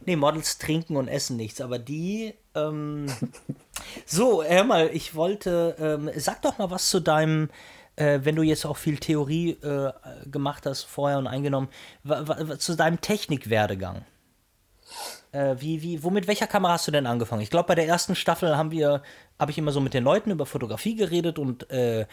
Nee, 0.08 0.14
Models 0.14 0.58
trinken 0.58 0.96
und 0.96 1.08
essen 1.08 1.36
nichts, 1.36 1.60
aber 1.60 1.80
die, 1.80 2.32
ähm, 2.54 3.06
so, 4.06 4.44
hör 4.44 4.62
mal, 4.62 4.88
ich 4.92 5.16
wollte, 5.16 5.74
ähm, 5.80 6.08
sag 6.14 6.42
doch 6.42 6.58
mal 6.58 6.70
was 6.70 6.90
zu 6.90 7.00
deinem, 7.00 7.50
äh, 7.96 8.20
wenn 8.22 8.36
du 8.36 8.42
jetzt 8.42 8.66
auch 8.66 8.76
viel 8.76 8.98
Theorie 8.98 9.58
äh, 9.62 9.90
gemacht 10.30 10.64
hast 10.64 10.84
vorher 10.84 11.18
und 11.18 11.26
eingenommen, 11.26 11.66
zu 12.58 12.76
deinem 12.76 13.00
Technikwerdegang. 13.00 14.04
Äh, 15.32 15.56
wie, 15.58 15.82
wie, 15.82 16.04
womit 16.04 16.28
welcher 16.28 16.46
Kamera 16.46 16.74
hast 16.74 16.86
du 16.86 16.92
denn 16.92 17.06
angefangen? 17.06 17.42
Ich 17.42 17.50
glaube, 17.50 17.66
bei 17.66 17.74
der 17.74 17.88
ersten 17.88 18.14
Staffel 18.14 18.56
haben 18.56 18.70
wir, 18.70 19.02
habe 19.40 19.50
ich 19.50 19.58
immer 19.58 19.72
so 19.72 19.80
mit 19.80 19.92
den 19.92 20.04
Leuten 20.04 20.30
über 20.30 20.46
Fotografie 20.46 20.94
geredet 20.94 21.40
und 21.40 21.68
äh, 21.68 22.06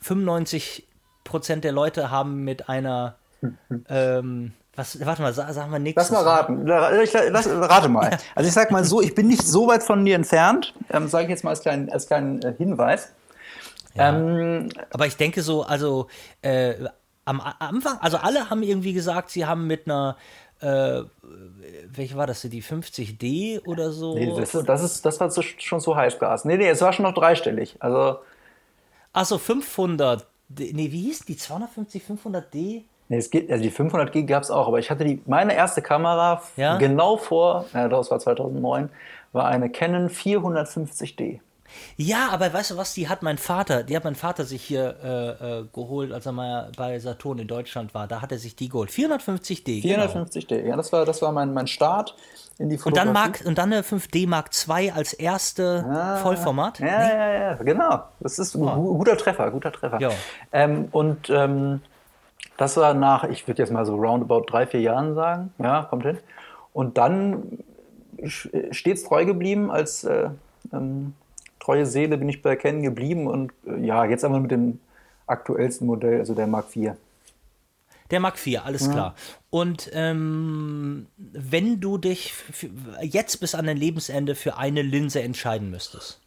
95 0.00 0.86
Prozent 1.24 1.64
der 1.64 1.72
Leute 1.72 2.10
haben 2.10 2.44
mit 2.44 2.68
einer, 2.68 3.16
ähm, 3.88 4.52
was, 4.74 5.04
warte 5.04 5.22
mal, 5.22 5.32
sa- 5.32 5.52
sagen 5.52 5.72
wir 5.72 5.78
nichts. 5.78 5.96
Lass 5.96 6.10
mal 6.10 6.22
raten. 6.22 6.66
Ich, 7.02 7.12
lass, 7.12 7.48
rate 7.48 7.88
mal. 7.88 8.16
Also 8.34 8.48
ich 8.48 8.54
sag 8.54 8.70
mal 8.70 8.84
so, 8.84 9.00
ich 9.02 9.14
bin 9.14 9.26
nicht 9.26 9.42
so 9.46 9.66
weit 9.68 9.82
von 9.82 10.04
dir 10.04 10.14
entfernt, 10.14 10.74
ähm, 10.90 11.08
sage 11.08 11.24
ich 11.24 11.30
jetzt 11.30 11.44
mal 11.44 11.50
als 11.50 11.60
kleinen, 11.60 11.90
als 11.90 12.06
kleinen 12.06 12.40
äh, 12.42 12.54
Hinweis. 12.56 13.12
Ähm, 13.96 14.68
Aber 14.92 15.06
ich 15.06 15.16
denke 15.16 15.42
so, 15.42 15.64
also 15.64 16.06
äh, 16.42 16.74
am 17.24 17.40
Anfang, 17.40 17.98
also 18.00 18.16
alle 18.18 18.48
haben 18.48 18.62
irgendwie 18.62 18.92
gesagt, 18.92 19.30
sie 19.30 19.44
haben 19.44 19.66
mit 19.66 19.86
einer, 19.86 20.16
äh, 20.60 21.02
welche 21.90 22.16
war 22.16 22.26
das, 22.26 22.42
die 22.42 22.62
50D 22.62 23.66
oder 23.66 23.90
so? 23.90 24.14
nee, 24.14 24.32
das, 24.34 24.52
das, 24.52 24.82
ist, 24.82 25.04
das 25.04 25.20
war 25.20 25.30
so, 25.30 25.42
schon 25.42 25.80
so 25.80 25.96
Heißgas. 25.96 26.44
Nee, 26.44 26.56
nee, 26.56 26.68
es 26.68 26.80
war 26.80 26.92
schon 26.92 27.02
noch 27.04 27.14
dreistellig. 27.14 27.76
Also, 27.80 28.18
Achso, 29.18 29.38
500. 29.38 30.26
D- 30.48 30.72
Nee, 30.72 30.92
wie 30.92 31.02
hieß 31.02 31.24
die? 31.26 31.36
250, 31.36 32.02
500D? 32.04 32.82
nee, 33.08 33.16
es 33.16 33.30
geht, 33.30 33.50
also 33.50 33.62
die 33.62 33.70
500G 33.72 34.22
gab 34.24 34.42
es 34.44 34.50
auch, 34.50 34.68
aber 34.68 34.78
ich 34.78 34.90
hatte 34.90 35.04
die, 35.04 35.20
meine 35.26 35.54
erste 35.54 35.82
Kamera 35.82 36.42
Ja? 36.56 36.76
genau 36.78 37.16
vor, 37.16 37.64
ja, 37.74 37.88
das 37.88 38.10
war 38.10 38.18
2009, 38.20 38.88
war 39.32 39.46
eine 39.46 39.70
Canon 39.70 40.08
450D. 40.08 41.40
Ja, 41.96 42.28
aber 42.30 42.52
weißt 42.52 42.70
du 42.72 42.76
was, 42.76 42.94
die 42.94 43.08
hat 43.08 43.22
mein 43.22 43.38
Vater, 43.38 43.82
die 43.82 43.96
hat 43.96 44.04
mein 44.04 44.14
Vater 44.14 44.44
sich 44.44 44.62
hier 44.62 44.96
äh, 45.02 45.60
äh, 45.60 45.64
geholt, 45.72 46.12
als 46.12 46.26
er 46.26 46.32
mal 46.32 46.70
bei 46.76 46.98
Saturn 46.98 47.38
in 47.38 47.48
Deutschland 47.48 47.94
war. 47.94 48.06
Da 48.08 48.20
hat 48.22 48.32
er 48.32 48.38
sich 48.38 48.56
die 48.56 48.68
geholt. 48.68 48.90
450D. 48.90 49.82
Genau. 49.82 50.04
450D, 50.04 50.66
ja, 50.66 50.76
das 50.76 50.92
war, 50.92 51.04
das 51.04 51.20
war 51.22 51.32
mein, 51.32 51.52
mein 51.54 51.66
Start 51.66 52.14
in 52.58 52.68
die 52.68 52.76
Und 52.76 52.82
Fotografie. 52.82 53.04
dann, 53.06 53.12
Mark, 53.14 53.42
und 53.44 53.58
dann 53.58 53.72
eine 53.72 53.82
5D 53.82 54.28
Mark 54.28 54.50
II 54.68 54.90
als 54.90 55.12
erste 55.12 56.18
Vollformat. 56.22 56.80
Ja, 56.80 56.86
ja, 56.86 57.32
ja, 57.32 57.54
genau. 57.54 58.02
Das 58.20 58.38
ist 58.38 58.54
ein 58.54 58.62
gu- 58.62 58.96
guter 58.98 59.16
Treffer, 59.16 59.50
guter 59.50 59.70
Treffer. 59.72 60.00
Ja. 60.00 60.10
Ähm, 60.52 60.88
und 60.90 61.30
ähm, 61.30 61.82
das 62.56 62.76
war 62.76 62.94
nach, 62.94 63.24
ich 63.24 63.46
würde 63.46 63.62
jetzt 63.62 63.70
mal 63.72 63.86
so 63.86 63.94
roundabout 63.94 64.46
drei, 64.48 64.66
vier 64.66 64.80
Jahren 64.80 65.14
sagen. 65.14 65.52
Ja, 65.58 65.84
kommt 65.84 66.04
hin. 66.04 66.18
Und 66.72 66.98
dann 66.98 67.58
stets 68.26 69.04
treu 69.04 69.24
geblieben, 69.24 69.70
als 69.70 70.02
äh, 70.04 70.30
ähm, 70.72 71.14
treue 71.68 71.84
Seele 71.84 72.16
bin 72.16 72.30
ich 72.30 72.40
bei 72.40 72.56
Canon 72.56 72.82
geblieben 72.82 73.26
und 73.26 73.52
äh, 73.66 73.84
ja, 73.84 74.06
jetzt 74.06 74.24
einmal 74.24 74.40
mit 74.40 74.50
dem 74.50 74.80
aktuellsten 75.26 75.86
Modell, 75.86 76.18
also 76.18 76.34
der 76.34 76.46
Mark 76.46 76.74
IV. 76.74 76.92
Der 78.10 78.20
Mark 78.20 78.38
IV, 78.44 78.64
alles 78.64 78.90
klar. 78.90 79.14
Und 79.50 79.90
ähm, 79.92 81.08
wenn 81.18 81.78
du 81.78 81.98
dich 81.98 82.32
für, 82.32 82.70
jetzt 83.02 83.36
bis 83.40 83.54
an 83.54 83.66
dein 83.66 83.76
Lebensende 83.76 84.34
für 84.34 84.56
eine 84.56 84.80
Linse 84.80 85.20
entscheiden 85.20 85.70
müsstest. 85.70 86.20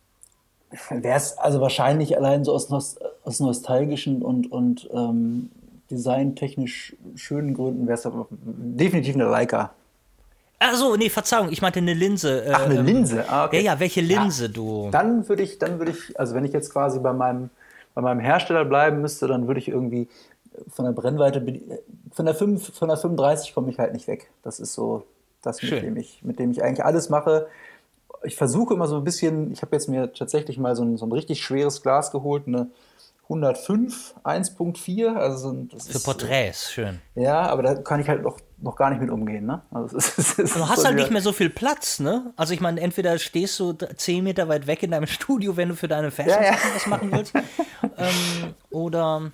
Wäre 0.92 1.18
es 1.18 1.36
also 1.40 1.60
wahrscheinlich 1.60 2.16
allein 2.16 2.46
so 2.46 2.54
aus, 2.54 2.70
nost 2.70 3.00
aus 3.24 3.40
nostalgischen 3.40 4.22
und, 4.22 4.52
und 4.52 4.88
ähm, 4.94 5.50
designtechnisch 5.90 6.96
schönen 7.16 7.56
Gründen 7.56 7.88
wäre 7.88 7.98
es 7.98 8.06
aber 8.06 8.28
definitiv 8.30 9.16
eine 9.16 9.26
Leica. 9.26 9.74
Achso, 10.62 10.96
nee, 10.96 11.10
Verzeihung, 11.10 11.52
ich 11.52 11.62
meinte 11.62 11.80
eine 11.80 11.96
Linse. 11.96 12.46
äh, 12.46 12.52
Ach, 12.54 12.66
eine 12.66 12.76
ähm, 12.76 12.86
Linse. 12.86 13.26
Ah, 13.28 13.46
okay. 13.46 13.58
Ja, 13.58 13.74
ja, 13.74 13.80
welche 13.80 14.02
Linse 14.02 14.48
du. 14.48 14.90
Dann 14.92 15.28
würde 15.28 15.42
ich, 15.42 15.58
dann 15.58 15.80
würde 15.80 15.92
ich, 15.92 16.20
also 16.20 16.36
wenn 16.36 16.46
ich 16.46 16.54
jetzt 16.54 16.72
quasi 16.72 17.00
bei 17.00 17.14
meinem, 17.14 17.50
bei 17.96 18.02
meinem 18.02 18.20
Hersteller 18.20 18.64
bleiben 18.64 19.02
müsste, 19.02 19.28
dann 19.28 19.48
würde 19.48 19.60
ich 19.60 19.70
irgendwie 19.70 20.08
von 20.70 20.86
der 20.86 20.92
Brennweite, 20.92 21.42
bin, 21.42 21.64
von 22.12 22.26
der, 22.26 22.36
5, 22.36 22.78
von 22.78 22.90
der 22.90 22.98
35 22.98 23.56
komme 23.56 23.72
ich 23.72 23.80
halt 23.80 23.94
nicht 23.94 24.08
weg. 24.08 24.30
Das 24.44 24.60
ist 24.60 24.74
so 24.76 25.04
das, 25.42 25.64
mit 25.64 25.82
dem, 25.82 25.98
ich, 25.98 26.22
mit 26.24 26.38
dem 26.38 26.52
ich 26.52 26.64
eigentlich 26.64 26.86
alles 26.86 27.10
mache. 27.10 27.48
Ich 28.24 28.36
versuche 28.36 28.76
immer 28.76 28.86
so 28.86 28.98
ein 28.98 29.04
bisschen, 29.04 29.52
ich 29.52 29.64
habe 29.64 29.76
jetzt 29.76 29.90
mir 29.90 30.14
tatsächlich 30.14 30.60
mal 30.60 30.76
so 30.76 30.84
ein, 30.84 30.98
so 30.98 31.08
ein 31.08 31.12
richtig 31.12 31.42
schweres 31.42 31.82
Glas 31.82 32.12
geholt, 32.12 32.44
eine 32.46 32.68
105 33.32 34.16
1.4. 34.24 35.16
Also 35.16 35.54
das 35.72 35.88
Für 35.88 35.98
ist, 35.98 36.04
Porträts, 36.04 36.72
schön. 36.72 37.00
Ja, 37.16 37.42
aber 37.42 37.64
da 37.64 37.76
kann 37.76 38.00
ich 38.00 38.10
halt 38.10 38.24
noch, 38.24 38.40
noch 38.58 38.76
gar 38.76 38.90
nicht 38.90 39.02
mit 39.02 39.10
umgehen. 39.10 39.46
Ne? 39.46 39.62
Also 39.72 39.98
es 39.98 40.18
ist, 40.18 40.40
es 40.40 40.54
du 40.54 40.68
hast 40.68 40.86
halt 40.86 40.96
nicht 40.96 41.12
mehr 41.12 41.22
so 41.22 41.32
viel 41.32 41.50
Platz, 41.50 42.00
ne? 42.00 42.34
Also 42.36 42.54
ich 42.54 42.60
meine, 42.60 42.82
entweder 42.82 43.18
stehst 43.18 43.60
du 43.60 43.74
10 43.74 44.24
Meter 44.24 44.48
weit 44.50 44.68
weg 44.68 44.84
in 44.84 44.92
deinem 44.92 45.08
Studio, 45.08 45.58
wenn 45.58 45.70
du 45.70 45.76
für 45.76 45.88
deine 45.88 46.12
Fashion 46.12 46.44
ja, 46.44 46.52
ja. 46.52 46.58
was 46.74 46.88
machen 46.88 47.12
willst. 47.12 47.34
ähm, 47.98 48.54
oder 48.70 49.32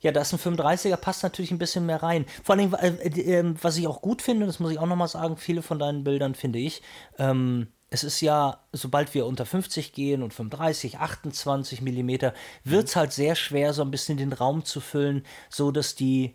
ja, 0.00 0.12
da 0.12 0.20
ist 0.20 0.32
ein 0.34 0.38
35er, 0.38 0.96
passt 0.96 1.22
natürlich 1.22 1.50
ein 1.50 1.58
bisschen 1.58 1.86
mehr 1.86 2.02
rein. 2.02 2.26
Vor 2.42 2.54
allem, 2.54 2.74
äh, 2.74 3.08
äh, 3.08 3.54
was 3.62 3.78
ich 3.78 3.86
auch 3.86 4.02
gut 4.02 4.20
finde, 4.20 4.46
das 4.46 4.60
muss 4.60 4.70
ich 4.70 4.78
auch 4.78 4.86
nochmal 4.86 5.08
sagen, 5.08 5.36
viele 5.36 5.62
von 5.62 5.78
deinen 5.78 6.04
Bildern 6.04 6.34
finde 6.34 6.58
ich, 6.58 6.82
ähm, 7.18 7.68
es 7.94 8.02
ist 8.02 8.20
ja, 8.20 8.58
sobald 8.72 9.14
wir 9.14 9.24
unter 9.24 9.46
50 9.46 9.92
gehen 9.92 10.24
und 10.24 10.34
35, 10.34 10.98
28 10.98 11.80
Millimeter, 11.80 12.34
wird 12.64 12.88
es 12.88 12.96
halt 12.96 13.12
sehr 13.12 13.36
schwer, 13.36 13.72
so 13.72 13.82
ein 13.82 13.92
bisschen 13.92 14.18
den 14.18 14.32
Raum 14.32 14.64
zu 14.64 14.80
füllen, 14.80 15.24
so 15.48 15.70
dass 15.70 15.94
die 15.94 16.34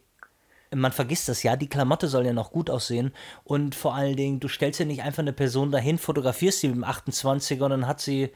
man 0.74 0.92
vergisst 0.92 1.28
das 1.28 1.42
ja, 1.42 1.56
die 1.56 1.68
Klamotte 1.68 2.08
soll 2.08 2.28
ja 2.28 2.34
noch 2.34 2.52
gut 2.52 2.70
aussehen 2.70 3.12
und 3.44 3.74
vor 3.74 3.96
allen 3.96 4.16
Dingen, 4.16 4.40
du 4.40 4.48
stellst 4.48 4.80
ja 4.80 4.86
nicht 4.86 5.02
einfach 5.02 5.24
eine 5.24 5.34
Person 5.34 5.72
dahin, 5.72 5.98
fotografierst 5.98 6.60
sie 6.60 6.68
mit 6.68 6.78
dem 6.78 6.86
28er 6.86 7.64
und 7.64 7.72
dann 7.72 7.88
hat 7.88 8.00
sie 8.02 8.30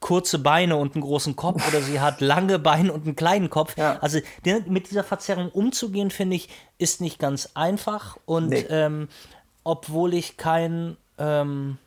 kurze 0.00 0.40
Beine 0.40 0.74
und 0.74 0.96
einen 0.96 1.02
großen 1.04 1.36
Kopf 1.36 1.66
oder 1.68 1.82
sie 1.82 2.00
hat 2.00 2.20
lange 2.20 2.58
Beine 2.58 2.92
und 2.92 3.04
einen 3.04 3.14
kleinen 3.14 3.48
Kopf. 3.48 3.76
Ja. 3.76 3.98
Also 4.00 4.18
mit 4.66 4.90
dieser 4.90 5.04
Verzerrung 5.04 5.50
umzugehen, 5.50 6.10
finde 6.10 6.34
ich, 6.34 6.48
ist 6.78 7.00
nicht 7.00 7.20
ganz 7.20 7.50
einfach 7.54 8.18
und 8.26 8.48
nee. 8.48 8.66
ähm, 8.68 9.06
obwohl 9.62 10.14
ich 10.14 10.36
kein 10.36 10.96
ähm, 11.16 11.78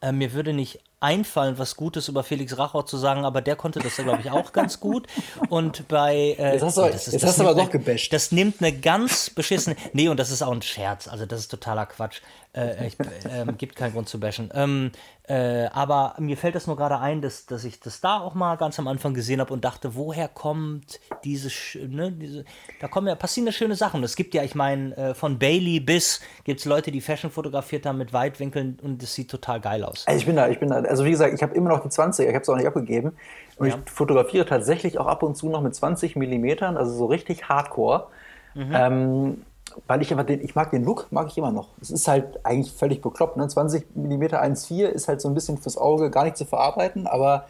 äh, 0.00 0.12
mir 0.12 0.32
würde 0.32 0.52
nicht 0.52 0.80
einfallen, 1.00 1.58
was 1.58 1.76
Gutes 1.76 2.08
über 2.08 2.24
Felix 2.24 2.58
Rachau 2.58 2.82
zu 2.82 2.96
sagen, 2.96 3.24
aber 3.24 3.40
der 3.40 3.56
konnte 3.56 3.78
das 3.80 3.96
ja, 3.96 4.04
glaube 4.04 4.20
ich, 4.20 4.30
auch 4.30 4.52
ganz 4.52 4.80
gut. 4.80 5.06
Und 5.48 5.86
bei. 5.88 6.36
Äh, 6.38 6.54
jetzt 6.54 6.62
hast 6.62 6.76
du, 6.76 6.82
ist, 6.82 7.12
jetzt 7.12 7.24
hast 7.24 7.38
du 7.38 7.44
aber 7.44 7.54
doch 7.54 7.70
gebasht. 7.70 8.12
Das 8.12 8.32
nimmt 8.32 8.60
eine 8.60 8.72
ganz 8.72 9.30
beschissene. 9.30 9.76
Nee, 9.92 10.08
und 10.08 10.18
das 10.18 10.30
ist 10.30 10.42
auch 10.42 10.52
ein 10.52 10.62
Scherz. 10.62 11.08
Also, 11.08 11.26
das 11.26 11.40
ist 11.40 11.48
totaler 11.48 11.86
Quatsch. 11.86 12.20
Äh, 12.58 12.88
ich, 12.88 12.98
äh, 13.00 13.52
gibt 13.56 13.76
keinen 13.76 13.92
Grund 13.92 14.08
zu 14.08 14.18
bashen. 14.18 14.50
Ähm, 14.52 14.90
äh, 15.28 15.66
aber 15.66 16.14
mir 16.18 16.36
fällt 16.36 16.54
das 16.54 16.66
nur 16.66 16.76
gerade 16.76 16.98
ein, 16.98 17.22
dass, 17.22 17.46
dass 17.46 17.64
ich 17.64 17.78
das 17.78 18.00
da 18.00 18.18
auch 18.18 18.34
mal 18.34 18.56
ganz 18.56 18.78
am 18.78 18.88
Anfang 18.88 19.14
gesehen 19.14 19.40
habe 19.40 19.52
und 19.52 19.64
dachte, 19.64 19.94
woher 19.94 20.26
kommt 20.28 20.98
diese, 21.24 21.50
ne, 21.86 22.10
diese 22.10 22.44
da 22.80 22.88
kommen 22.88 23.06
ja, 23.06 23.14
passieren 23.14 23.46
ja 23.46 23.52
schöne 23.52 23.76
Sachen. 23.76 24.02
Es 24.02 24.16
gibt 24.16 24.34
ja, 24.34 24.42
ich 24.42 24.54
meine, 24.54 24.96
äh, 24.96 25.14
von 25.14 25.38
Bailey 25.38 25.80
bis 25.80 26.20
gibt 26.44 26.60
es 26.60 26.66
Leute, 26.66 26.90
die 26.90 27.00
Fashion 27.00 27.30
fotografiert 27.30 27.86
haben 27.86 27.98
mit 27.98 28.12
Weitwinkeln 28.12 28.78
und 28.82 29.02
es 29.02 29.14
sieht 29.14 29.30
total 29.30 29.60
geil 29.60 29.84
aus. 29.84 30.04
Also 30.06 30.18
ich 30.18 30.26
bin 30.26 30.36
da, 30.36 30.48
ich 30.48 30.58
bin 30.58 30.70
da, 30.70 30.76
also 30.76 31.04
wie 31.04 31.10
gesagt, 31.10 31.34
ich 31.34 31.42
habe 31.42 31.54
immer 31.54 31.68
noch 31.68 31.80
die 31.80 31.88
20er, 31.88 32.22
ich 32.22 32.28
habe 32.28 32.42
es 32.42 32.48
auch 32.48 32.56
nicht 32.56 32.66
abgegeben. 32.66 33.12
Und 33.56 33.68
ja. 33.68 33.78
ich 33.84 33.90
fotografiere 33.90 34.46
tatsächlich 34.46 34.98
auch 34.98 35.06
ab 35.06 35.22
und 35.22 35.36
zu 35.36 35.48
noch 35.48 35.62
mit 35.62 35.74
20 35.74 36.16
Millimetern, 36.16 36.76
also 36.76 36.92
so 36.92 37.06
richtig 37.06 37.48
hardcore. 37.48 38.06
Mhm. 38.54 38.72
Ähm, 38.72 39.44
weil 39.86 40.02
ich 40.02 40.10
einfach 40.10 40.26
den, 40.26 40.42
ich 40.42 40.54
mag 40.54 40.70
den 40.70 40.84
Look, 40.84 41.08
mag 41.10 41.28
ich 41.28 41.38
immer 41.38 41.52
noch. 41.52 41.68
Es 41.80 41.90
ist 41.90 42.08
halt 42.08 42.44
eigentlich 42.44 42.72
völlig 42.72 43.00
bekloppt. 43.00 43.36
Ne? 43.36 43.48
20 43.48 43.94
mm 43.94 44.22
1,4 44.22 44.86
ist 44.86 45.08
halt 45.08 45.20
so 45.20 45.28
ein 45.28 45.34
bisschen 45.34 45.58
fürs 45.58 45.76
Auge 45.76 46.10
gar 46.10 46.24
nicht 46.24 46.36
zu 46.36 46.44
verarbeiten, 46.44 47.06
aber 47.06 47.46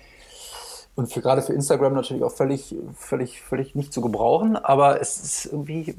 und 0.98 1.12
für, 1.12 1.20
gerade 1.20 1.42
für 1.42 1.52
Instagram 1.52 1.94
natürlich 1.94 2.24
auch 2.24 2.32
völlig, 2.32 2.74
völlig, 2.96 3.40
völlig 3.40 3.76
nicht 3.76 3.92
zu 3.92 4.00
gebrauchen. 4.00 4.56
Aber 4.56 5.00
es 5.00 5.22
ist 5.22 5.46
irgendwie, 5.46 5.94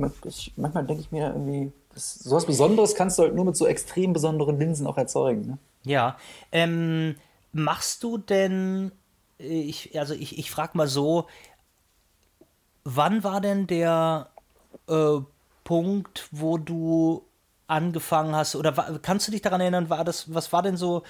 manchmal 0.58 0.86
denke 0.86 1.02
ich 1.02 1.10
mir 1.10 1.28
irgendwie, 1.28 1.72
das, 1.94 2.16
sowas 2.16 2.46
Besonderes 2.46 2.96
kannst 2.96 3.18
du 3.18 3.24
halt 3.24 3.34
nur 3.34 3.46
mit 3.46 3.56
so 3.56 3.66
extrem 3.66 4.12
besonderen 4.12 4.60
Linsen 4.60 4.86
auch 4.88 4.98
erzeugen. 4.98 5.48
Ne? 5.48 5.58
Ja. 5.86 6.18
Ähm, 6.52 7.16
machst 7.54 8.04
du 8.04 8.18
denn, 8.18 8.92
ich, 9.38 9.98
also 9.98 10.14
ich, 10.14 10.38
ich 10.38 10.52
frage 10.52 10.78
mal 10.78 10.88
so, 10.88 11.28
wann 12.84 13.24
war 13.24 13.40
denn 13.40 13.68
der 13.68 14.30
äh, 14.90 15.20
Punkt, 15.70 16.28
wo 16.32 16.58
du 16.58 17.24
angefangen 17.68 18.36
hast? 18.36 18.56
Oder 18.56 18.72
kannst 19.04 19.28
du 19.28 19.32
dich 19.32 19.44
daran 19.44 19.62
erinnern, 19.62 19.88
war 19.92 20.04
das, 20.04 20.34
was 20.34 20.52
war 20.52 20.64
denn 20.64 20.78
so 20.78 21.04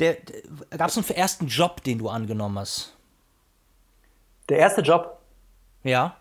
der, 0.00 0.14
der 0.14 0.78
gab 0.78 0.88
es 0.88 0.96
einen 0.96 1.06
ersten 1.10 1.48
Job, 1.48 1.84
den 1.84 1.98
du 1.98 2.08
angenommen 2.08 2.58
hast? 2.58 2.96
Der 4.48 4.56
erste 4.56 4.80
Job? 4.80 5.18
Ja. 5.84 6.16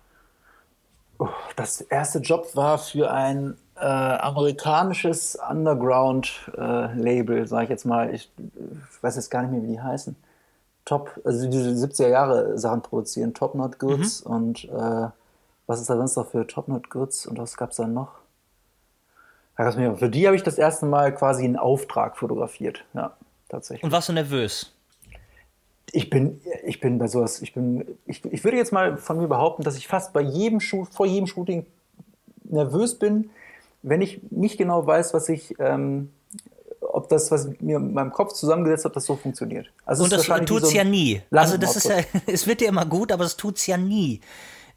Oh, 1.20 1.30
das 1.56 1.80
erste 1.80 2.20
Job 2.20 2.54
war 2.54 2.80
für 2.80 3.12
ein 3.12 3.56
äh, 3.78 3.86
amerikanisches 3.86 5.38
Underground-Label, 5.50 7.44
äh, 7.44 7.48
sage 7.48 7.64
ich 7.64 7.70
jetzt 7.70 7.86
mal. 7.86 8.14
Ich, 8.14 8.30
ich, 8.38 9.02
weiß 9.04 9.16
jetzt 9.16 9.32
gar 9.32 9.44
nicht 9.44 9.52
mehr, 9.52 9.64
wie 9.64 9.68
die 9.68 9.80
heißen. 9.80 10.18
Top, 10.84 11.18
also 11.24 11.50
diese 11.50 11.70
70er 11.70 12.10
Jahre 12.10 12.60
Sachen 12.60 12.82
produzieren, 12.82 13.34
Top 13.34 13.56
Not 13.56 13.80
Goods 13.80 14.26
mhm. 14.26 14.32
und 14.32 14.66
äh, 14.66 15.08
was 15.68 15.82
ist 15.82 15.90
da 15.90 15.98
sonst 15.98 16.16
noch 16.16 16.32
für 16.32 16.48
Topnot 16.48 16.90
Goods 16.90 17.28
und 17.28 17.38
was 17.38 17.58
gab 17.58 17.72
es 17.72 17.78
dann 17.78 17.94
noch? 17.94 18.14
Für 19.58 20.10
die 20.10 20.28
habe 20.28 20.36
ich 20.36 20.44
das 20.44 20.58
erste 20.58 20.86
Mal 20.86 21.14
quasi 21.14 21.44
einen 21.44 21.56
Auftrag 21.56 22.16
fotografiert. 22.18 22.86
Ja, 22.94 23.18
tatsächlich. 23.50 23.84
Und 23.84 23.92
warst 23.92 24.08
du 24.08 24.14
nervös? 24.14 24.72
Ich 25.92 26.10
bin, 26.10 26.42
ich 26.64 26.80
bin 26.80 27.00
bei 27.00 27.08
sowas, 27.08 27.42
ich 27.42 27.54
bin, 27.54 27.98
ich, 28.06 28.24
ich 28.26 28.44
würde 28.44 28.58
jetzt 28.58 28.72
mal 28.72 28.98
von 28.98 29.18
mir 29.18 29.28
behaupten, 29.28 29.64
dass 29.64 29.78
ich 29.78 29.88
fast 29.88 30.14
bei 30.14 30.22
jedem 30.22 30.60
Shoot, 30.60 30.90
vor 30.90 31.06
jedem 31.06 31.28
Shooting 31.28 31.66
nervös 32.44 33.00
bin, 33.00 33.32
wenn 33.82 34.02
ich 34.02 34.22
nicht 34.30 34.58
genau 34.58 34.86
weiß, 34.86 35.14
was 35.14 35.28
ich, 35.28 35.56
ähm, 35.60 36.12
ob 36.82 37.10
das, 37.10 37.32
was 37.32 37.46
ich 37.46 37.60
mir 37.62 37.78
in 37.78 37.94
meinem 37.94 38.12
Kopf 38.12 38.34
zusammengesetzt 38.34 38.86
habe, 38.86 38.96
das 38.96 39.06
so 39.06 39.16
funktioniert. 39.16 39.72
Also 39.86 40.04
und 40.04 40.12
das 40.12 40.28
tut 40.46 40.64
es 40.64 40.70
so 40.70 40.76
ja 40.76 40.84
nie. 40.84 41.22
Also 41.32 41.58
das 41.58 41.76
ist 41.76 41.88
ja, 41.88 41.98
es 42.28 42.46
wird 42.46 42.62
ja 42.62 42.70
immer 42.70 42.86
gut, 42.86 43.12
aber 43.12 43.24
es 43.24 43.38
tut 43.38 43.58
es 43.58 43.66
ja 43.66 43.78
nie. 43.78 44.22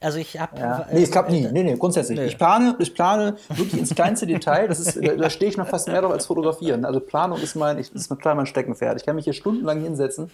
Also 0.03 0.19
ich 0.19 0.41
habe. 0.41 0.59
Ja. 0.59 0.87
Nee, 0.91 1.03
es 1.03 1.11
klappt 1.11 1.31
nie. 1.31 1.47
Nee, 1.53 1.63
nee, 1.63 1.77
grundsätzlich. 1.77 2.19
Nee. 2.19 2.27
Ich 2.27 2.39
plane, 2.39 2.75
ich 2.79 2.95
plane 2.95 3.37
wirklich 3.49 3.81
ins 3.81 3.95
kleinste 3.95 4.27
Detail. 4.27 4.67
Das 4.67 4.81
ist, 4.81 4.99
da, 5.03 5.29
stehe 5.29 5.51
ich 5.51 5.59
noch 5.59 5.69
fast 5.69 5.89
mehr 5.89 6.01
drauf 6.01 6.13
als 6.13 6.27
fotografieren. 6.27 6.87
Also 6.87 7.01
Planung 7.01 7.39
ist 7.39 7.55
mein, 7.55 7.79
ich, 7.79 7.95
ist 7.95 8.19
klar 8.19 8.35
mein 8.35 8.47
Steckenpferd. 8.47 8.99
Ich 8.99 9.05
kann 9.05 9.17
mich 9.17 9.25
hier 9.25 9.35
stundenlang 9.35 9.83
hinsetzen 9.83 10.31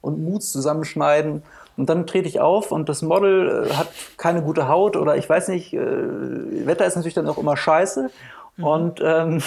und 0.00 0.22
Moods 0.22 0.52
zusammenschneiden. 0.52 1.42
Und 1.76 1.88
dann 1.88 2.06
trete 2.06 2.28
ich 2.28 2.40
auf 2.40 2.72
und 2.72 2.88
das 2.88 3.02
Model 3.02 3.66
äh, 3.68 3.74
hat 3.74 3.88
keine 4.16 4.42
gute 4.42 4.68
Haut 4.68 4.96
oder 4.96 5.16
ich 5.16 5.28
weiß 5.28 5.48
nicht, 5.48 5.74
äh, 5.74 5.78
Wetter 6.66 6.86
ist 6.86 6.96
natürlich 6.96 7.14
dann 7.14 7.28
auch 7.28 7.38
immer 7.38 7.56
scheiße. 7.56 8.10
Mhm. 8.56 8.64
Und 8.64 9.00
ähm, 9.02 9.42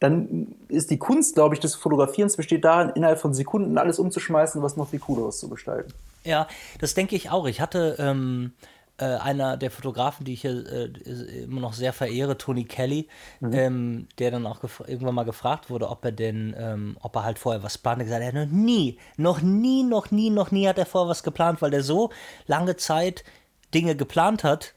dann 0.00 0.54
ist 0.68 0.90
die 0.90 0.98
Kunst, 0.98 1.34
glaube 1.34 1.54
ich, 1.54 1.60
des 1.60 1.74
Fotografierens 1.74 2.36
besteht 2.36 2.64
darin, 2.64 2.90
innerhalb 2.94 3.18
von 3.18 3.34
Sekunden 3.34 3.78
alles 3.78 3.98
umzuschmeißen, 3.98 4.62
was 4.62 4.76
noch 4.76 4.88
viel 4.88 5.00
cooleres 5.00 5.38
zu 5.38 5.48
gestalten. 5.48 5.92
Ja, 6.24 6.46
das 6.80 6.94
denke 6.94 7.16
ich 7.16 7.30
auch. 7.30 7.46
Ich 7.46 7.60
hatte 7.60 7.96
ähm, 7.98 8.52
äh, 8.98 9.04
einer 9.04 9.56
der 9.56 9.70
Fotografen, 9.70 10.24
die 10.24 10.34
ich 10.34 10.42
hier 10.42 10.66
äh, 10.66 11.42
immer 11.44 11.60
noch 11.60 11.72
sehr 11.72 11.92
verehre, 11.92 12.36
Tony 12.36 12.64
Kelly, 12.64 13.08
mhm. 13.40 13.52
ähm, 13.52 14.08
der 14.18 14.32
dann 14.32 14.46
auch 14.46 14.60
irgendwann 14.86 15.14
mal 15.14 15.24
gefragt 15.24 15.70
wurde, 15.70 15.88
ob 15.88 16.04
er 16.04 16.12
denn, 16.12 16.54
ähm, 16.58 16.96
ob 17.00 17.16
er 17.16 17.24
halt 17.24 17.38
vorher 17.38 17.62
was 17.62 17.78
plant. 17.78 18.00
Er 18.00 18.04
gesagt, 18.04 18.22
er 18.22 18.28
hat 18.28 18.34
noch 18.34 18.46
nie, 18.46 18.98
noch 19.16 19.40
nie, 19.40 19.82
noch 19.82 20.10
nie, 20.10 20.30
noch 20.30 20.50
nie 20.50 20.68
hat 20.68 20.78
er 20.78 20.86
vorher 20.86 21.08
was 21.08 21.22
geplant, 21.22 21.62
weil 21.62 21.74
er 21.74 21.82
so 21.82 22.10
lange 22.46 22.76
Zeit 22.76 23.24
Dinge 23.72 23.96
geplant 23.96 24.44
hat 24.44 24.74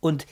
und 0.00 0.26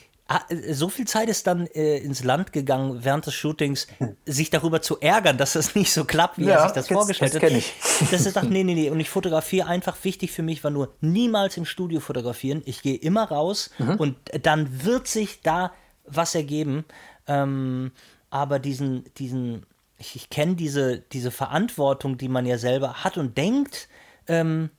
so 0.71 0.89
viel 0.89 1.07
Zeit 1.07 1.29
ist 1.29 1.47
dann 1.47 1.67
äh, 1.67 1.99
ins 1.99 2.25
Land 2.25 2.53
gegangen 2.53 3.05
während 3.05 3.27
des 3.27 3.35
Shootings, 3.35 3.87
sich 4.25 4.51
darüber 4.51 4.81
zu 4.81 5.01
ärgern, 5.01 5.37
dass 5.37 5.55
das 5.55 5.75
nicht 5.75 5.93
so 5.93 6.05
klappt, 6.05 6.39
wie 6.39 6.45
ja, 6.45 6.55
er 6.55 6.63
sich 6.63 6.73
das, 6.73 6.87
das 6.87 6.97
vorgestellt 6.97 7.35
hat. 7.35 7.43
Das 7.43 7.53
ich. 7.53 7.75
Das 8.11 8.27
ist 8.27 8.37
doch, 8.37 8.43
nee, 8.43 8.65
nee, 8.65 8.75
nee. 8.75 8.91
Und 8.91 9.01
ich 9.01 9.11
fotografiere 9.11 9.67
einfach 9.67 9.97
wichtig 10.05 10.33
für 10.33 10.43
mich 10.43 10.65
war 10.65 10.71
nur 10.71 10.95
niemals 11.01 11.57
im 11.57 11.65
Studio 11.65 12.01
fotografieren. 12.01 12.63
Ich 12.65 12.83
gehe 12.83 12.97
immer 12.97 13.25
raus 13.25 13.71
mhm. 13.79 13.97
und 13.97 14.17
dann 14.43 14.85
wird 14.85 15.07
sich 15.07 15.43
da 15.43 15.73
was 16.05 16.35
ergeben. 16.35 16.85
Ähm, 17.27 17.93
aber 18.31 18.59
diesen, 18.59 19.05
diesen, 19.19 19.67
ich, 19.99 20.17
ich 20.17 20.31
kenne 20.31 20.55
diese, 20.55 20.99
diese 20.99 21.31
Verantwortung, 21.31 22.17
die 22.17 22.29
man 22.29 22.47
ja 22.47 22.59
selber 22.59 23.05
hat 23.05 23.19
und 23.19 23.37
denkt, 23.37 23.89
ähm, 24.27 24.71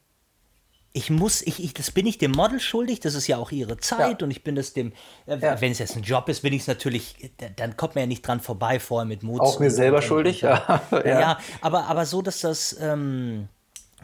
ich 0.96 1.10
muss, 1.10 1.42
ich, 1.42 1.64
ich, 1.64 1.74
das 1.74 1.90
bin 1.90 2.06
ich 2.06 2.20
dem 2.20 2.32
Model 2.32 2.60
schuldig, 2.60 3.00
das 3.00 3.16
ist 3.16 3.26
ja 3.26 3.38
auch 3.38 3.52
ihre 3.52 3.78
Zeit 3.78 4.22
ja. 4.22 4.26
und 4.26 4.32
ich 4.32 4.44
bin 4.44 4.56
es 4.58 4.74
dem, 4.74 4.94
äh, 5.26 5.38
ja. 5.40 5.60
wenn 5.60 5.72
es 5.72 5.80
jetzt 5.80 5.98
ein 5.98 6.04
Job 6.04 6.30
ist, 6.30 6.42
bin 6.42 6.54
ich 6.54 6.62
es 6.62 6.68
natürlich, 6.68 7.32
dann 7.56 7.76
kommt 7.76 7.96
man 7.96 8.04
ja 8.04 8.08
nicht 8.08 8.26
dran 8.26 8.40
vorbei 8.40 8.80
vorher 8.80 9.06
mit 9.06 9.24
Mut. 9.24 9.42
Auch 9.42 9.60
mir 9.60 9.72
selber 9.72 9.98
und, 9.98 10.04
schuldig, 10.04 10.42
ja. 10.42 10.82
ja. 10.92 11.04
ja. 11.04 11.40
aber, 11.62 11.88
aber 11.88 12.06
so, 12.06 12.22
dass 12.22 12.42
das, 12.42 12.78
ähm, 12.80 13.50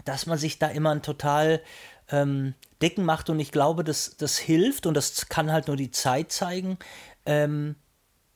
dass 0.03 0.25
man 0.25 0.39
sich 0.39 0.57
da 0.57 0.67
immer 0.67 0.89
ein 0.89 1.03
total 1.03 1.61
ähm, 2.09 2.55
dicken 2.81 3.05
macht 3.05 3.29
und 3.29 3.39
ich 3.39 3.51
glaube, 3.51 3.83
das, 3.83 4.17
das 4.17 4.39
hilft 4.39 4.87
und 4.87 4.95
das 4.95 5.29
kann 5.29 5.51
halt 5.51 5.67
nur 5.67 5.77
die 5.77 5.91
Zeit 5.91 6.31
zeigen, 6.31 6.79
ähm, 7.27 7.75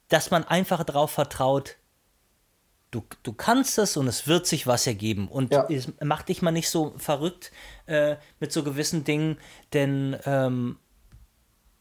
dass 0.09 0.29
man 0.29 0.43
einfach 0.43 0.83
darauf 0.83 1.09
vertraut, 1.09 1.77
du, 2.93 3.03
du 3.23 3.33
kannst 3.33 3.77
es 3.77 3.97
und 3.97 4.07
es 4.07 4.27
wird 4.27 4.45
sich 4.45 4.67
was 4.67 4.87
ergeben. 4.87 5.27
Und 5.27 5.51
ja. 5.51 5.67
es 5.69 5.91
macht 6.01 6.29
dich 6.29 6.41
mal 6.41 6.51
nicht 6.51 6.69
so 6.69 6.93
verrückt 6.97 7.51
äh, 7.87 8.15
mit 8.39 8.51
so 8.51 8.63
gewissen 8.63 9.03
Dingen, 9.03 9.37
denn 9.73 10.15
ähm, 10.25 10.77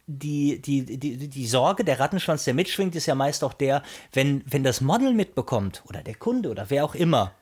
die, 0.07 0.61
die, 0.61 0.99
die, 0.99 1.29
die 1.29 1.47
Sorge, 1.47 1.85
der 1.85 2.01
Rattenschwanz, 2.01 2.45
der 2.45 2.55
mitschwingt, 2.55 2.95
ist 2.95 3.07
ja 3.07 3.15
meist 3.15 3.45
auch 3.45 3.53
der, 3.53 3.83
wenn, 4.13 4.43
wenn 4.47 4.65
das 4.65 4.81
Model 4.81 5.13
mitbekommt 5.15 5.83
oder 5.89 6.03
der 6.03 6.15
Kunde 6.15 6.51
oder 6.51 6.71
wer 6.71 6.85
auch 6.85 6.95
immer, 6.95 7.33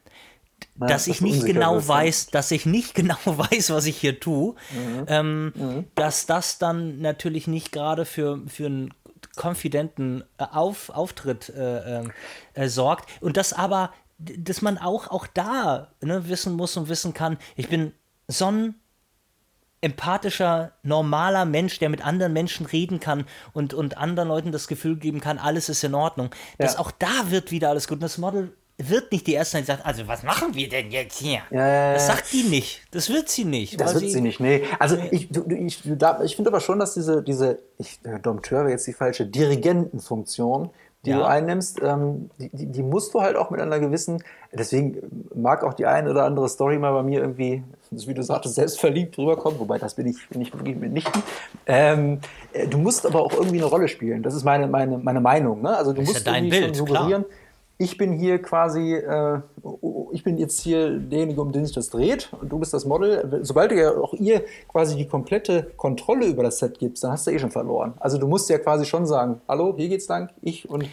ja, 0.79 0.87
dass 0.89 1.07
ich 1.07 1.21
nicht 1.21 1.47
genau 1.47 1.79
ist, 1.79 1.89
weiß, 1.89 2.27
dass 2.29 2.51
ich 2.51 2.67
nicht 2.67 2.95
genau 2.97 3.19
weiß, 3.25 3.71
was 3.71 3.87
ich 3.87 3.97
hier 3.97 4.21
tue, 4.21 4.55
mhm. 4.71 5.05
Ähm, 5.07 5.53
mhm. 5.55 5.85
dass 5.95 6.27
das 6.27 6.59
dann 6.59 7.01
natürlich 7.01 7.47
nicht 7.47 7.73
gerade 7.73 8.05
für, 8.05 8.43
für 8.47 8.67
einen 8.67 8.95
konfidenten 9.37 10.25
äh, 10.39 10.45
Auf, 10.45 10.91
Auftritt 10.91 11.49
äh, 11.51 11.99
ähm, 12.01 12.13
äh, 12.55 12.69
sorgt 12.69 13.09
und 13.21 13.37
das 13.37 13.53
aber, 13.53 13.93
dass 14.19 14.63
man 14.63 14.79
auch, 14.79 15.09
auch 15.09 15.27
da 15.27 15.93
ne, 16.01 16.29
wissen 16.29 16.55
muss 16.55 16.77
und 16.77 16.89
wissen 16.89 17.15
kann, 17.15 17.39
ich 17.57 17.69
bin 17.69 17.93
so 18.29 18.51
ein 18.51 18.75
empathischer, 19.81 20.73
normaler 20.83 21.45
Mensch, 21.45 21.79
der 21.79 21.89
mit 21.89 22.05
anderen 22.05 22.33
Menschen 22.33 22.67
reden 22.67 23.01
kann 23.01 23.25
und, 23.53 23.73
und 23.73 23.97
anderen 23.97 24.29
Leuten 24.29 24.53
das 24.53 24.69
Gefühl 24.69 24.97
geben 24.97 25.21
kann, 25.21 25.39
alles 25.39 25.69
ist 25.69 25.83
in 25.85 25.95
Ordnung. 25.95 26.31
Ja. 26.59 26.67
Dass 26.67 26.77
auch 26.77 26.91
da 26.91 27.31
wird 27.31 27.51
wieder 27.51 27.71
alles 27.71 27.89
gut. 27.89 27.97
Und 27.97 28.03
das 28.03 28.19
Model 28.19 28.55
wird 28.89 29.13
nicht 29.13 29.27
die 29.27 29.35
Erste 29.35 29.53
sein, 29.53 29.63
die 29.63 29.67
sagt, 29.67 29.85
also 29.85 30.07
was 30.09 30.23
machen 30.23 30.55
wir 30.55 30.69
denn 30.69 30.91
jetzt 30.91 31.19
hier? 31.19 31.41
Ja, 31.51 31.93
das 31.93 32.07
sagt 32.07 32.33
die 32.33 32.45
nicht. 32.45 32.83
Das 32.91 33.11
wird 33.11 33.29
sie 33.29 33.45
nicht. 33.45 33.81
Das 33.81 33.95
wird 33.95 34.05
sie, 34.05 34.11
sie, 34.11 34.21
nicht, 34.21 34.41
nee. 34.41 34.63
Also 34.79 34.97
ich, 35.11 35.29
du, 35.29 35.45
ich, 35.49 35.85
ich 36.25 36.37
finde 36.37 36.51
aber 36.51 36.61
schon, 36.61 36.79
dass 36.79 36.95
diese, 36.95 37.23
diese 37.23 37.59
ich, 37.79 38.01
Dompteur 38.23 38.61
wäre 38.61 38.71
jetzt 38.71 38.87
die 38.87 38.93
falsche, 38.93 39.27
Dirigentenfunktion, 39.27 40.71
die 41.05 41.11
ja. 41.11 41.19
du 41.19 41.25
einnimmst, 41.25 41.81
ähm, 41.83 42.31
die, 42.39 42.51
die, 42.51 42.67
die, 42.67 42.83
musst 42.83 43.15
du 43.15 43.23
halt 43.23 43.37
auch 43.37 43.51
mit 43.51 43.61
einer 43.61 43.79
gewissen, 43.79 44.23
deswegen 44.53 44.99
mag 45.35 45.65
auch 45.65 45.73
die 45.73 45.87
eine 45.87 46.11
oder 46.11 46.25
andere 46.25 46.49
Story 46.49 46.79
mal 46.79 46.93
bei 46.93 47.03
mir 47.03 47.21
irgendwie, 47.21 47.63
wie 47.91 48.15
du 48.15 48.23
sagtest, 48.23 48.57
selbstverliebt 48.57 49.17
rüberkommen, 49.17 49.59
wobei 49.59 49.79
das 49.79 49.95
bin 49.95 50.07
ich, 50.07 50.29
bin 50.29 50.43
ich 50.43 50.53
wirklich 50.53 50.77
mitnichten. 50.77 51.23
Ähm, 51.67 52.21
äh, 52.53 52.67
du 52.67 52.77
musst 52.77 53.07
aber 53.07 53.23
auch 53.23 53.33
irgendwie 53.33 53.59
eine 53.59 53.67
Rolle 53.67 53.89
spielen. 53.89 54.23
Das 54.23 54.35
ist 54.35 54.45
meine, 54.45 54.67
meine, 54.67 54.99
meine 54.99 55.21
Meinung. 55.21 55.63
Ne? 55.63 55.75
Also 55.75 55.95
du 55.95 56.03
musst 56.03 56.27
ja 56.27 56.35
irgendwie 56.35 56.51
Bild, 56.51 56.77
schon 56.77 56.87
suggerieren. 56.87 57.25
Klar 57.25 57.40
ich 57.81 57.97
bin 57.97 58.13
hier 58.13 58.43
quasi, 58.43 58.93
äh, 58.93 59.41
ich 60.13 60.23
bin 60.23 60.37
jetzt 60.37 60.61
hier 60.61 60.99
derjenige, 60.99 61.41
um 61.41 61.51
den 61.51 61.65
sich 61.65 61.75
das 61.75 61.89
dreht 61.89 62.29
und 62.39 62.53
du 62.53 62.59
bist 62.59 62.75
das 62.75 62.85
Model. 62.85 63.41
Sobald 63.43 63.71
du 63.71 63.81
ja 63.81 63.91
auch 63.97 64.13
ihr 64.13 64.45
quasi 64.69 64.97
die 64.97 65.09
komplette 65.09 65.63
Kontrolle 65.79 66.27
über 66.27 66.43
das 66.43 66.59
Set 66.59 66.79
gibst, 66.79 67.03
dann 67.03 67.13
hast 67.13 67.27
du 67.27 67.31
eh 67.31 67.39
schon 67.39 67.51
verloren. 67.51 67.95
Also 67.99 68.19
du 68.19 68.29
musst 68.29 68.51
ja 68.51 68.59
quasi 68.59 68.85
schon 68.85 69.07
sagen, 69.07 69.41
hallo, 69.49 69.75
hier 69.79 69.89
geht's 69.89 70.09
lang, 70.09 70.29
ich 70.43 70.69
und 70.69 70.85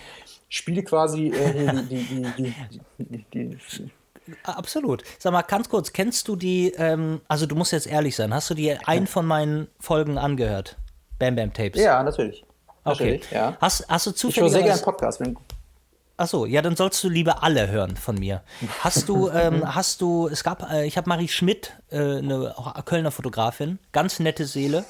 spiele 0.48 0.82
quasi 0.82 1.28
äh, 1.28 1.74
die, 1.90 2.32
die, 2.38 2.54
die, 3.00 3.26
die, 3.34 3.92
Absolut. 4.44 5.04
Sag 5.20 5.34
mal, 5.34 5.42
ganz 5.42 5.68
kurz, 5.68 5.92
kennst 5.92 6.30
du 6.30 6.38
die, 6.38 6.72
ähm, 6.78 7.20
also 7.28 7.46
du 7.46 7.56
musst 7.56 7.74
jetzt 7.74 7.88
ehrlich 7.88 8.16
sein, 8.16 8.34
hast 8.34 8.50
du 8.50 8.54
dir 8.54 8.80
einen 8.88 9.08
von 9.08 9.26
meinen 9.26 9.68
Folgen 9.82 10.18
angehört? 10.18 10.78
Bam 11.20 11.36
Bam 11.36 11.52
Tapes? 11.52 11.82
Ja, 11.82 12.02
natürlich. 12.02 12.46
Okay. 12.86 13.20
ja. 13.32 13.58
Hast, 13.60 13.86
hast 13.90 14.08
du 14.08 14.12
zufällig. 14.12 14.38
Ich 14.38 14.42
höre 14.42 14.50
sehr 14.50 14.64
gerne 14.64 14.82
Podcast. 14.82 15.20
Wenn, 15.20 15.36
Achso, 16.18 16.48
ja, 16.48 16.64
dann 16.64 16.76
sollst 16.76 17.04
du 17.04 17.10
lieber 17.10 17.44
alle 17.44 17.70
hören 17.70 17.96
von 17.96 18.16
mir. 18.18 18.42
Hast 18.80 19.08
du, 19.08 19.30
ähm, 19.34 19.64
hast 19.76 20.02
du, 20.02 20.28
es 20.28 20.44
gab, 20.44 20.72
äh, 20.72 20.86
ich 20.86 20.98
habe 20.98 21.08
Marie 21.08 21.28
Schmidt, 21.28 21.78
äh, 21.92 22.18
eine 22.18 22.56
Kölner 22.86 23.12
Fotografin, 23.12 23.78
ganz 23.92 24.20
nette 24.20 24.46
Seele. 24.46 24.84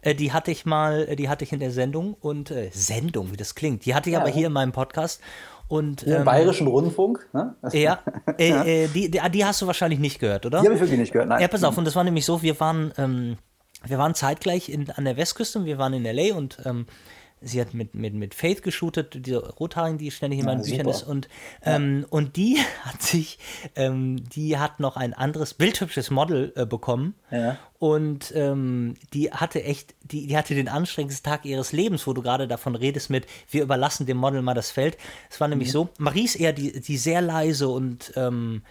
Äh, 0.00 0.14
die 0.14 0.32
hatte 0.32 0.50
ich 0.50 0.64
mal, 0.64 1.06
äh, 1.08 1.16
die 1.16 1.28
hatte 1.28 1.44
ich 1.44 1.52
in 1.52 1.60
der 1.60 1.70
Sendung 1.70 2.14
und 2.14 2.50
äh, 2.50 2.70
Sendung, 2.72 3.32
wie 3.32 3.36
das 3.36 3.54
klingt, 3.54 3.84
die 3.84 3.94
hatte 3.94 4.08
ich 4.08 4.14
ja, 4.14 4.20
aber 4.20 4.30
hier 4.30 4.46
in 4.46 4.52
meinem 4.52 4.72
Podcast. 4.72 5.20
Und, 5.68 6.04
Im 6.04 6.12
ähm, 6.12 6.24
Bayerischen 6.24 6.68
Rundfunk, 6.68 7.28
ne? 7.32 7.56
Ja, 7.72 7.98
äh, 8.38 8.86
die, 8.86 9.10
die, 9.10 9.20
die, 9.30 9.44
hast 9.44 9.60
du 9.60 9.66
wahrscheinlich 9.66 9.98
nicht 9.98 10.20
gehört, 10.20 10.46
oder? 10.46 10.60
Die 10.60 10.66
habe 10.66 10.76
ich 10.76 10.80
wirklich 10.80 11.00
nicht 11.00 11.12
gehört, 11.12 11.28
nein. 11.28 11.40
Ja, 11.42 11.48
pass 11.48 11.64
auf, 11.64 11.76
und 11.76 11.84
das 11.84 11.96
war 11.96 12.04
nämlich 12.04 12.24
so, 12.24 12.40
wir 12.40 12.58
waren, 12.60 12.92
ähm, 12.98 13.36
wir 13.84 13.98
waren 13.98 14.14
zeitgleich 14.14 14.68
in, 14.68 14.90
an 14.90 15.04
der 15.04 15.16
Westküste 15.16 15.58
und 15.58 15.64
wir 15.64 15.76
waren 15.76 15.92
in 15.92 16.06
L.A. 16.06 16.36
und 16.36 16.58
ähm, 16.64 16.86
sie 17.40 17.60
hat 17.60 17.74
mit, 17.74 17.94
mit, 17.94 18.14
mit 18.14 18.34
Faith 18.34 18.62
geshootet, 18.62 19.26
diese 19.26 19.38
Rothaarigen, 19.38 19.98
die 19.98 20.10
ständig 20.10 20.40
in 20.40 20.46
meinen 20.46 20.62
ja, 20.62 20.70
Büchern 20.70 20.88
ist. 20.88 21.02
Und, 21.02 21.28
ähm, 21.62 22.00
ja. 22.00 22.06
und 22.10 22.36
die 22.36 22.58
hat 22.82 23.02
sich, 23.02 23.38
ähm, 23.74 24.28
die 24.30 24.58
hat 24.58 24.80
noch 24.80 24.96
ein 24.96 25.12
anderes 25.14 25.54
bildhübsches 25.54 26.10
Model 26.10 26.52
äh, 26.56 26.64
bekommen. 26.64 27.14
Ja. 27.30 27.58
Und 27.78 28.32
ähm, 28.34 28.94
die 29.12 29.30
hatte 29.30 29.62
echt, 29.62 29.94
die, 30.02 30.26
die 30.26 30.36
hatte 30.36 30.54
den 30.54 30.68
anstrengendsten 30.68 31.30
Tag 31.30 31.44
ihres 31.44 31.72
Lebens, 31.72 32.06
wo 32.06 32.14
du 32.14 32.22
gerade 32.22 32.48
davon 32.48 32.74
redest 32.74 33.10
mit, 33.10 33.26
wir 33.50 33.62
überlassen 33.62 34.06
dem 34.06 34.16
Model 34.16 34.40
mal 34.40 34.54
das 34.54 34.70
Feld. 34.70 34.96
Es 35.30 35.40
war 35.40 35.48
nämlich 35.48 35.68
mhm. 35.68 35.72
so, 35.72 35.88
Marie 35.98 36.24
ist 36.24 36.36
eher 36.36 36.52
die, 36.52 36.80
die 36.80 36.96
sehr 36.96 37.20
leise 37.20 37.68
und 37.68 38.12
ähm, 38.16 38.62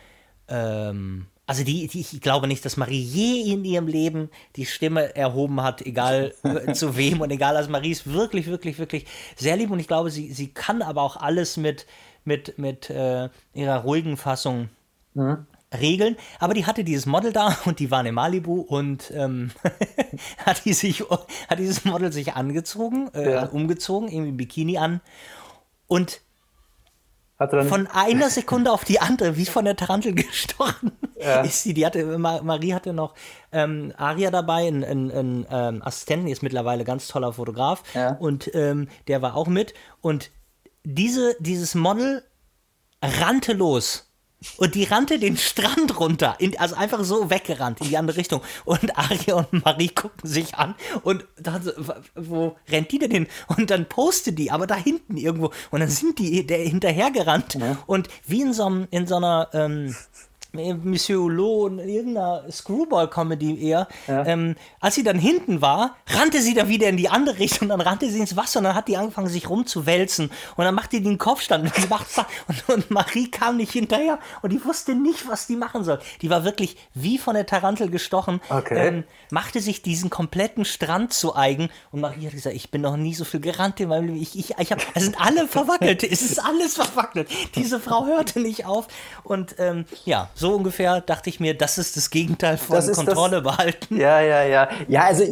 ähm, 0.47 1.27
also 1.47 1.63
die, 1.63 1.87
die, 1.87 2.01
ich 2.01 2.21
glaube 2.21 2.47
nicht, 2.47 2.65
dass 2.65 2.77
Marie 2.77 3.01
je 3.01 3.53
in 3.53 3.63
ihrem 3.65 3.87
Leben 3.87 4.29
die 4.55 4.65
Stimme 4.65 5.15
erhoben 5.15 5.61
hat, 5.61 5.81
egal 5.81 6.33
zu 6.73 6.97
wem 6.97 7.21
und 7.21 7.31
egal. 7.31 7.55
Also 7.55 7.69
Marie 7.69 7.91
ist 7.91 8.11
wirklich, 8.11 8.47
wirklich, 8.47 8.79
wirklich 8.79 9.05
sehr 9.35 9.55
lieb 9.55 9.69
und 9.69 9.79
ich 9.79 9.87
glaube, 9.87 10.09
sie, 10.09 10.31
sie 10.33 10.47
kann 10.47 10.81
aber 10.81 11.03
auch 11.03 11.17
alles 11.17 11.57
mit, 11.57 11.85
mit, 12.23 12.57
mit 12.57 12.89
äh, 12.89 13.29
ihrer 13.53 13.77
ruhigen 13.77 14.17
Fassung 14.17 14.69
mhm. 15.13 15.45
regeln. 15.71 16.17
Aber 16.39 16.55
die 16.55 16.65
hatte 16.65 16.83
dieses 16.83 17.05
Model 17.05 17.31
da 17.31 17.55
und 17.65 17.79
die 17.79 17.91
waren 17.91 18.07
in 18.07 18.15
Malibu 18.15 18.61
und 18.61 19.11
ähm, 19.15 19.51
hat, 20.45 20.65
die 20.65 20.73
sich, 20.73 21.03
hat 21.47 21.59
dieses 21.59 21.85
Model 21.85 22.11
sich 22.11 22.33
angezogen, 22.33 23.09
äh, 23.13 23.33
ja. 23.33 23.45
umgezogen, 23.45 24.09
irgendwie 24.09 24.31
Bikini 24.31 24.79
an 24.79 24.99
und 25.85 26.21
von 27.37 27.87
einer 27.87 28.29
Sekunde 28.29 28.71
auf 28.71 28.85
die 28.85 28.99
andere, 28.99 29.35
wie 29.37 29.45
von 29.45 29.65
der 29.65 29.75
Tarantel 29.75 30.13
gestochen, 30.15 30.91
ja. 31.19 31.41
ist 31.41 31.63
sie. 31.63 31.73
Die 31.73 31.85
hatte, 31.85 32.17
Marie 32.17 32.73
hatte 32.73 32.93
noch 32.93 33.13
ähm, 33.51 33.93
Aria 33.97 34.31
dabei, 34.31 34.67
ein, 34.67 34.83
ein, 34.83 35.11
ein 35.11 35.45
ähm, 35.49 35.81
Assistenten, 35.83 36.27
ist 36.27 36.43
mittlerweile 36.43 36.83
ganz 36.83 37.07
toller 37.07 37.33
Fotograf. 37.33 37.83
Ja. 37.93 38.13
Und 38.13 38.53
ähm, 38.53 38.87
der 39.07 39.21
war 39.21 39.35
auch 39.35 39.47
mit. 39.47 39.73
Und 40.01 40.31
diese, 40.83 41.35
dieses 41.39 41.75
Model 41.75 42.23
rannte 43.01 43.53
los 43.53 44.04
und 44.57 44.75
die 44.75 44.83
rannte 44.83 45.19
den 45.19 45.37
Strand 45.37 45.99
runter, 45.99 46.35
in, 46.39 46.57
also 46.59 46.75
einfach 46.75 47.03
so 47.03 47.29
weggerannt 47.29 47.81
in 47.81 47.89
die 47.89 47.97
andere 47.97 48.17
Richtung. 48.17 48.41
Und 48.63 48.97
Aria 48.97 49.35
und 49.35 49.65
Marie 49.65 49.89
gucken 49.89 50.29
sich 50.29 50.55
an 50.55 50.75
und 51.03 51.25
dann, 51.37 51.69
wo 52.15 52.55
rennt 52.69 52.91
die 52.91 52.99
denn 52.99 53.11
hin? 53.11 53.27
Und 53.47 53.69
dann 53.69 53.87
postet 53.87 54.37
die, 54.37 54.51
aber 54.51 54.67
da 54.67 54.75
hinten 54.75 55.17
irgendwo. 55.17 55.51
Und 55.71 55.79
dann 55.79 55.89
sind 55.89 56.19
die 56.19 56.45
der 56.45 56.59
hinterhergerannt. 56.59 57.55
Ja. 57.55 57.77
Und 57.87 58.09
wie 58.25 58.41
in 58.41 58.53
so, 58.53 58.85
in 58.91 59.07
so 59.07 59.17
einer 59.17 59.49
ähm, 59.53 59.95
Monsieur 60.55 61.21
Hulot 61.21 61.73
in 61.73 61.79
irgendeiner 61.79 62.43
Screwball-Comedy 62.51 63.61
eher, 63.61 63.87
ja. 64.07 64.25
ähm, 64.25 64.55
als 64.79 64.95
sie 64.95 65.03
dann 65.03 65.17
hinten 65.17 65.61
war, 65.61 65.95
rannte 66.07 66.41
sie 66.41 66.53
dann 66.53 66.67
wieder 66.67 66.89
in 66.89 66.97
die 66.97 67.09
andere 67.09 67.39
Richtung, 67.39 67.69
dann 67.69 67.81
rannte 67.81 68.09
sie 68.09 68.19
ins 68.19 68.35
Wasser 68.35 68.59
und 68.59 68.65
dann 68.65 68.75
hat 68.75 68.87
die 68.87 68.97
angefangen, 68.97 69.27
sich 69.27 69.49
rumzuwälzen 69.49 70.31
und 70.55 70.63
dann 70.63 70.75
machte 70.75 70.97
die 70.97 71.03
den 71.03 71.17
Kopfstand 71.17 71.65
und, 71.65 71.75
sie 71.75 71.87
macht, 71.87 72.07
und, 72.47 72.69
und 72.69 72.91
Marie 72.91 73.29
kam 73.29 73.57
nicht 73.57 73.71
hinterher 73.71 74.19
und 74.41 74.51
die 74.51 74.63
wusste 74.63 74.95
nicht, 74.95 75.27
was 75.27 75.47
die 75.47 75.55
machen 75.55 75.83
soll. 75.83 75.99
Die 76.21 76.29
war 76.29 76.43
wirklich 76.43 76.77
wie 76.93 77.17
von 77.17 77.35
der 77.35 77.45
Tarantel 77.45 77.89
gestochen, 77.89 78.41
okay. 78.49 78.87
ähm, 78.87 79.03
machte 79.29 79.61
sich 79.61 79.81
diesen 79.81 80.09
kompletten 80.09 80.65
Strand 80.65 81.13
zu 81.13 81.35
eigen 81.35 81.69
und 81.91 82.01
Marie 82.01 82.25
hat 82.25 82.33
gesagt, 82.33 82.55
ich 82.55 82.71
bin 82.71 82.81
noch 82.81 82.97
nie 82.97 83.13
so 83.13 83.25
viel 83.25 83.39
gerannt 83.39 83.79
in 83.79 83.89
meinem 83.89 84.07
Leben. 84.07 84.21
Ich, 84.21 84.37
ich, 84.37 84.57
ich 84.57 84.71
hab, 84.71 84.79
es 84.93 85.03
sind 85.03 85.19
alle 85.19 85.47
verwackelt, 85.47 86.03
es 86.03 86.21
ist 86.21 86.43
alles 86.43 86.75
verwackelt. 86.75 87.29
Diese 87.55 87.79
Frau 87.79 88.05
hörte 88.05 88.39
nicht 88.39 88.65
auf 88.65 88.87
und 89.23 89.55
ähm, 89.57 89.85
ja, 90.05 90.29
so 90.35 90.44
so 90.45 90.55
ungefähr 90.55 91.01
dachte 91.01 91.29
ich 91.29 91.39
mir, 91.39 91.57
das 91.57 91.77
ist 91.77 91.97
das 91.97 92.11
Gegenteil 92.11 92.57
von 92.57 92.75
das 92.75 92.91
Kontrolle 92.91 93.41
das, 93.41 93.43
behalten. 93.43 93.97
Ja, 93.97 94.21
ja, 94.21 94.43
ja. 94.43 94.69
Ja, 94.87 95.05
also, 95.05 95.23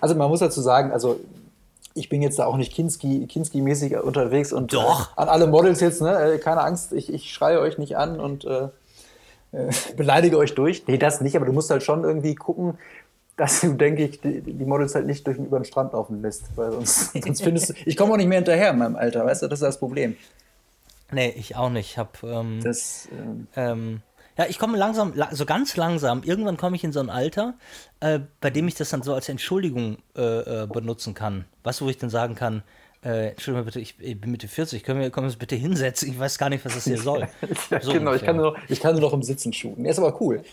also 0.00 0.14
man 0.16 0.28
muss 0.28 0.40
dazu 0.40 0.60
sagen, 0.60 0.90
also 0.90 1.20
ich 1.94 2.08
bin 2.08 2.22
jetzt 2.22 2.38
da 2.38 2.46
auch 2.46 2.56
nicht 2.56 2.72
Kinski-mäßig 2.72 3.28
Kinski 3.28 3.96
unterwegs 3.96 4.52
und 4.52 4.72
Doch. 4.72 5.10
Äh, 5.10 5.20
an 5.22 5.28
alle 5.28 5.46
Models 5.46 5.80
jetzt, 5.80 6.02
ne? 6.02 6.34
Äh, 6.34 6.38
keine 6.38 6.62
Angst, 6.62 6.92
ich, 6.92 7.12
ich 7.12 7.32
schreie 7.32 7.60
euch 7.60 7.78
nicht 7.78 7.96
an 7.96 8.18
und 8.18 8.44
äh, 8.44 8.68
äh, 9.52 9.70
beleidige 9.96 10.38
euch 10.38 10.54
durch. 10.54 10.86
Nee, 10.88 10.98
das 10.98 11.20
nicht, 11.20 11.36
aber 11.36 11.46
du 11.46 11.52
musst 11.52 11.70
halt 11.70 11.84
schon 11.84 12.02
irgendwie 12.02 12.34
gucken, 12.34 12.78
dass 13.36 13.60
du, 13.60 13.74
denke 13.74 14.04
ich, 14.04 14.20
die, 14.20 14.40
die 14.40 14.64
Models 14.64 14.94
halt 14.96 15.06
nicht 15.06 15.24
durch, 15.26 15.38
über 15.38 15.60
den 15.60 15.64
Strand 15.64 15.92
laufen 15.92 16.20
lässt, 16.20 16.44
weil 16.56 16.72
sonst, 16.72 17.12
sonst 17.24 17.42
findest 17.42 17.70
du, 17.70 17.74
ich 17.86 17.96
komme 17.96 18.12
auch 18.12 18.16
nicht 18.16 18.28
mehr 18.28 18.38
hinterher 18.38 18.70
in 18.70 18.78
meinem 18.78 18.96
Alter, 18.96 19.24
weißt 19.24 19.42
du, 19.42 19.46
das 19.46 19.60
ist 19.60 19.66
das 19.66 19.78
Problem. 19.78 20.16
Nee, 21.10 21.32
ich 21.36 21.56
auch 21.56 21.70
nicht. 21.70 21.92
Ich 21.92 21.98
habe 21.98 22.10
ähm, 22.24 22.60
das, 22.62 23.08
ähm, 23.12 23.46
ähm, 23.56 24.02
ja, 24.38 24.46
ich 24.48 24.60
komme 24.60 24.78
langsam, 24.78 25.12
so 25.32 25.44
ganz 25.44 25.76
langsam, 25.76 26.22
irgendwann 26.22 26.56
komme 26.56 26.76
ich 26.76 26.84
in 26.84 26.92
so 26.92 27.00
ein 27.00 27.10
Alter, 27.10 27.54
äh, 27.98 28.20
bei 28.40 28.50
dem 28.50 28.68
ich 28.68 28.76
das 28.76 28.90
dann 28.90 29.02
so 29.02 29.12
als 29.12 29.28
Entschuldigung 29.28 29.98
äh, 30.16 30.62
äh, 30.62 30.66
benutzen 30.66 31.12
kann. 31.12 31.44
Was, 31.64 31.82
wo 31.82 31.88
ich 31.88 31.98
dann 31.98 32.08
sagen 32.08 32.36
kann, 32.36 32.62
äh, 33.04 33.30
Entschuldigung 33.30 33.66
bitte, 33.66 33.80
ich, 33.80 33.96
ich, 33.98 34.20
bin 34.20 34.30
Mitte 34.30 34.46
40, 34.46 34.84
können 34.84 35.00
wir, 35.00 35.10
können 35.10 35.24
wir 35.24 35.30
uns 35.30 35.38
bitte 35.38 35.56
hinsetzen? 35.56 36.08
Ich 36.08 36.18
weiß 36.18 36.38
gar 36.38 36.50
nicht, 36.50 36.64
was 36.64 36.74
das 36.74 36.84
hier 36.84 36.98
soll. 37.02 37.26
ja, 37.70 37.80
so 37.80 37.92
genau, 37.92 38.14
ich 38.14 38.22
kann, 38.22 38.36
nur, 38.36 38.56
ich 38.68 38.78
kann 38.78 38.92
nur 38.92 39.02
noch 39.02 39.12
im 39.12 39.24
Sitzen 39.24 39.52
shooten. 39.52 39.84
Ist 39.84 39.98
aber 39.98 40.20
cool. 40.20 40.44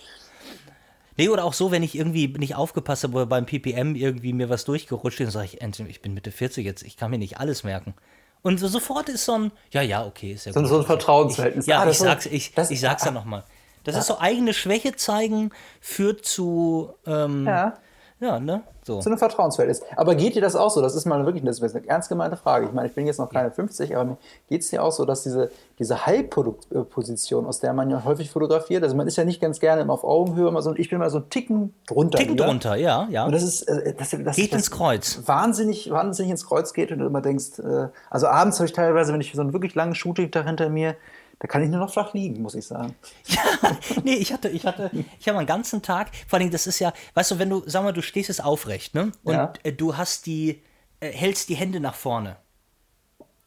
Nee, 1.18 1.30
oder 1.30 1.46
auch 1.46 1.54
so, 1.54 1.70
wenn 1.70 1.84
ich 1.84 1.96
irgendwie 1.96 2.28
nicht 2.28 2.56
aufgepasst 2.56 3.04
habe 3.04 3.28
beim 3.28 3.46
PPM 3.46 3.94
irgendwie 3.94 4.34
mir 4.34 4.50
was 4.50 4.66
durchgerutscht 4.66 5.20
ist, 5.20 5.36
dann 5.36 5.46
sage 5.46 5.84
ich, 5.86 5.90
ich 5.90 6.02
bin 6.02 6.16
Mitte 6.16 6.32
40 6.32 6.66
jetzt, 6.66 6.82
ich 6.82 6.98
kann 6.98 7.12
mir 7.12 7.20
nicht 7.20 7.40
alles 7.40 7.64
merken. 7.64 7.94
Und 8.42 8.60
so 8.60 8.68
sofort 8.68 9.10
ist 9.10 9.26
so 9.26 9.34
ein, 9.34 9.52
ja, 9.72 9.82
ja, 9.82 10.06
okay, 10.06 10.34
ist 10.34 10.46
ja 10.46 10.54
so, 10.54 10.60
gut. 10.60 10.70
So 10.70 10.80
ein 10.80 10.86
Vertrauensverhältnis. 10.86 11.66
Ich, 11.66 11.70
ja, 11.70 11.82
ah, 11.82 11.90
ich 11.90 11.98
sag's, 11.98 12.26
ich, 12.26 12.52
ich 12.70 12.80
sag's 12.80 13.06
ja 13.06 13.12
nochmal. 13.12 13.44
Das 13.86 13.96
ja. 13.96 14.02
ist 14.02 14.08
so 14.08 14.20
eigene 14.20 14.54
Schwäche 14.54 14.96
zeigen, 14.96 15.52
führt 15.80 16.26
zu, 16.26 16.90
ähm, 17.06 17.46
ja. 17.48 17.78
Ja, 18.20 18.40
ne? 18.40 18.64
So. 18.82 19.00
zu 19.00 19.10
einem 19.10 19.18
Vertrauensverhältnis. 19.18 19.82
Aber 19.98 20.16
geht 20.16 20.36
dir 20.36 20.42
das 20.42 20.56
auch 20.56 20.70
so? 20.70 20.82
Das 20.82 20.96
ist 20.96 21.06
mal 21.06 21.26
wirklich 21.26 21.44
das 21.44 21.60
ist 21.60 21.76
eine 21.76 21.88
ernst 21.88 22.08
gemeinte 22.08 22.38
Frage. 22.38 22.68
Ich 22.68 22.72
meine, 22.72 22.88
ich 22.88 22.94
bin 22.94 23.06
jetzt 23.08 23.18
noch 23.18 23.32
keine 23.32 23.52
50, 23.52 23.96
aber 23.96 24.06
mir 24.06 24.18
geht 24.48 24.62
es 24.62 24.70
dir 24.70 24.84
auch 24.84 24.92
so, 24.92 25.06
dass 25.06 25.24
diese, 25.24 25.52
diese 25.80 26.06
High-Position, 26.06 27.46
aus 27.46 27.60
der 27.60 27.74
man 27.74 27.90
ja 27.90 28.04
häufig 28.06 28.30
fotografiert, 28.30 28.84
also 28.84 28.96
man 28.96 29.08
ist 29.08 29.18
ja 29.18 29.26
nicht 29.26 29.42
ganz 29.42 29.60
gerne 29.60 29.82
immer 29.82 29.94
auf 29.94 30.04
Augenhöhe, 30.04 30.48
immer 30.48 30.62
so, 30.62 30.74
ich 30.76 30.90
bin 30.90 31.00
mal 31.00 31.10
so 31.10 31.18
einen 31.18 31.30
Ticken 31.30 31.74
drunter. 31.88 32.20
Ticken 32.20 32.36
lieber. 32.36 32.46
drunter, 32.46 32.76
ja, 32.76 33.08
ja. 33.10 33.26
Und 33.26 33.34
das 33.34 33.44
ist, 33.44 33.64
äh, 33.64 33.94
das, 33.96 34.12
das, 34.12 34.36
Geht 34.36 34.54
das 34.54 34.60
ins 34.60 34.72
Kreuz. 34.72 35.22
Wahnsinnig, 35.26 35.90
wahnsinnig 35.90 36.32
ins 36.32 36.46
Kreuz 36.46 36.72
geht 36.74 36.92
und 36.92 37.00
du 37.00 37.08
immer 37.08 37.22
denkst, 37.22 37.60
äh, 37.60 37.88
also 38.10 38.28
abends 38.28 38.60
habe 38.60 38.68
ich 38.68 38.74
teilweise, 38.74 39.12
wenn 39.12 39.22
ich 39.22 39.34
so 39.34 39.42
einen 39.42 39.52
wirklich 39.52 39.76
langen 39.76 39.96
Shooting-Tag 39.96 40.46
hinter 40.46 40.70
mir, 40.70 40.96
da 41.40 41.48
kann 41.48 41.64
ich 41.64 41.70
nur 41.70 41.80
noch 41.80 41.92
flach 41.92 42.14
liegen, 42.14 42.42
muss 42.42 42.56
ich 42.56 42.66
sagen. 42.66 42.96
Ja, 43.28 43.78
nee, 44.04 44.14
ich 44.16 44.32
hatte, 44.32 44.50
ich 44.50 44.66
hatte, 44.66 44.92
ich 45.20 45.28
habe 45.28 45.38
einen 45.38 45.48
ganzen 45.48 45.82
Tag, 45.82 46.12
vor 46.28 46.40
allem, 46.40 46.52
das 46.52 46.68
ist 46.68 46.80
ja, 46.80 46.94
weißt 47.14 47.32
du, 47.32 47.40
wenn 47.40 47.50
du, 47.50 47.64
sag 47.66 47.84
mal, 47.84 47.92
du 47.94 48.02
stehst 48.02 48.30
jetzt 48.30 48.44
aufrecht, 48.44 48.94
ne? 48.94 49.12
Und 49.24 49.34
Ja. 49.34 49.54
äh, 49.64 49.72
du 49.74 49.98
hast 49.98 50.26
die, 50.26 50.62
äh, 51.00 51.12
hältst 51.12 51.50
die 51.50 51.56
Hände 51.56 51.80
nach 51.80 51.96
vorne. 51.96 52.38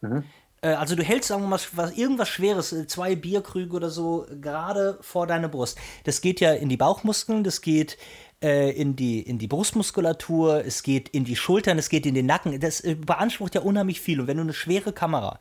Mhm. 0.00 0.24
Äh, 0.60 0.70
also 0.70 0.94
du 0.96 1.02
hältst, 1.02 1.28
sagen 1.28 1.42
wir 1.42 1.48
mal, 1.48 1.60
was, 1.72 1.92
irgendwas 1.96 2.28
Schweres, 2.28 2.74
zwei 2.88 3.14
Bierkrüge 3.16 3.74
oder 3.74 3.90
so, 3.90 4.26
gerade 4.40 4.98
vor 5.00 5.26
deine 5.26 5.48
Brust. 5.48 5.78
Das 6.04 6.20
geht 6.20 6.40
ja 6.40 6.52
in 6.52 6.68
die 6.68 6.76
Bauchmuskeln, 6.76 7.44
das 7.44 7.60
geht 7.60 7.96
in, 8.40 8.94
die, 8.94 9.20
in 9.20 9.38
die 9.38 9.48
Brustmuskulatur, 9.48 10.64
es 10.64 10.84
geht 10.84 11.08
in 11.08 11.24
die 11.24 11.34
Schultern, 11.34 11.76
es 11.76 11.88
geht 11.88 12.06
in 12.06 12.14
den 12.14 12.26
Nacken. 12.26 12.60
Das 12.60 12.84
beansprucht 13.04 13.56
ja 13.56 13.62
unheimlich 13.62 14.00
viel. 14.00 14.20
Und 14.20 14.28
wenn 14.28 14.36
du 14.36 14.44
eine 14.44 14.52
schwere 14.52 14.92
Kamera 14.92 15.40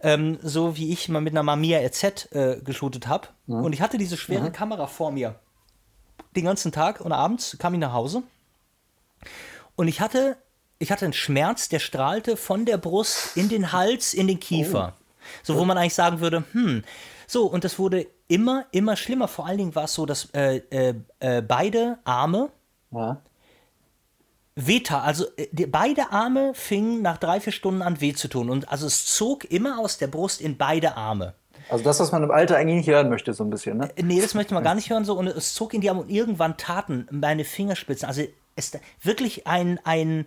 ähm, 0.00 0.38
so 0.42 0.76
wie 0.76 0.92
ich 0.92 1.08
mal 1.08 1.20
mit 1.20 1.32
einer 1.32 1.42
Mamiya 1.42 1.80
RZ 1.80 2.32
äh, 2.32 2.60
geshootet 2.62 3.06
habe. 3.06 3.28
Und 3.46 3.72
ich 3.72 3.80
hatte 3.80 3.98
diese 3.98 4.16
schwere 4.16 4.50
Kamera 4.52 4.86
vor 4.86 5.10
mir 5.10 5.34
den 6.36 6.44
ganzen 6.44 6.72
Tag 6.72 7.00
und 7.00 7.12
abends 7.12 7.56
kam 7.58 7.74
ich 7.74 7.80
nach 7.80 7.92
Hause 7.92 8.22
und 9.76 9.88
ich 9.88 10.00
hatte, 10.00 10.36
ich 10.78 10.92
hatte 10.92 11.04
einen 11.04 11.12
Schmerz, 11.14 11.68
der 11.68 11.78
strahlte 11.78 12.36
von 12.36 12.64
der 12.64 12.78
Brust 12.78 13.36
in 13.36 13.48
den 13.48 13.72
Hals, 13.72 14.14
in 14.14 14.26
den 14.26 14.40
Kiefer. 14.40 14.94
So, 15.42 15.56
wo 15.56 15.64
man 15.64 15.76
eigentlich 15.76 15.94
sagen 15.94 16.20
würde, 16.20 16.44
hm, 16.52 16.84
so, 17.26 17.46
und 17.46 17.64
das 17.64 17.78
wurde 17.78 18.06
immer, 18.28 18.64
immer 18.70 18.96
schlimmer. 18.96 19.28
Vor 19.28 19.46
allen 19.46 19.58
Dingen 19.58 19.74
war 19.74 19.84
es 19.84 19.94
so, 19.94 20.06
dass 20.06 20.30
äh, 20.32 20.62
äh, 20.70 20.94
äh, 21.20 21.42
beide 21.42 21.98
Arme 22.04 22.50
Ja. 22.90 23.20
Wehta, 24.66 25.02
also 25.02 25.24
äh, 25.36 25.46
die, 25.52 25.66
beide 25.66 26.10
Arme 26.12 26.52
fingen 26.54 27.02
nach 27.02 27.18
drei, 27.18 27.40
vier 27.40 27.52
Stunden 27.52 27.82
an 27.82 28.00
weh 28.00 28.12
zu 28.12 28.28
tun. 28.28 28.50
Und 28.50 28.68
also 28.70 28.86
es 28.86 29.06
zog 29.06 29.44
immer 29.44 29.78
aus 29.78 29.98
der 29.98 30.08
Brust 30.08 30.40
in 30.40 30.56
beide 30.56 30.96
Arme. 30.96 31.34
Also 31.70 31.84
das, 31.84 32.00
was 32.00 32.12
man 32.12 32.22
im 32.22 32.30
Alter 32.30 32.56
eigentlich 32.56 32.78
nicht 32.78 32.88
hören 32.88 33.08
möchte, 33.08 33.32
so 33.34 33.44
ein 33.44 33.50
bisschen, 33.50 33.78
ne? 33.78 33.90
Äh, 33.96 34.02
Nee, 34.02 34.20
das 34.20 34.34
möchte 34.34 34.54
man 34.54 34.64
gar 34.64 34.74
nicht 34.76 34.90
hören 34.90 35.04
so. 35.04 35.14
Und 35.14 35.26
es 35.28 35.54
zog 35.54 35.74
in 35.74 35.80
die 35.80 35.90
Arme 35.90 36.00
und 36.02 36.10
irgendwann 36.10 36.56
taten 36.56 37.06
meine 37.10 37.44
Fingerspitzen. 37.44 38.08
Also 38.08 38.22
es 38.56 38.72
wirklich 39.02 39.46
ein, 39.46 39.78
ein 39.84 40.26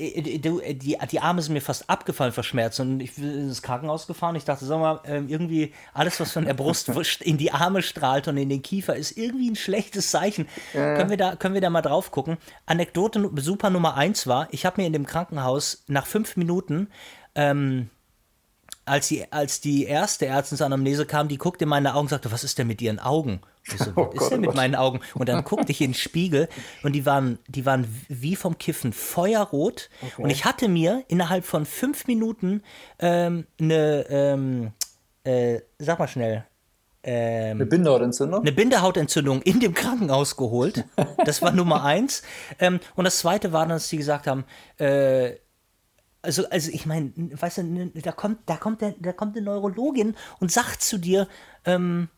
die, 0.00 0.98
die 1.10 1.20
Arme 1.20 1.42
sind 1.42 1.52
mir 1.52 1.60
fast 1.60 1.88
abgefallen 1.90 2.32
vor 2.32 2.44
Schmerz 2.44 2.78
und 2.80 3.00
ich 3.00 3.14
bin 3.14 3.30
ins 3.30 3.62
Krankenhaus 3.62 4.06
gefahren. 4.06 4.34
Ich 4.36 4.44
dachte, 4.44 4.64
sag 4.64 4.80
mal, 4.80 5.00
ähm, 5.04 5.28
irgendwie 5.28 5.74
alles, 5.92 6.18
was 6.20 6.32
von 6.32 6.44
der 6.44 6.54
Brust 6.54 6.88
in 7.20 7.38
die 7.38 7.52
Arme 7.52 7.82
strahlt 7.82 8.28
und 8.28 8.36
in 8.36 8.48
den 8.48 8.62
Kiefer, 8.62 8.96
ist 8.96 9.16
irgendwie 9.16 9.50
ein 9.50 9.56
schlechtes 9.56 10.10
Zeichen. 10.10 10.48
Können, 10.72 11.10
wir 11.10 11.16
da, 11.16 11.36
können 11.36 11.54
wir 11.54 11.60
da 11.60 11.70
mal 11.70 11.82
drauf 11.82 12.10
gucken? 12.10 12.38
Anekdote 12.66 13.30
super 13.36 13.70
Nummer 13.70 13.96
eins 13.96 14.26
war, 14.26 14.48
ich 14.50 14.64
habe 14.64 14.80
mir 14.80 14.86
in 14.86 14.92
dem 14.92 15.06
Krankenhaus 15.06 15.84
nach 15.86 16.06
fünf 16.06 16.36
Minuten 16.36 16.88
ähm, 17.34 17.90
als 18.90 19.08
die, 19.08 19.30
als 19.32 19.60
die 19.60 19.84
erste 19.84 20.26
Ärztin 20.26 20.58
zur 20.58 20.66
Anamnese 20.66 21.06
kam, 21.06 21.28
die 21.28 21.38
guckte 21.38 21.64
in 21.64 21.68
meine 21.68 21.94
Augen 21.94 22.06
und 22.06 22.08
sagte, 22.08 22.32
was 22.32 22.44
ist 22.44 22.58
denn 22.58 22.66
mit 22.66 22.82
ihren 22.82 22.98
Augen? 22.98 23.40
So, 23.78 23.86
was 23.96 23.96
Oh 23.96 24.10
ist 24.12 24.18
Gott, 24.18 24.30
denn 24.32 24.38
oh 24.38 24.40
mit 24.40 24.48
Gott. 24.50 24.56
meinen 24.56 24.74
Augen? 24.74 25.00
Und 25.14 25.28
dann 25.28 25.44
guckte 25.44 25.72
ich 25.72 25.80
in 25.80 25.90
den 25.90 25.94
Spiegel 25.94 26.48
und 26.82 26.92
die 26.92 27.06
waren, 27.06 27.38
die 27.48 27.66
waren 27.66 27.86
wie 28.08 28.36
vom 28.36 28.58
Kiffen 28.58 28.92
feuerrot. 28.92 29.90
Und 30.18 30.30
ich 30.30 30.44
hatte 30.44 30.68
mir 30.68 31.04
innerhalb 31.08 31.44
von 31.44 31.66
fünf 31.66 32.06
Minuten 32.06 32.62
ähm, 32.98 33.46
eine, 33.60 34.06
ähm, 34.08 34.72
äh, 35.24 35.60
sag 35.78 35.98
mal 35.98 36.08
schnell, 36.08 36.44
Eine 37.02 37.66
Bindehautentzündung? 37.66 38.40
eine 38.42 38.52
Bindehautentzündung 38.52 39.42
in 39.42 39.60
dem 39.60 39.74
Krankenhaus 39.74 40.36
geholt. 40.36 40.84
Das 41.24 41.42
war 41.42 41.52
Nummer 41.52 41.84
eins. 41.84 42.22
Ähm, 42.58 42.80
und 42.96 43.04
das 43.04 43.18
zweite 43.18 43.52
war 43.52 43.60
dann, 43.62 43.70
dass 43.76 43.88
sie 43.88 43.96
gesagt 43.98 44.26
haben, 44.26 44.44
äh, 44.78 45.34
also, 46.22 46.46
also 46.50 46.70
ich 46.72 46.84
meine, 46.86 47.12
weißt 47.16 47.58
du, 47.58 47.90
da 48.02 48.12
kommt, 48.12 48.40
da 48.46 48.56
kommt 48.56 48.80
der, 48.82 48.94
da 48.98 49.12
kommt 49.12 49.36
eine 49.36 49.44
Neurologin 49.46 50.16
und 50.38 50.52
sagt 50.52 50.82
zu 50.82 50.98
dir, 50.98 51.28
ähm, 51.64 52.08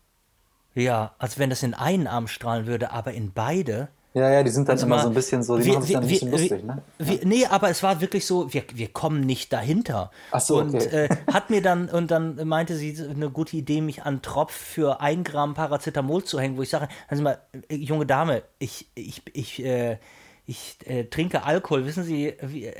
ja, 0.75 1.13
als 1.19 1.39
wenn 1.39 1.51
das 1.51 1.63
in 1.63 1.75
einen 1.75 2.07
Arm 2.07 2.29
strahlen 2.29 2.67
würde, 2.67 2.93
aber 2.93 3.13
in 3.13 3.33
beide. 3.33 3.89
Ja, 4.15 4.31
ja, 4.31 4.43
die 4.43 4.51
sind 4.51 4.69
dann 4.69 4.79
immer 4.79 4.97
mal, 4.97 5.03
so 5.03 5.09
ein 5.09 5.15
bisschen 5.15 5.43
so, 5.43 5.57
die 5.57 5.65
wir- 5.65 5.73
machen 5.75 5.85
sich 5.85 5.95
dann 5.95 6.03
ein 6.03 6.09
bisschen 6.09 6.31
lustig, 6.31 6.65
ne? 6.65 6.83
wir- 6.99 7.21
nee, 7.25 7.47
aber 7.47 7.71
es 7.71 7.83
war 7.83 8.03
wirklich 8.03 8.27
so, 8.27 8.53
wir, 8.53 8.63
wir 8.75 8.89
kommen 8.89 9.23
nicht 9.23 9.53
dahinter. 9.55 10.11
Ach 10.33 10.41
so, 10.41 10.59
Und 10.59 10.75
okay. 10.75 11.07
äh, 11.07 11.09
hat 11.33 11.49
mir 11.49 11.63
dann, 11.63 11.89
und 11.89 12.11
dann 12.11 12.47
meinte 12.47 12.77
sie, 12.77 12.95
eine 13.09 13.31
gute 13.31 13.57
Idee, 13.57 13.81
mich 13.81 14.03
an 14.03 14.21
Tropf 14.21 14.53
für 14.53 15.01
ein 15.01 15.25
Gramm 15.25 15.55
Paracetamol 15.55 16.25
zu 16.25 16.39
hängen, 16.39 16.59
wo 16.59 16.63
ich 16.63 16.69
sage, 16.69 16.89
also 17.09 17.23
mal, 17.23 17.39
äh, 17.71 17.75
junge 17.75 18.05
Dame, 18.05 18.43
ich, 18.59 18.87
ich, 18.95 19.23
ich, 19.33 19.65
äh, 19.65 19.97
ich 20.45 20.77
äh, 20.87 21.05
trinke 21.05 21.45
Alkohol, 21.45 21.87
wissen 21.87 22.03
Sie, 22.03 22.35
wie, 22.43 22.67
äh, 22.67 22.75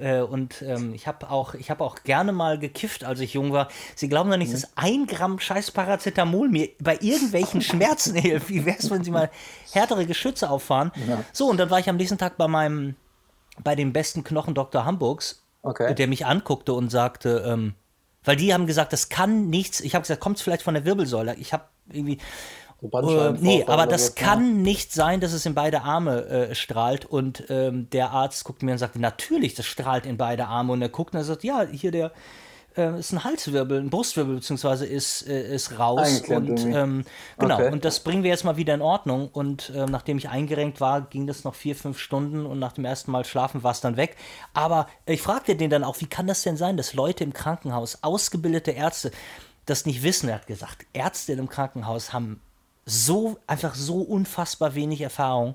äh, 0.00 0.22
und 0.22 0.62
ähm, 0.62 0.94
ich 0.94 1.08
habe 1.08 1.30
auch, 1.30 1.54
ich 1.54 1.68
habe 1.70 1.82
auch 1.82 2.04
gerne 2.04 2.32
mal 2.32 2.58
gekifft, 2.58 3.02
als 3.02 3.18
ich 3.20 3.34
jung 3.34 3.52
war. 3.52 3.68
Sie 3.96 4.08
glauben 4.08 4.30
doch 4.30 4.36
nicht, 4.36 4.52
dass 4.52 4.76
ein 4.76 5.06
Gramm 5.06 5.40
scheiß 5.40 5.72
Paracetamol 5.72 6.48
mir 6.48 6.68
bei 6.80 6.96
irgendwelchen 7.00 7.60
Schmerzen 7.62 8.14
hilft. 8.14 8.48
Wie 8.48 8.64
wäre 8.64 8.78
es, 8.78 8.88
wenn 8.90 9.02
Sie 9.02 9.10
mal 9.10 9.30
härtere 9.72 10.06
Geschütze 10.06 10.48
auffahren? 10.48 10.92
So, 11.32 11.48
und 11.50 11.56
dann 11.58 11.70
war 11.70 11.80
ich 11.80 11.88
am 11.88 11.96
nächsten 11.96 12.18
Tag 12.18 12.36
bei 12.36 12.46
meinem, 12.46 12.94
bei 13.64 13.74
dem 13.74 13.92
besten 13.92 14.22
Knochendoktor 14.22 14.84
Hamburgs, 14.84 15.42
Okay. 15.62 15.92
der 15.92 16.06
mich 16.06 16.24
anguckte 16.24 16.72
und 16.72 16.88
sagte, 16.88 17.44
ähm, 17.46 17.74
weil 18.22 18.36
die 18.36 18.54
haben 18.54 18.66
gesagt, 18.68 18.92
das 18.92 19.08
kann 19.08 19.50
nichts. 19.50 19.80
Ich 19.80 19.94
habe 19.96 20.02
gesagt, 20.02 20.20
kommt 20.20 20.36
es 20.36 20.42
vielleicht 20.42 20.62
von 20.62 20.74
der 20.74 20.84
Wirbelsäule? 20.84 21.34
Ich 21.34 21.52
habe 21.52 21.64
irgendwie. 21.90 22.18
So 22.80 22.88
Äh, 23.18 23.32
nee, 23.40 23.64
aber 23.66 23.86
das 23.86 24.14
kann 24.14 24.62
nicht 24.62 24.92
sein, 24.92 25.20
dass 25.20 25.32
es 25.32 25.46
in 25.46 25.54
beide 25.54 25.82
Arme 25.82 26.26
äh, 26.26 26.54
strahlt. 26.54 27.04
Und 27.06 27.44
ähm, 27.48 27.90
der 27.90 28.10
Arzt 28.10 28.44
guckt 28.44 28.62
mir 28.62 28.72
und 28.72 28.78
sagt, 28.78 28.96
natürlich, 28.96 29.54
das 29.54 29.66
strahlt 29.66 30.06
in 30.06 30.16
beide 30.16 30.46
Arme. 30.46 30.72
Und 30.72 30.82
er 30.82 30.88
guckt 30.88 31.14
und 31.14 31.20
er 31.20 31.24
sagt, 31.24 31.42
ja, 31.44 31.62
hier 31.66 31.90
der 31.90 32.12
äh, 32.76 32.98
ist 32.98 33.12
ein 33.12 33.24
Halswirbel, 33.24 33.80
ein 33.80 33.90
Brustwirbel 33.90 34.36
beziehungsweise 34.36 34.86
ist, 34.86 35.26
äh, 35.26 35.54
ist 35.54 35.78
raus. 35.78 36.22
Und 36.28 36.64
ähm, 36.70 37.04
genau, 37.38 37.56
Okay. 37.56 37.72
und 37.72 37.84
das 37.84 38.00
bringen 38.00 38.22
wir 38.22 38.30
jetzt 38.30 38.44
mal 38.44 38.56
wieder 38.56 38.74
in 38.74 38.82
Ordnung. 38.82 39.28
Und 39.32 39.72
ähm, 39.74 39.90
nachdem 39.90 40.18
ich 40.18 40.28
eingerenkt 40.28 40.80
war, 40.80 41.00
ging 41.02 41.26
das 41.26 41.42
noch 41.44 41.56
vier, 41.56 41.74
fünf 41.74 41.98
Stunden 41.98 42.46
und 42.46 42.60
nach 42.60 42.72
dem 42.72 42.84
ersten 42.84 43.10
Mal 43.10 43.24
schlafen 43.24 43.64
war 43.64 43.72
es 43.72 43.80
dann 43.80 43.96
weg. 43.96 44.16
Aber 44.54 44.86
ich 45.06 45.20
fragte 45.22 45.56
den 45.56 45.70
dann 45.70 45.82
auch, 45.82 46.00
wie 46.00 46.06
kann 46.06 46.28
das 46.28 46.42
denn 46.42 46.56
sein, 46.56 46.76
dass 46.76 46.94
Leute 46.94 47.24
im 47.24 47.32
Krankenhaus, 47.32 47.98
ausgebildete 48.02 48.70
Ärzte, 48.70 49.10
das 49.66 49.84
nicht 49.84 50.02
wissen? 50.04 50.28
Er 50.28 50.36
hat 50.36 50.46
gesagt, 50.46 50.86
Ärzte 50.92 51.32
im 51.32 51.48
Krankenhaus 51.48 52.12
haben 52.12 52.40
so 52.88 53.36
einfach 53.46 53.74
so 53.74 54.00
unfassbar 54.00 54.74
wenig 54.74 55.00
Erfahrung. 55.00 55.54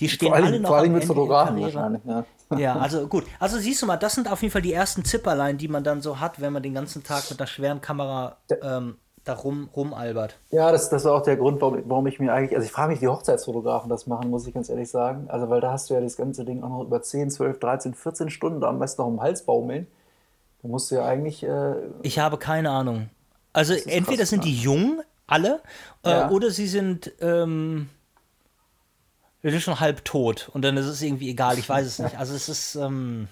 Die 0.00 0.08
stehen 0.08 0.28
Vor 0.28 0.36
alle 0.36 0.46
allem, 0.46 0.62
noch 0.62 0.68
vor 0.68 0.78
allem 0.78 0.92
mit 0.92 1.04
Fotografen 1.04 1.60
wahrscheinlich, 1.60 2.02
ja. 2.04 2.24
Ja, 2.56 2.76
also 2.80 3.06
gut. 3.08 3.24
Also 3.40 3.58
siehst 3.58 3.82
du 3.82 3.86
mal, 3.86 3.96
das 3.96 4.14
sind 4.14 4.30
auf 4.30 4.42
jeden 4.42 4.52
Fall 4.52 4.62
die 4.62 4.72
ersten 4.72 5.04
Zipperlein, 5.04 5.58
die 5.58 5.68
man 5.68 5.84
dann 5.84 6.02
so 6.02 6.20
hat, 6.20 6.40
wenn 6.40 6.52
man 6.52 6.62
den 6.62 6.74
ganzen 6.74 7.02
Tag 7.02 7.30
mit 7.30 7.40
einer 7.40 7.46
schweren 7.46 7.80
Kamera 7.80 8.36
ähm, 8.62 8.96
da 9.24 9.34
rum, 9.34 9.68
rumalbert. 9.74 10.38
Ja, 10.50 10.70
das, 10.70 10.88
das 10.88 11.04
war 11.04 11.14
auch 11.14 11.22
der 11.22 11.36
Grund, 11.36 11.60
warum, 11.60 11.82
warum 11.86 12.06
ich 12.06 12.20
mir 12.20 12.32
eigentlich, 12.32 12.54
also 12.54 12.64
ich 12.64 12.72
frage 12.72 12.92
mich, 12.92 13.02
wie 13.02 13.08
Hochzeitsfotografen 13.08 13.90
das 13.90 14.06
machen, 14.06 14.30
muss 14.30 14.46
ich 14.46 14.54
ganz 14.54 14.68
ehrlich 14.68 14.88
sagen. 14.88 15.26
Also, 15.28 15.48
weil 15.50 15.60
da 15.60 15.72
hast 15.72 15.90
du 15.90 15.94
ja 15.94 16.00
das 16.00 16.16
ganze 16.16 16.44
Ding 16.44 16.62
auch 16.62 16.68
noch 16.68 16.82
über 16.82 17.02
10, 17.02 17.30
12, 17.30 17.58
13, 17.58 17.94
14 17.94 18.30
Stunden, 18.30 18.60
da 18.60 18.68
am 18.68 18.78
besten 18.78 19.02
noch 19.02 19.08
im 19.08 19.20
Hals 19.20 19.42
baumeln. 19.42 19.86
Da 20.62 20.68
musst 20.68 20.90
du 20.90 20.96
ja 20.96 21.04
eigentlich, 21.04 21.42
äh, 21.42 21.74
Ich 22.02 22.18
habe 22.18 22.38
keine 22.38 22.70
Ahnung. 22.70 23.10
Also 23.52 23.74
entweder 23.74 24.18
krass, 24.18 24.30
sind 24.30 24.44
die 24.44 24.54
jung, 24.54 25.00
alle, 25.26 25.62
äh, 26.04 26.10
Ja. 26.10 26.30
oder 26.30 26.50
sie 26.50 26.66
sind, 26.68 27.12
ähm, 27.20 27.88
schon 29.58 29.78
halb 29.78 30.04
tot 30.04 30.50
und 30.54 30.62
dann 30.62 30.76
ist 30.76 30.86
es 30.86 31.02
irgendwie 31.02 31.30
egal, 31.30 31.56
ich 31.58 31.68
weiß 31.68 31.86
es 31.86 31.98
nicht. 32.00 32.18
Also 32.18 32.34
es 32.34 32.48
ist, 32.48 32.74
ähm, 32.74 33.28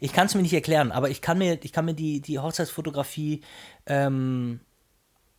ich 0.00 0.14
kann 0.14 0.26
es 0.26 0.34
mir 0.34 0.40
nicht 0.40 0.54
erklären, 0.54 0.92
aber 0.92 1.10
ich 1.10 1.20
kann 1.20 1.36
mir, 1.36 1.62
ich 1.62 1.72
kann 1.72 1.84
mir 1.84 1.92
die, 1.94 2.20
die 2.22 2.38
Hochzeitsfotografie, 2.38 3.42
ähm, 3.84 4.60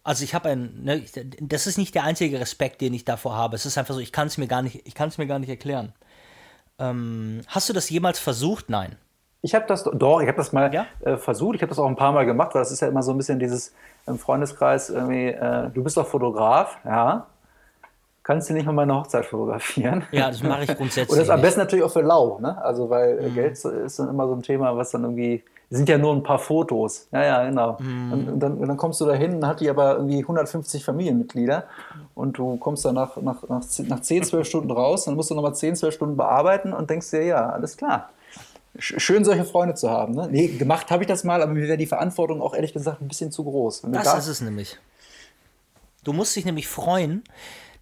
also 0.04 0.24
ich 0.24 0.34
habe 0.34 0.50
ein, 0.50 0.84
ne, 0.84 1.04
das 1.40 1.68
ist 1.68 1.78
nicht 1.78 1.96
der 1.96 2.04
einzige 2.04 2.40
Respekt, 2.40 2.82
den 2.82 2.94
ich 2.94 3.06
davor 3.06 3.36
habe. 3.36 3.56
Es 3.56 3.66
ist 3.66 3.78
einfach 3.78 3.94
so, 3.94 4.00
ich 4.00 4.12
kann 4.12 4.28
es 4.28 4.38
mir 4.38 4.48
gar 4.48 4.62
nicht, 4.62 4.82
ich 4.86 4.96
kann 4.96 5.10
es 5.10 5.18
mir 5.18 5.28
gar 5.28 5.40
nicht 5.40 5.50
erklären. 5.50 5.94
Ähm, 6.80 7.42
hast 7.48 7.70
du 7.70 7.74
das 7.74 7.90
jemals 7.90 8.18
versucht? 8.20 8.70
Nein. 8.70 8.98
Ich 9.44 9.56
habe 9.56 9.66
das 9.68 9.84
doch, 9.84 10.22
ich 10.22 10.28
habe 10.28 10.38
das 10.38 10.54
mal 10.54 10.72
Ja? 10.74 10.86
äh, 11.02 11.18
versucht. 11.18 11.56
Ich 11.56 11.62
habe 11.62 11.70
das 11.70 11.80
auch 11.80 11.88
ein 11.88 11.96
paar 11.96 12.12
Mal 12.12 12.26
gemacht, 12.26 12.54
weil 12.54 12.62
das 12.62 12.72
ist 12.72 12.82
ja 12.82 12.88
immer 12.88 13.02
so 13.02 13.12
ein 13.12 13.18
bisschen 13.18 13.40
dieses 13.40 13.74
im 14.08 14.20
Freundeskreis 14.20 14.90
irgendwie. 14.90 15.28
Äh, 15.28 15.70
du 15.74 15.84
bist 15.84 15.98
doch 15.98 16.08
Fotograf, 16.08 16.78
ja. 16.86 17.26
kannst 18.24 18.50
du 18.50 18.54
nicht 18.54 18.66
mal 18.66 18.72
meine 18.72 18.96
Hochzeit 18.96 19.26
fotografieren? 19.26 20.04
Ja, 20.12 20.28
das 20.30 20.44
mache 20.44 20.64
ich 20.66 20.78
grundsätzlich. 20.78 21.10
Und 21.12 21.18
das 21.18 21.30
am 21.30 21.42
besten 21.42 21.60
natürlich 21.60 21.84
auch 21.84 21.92
für 21.92 22.02
lau, 22.02 22.38
ne? 22.40 22.64
Also 22.64 22.90
weil 22.90 23.18
äh, 23.26 23.30
Geld 23.30 23.54
ist 23.54 24.00
dann 24.00 24.10
immer 24.10 24.28
so 24.28 24.34
ein 24.34 24.44
Thema, 24.44 24.78
was 24.78 24.92
dann 24.92 25.04
irgendwie, 25.04 25.44
sind 25.72 25.90
ja 25.90 25.98
nur 25.98 26.14
ein 26.14 26.22
paar 26.22 26.38
Fotos. 26.40 27.08
Ja, 27.12 27.24
ja, 27.24 27.46
genau. 27.46 27.78
Und, 27.80 28.28
und, 28.28 28.40
dann, 28.40 28.58
und 28.58 28.68
dann 28.68 28.78
kommst 28.78 29.02
du 29.02 29.06
da 29.06 29.14
hin, 29.14 29.40
dann 29.42 29.50
hat 29.50 29.60
die 29.62 29.70
aber 29.70 29.96
irgendwie 29.96 30.20
150 30.22 30.84
Familienmitglieder 30.86 31.64
und 32.14 32.38
du 32.38 32.58
kommst 32.58 32.86
dann 32.86 32.96
nach, 32.96 33.16
nach, 33.18 33.48
nach, 33.50 33.62
10, 33.62 33.88
nach 33.88 34.02
10, 34.02 34.24
12 34.26 34.48
Stunden 34.48 34.70
raus, 34.70 35.06
dann 35.06 35.16
musst 35.16 35.32
du 35.32 35.36
nochmal 35.36 35.56
10, 35.56 35.78
12 35.78 35.96
Stunden 35.96 36.18
bearbeiten 36.18 36.74
und 36.74 36.90
denkst 36.90 37.10
dir, 37.10 37.24
ja, 37.24 37.50
alles 37.50 37.76
klar. 37.78 38.10
Sch- 38.78 39.00
Schön, 39.00 39.24
solche 39.26 39.46
Freunde 39.46 39.76
zu 39.76 39.90
haben. 39.90 40.14
Ne? 40.14 40.28
Nee, 40.32 40.48
gemacht 40.48 40.90
habe 40.92 41.04
ich 41.04 41.08
das 41.08 41.24
mal, 41.24 41.42
aber 41.42 41.52
mir 41.54 41.68
wäre 41.68 41.78
die 41.78 41.86
Verantwortung 41.88 42.42
auch 42.42 42.54
ehrlich 42.54 42.74
gesagt 42.74 43.02
ein 43.02 43.08
bisschen 43.08 43.32
zu 43.32 43.44
groß. 43.44 43.82
Das 43.88 44.04
da- 44.06 44.18
ist 44.18 44.28
es 44.28 44.42
nämlich. 44.42 44.78
Du 46.04 46.14
musst 46.14 46.36
dich 46.36 46.46
nämlich 46.46 46.68
freuen. 46.68 47.24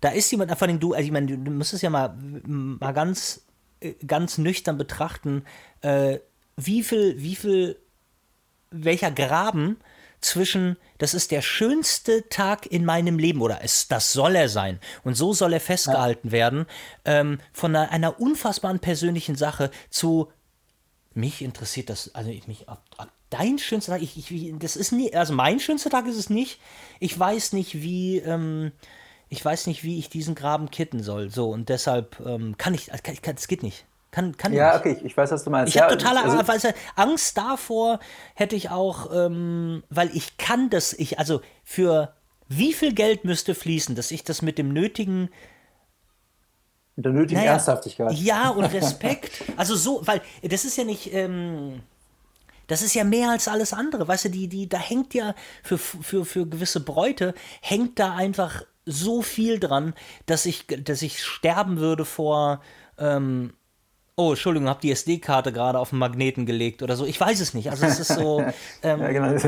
Da 0.01 0.09
ist 0.09 0.31
jemand, 0.31 0.51
vor 0.57 0.67
allem 0.67 0.79
du, 0.79 0.93
also 0.93 1.05
ich 1.05 1.11
meine, 1.11 1.37
du, 1.37 1.59
es 1.59 1.81
ja 1.81 1.89
mal, 1.89 2.15
mal 2.45 2.91
ganz, 2.93 3.41
äh, 3.81 3.93
ganz 4.05 4.37
nüchtern 4.37 4.77
betrachten, 4.77 5.43
äh, 5.81 6.19
wie 6.57 6.83
viel, 6.83 7.21
wie 7.21 7.35
viel, 7.35 7.77
welcher 8.71 9.11
Graben 9.11 9.77
zwischen, 10.21 10.75
das 10.97 11.13
ist 11.13 11.31
der 11.31 11.41
schönste 11.41 12.27
Tag 12.29 12.65
in 12.65 12.83
meinem 12.83 13.19
Leben 13.19 13.41
oder 13.41 13.59
es, 13.63 13.87
das 13.87 14.11
soll 14.11 14.35
er 14.35 14.49
sein 14.49 14.79
und 15.05 15.15
so 15.15 15.31
soll 15.33 15.53
er 15.53 15.61
festgehalten 15.61 16.31
werden, 16.33 16.65
ähm, 17.05 17.39
von 17.53 17.73
einer, 17.75 17.89
einer 17.91 18.19
unfassbaren 18.19 18.79
persönlichen 18.79 19.35
Sache 19.35 19.71
zu, 19.89 20.27
mich 21.13 21.41
interessiert 21.41 21.89
das, 21.89 22.13
also 22.15 22.29
ich 22.29 22.47
mich, 22.47 22.67
ob, 22.69 22.79
ob 22.97 23.07
dein 23.29 23.57
schönster 23.59 23.93
Tag, 23.93 24.01
ich, 24.01 24.17
ich, 24.17 24.31
wie- 24.31 24.55
das 24.57 24.75
ist 24.75 24.91
nie, 24.91 25.13
also 25.13 25.33
mein 25.33 25.59
schönster 25.59 25.89
Tag 25.89 26.07
ist 26.07 26.17
es 26.17 26.29
nicht. 26.29 26.59
Ich 26.99 27.17
weiß 27.17 27.53
nicht, 27.53 27.81
wie, 27.81 28.17
ähm, 28.17 28.71
ich 29.29 29.43
weiß 29.43 29.67
nicht, 29.67 29.83
wie 29.83 29.99
ich 29.99 30.09
diesen 30.09 30.35
Graben 30.35 30.71
kitten 30.71 31.03
soll. 31.03 31.29
So, 31.29 31.49
und 31.49 31.69
deshalb 31.69 32.19
ähm, 32.25 32.57
kann 32.57 32.73
ich, 32.73 32.87
kann, 32.87 33.15
kann, 33.21 33.35
das 33.35 33.47
geht 33.47 33.63
nicht. 33.63 33.85
Kann, 34.11 34.35
kann 34.37 34.53
Ja, 34.53 34.71
nicht. 34.71 34.79
okay, 34.79 34.97
ich- 35.03 35.15
weiß, 35.17 35.31
was 35.31 35.43
du 35.43 35.49
meinst. 35.51 35.69
Ich 35.69 35.75
ja, 35.75 35.83
habe 35.83 35.97
totale 35.97 36.23
also, 36.23 36.47
weißt 36.47 36.63
du, 36.65 36.73
Angst 36.95 37.37
davor, 37.37 37.99
hätte 38.33 38.55
ich 38.55 38.69
auch, 38.71 39.11
ähm, 39.13 39.83
weil 39.89 40.09
ich 40.15 40.37
kann 40.37 40.69
das, 40.71 40.93
ich, 40.93 41.19
also 41.19 41.41
für 41.63 42.13
wie 42.47 42.73
viel 42.73 42.93
Geld 42.93 43.25
müsste 43.25 43.53
fließen, 43.53 43.93
dass 43.93 44.09
ich 44.09 44.23
das 44.23 44.41
mit 44.41 44.57
dem 44.57 44.69
nötigen 44.73 45.29
der 47.01 47.11
nötigen 47.13 47.43
naja, 47.43 47.45
Ernsthaftigkeit. 47.45 48.11
Ja, 48.11 48.49
und 48.49 48.65
Respekt. 48.73 49.43
Also 49.55 49.75
so, 49.75 50.01
weil 50.05 50.21
das 50.43 50.65
ist 50.65 50.77
ja 50.77 50.83
nicht, 50.83 51.13
ähm, 51.13 51.83
das 52.67 52.81
ist 52.81 52.95
ja 52.95 53.03
mehr 53.03 53.31
als 53.31 53.47
alles 53.47 53.73
andere. 53.73 54.07
Weißt 54.07 54.25
du, 54.25 54.29
die, 54.29 54.47
die, 54.47 54.69
da 54.69 54.79
hängt 54.79 55.13
ja 55.13 55.35
für, 55.63 55.77
für, 55.77 56.25
für 56.25 56.47
gewisse 56.47 56.81
Bräute, 56.81 57.33
hängt 57.61 57.99
da 57.99 58.15
einfach 58.15 58.63
so 58.85 59.21
viel 59.21 59.59
dran, 59.59 59.93
dass 60.27 60.45
ich, 60.45 60.67
dass 60.67 61.01
ich 61.01 61.23
sterben 61.23 61.79
würde 61.79 62.05
vor, 62.05 62.61
ähm, 62.97 63.53
oh, 64.15 64.31
Entschuldigung, 64.31 64.69
habe 64.69 64.81
die 64.81 64.91
SD-Karte 64.91 65.53
gerade 65.53 65.79
auf 65.79 65.91
den 65.91 65.99
Magneten 65.99 66.45
gelegt 66.45 66.83
oder 66.83 66.95
so. 66.97 67.05
Ich 67.05 67.19
weiß 67.19 67.39
es 67.41 67.53
nicht. 67.53 67.71
Also 67.71 67.85
es 67.87 67.99
ist 67.99 68.13
so, 68.13 68.51
ähm, 68.83 68.99
Ja, 68.99 69.11
genau. 69.11 69.39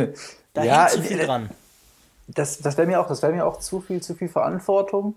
da 0.54 0.64
Ja, 0.64 0.66
hängt 0.66 0.89
zu 0.89 1.04
viel 1.04 1.20
äh, 1.20 1.26
dran. 1.26 1.52
das, 2.28 2.60
das 2.60 2.78
wäre 2.78 2.88
mir 2.88 2.99
auch, 3.02 3.08
das 3.08 3.22
wäre 3.22 3.34
mir 3.34 3.45
auch 3.45 3.60
zu 3.60 3.82
viel, 3.82 4.02
zu 4.02 4.16
viel 4.16 4.30
Verantwortung. 4.30 5.16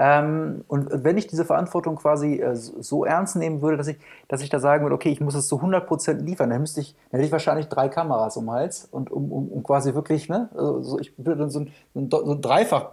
Ähm, 0.00 0.64
und 0.68 0.88
wenn 0.92 1.18
ich 1.18 1.26
diese 1.26 1.44
Verantwortung 1.44 1.96
quasi 1.96 2.40
äh, 2.40 2.54
so 2.54 3.04
ernst 3.04 3.34
nehmen 3.34 3.62
würde, 3.62 3.76
dass 3.76 3.88
ich, 3.88 3.96
dass 4.28 4.40
ich 4.42 4.48
da 4.48 4.60
sagen 4.60 4.84
würde, 4.84 4.94
okay, 4.94 5.10
ich 5.10 5.20
muss 5.20 5.34
es 5.34 5.48
zu 5.48 5.56
100% 5.56 6.22
liefern, 6.22 6.50
dann 6.50 6.60
müsste 6.60 6.80
ich, 6.80 6.94
dann 7.10 7.18
hätte 7.18 7.26
ich 7.26 7.32
wahrscheinlich 7.32 7.66
drei 7.66 7.88
Kameras 7.88 8.36
um 8.36 8.44
den 8.44 8.52
Hals 8.52 8.86
und 8.90 9.10
um, 9.10 9.32
um, 9.32 9.48
um 9.48 9.62
quasi 9.64 9.94
wirklich, 9.94 10.28
ne, 10.28 10.50
also 10.54 10.82
so, 10.82 10.98
ich 11.00 11.12
würde 11.16 11.36
dann 11.40 11.50
so 11.50 11.60
einen, 11.60 12.10
so 12.10 12.24
einen, 12.24 12.40
dreifach 12.40 12.92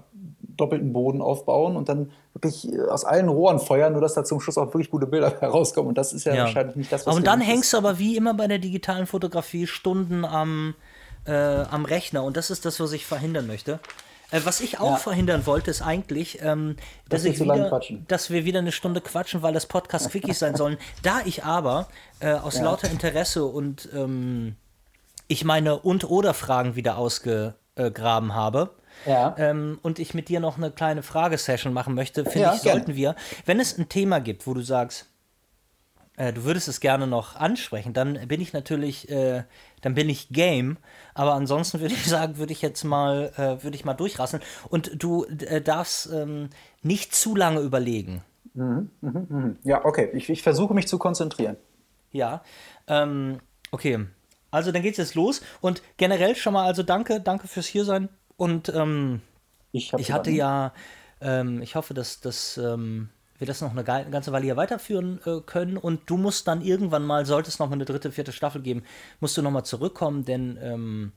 doppelten 0.58 0.94
Boden 0.94 1.22
aufbauen 1.22 1.76
und 1.76 1.90
dann 1.90 2.12
wirklich 2.34 2.74
äh, 2.74 2.82
aus 2.82 3.06
allen 3.06 3.30
Rohren 3.30 3.60
feuern, 3.60 3.94
nur 3.94 4.02
dass 4.02 4.16
da 4.16 4.24
zum 4.24 4.40
Schluss 4.40 4.58
auch 4.58 4.68
wirklich 4.68 4.90
gute 4.90 5.06
Bilder 5.06 5.32
herauskommen. 5.42 5.90
Und 5.90 5.98
das 6.00 6.12
ist 6.12 6.26
ja, 6.26 6.34
Ja. 6.34 6.42
wahrscheinlich 6.44 6.76
nicht 6.76 6.92
das, 6.92 7.06
was 7.06 7.16
Und 7.16 7.28
dann 7.28 7.42
hängst 7.42 7.72
du 7.74 7.78
aber 7.78 8.00
wie 8.00 8.18
immer 8.18 8.34
bei 8.34 8.48
der 8.48 8.58
digitalen 8.60 9.06
Fotografie 9.06 9.68
Stunden 9.68 10.26
am, 10.26 10.74
äh, 11.28 11.34
am 11.34 11.86
Rechner 11.86 12.24
und 12.24 12.36
das 12.36 12.50
ist 12.50 12.66
das, 12.66 12.80
was 12.80 12.94
ich 12.94 13.06
verhindern 13.06 13.46
möchte. 13.46 13.80
Äh, 14.32 14.42
was 14.44 14.60
ich 14.62 14.80
auch 14.80 14.92
Ja. 14.92 14.96
verhindern 14.98 15.46
wollte, 15.46 15.72
ist 15.72 15.82
eigentlich, 15.82 16.42
ähm, 16.42 16.76
dass, 17.10 17.24
Dass 17.24 17.40
wieder, 17.40 17.82
dass 18.08 18.30
wir 18.30 18.46
wieder 18.46 18.60
eine 18.60 18.72
Stunde 18.72 19.02
quatschen, 19.02 19.42
weil 19.42 19.54
das 19.54 19.66
Podcast 19.66 20.10
Quickies 20.12 20.40
sein 20.40 20.56
sollen. 20.56 20.78
Da 21.04 21.22
ich 21.26 21.44
aber 21.44 21.88
äh, 22.20 22.34
aus 22.34 22.60
lauter 22.62 22.90
Interesse 22.90 23.46
und 23.46 23.90
ähm, 23.94 24.56
ich 25.28 25.44
meine 25.44 25.80
Und-Oder-Fragen 25.80 26.76
wieder 26.76 26.98
ausgegraben 26.98 28.34
habe, 28.34 28.72
Ja. 29.06 29.36
ähm, 29.38 29.80
und 29.82 30.00
ich 30.00 30.14
mit 30.14 30.30
dir 30.30 30.40
noch 30.40 30.58
eine 30.58 30.72
kleine 30.72 31.04
Fragesession 31.04 31.74
machen 31.74 31.94
möchte, 31.96 32.24
finde 32.26 32.40
Ja, 32.40 32.54
ich, 32.56 32.62
gerne. 32.62 32.80
sollten 32.80 32.96
wir, 32.96 33.16
wenn 33.46 33.60
es 33.60 33.78
ein 33.78 33.90
Thema 33.90 34.20
gibt, 34.20 34.48
wo 34.48 34.54
du 34.54 34.62
sagst, 34.62 35.08
äh, 36.18 36.34
du 36.34 36.44
würdest 36.44 36.68
es 36.68 36.80
gerne 36.80 37.08
noch 37.08 37.36
ansprechen, 37.36 37.94
dann 37.94 38.28
bin 38.28 38.42
ich 38.42 38.54
natürlich, 38.54 39.10
äh, 39.10 39.44
dann 39.82 39.96
bin 39.96 40.10
ich 40.10 40.30
game. 40.30 40.78
Aber 41.14 41.34
ansonsten 41.34 41.80
würde 41.80 41.94
ich 41.94 42.06
sagen, 42.10 42.38
würde 42.38 42.54
ich 42.54 42.62
jetzt 42.62 42.84
mal, 42.84 43.32
äh, 43.38 43.64
würde 43.64 43.76
ich 43.76 43.86
mal 43.86 43.94
durchrasseln. 43.94 44.42
Und 44.70 44.92
du 45.02 45.26
äh, 45.26 45.62
darfst 45.62 46.10
ähm, 46.12 46.50
nicht 46.82 47.14
zu 47.16 47.36
lange 47.36 47.62
überlegen. 47.62 48.24
ja, 49.64 49.84
okay, 49.84 50.10
ich, 50.14 50.30
ich 50.30 50.42
versuche 50.42 50.74
mich 50.74 50.88
zu 50.88 50.98
konzentrieren. 50.98 51.58
Ja. 52.12 52.44
Ähm, 52.88 53.40
okay. 53.72 54.06
Also 54.52 54.72
dann 54.72 54.82
geht's 54.82 54.98
jetzt 54.98 55.16
los. 55.16 55.42
Und 55.60 55.82
generell 55.98 56.36
schon 56.36 56.54
mal, 56.54 56.66
also 56.66 56.82
danke, 56.82 57.20
danke 57.20 57.48
fürs 57.48 57.66
Hiersein. 57.66 58.08
Und 58.38 58.70
ähm, 58.70 59.22
Ich, 59.74 59.92
Ich 59.98 60.12
hatte 60.14 60.32
ja, 60.32 60.74
ähm, 61.20 61.62
ich 61.62 61.76
hoffe, 61.76 61.94
dass, 61.94 62.22
dass 62.22 62.58
ähm, 62.58 63.10
wir 63.38 63.48
das 63.48 63.62
noch 63.62 63.72
eine 63.72 63.84
ganze 63.84 64.32
Weile 64.32 64.46
hier 64.46 64.58
weiterführen 64.58 65.20
äh, 65.26 65.42
können 65.42 65.78
und 65.78 66.02
du 66.10 66.18
musst 66.18 66.48
dann 66.48 66.62
irgendwann 66.62 67.06
mal, 67.06 67.26
sollte 67.26 67.50
es 67.50 67.60
noch 67.60 67.68
mal 67.68 67.74
eine 67.74 67.86
dritte, 67.86 68.12
vierte 68.12 68.32
Staffel 68.32 68.62
geben, 68.62 68.84
musst 69.20 69.36
du 69.38 69.42
noch 69.42 69.52
mal 69.52 69.64
zurückkommen, 69.64 70.26
denn 70.26 70.58
ähm, 70.62 71.12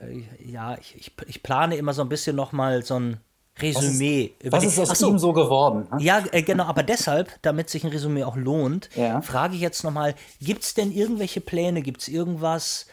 äh, 0.00 0.22
ja, 0.44 0.76
ich, 0.78 0.94
ich, 0.96 1.12
ich 1.26 1.42
plane 1.42 1.76
immer 1.76 1.92
so 1.92 2.02
ein 2.02 2.08
bisschen 2.08 2.36
noch 2.36 2.52
mal 2.52 2.84
so 2.84 2.98
ein 2.98 3.20
Resümee. 3.58 4.34
über 4.42 4.58
Was 4.58 4.64
ist 4.64 4.78
aus 4.78 5.00
ihm 5.00 5.18
so 5.18 5.32
geworden? 5.32 5.88
ne? 5.90 6.02
ja, 6.02 6.22
äh, 6.30 6.42
genau, 6.42 6.64
aber 6.64 6.82
deshalb, 6.82 7.30
damit 7.42 7.70
sich 7.70 7.84
ein 7.84 7.90
Resümee 7.90 8.24
auch 8.24 8.36
lohnt, 8.36 8.90
Ja. 8.96 9.22
frage 9.22 9.54
ich 9.54 9.60
jetzt 9.60 9.82
nochmal, 9.82 10.14
gibt 10.40 10.62
es 10.62 10.74
denn 10.74 10.92
irgendwelche 10.92 11.40
Pläne, 11.40 11.80
gibt 11.82 12.02
es 12.02 12.08
irgendwas, 12.08 12.86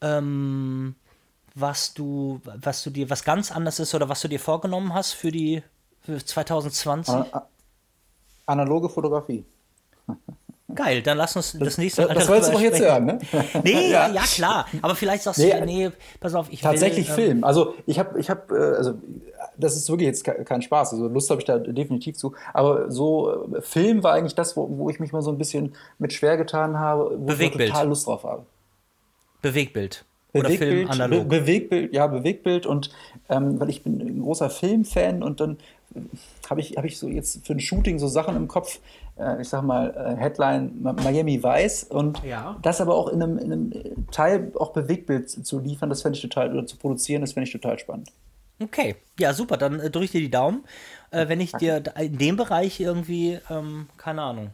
ähm, 0.00 0.96
was 1.54 1.94
du, 1.94 2.40
was 2.44 2.82
du 2.82 2.90
dir, 2.90 3.10
was 3.10 3.24
ganz 3.24 3.50
anders 3.52 3.78
ist 3.80 3.94
oder 3.94 4.08
was 4.08 4.20
du 4.20 4.28
dir 4.28 4.40
vorgenommen 4.40 4.92
hast 4.92 5.12
für 5.12 5.30
die 5.30 5.62
für 6.00 6.24
2020? 6.24 7.14
Analoge 8.48 8.88
Fotografie. 8.88 9.44
Geil, 10.74 11.00
dann 11.02 11.16
lass 11.16 11.34
uns 11.34 11.56
das 11.58 11.78
nächste 11.78 12.02
Das, 12.02 12.14
das 12.14 12.28
wolltest 12.28 12.50
du 12.50 12.52
doch 12.52 12.60
jetzt 12.60 12.78
hören, 12.78 13.06
ne? 13.06 13.18
Nee, 13.64 13.90
ja. 13.90 14.08
Ja. 14.10 14.22
klar, 14.22 14.66
aber 14.82 14.94
vielleicht 14.94 15.22
sagst 15.22 15.40
Nee, 15.40 15.52
du, 15.58 15.64
nee, 15.64 15.90
pass 16.20 16.34
auf, 16.34 16.46
ich 16.50 16.60
Tatsächlich 16.60 17.08
will, 17.16 17.18
ähm, 17.24 17.30
Film. 17.30 17.44
Also 17.44 17.74
ich 17.86 17.98
habe, 17.98 18.20
ich 18.20 18.28
habe, 18.28 18.54
äh, 18.54 18.76
also 18.76 18.94
das 19.56 19.76
ist 19.76 19.88
wirklich 19.88 20.06
jetzt 20.08 20.24
ke- 20.24 20.44
kein 20.44 20.60
Spaß. 20.60 20.92
Also 20.92 21.08
Lust 21.08 21.30
habe 21.30 21.40
ich 21.40 21.46
da 21.46 21.58
definitiv 21.58 22.16
zu. 22.16 22.34
Aber 22.52 22.90
so 22.90 23.46
äh, 23.56 23.62
Film 23.62 24.02
war 24.02 24.12
eigentlich 24.12 24.34
das, 24.34 24.56
wo, 24.58 24.68
wo 24.78 24.90
ich 24.90 25.00
mich 25.00 25.10
mal 25.12 25.22
so 25.22 25.30
ein 25.32 25.38
bisschen 25.38 25.74
mit 25.98 26.12
schwer 26.12 26.36
getan 26.36 26.78
habe, 26.78 27.12
wo 27.18 27.24
Bewegtbild. 27.26 27.68
ich 27.70 27.74
total 27.74 27.88
Lust 27.88 28.06
drauf 28.06 28.24
habe. 28.24 28.44
Bewegtbild. 29.40 30.04
Oder 30.34 30.50
Film 30.50 30.90
analog. 30.90 31.28
Be 31.28 31.40
Bewegtbild, 31.40 31.94
ja, 31.94 32.06
Bewegtbild 32.06 32.66
und 32.66 32.90
ähm, 33.30 33.58
weil 33.58 33.70
ich 33.70 33.82
bin 33.82 33.98
ein 34.00 34.20
großer 34.20 34.50
Filmfan 34.50 35.22
und 35.22 35.40
dann 35.40 35.56
habe 36.48 36.60
ich, 36.60 36.76
hab 36.76 36.84
ich 36.84 36.98
so 36.98 37.08
jetzt 37.08 37.46
für 37.46 37.52
ein 37.54 37.60
Shooting 37.60 37.98
so 37.98 38.08
Sachen 38.08 38.36
im 38.36 38.46
Kopf, 38.48 38.78
äh, 39.18 39.40
ich 39.40 39.48
sag 39.48 39.62
mal, 39.62 39.90
äh, 39.96 40.20
Headline 40.20 40.72
Miami 40.82 41.42
Vice 41.42 41.84
und 41.84 42.22
Ja. 42.24 42.56
das 42.62 42.80
aber 42.80 42.94
auch 42.94 43.08
in 43.08 43.22
einem, 43.22 43.38
in 43.38 43.52
einem 43.52 44.06
Teil 44.10 44.52
auch 44.56 44.72
Bewegtbild 44.72 45.28
zu- 45.30 45.58
liefern, 45.60 45.88
das 45.90 46.02
fände 46.02 46.16
ich 46.16 46.22
total, 46.22 46.52
oder 46.52 46.66
zu 46.66 46.76
produzieren, 46.76 47.22
das 47.22 47.32
fände 47.32 47.46
ich 47.46 47.52
total 47.52 47.78
spannend. 47.78 48.10
Okay, 48.62 48.96
ja, 49.18 49.32
super, 49.32 49.56
dann 49.56 49.78
äh, 49.80 49.90
drücke 49.90 50.06
ich 50.06 50.10
dir 50.10 50.20
die 50.20 50.30
Daumen. 50.30 50.64
Äh, 51.10 51.28
wenn 51.28 51.40
ich 51.40 51.52
dir 51.52 51.82
in 51.96 52.18
dem 52.18 52.36
Bereich 52.36 52.80
irgendwie, 52.80 53.38
ähm, 53.50 53.88
keine 53.96 54.22
Ahnung, 54.22 54.50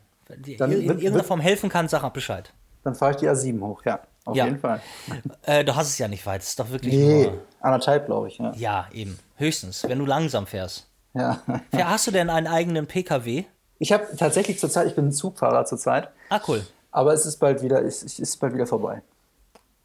Dann 0.59 0.71
in 0.73 0.83
irgendeiner 0.83 1.25
Form 1.25 1.41
helfen 1.41 1.69
kann, 1.71 1.89
sag 1.89 2.03
mal 2.03 2.11
Bescheid. 2.11 2.53
Dann 2.85 2.95
fahre 2.95 3.13
ich 3.13 3.17
die 3.19 3.29
A7 3.29 3.61
hoch, 3.61 3.83
ja, 3.85 4.01
auf 4.27 4.37
Ja. 4.37 4.45
jeden 4.45 4.59
Fall. 4.59 4.81
Äh, 5.47 5.65
du 5.65 5.75
hast 5.75 5.89
es 5.89 5.99
ja 5.99 6.07
nicht 6.09 6.25
weit, 6.27 6.43
es 6.43 6.51
ist 6.51 6.61
doch 6.61 6.71
wirklich 6.71 6.95
Nee, 6.95 7.25
nur. 7.27 7.39
anderthalb, 7.61 8.07
glaube 8.07 8.29
ich, 8.29 8.39
ja. 8.39 8.53
Ja, 8.57 8.87
eben. 8.93 9.19
Höchstens, 9.37 9.85
wenn 9.89 9.99
du 9.99 10.07
langsam 10.07 10.47
fährst. 10.47 10.87
Ja. 11.15 11.41
Ja, 11.73 11.89
hast 11.91 12.07
du 12.07 12.11
denn 12.11 12.31
einen 12.31 12.47
eigenen 12.47 12.87
PKW? 12.87 13.45
Ich 13.79 13.93
habe 13.93 14.07
tatsächlich 14.17 14.59
zurzeit, 14.59 14.87
ich 14.87 14.95
bin 14.95 15.13
Zugfahrer 15.13 15.65
zurzeit, 15.65 16.09
Ah, 16.31 16.41
cool. 16.49 16.65
aber 16.91 17.13
es 17.13 17.27
ist 17.27 17.39
bald 17.39 17.63
wieder, 17.63 17.83
es 17.85 18.03
ist 18.03 18.37
bald 18.39 18.55
wieder 18.55 18.67
vorbei. 18.67 19.03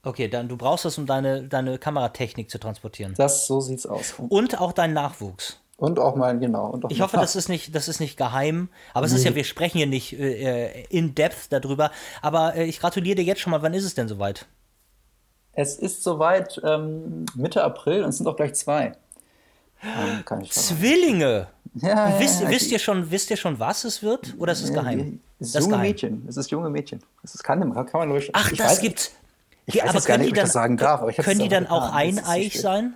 Okay, 0.04 0.28
dann 0.30 0.48
du 0.48 0.56
brauchst 0.56 0.86
das, 0.86 0.98
um 0.98 1.06
deine, 1.06 1.44
deine 1.44 1.78
Kameratechnik 1.78 2.50
zu 2.50 2.58
transportieren. 2.58 3.14
Das, 3.18 3.48
so 3.48 3.60
sieht's 3.60 3.86
aus. 3.86 4.14
Und 4.30 4.60
auch 4.60 4.72
deinen 4.72 4.94
Nachwuchs. 4.94 5.60
Und 5.76 5.98
auch 6.00 6.16
mal, 6.16 6.38
genau. 6.40 6.68
Und 6.68 6.86
auch 6.86 6.90
Ich 6.92 7.02
hoffe, 7.02 7.18
das 7.18 7.36
ist 7.36 7.48
nicht, 7.50 7.74
das 7.76 7.88
ist 7.88 8.00
nicht 8.00 8.18
geheim. 8.18 8.70
Aber 8.94 9.06
es 9.06 9.14
ist 9.14 9.24
ja, 9.24 9.34
wir 9.34 9.44
sprechen 9.46 9.78
hier 9.78 9.88
nicht 9.88 10.14
äh, 10.14 10.84
in 10.90 11.16
depth 11.16 11.52
darüber. 11.52 11.92
Aber 12.22 12.56
äh, 12.56 12.66
ich 12.66 12.80
gratuliere 12.80 13.16
dir 13.16 13.24
jetzt 13.24 13.40
schon 13.42 13.52
mal. 13.52 13.62
Wann 13.62 13.74
ist 13.74 13.86
es 13.86 13.94
denn 13.96 14.08
soweit? 14.10 14.46
Es 15.54 15.76
ist 15.78 16.04
soweit 16.04 16.62
ähm, 16.66 17.26
Mitte 17.36 17.64
April 17.64 18.04
und 18.04 18.10
es 18.10 18.18
sind 18.18 18.28
auch 18.28 18.36
gleich 18.36 18.54
zwei. 18.56 18.92
Ähm, 18.92 18.94
kann 18.94 18.94
ich 18.94 18.98
verraten. 18.98 19.69
Zwillinge! 20.50 21.48
Ja, 21.76 22.20
wisst, 22.20 22.42
ja, 22.42 22.50
wisst, 22.50 22.72
ihr 22.72 22.80
schon, 22.80 23.10
wisst 23.12 23.30
ihr 23.30 23.38
schon, 23.38 23.60
was 23.60 23.84
es 23.84 24.02
wird? 24.02 24.36
Oder 24.38 24.54
ist 24.54 24.64
es 24.64 24.74
geheim? 24.74 25.20
Es 25.40 25.52
Das 25.54 25.56
ist 25.56 25.56
ist 25.56 25.62
junge 25.62 25.70
geheim. 25.76 25.82
Mädchen. 25.88 26.26
Es 26.28 26.38
ist 26.38 26.52
junge 26.52 26.70
Mädchen. 26.70 27.00
Es 27.24 27.36
ist, 27.36 27.44
kann, 27.44 27.60
kann 27.74 27.88
man 27.94 28.12
ruhig. 28.12 28.30
Ach, 28.34 28.52
ich 28.52 28.58
das 28.58 28.72
weiß, 28.72 28.82
gibt's. 28.82 29.12
Ich 29.66 29.76
Ja, 29.76 29.84
weiß 29.84 29.92
aber 29.92 30.02
können 30.02 30.20
nicht, 30.24 30.26
die 30.26 30.30
ich 30.30 30.36
dann, 30.36 30.46
das 30.46 30.54
sagen 30.54 30.78
darf. 30.78 31.08
Ich 31.10 31.18
können 31.18 31.40
die 31.40 31.46
auch 31.46 31.50
dann 31.50 31.68
auch 31.68 31.86
getan. 31.94 32.16
Das 32.16 32.26
so 32.26 32.32
eineiig 32.32 32.52
schön. 32.52 32.62
sein? 32.62 32.94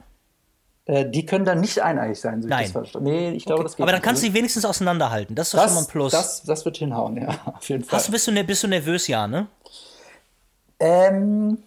Äh, 0.86 1.10
die 1.10 1.26
können 1.26 1.46
dann 1.46 1.62
nicht 1.62 1.80
eineiig 1.82 2.18
sein. 2.18 2.42
So 2.42 2.48
ich 2.48 2.50
Nein. 2.50 2.64
das 2.64 2.72
verstehe. 2.72 3.02
Nee, 3.02 3.32
ich 3.32 3.46
glaube, 3.46 3.64
das 3.64 3.76
geht 3.76 3.84
Aber 3.84 3.92
dann 3.92 4.00
nicht. 4.00 4.06
kannst 4.06 4.24
du 4.24 4.28
die 4.28 4.34
wenigstens 4.34 4.66
auseinanderhalten. 4.66 5.36
Das 5.36 5.48
ist 5.48 5.54
doch 5.54 5.60
schon 5.64 5.74
mal 5.76 5.80
ein 5.80 5.84
das, 5.86 5.92
Plus. 5.92 6.12
das, 6.12 6.44
das 6.44 6.66
wird 6.66 6.78
hinhauen, 6.78 7.16
ja, 7.16 7.30
auf 7.46 7.70
jeden 7.70 7.84
Fall. 7.84 8.00
Hast, 8.00 8.12
bist, 8.12 8.28
du, 8.28 8.32
ne- 8.32 8.44
bist 8.44 8.64
du 8.64 8.68
nervös, 8.68 9.08
ja, 9.08 9.28
ne? 9.28 9.48
Ähm, 10.80 11.60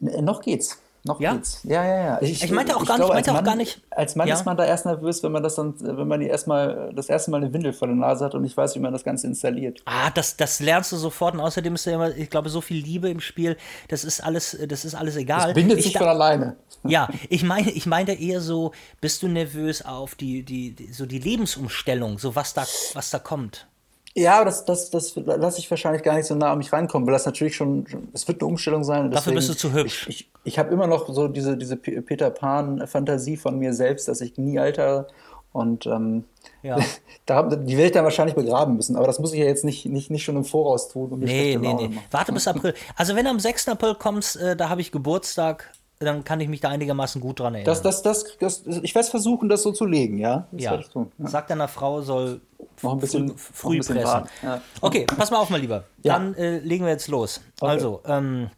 noch 0.00 0.40
geht's. 0.42 0.78
Noch 1.04 1.20
Ja? 1.20 1.32
geht's. 1.34 1.60
Ja, 1.64 1.84
ja, 1.84 2.04
ja. 2.04 2.22
Ich 2.22 2.48
meinte 2.52 2.76
auch 2.76 2.84
gar 2.86 2.96
nicht- 2.96 3.02
als 3.06 3.12
meinte 3.14 3.30
auch 3.30 3.34
Mann, 3.34 3.44
gar 3.44 3.56
nicht- 3.56 3.80
Als 3.90 4.14
Mann 4.14 4.28
Ja? 4.28 4.34
ist 4.34 4.44
man 4.44 4.56
da 4.56 4.64
erst 4.64 4.86
nervös, 4.86 5.20
wenn 5.24 5.32
man 5.32 5.42
das 5.42 5.56
dann, 5.56 5.74
wenn 5.80 6.06
man 6.06 6.20
die 6.20 6.28
erstmal 6.28 6.92
das 6.94 7.08
erste 7.08 7.32
Mal 7.32 7.38
eine 7.38 7.52
Windel 7.52 7.72
vor 7.72 7.88
der 7.88 7.96
Nase 7.96 8.24
hat 8.24 8.36
und 8.36 8.42
nicht 8.42 8.56
weiß, 8.56 8.76
wie 8.76 8.78
man 8.78 8.92
das 8.92 9.02
Ganze 9.02 9.26
installiert. 9.26 9.80
Ah, 9.84 10.10
das, 10.10 10.36
das 10.36 10.60
lernst 10.60 10.92
du 10.92 10.96
sofort. 10.96 11.34
Und 11.34 11.40
außerdem 11.40 11.74
ist 11.74 11.86
ja 11.86 11.94
immer, 11.94 12.16
ich 12.16 12.30
glaube, 12.30 12.50
so 12.50 12.60
viel 12.60 12.80
Liebe 12.84 13.08
im 13.10 13.20
Spiel, 13.20 13.56
das 13.88 14.04
ist 14.04 14.22
alles, 14.22 14.56
das 14.68 14.84
ist 14.84 14.94
alles 14.94 15.16
egal. 15.16 15.54
Bindet 15.54 15.78
ich 15.78 15.86
sich 15.86 15.98
von 15.98 16.06
alleine. 16.06 16.54
Ja, 16.84 17.08
ich 17.28 17.42
meine, 17.42 17.70
ich 17.72 17.86
meine 17.86 18.12
eher 18.20 18.40
so, 18.40 18.70
bist 19.00 19.24
du 19.24 19.28
nervös 19.28 19.84
auf 19.84 20.14
die, 20.14 20.44
die, 20.44 20.72
die 20.76 20.92
so 20.92 21.04
die 21.06 21.18
Lebensumstellung, 21.18 22.18
so 22.20 22.36
was 22.36 22.54
da, 22.54 22.64
was 22.94 23.10
da 23.10 23.18
kommt. 23.18 23.66
Ja, 24.14 24.44
das, 24.44 24.64
das, 24.66 24.90
das 24.90 25.16
lasse 25.16 25.58
ich 25.58 25.70
wahrscheinlich 25.70 26.02
gar 26.02 26.16
nicht 26.16 26.26
so 26.26 26.34
nah 26.34 26.52
an 26.52 26.58
mich 26.58 26.72
rankommen, 26.72 27.06
weil 27.06 27.14
das 27.14 27.24
natürlich 27.24 27.56
schon, 27.56 27.86
es 28.12 28.28
wird 28.28 28.42
eine 28.42 28.48
Umstellung 28.48 28.84
sein. 28.84 29.10
Dafür 29.10 29.32
bist 29.32 29.48
du 29.48 29.54
zu 29.54 29.72
hübsch. 29.72 30.06
Ich, 30.08 30.20
ich, 30.20 30.30
ich 30.44 30.58
habe 30.58 30.72
immer 30.72 30.86
noch 30.86 31.08
so 31.08 31.28
diese, 31.28 31.56
diese 31.56 31.76
Peter 31.76 32.30
Pan-Fantasie 32.30 33.38
von 33.38 33.58
mir 33.58 33.72
selbst, 33.72 34.08
dass 34.08 34.20
ich 34.20 34.36
nie 34.36 34.58
alter 34.58 35.06
und 35.52 35.86
ähm, 35.86 36.24
Ja. 36.62 36.78
da, 37.26 37.42
die 37.42 37.72
werde 37.76 37.86
ich 37.86 37.92
dann 37.92 38.04
wahrscheinlich 38.04 38.34
begraben 38.34 38.76
müssen. 38.76 38.96
Aber 38.96 39.06
das 39.06 39.18
muss 39.18 39.32
ich 39.32 39.38
ja 39.38 39.46
jetzt 39.46 39.64
nicht, 39.64 39.86
nicht, 39.86 40.10
nicht 40.10 40.24
schon 40.24 40.36
im 40.36 40.44
Voraus 40.44 40.88
tun. 40.88 41.18
Mir 41.18 41.26
Nee, 41.26 41.56
nee, 41.56 41.74
nee. 41.74 41.88
machen. 41.88 41.98
Warte 42.10 42.32
bis 42.32 42.46
April. 42.48 42.74
Also 42.96 43.14
wenn 43.14 43.24
du 43.24 43.30
am 43.30 43.40
6. 43.40 43.68
April 43.68 43.94
kommst, 43.94 44.36
äh, 44.36 44.56
da 44.56 44.68
habe 44.68 44.80
ich 44.82 44.92
Geburtstag, 44.92 45.72
dann 46.04 46.24
kann 46.24 46.40
ich 46.40 46.48
mich 46.48 46.60
da 46.60 46.68
einigermaßen 46.68 47.20
gut 47.20 47.40
dran 47.40 47.54
erinnern. 47.54 47.66
Das, 47.66 47.82
das, 47.82 48.02
das, 48.02 48.36
das, 48.38 48.66
ich 48.82 48.94
werde 48.94 49.08
versuchen, 49.08 49.48
das 49.48 49.62
so 49.62 49.72
zu 49.72 49.84
legen, 49.84 50.18
ja? 50.18 50.46
Das 50.52 50.62
ja. 50.62 50.78
ich 50.78 50.88
tun. 50.88 51.12
Ja. 51.18 51.28
Sag 51.28 51.48
deiner 51.48 51.68
Frau, 51.68 52.02
soll 52.02 52.40
Noch 52.82 52.92
ein 52.92 52.98
bisschen, 52.98 53.28
früh, 53.28 53.36
früh 53.36 53.74
ein 53.74 53.78
bisschen 53.78 53.96
pressen. 53.96 54.24
Ja. 54.42 54.60
Okay, 54.80 55.06
pass 55.06 55.30
mal 55.30 55.38
auf, 55.38 55.50
mein 55.50 55.60
Lieber. 55.60 55.84
Ja. 56.02 56.14
Dann 56.14 56.34
äh, 56.34 56.58
legen 56.58 56.84
wir 56.84 56.92
jetzt 56.92 57.08
los. 57.08 57.40
Also, 57.60 58.02
ähm, 58.06 58.50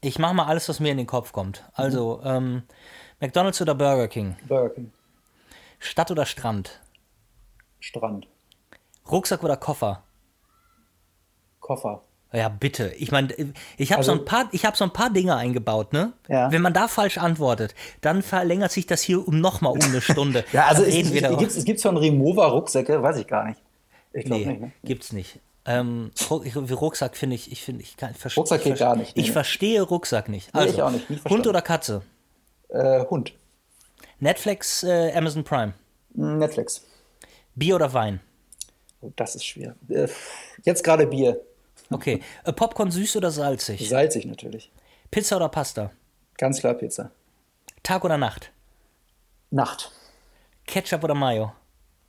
ich 0.00 0.18
mache 0.18 0.34
mal 0.34 0.46
alles, 0.46 0.68
was 0.68 0.80
mir 0.80 0.92
in 0.92 0.98
den 0.98 1.06
Kopf 1.06 1.32
kommt. 1.32 1.64
Also, 1.74 2.20
ähm, 2.24 2.62
McDonalds 3.20 3.60
oder 3.60 3.74
Burger 3.74 4.08
King? 4.08 4.36
Burger 4.46 4.74
King. 4.74 4.92
Stadt 5.78 6.10
oder 6.10 6.26
Strand? 6.26 6.80
Strand. 7.80 8.26
Rucksack 9.10 9.44
oder 9.44 9.56
Koffer? 9.56 10.02
Koffer. 11.60 12.02
Ja, 12.32 12.48
bitte. 12.48 12.92
Ich 12.98 13.12
meine, 13.12 13.28
ich 13.78 13.92
habe 13.92 14.02
so 14.02 14.10
Also- 14.12 14.22
ein 14.22 14.26
paar, 14.26 14.48
ich 14.52 14.64
habe 14.66 14.76
so 14.76 14.84
ein 14.84 14.92
paar 14.92 15.10
Dinge 15.10 15.36
eingebaut, 15.36 15.92
ne? 15.92 16.12
Ja. 16.28 16.50
Wenn 16.52 16.60
man 16.60 16.74
da 16.74 16.88
falsch 16.88 17.18
antwortet, 17.18 17.74
dann 18.00 18.22
verlängert 18.22 18.72
sich 18.72 18.86
das 18.86 19.00
hier 19.00 19.26
um 19.26 19.40
nochmal 19.40 19.72
um 19.72 19.80
eine 19.80 20.00
Stunde. 20.00 20.44
Ja, 20.52 20.66
also 20.66 20.82
es, 20.82 20.94
es, 20.94 21.12
gibt, 21.12 21.42
es 21.56 21.64
gibt 21.64 21.80
von 21.80 21.96
Remover 21.96 22.46
Rucksäcke, 22.48 23.02
weiß 23.02 23.16
ich 23.18 23.26
gar 23.26 23.44
nicht. 23.48 23.60
Ich 24.12 24.24
glaube 24.24 24.42
Nee, 24.44 24.50
nicht. 24.52 24.60
Ne? 24.60 24.72
gibt's 24.84 25.12
nicht. 25.12 25.40
Ähm, 25.64 26.10
Rucksack 26.30 27.16
finde 27.16 27.36
ich, 27.36 27.50
ich 27.50 27.62
finde, 27.62 27.82
ich 27.82 27.96
kann, 27.96 28.12
verste- 28.14 28.36
Rucksack 28.36 28.62
geht 28.64 28.78
gar 28.78 28.96
nicht, 28.96 29.16
nee, 29.16 29.22
Ich 29.22 29.28
nee. 29.28 29.32
verstehe 29.32 29.82
Rucksack 29.82 30.28
nicht. 30.28 30.52
Nee, 30.54 30.60
Also, 30.60 30.74
ich 30.74 30.82
auch 30.82 30.90
nicht, 30.90 31.08
nie 31.10 31.18
Hund 31.28 31.46
oder 31.46 31.62
Katze? 31.62 32.02
Äh, 32.68 33.04
Hund. 33.06 33.32
Netflix, 34.20 34.82
äh, 34.82 35.12
Amazon 35.14 35.44
Prime. 35.44 35.74
Netflix. 36.14 36.82
Bier 37.54 37.76
oder 37.76 37.92
Wein? 37.92 38.20
Oh, 39.00 39.12
das 39.16 39.34
ist 39.34 39.44
schwer. 39.44 39.74
Äh, 39.88 40.08
jetzt 40.64 40.82
gerade 40.84 41.06
Bier. 41.06 41.40
Okay. 41.90 42.22
Äh, 42.44 42.52
Popcorn 42.52 42.90
süß 42.90 43.16
oder 43.16 43.30
salzig? 43.30 43.88
Salzig 43.88 44.26
natürlich. 44.26 44.70
Pizza 45.10 45.36
oder 45.36 45.48
Pasta? 45.48 45.90
Ganz 46.38 46.60
klar 46.60 46.74
Pizza. 46.74 47.10
Tag 47.82 48.04
oder 48.04 48.18
Nacht? 48.18 48.50
Nacht. 49.50 49.92
Ketchup 50.66 51.04
oder 51.04 51.14
Mayo? 51.14 51.52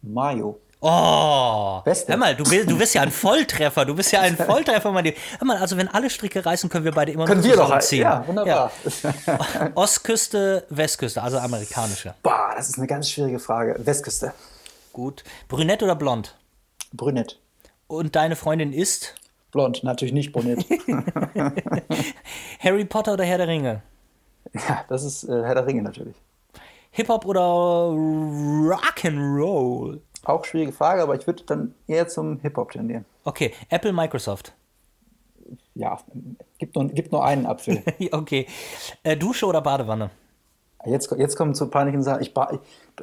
Mayo. 0.02 0.60
Oh, 0.80 1.82
Beste. 1.84 2.12
hör 2.12 2.18
mal, 2.18 2.36
du 2.36 2.44
bist, 2.44 2.70
du 2.70 2.78
bist 2.78 2.94
ja 2.94 3.02
ein 3.02 3.10
Volltreffer, 3.24 3.84
du 3.84 3.96
bist 3.96 4.12
ja 4.12 4.22
ein 4.22 4.38
Volltreffer, 4.38 4.92
mein 4.92 5.06
Lieber. 5.06 5.18
Hör 5.40 5.48
mal, 5.48 5.58
also 5.58 5.76
wenn 5.76 5.88
alle 5.88 6.08
Stricke 6.10 6.46
reißen, 6.46 6.70
können 6.70 6.86
wir 6.86 6.92
beide 6.92 7.12
immer 7.12 7.26
Können 7.26 7.42
noch 7.42 7.48
wir 7.48 7.56
doch. 7.56 7.64
zusammenziehen. 7.66 8.02
Ja, 8.04 8.28
wunderbar. 8.28 8.72
Ja. 8.94 9.72
Ostküste, 9.76 10.66
Westküste, 10.70 11.22
also 11.24 11.40
amerikanische. 11.40 12.14
Boah, 12.22 12.54
das 12.56 12.70
ist 12.70 12.78
eine 12.78 12.86
ganz 12.86 13.10
schwierige 13.10 13.40
Frage. 13.40 13.76
Westküste. 13.80 14.34
Gut. 14.94 15.24
Brünett 15.48 15.82
oder 15.82 15.96
blond? 15.96 16.36
Brünett. 16.94 17.40
Und 17.88 18.16
deine 18.16 18.36
Freundin 18.36 18.72
ist 18.72 19.16
Blond, 19.52 19.84
natürlich 19.84 20.14
nicht 20.14 20.32
brünett. 20.32 20.66
Harry 22.60 22.86
Potter 22.86 23.14
oder 23.14 23.24
Herr 23.24 23.38
der 23.38 23.48
Ringe? 23.48 23.82
ja, 24.54 24.84
das 24.90 25.04
ist 25.04 25.24
äh, 25.24 25.44
Herr 25.44 25.56
der 25.56 25.66
Ringe 25.66 25.82
natürlich. 25.82 26.16
Hip-Hop 26.92 27.26
oder 27.26 27.42
Rock'n'Roll? 28.72 30.00
Auch 30.24 30.46
schwierige 30.46 30.72
Frage, 30.74 31.04
aber 31.04 31.16
ich 31.16 31.28
würde 31.28 31.44
dann 31.44 31.74
eher 31.88 32.08
zum 32.08 32.40
Hip-Hop 32.40 32.72
tendieren. 32.72 33.06
Okay, 33.24 33.54
Apple, 33.70 33.94
Microsoft. 33.94 34.54
Ja, 35.76 36.00
gibt 36.58 36.76
nur, 36.76 36.88
gibt 36.90 37.12
nur 37.12 37.24
einen 37.24 37.46
Apfel. 37.46 37.84
okay. 38.12 38.48
Äh, 39.04 39.16
Dusche 39.16 39.46
oder 39.46 39.62
Badewanne? 39.62 40.10
Jetzt, 40.86 41.12
jetzt 41.18 41.36
kommen 41.36 41.54
zu 41.54 41.70
peinlichen 41.70 42.02
Sachen. 42.04 42.22
Ich 42.22 42.30
ich, 42.30 42.60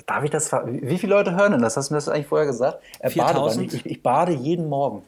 darf 0.06 0.24
ich 0.24 0.30
das 0.30 0.52
Wie 0.52 0.98
viele 0.98 1.14
Leute 1.14 1.36
hören 1.36 1.52
denn 1.52 1.62
das? 1.62 1.76
Hast 1.76 1.90
du 1.90 1.94
mir 1.94 1.98
das 1.98 2.08
eigentlich 2.08 2.26
vorher 2.26 2.46
gesagt? 2.46 2.82
Äh, 2.98 3.10
4000? 3.10 3.36
Badewanne. 3.36 3.66
Ich, 3.66 3.86
ich 3.86 4.02
bade 4.02 4.32
jeden 4.32 4.68
Morgen. 4.68 5.02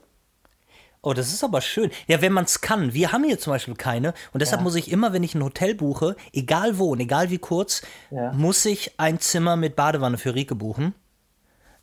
Oh, 1.08 1.14
das 1.14 1.32
ist 1.32 1.44
aber 1.44 1.60
schön. 1.60 1.90
Ja, 2.08 2.20
wenn 2.20 2.32
man 2.32 2.46
es 2.46 2.60
kann. 2.60 2.92
Wir 2.92 3.12
haben 3.12 3.22
hier 3.22 3.38
zum 3.38 3.52
Beispiel 3.52 3.74
keine. 3.76 4.12
Und 4.32 4.42
deshalb 4.42 4.62
muss 4.62 4.74
ich 4.74 4.90
immer, 4.90 5.12
wenn 5.12 5.22
ich 5.22 5.36
ein 5.36 5.44
Hotel 5.44 5.76
buche, 5.76 6.16
egal 6.32 6.78
wo 6.78 6.90
und 6.90 6.98
egal 6.98 7.30
wie 7.30 7.38
kurz, 7.38 7.82
Ja. 8.10 8.32
muss 8.32 8.64
ich 8.64 8.90
ein 8.98 9.20
Zimmer 9.20 9.54
mit 9.54 9.76
Badewanne 9.76 10.18
für 10.18 10.34
Rike 10.34 10.56
buchen. 10.56 10.94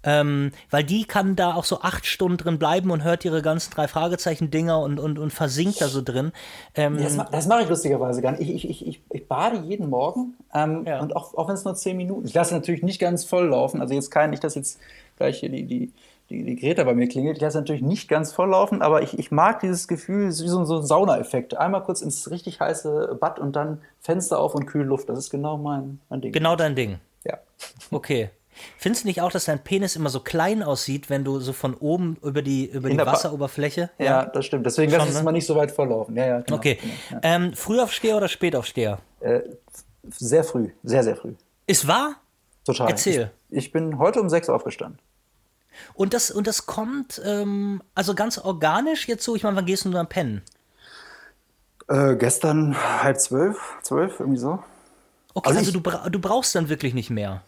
Ähm, 0.03 0.51
weil 0.69 0.83
die 0.83 1.05
kann 1.05 1.37
da 1.37 1.53
auch 1.53 1.63
so 1.63 1.79
acht 1.79 2.05
Stunden 2.05 2.35
drin 2.35 2.59
bleiben 2.59 2.91
und 2.91 3.05
hört 3.05 3.23
ihre 3.23 3.41
ganzen 3.41 3.71
drei 3.73 3.87
Fragezeichen-Dinger 3.87 4.77
und, 4.81 4.99
und, 4.99 5.17
und 5.17 5.31
versinkt 5.31 5.79
da 5.79 5.87
so 5.87 6.01
drin. 6.01 6.33
Ähm, 6.75 6.97
Das, 6.97 7.15
das 7.31 7.47
mache 7.47 7.61
ich 7.63 7.69
lustigerweise 7.69 8.21
gar 8.21 8.33
nicht. 8.33 8.41
Ich, 8.41 8.65
ich, 8.65 8.69
ich, 8.69 8.87
ich, 8.87 9.01
ich 9.09 9.27
bade 9.29 9.59
jeden 9.65 9.89
Morgen 9.89 10.33
ähm, 10.53 10.83
Ja. 10.85 10.99
und 10.99 11.15
auch, 11.15 11.33
auch 11.35 11.47
wenn 11.47 11.55
es 11.55 11.63
nur 11.63 11.75
zehn 11.75 11.95
Minuten. 11.95 12.27
Ich 12.27 12.33
lasse 12.33 12.53
natürlich 12.53 12.83
nicht 12.83 12.99
ganz 12.99 13.23
voll 13.23 13.47
laufen. 13.47 13.79
Also 13.79 13.93
jetzt 13.93 14.11
kein, 14.11 14.31
nicht, 14.31 14.43
dass 14.43 14.55
jetzt 14.55 14.77
gleich 15.15 15.39
hier 15.39 15.47
die, 15.47 15.63
die, 15.63 15.93
die, 16.29 16.43
die 16.43 16.55
Greta 16.55 16.83
bei 16.83 16.93
mir 16.93 17.07
klingelt. 17.07 17.37
Ich 17.37 17.41
lasse 17.41 17.57
natürlich 17.57 17.81
nicht 17.81 18.07
ganz 18.07 18.31
voll 18.31 18.49
laufen, 18.49 18.81
aber 18.81 19.01
ich, 19.01 19.17
ich 19.19 19.31
mag 19.31 19.59
dieses 19.59 19.87
Gefühl, 19.87 20.27
es 20.27 20.37
ist 20.39 20.43
wie 20.45 20.49
so, 20.49 20.63
so 20.65 20.77
ein 20.79 20.85
Saunaeffekt. 20.85 21.55
Einmal 21.57 21.83
kurz 21.83 22.01
ins 22.01 22.29
richtig 22.31 22.59
heiße 22.59 23.17
Bad 23.19 23.39
und 23.39 23.55
dann 23.55 23.81
Fenster 23.99 24.39
auf 24.39 24.55
und 24.55 24.65
kühle 24.65 24.85
Luft. 24.85 25.09
Das 25.09 25.19
ist 25.19 25.29
genau 25.29 25.57
mein, 25.57 25.99
mein 26.09 26.21
Ding. 26.21 26.31
genau 26.31 26.55
dein 26.55 26.75
Ding. 26.75 26.99
Ja. 27.23 27.37
Okay. 27.91 28.29
Findest 28.77 29.03
du 29.03 29.07
nicht 29.07 29.21
auch, 29.21 29.31
dass 29.31 29.45
dein 29.45 29.63
Penis 29.63 29.95
immer 29.95 30.09
so 30.09 30.19
klein 30.19 30.61
aussieht, 30.61 31.09
wenn 31.09 31.23
du 31.23 31.39
so 31.39 31.53
von 31.53 31.73
oben 31.73 32.17
über 32.21 32.41
die, 32.43 32.65
über 32.65 32.89
die 32.89 32.97
Wasseroberfläche? 32.97 33.89
Ja, 33.97 34.25
das 34.25 34.45
stimmt. 34.45 34.65
Deswegen 34.65 34.91
Schon, 34.91 35.07
es 35.07 35.15
ne? 35.15 35.23
mal 35.23 35.31
nicht 35.31 35.47
so 35.47 35.55
weit 35.55 35.71
volllaufen. 35.71 36.15
Ja, 36.15 36.25
ja, 36.27 36.39
genau, 36.41 36.57
Okay. 36.57 36.77
Genau, 37.09 37.21
Ähm, 37.23 37.53
Frühaufsteher 37.53 38.15
oder 38.17 38.27
Spätaufsteher? 38.27 38.99
ja. 39.21 39.27
Äh, 39.27 39.43
sehr 40.09 40.43
früh, 40.43 40.69
sehr, 40.83 41.03
sehr 41.03 41.15
früh. 41.15 41.33
Ist 41.65 41.87
wahr? 41.87 42.15
Total. 42.65 42.89
Erzähl. 42.89 43.31
Ich, 43.49 43.57
ich 43.57 43.71
bin 43.71 43.97
heute 43.97 44.19
um 44.21 44.29
sechs 44.29 44.49
aufgestanden. 44.49 44.99
Und 45.93 46.13
das, 46.13 46.31
und 46.31 46.47
das 46.47 46.65
kommt 46.65 47.21
ähm, 47.25 47.81
also 47.95 48.15
ganz 48.15 48.37
organisch 48.37 49.07
jetzt 49.07 49.23
so, 49.23 49.35
ich 49.35 49.43
meine, 49.43 49.55
wann 49.57 49.65
gehst 49.65 49.85
du 49.85 49.89
dann 49.91 50.07
pennen? 50.09 50.41
Äh, 51.89 52.15
gestern 52.15 52.75
halb 53.03 53.19
zwölf, 53.19 53.57
zwölf, 53.81 54.19
irgendwie 54.19 54.39
so. 54.39 54.63
Okay, 55.33 55.49
Also 55.49 55.59
also, 55.59 55.69
ich- 55.69 55.73
du, 55.73 55.81
bra 55.81 56.09
du 56.09 56.19
brauchst 56.19 56.55
dann 56.55 56.69
wirklich 56.69 56.93
nicht 56.93 57.09
mehr. 57.09 57.43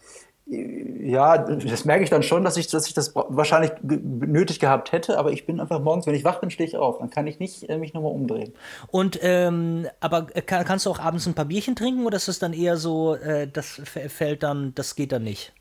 Ja, 0.48 1.38
das 1.38 1.84
merke 1.84 2.04
ich 2.04 2.10
dann 2.10 2.22
schon, 2.22 2.44
dass 2.44 2.56
ich, 2.56 2.68
dass 2.68 2.86
ich 2.86 2.94
das 2.94 3.14
wahrscheinlich 3.16 3.72
nötig 3.82 4.60
gehabt 4.60 4.92
hätte, 4.92 5.18
aber 5.18 5.32
ich 5.32 5.44
bin 5.44 5.58
einfach 5.60 5.80
morgens, 5.80 6.06
wenn 6.06 6.14
ich 6.14 6.22
wach 6.24 6.38
bin, 6.40 6.50
stehe 6.50 6.68
ich 6.68 6.76
auf. 6.76 6.98
Dann 6.98 7.10
kann 7.10 7.26
ich 7.26 7.40
nicht 7.40 7.68
äh, 7.68 7.78
mich 7.78 7.94
nochmal 7.94 8.12
umdrehen. 8.12 8.52
Und 8.88 9.18
ähm, 9.22 9.88
aber 9.98 10.26
kann, 10.26 10.64
kannst 10.64 10.86
du 10.86 10.90
auch 10.90 11.00
abends 11.00 11.26
ein 11.26 11.34
paar 11.34 11.46
Bierchen 11.46 11.74
trinken 11.74 12.06
oder 12.06 12.16
ist 12.16 12.28
es 12.28 12.38
dann 12.38 12.52
eher 12.52 12.76
so, 12.76 13.16
äh, 13.16 13.48
das 13.48 13.80
fällt 13.84 14.44
dann, 14.44 14.72
das 14.76 14.94
geht 14.94 15.10
dann 15.12 15.24
nicht? 15.24 15.52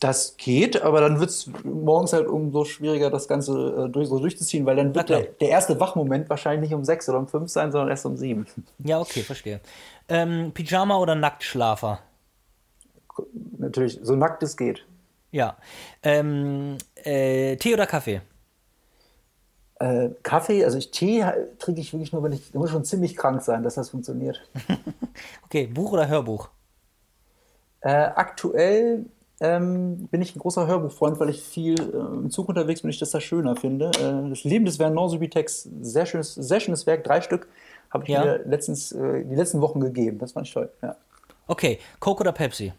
Das 0.00 0.36
geht, 0.36 0.82
aber 0.82 1.00
dann 1.00 1.20
wird 1.20 1.30
es 1.30 1.50
morgens 1.64 2.12
halt 2.12 2.26
umso 2.26 2.66
schwieriger, 2.66 3.08
das 3.08 3.28
Ganze 3.28 3.86
äh, 3.86 3.88
durch, 3.88 4.08
so 4.08 4.18
durchzuziehen, 4.18 4.66
weil 4.66 4.76
dann 4.76 4.94
wird 4.94 5.06
klar. 5.06 5.20
der, 5.20 5.32
der 5.32 5.48
erste 5.48 5.80
Wachmoment 5.80 6.28
wahrscheinlich 6.28 6.68
nicht 6.68 6.74
um 6.74 6.84
sechs 6.84 7.08
oder 7.08 7.18
um 7.18 7.28
fünf 7.28 7.50
sein, 7.50 7.72
sondern 7.72 7.88
erst 7.88 8.04
um 8.04 8.16
sieben. 8.16 8.46
Ja, 8.78 9.00
okay, 9.00 9.22
verstehe. 9.22 9.60
Ähm, 10.08 10.52
Pyjama 10.52 10.98
oder 10.98 11.14
Nacktschlafer? 11.14 12.00
Natürlich, 13.56 13.98
so 14.02 14.14
nackt 14.14 14.42
es 14.42 14.56
geht. 14.58 14.84
Ja. 15.30 15.56
Ähm, 16.02 16.76
äh, 16.96 17.56
Tee 17.56 17.72
oder 17.72 17.86
Kaffee? 17.86 18.20
Äh, 19.78 20.10
Kaffee, 20.22 20.64
also 20.64 20.78
ich, 20.78 20.90
Tee 20.90 21.24
trinke 21.58 21.80
ich 21.80 21.92
wirklich 21.92 22.12
nur, 22.12 22.22
wenn 22.22 22.32
ich, 22.32 22.52
da 22.52 22.58
muss 22.58 22.70
schon 22.70 22.84
ziemlich 22.84 23.16
krank 23.16 23.42
sein, 23.42 23.62
dass 23.62 23.74
das 23.74 23.90
funktioniert. 23.90 24.48
Okay, 25.46 25.66
Buch 25.66 25.92
oder 25.92 26.08
Hörbuch? 26.08 26.50
Äh, 27.80 27.88
aktuell 27.88 29.06
ähm, 29.40 30.08
bin 30.08 30.22
ich 30.22 30.34
ein 30.34 30.38
großer 30.38 30.66
Hörbuchfreund, 30.66 31.20
weil 31.20 31.28
ich 31.28 31.42
viel 31.42 31.78
äh, 31.78 31.96
im 31.96 32.30
Zug 32.30 32.48
unterwegs 32.48 32.82
bin, 32.82 32.90
ich 32.90 32.98
das 32.98 33.10
da 33.10 33.20
schöner 33.20 33.56
finde. 33.56 33.90
Äh, 33.98 34.30
das 34.30 34.44
Leben 34.44 34.64
des 34.64 34.78
Vernon 34.78 35.08
Subutex, 35.10 35.68
sehr 35.82 36.06
schönes, 36.06 36.34
sehr 36.34 36.60
schönes 36.60 36.86
Werk, 36.86 37.04
drei 37.04 37.20
Stück 37.20 37.48
habe 37.90 38.04
ich 38.04 38.10
Ja. 38.10 38.24
mir 38.24 38.38
letztens, 38.46 38.92
äh, 38.92 39.24
die 39.24 39.34
letzten 39.34 39.60
Wochen 39.60 39.80
gegeben. 39.80 40.18
Das 40.18 40.32
fand 40.32 40.46
ich 40.46 40.52
toll. 40.54 40.70
Ja. 40.82 40.96
Okay, 41.46 41.78
Coke 42.00 42.22
oder 42.22 42.32
Pepsi? 42.32 42.72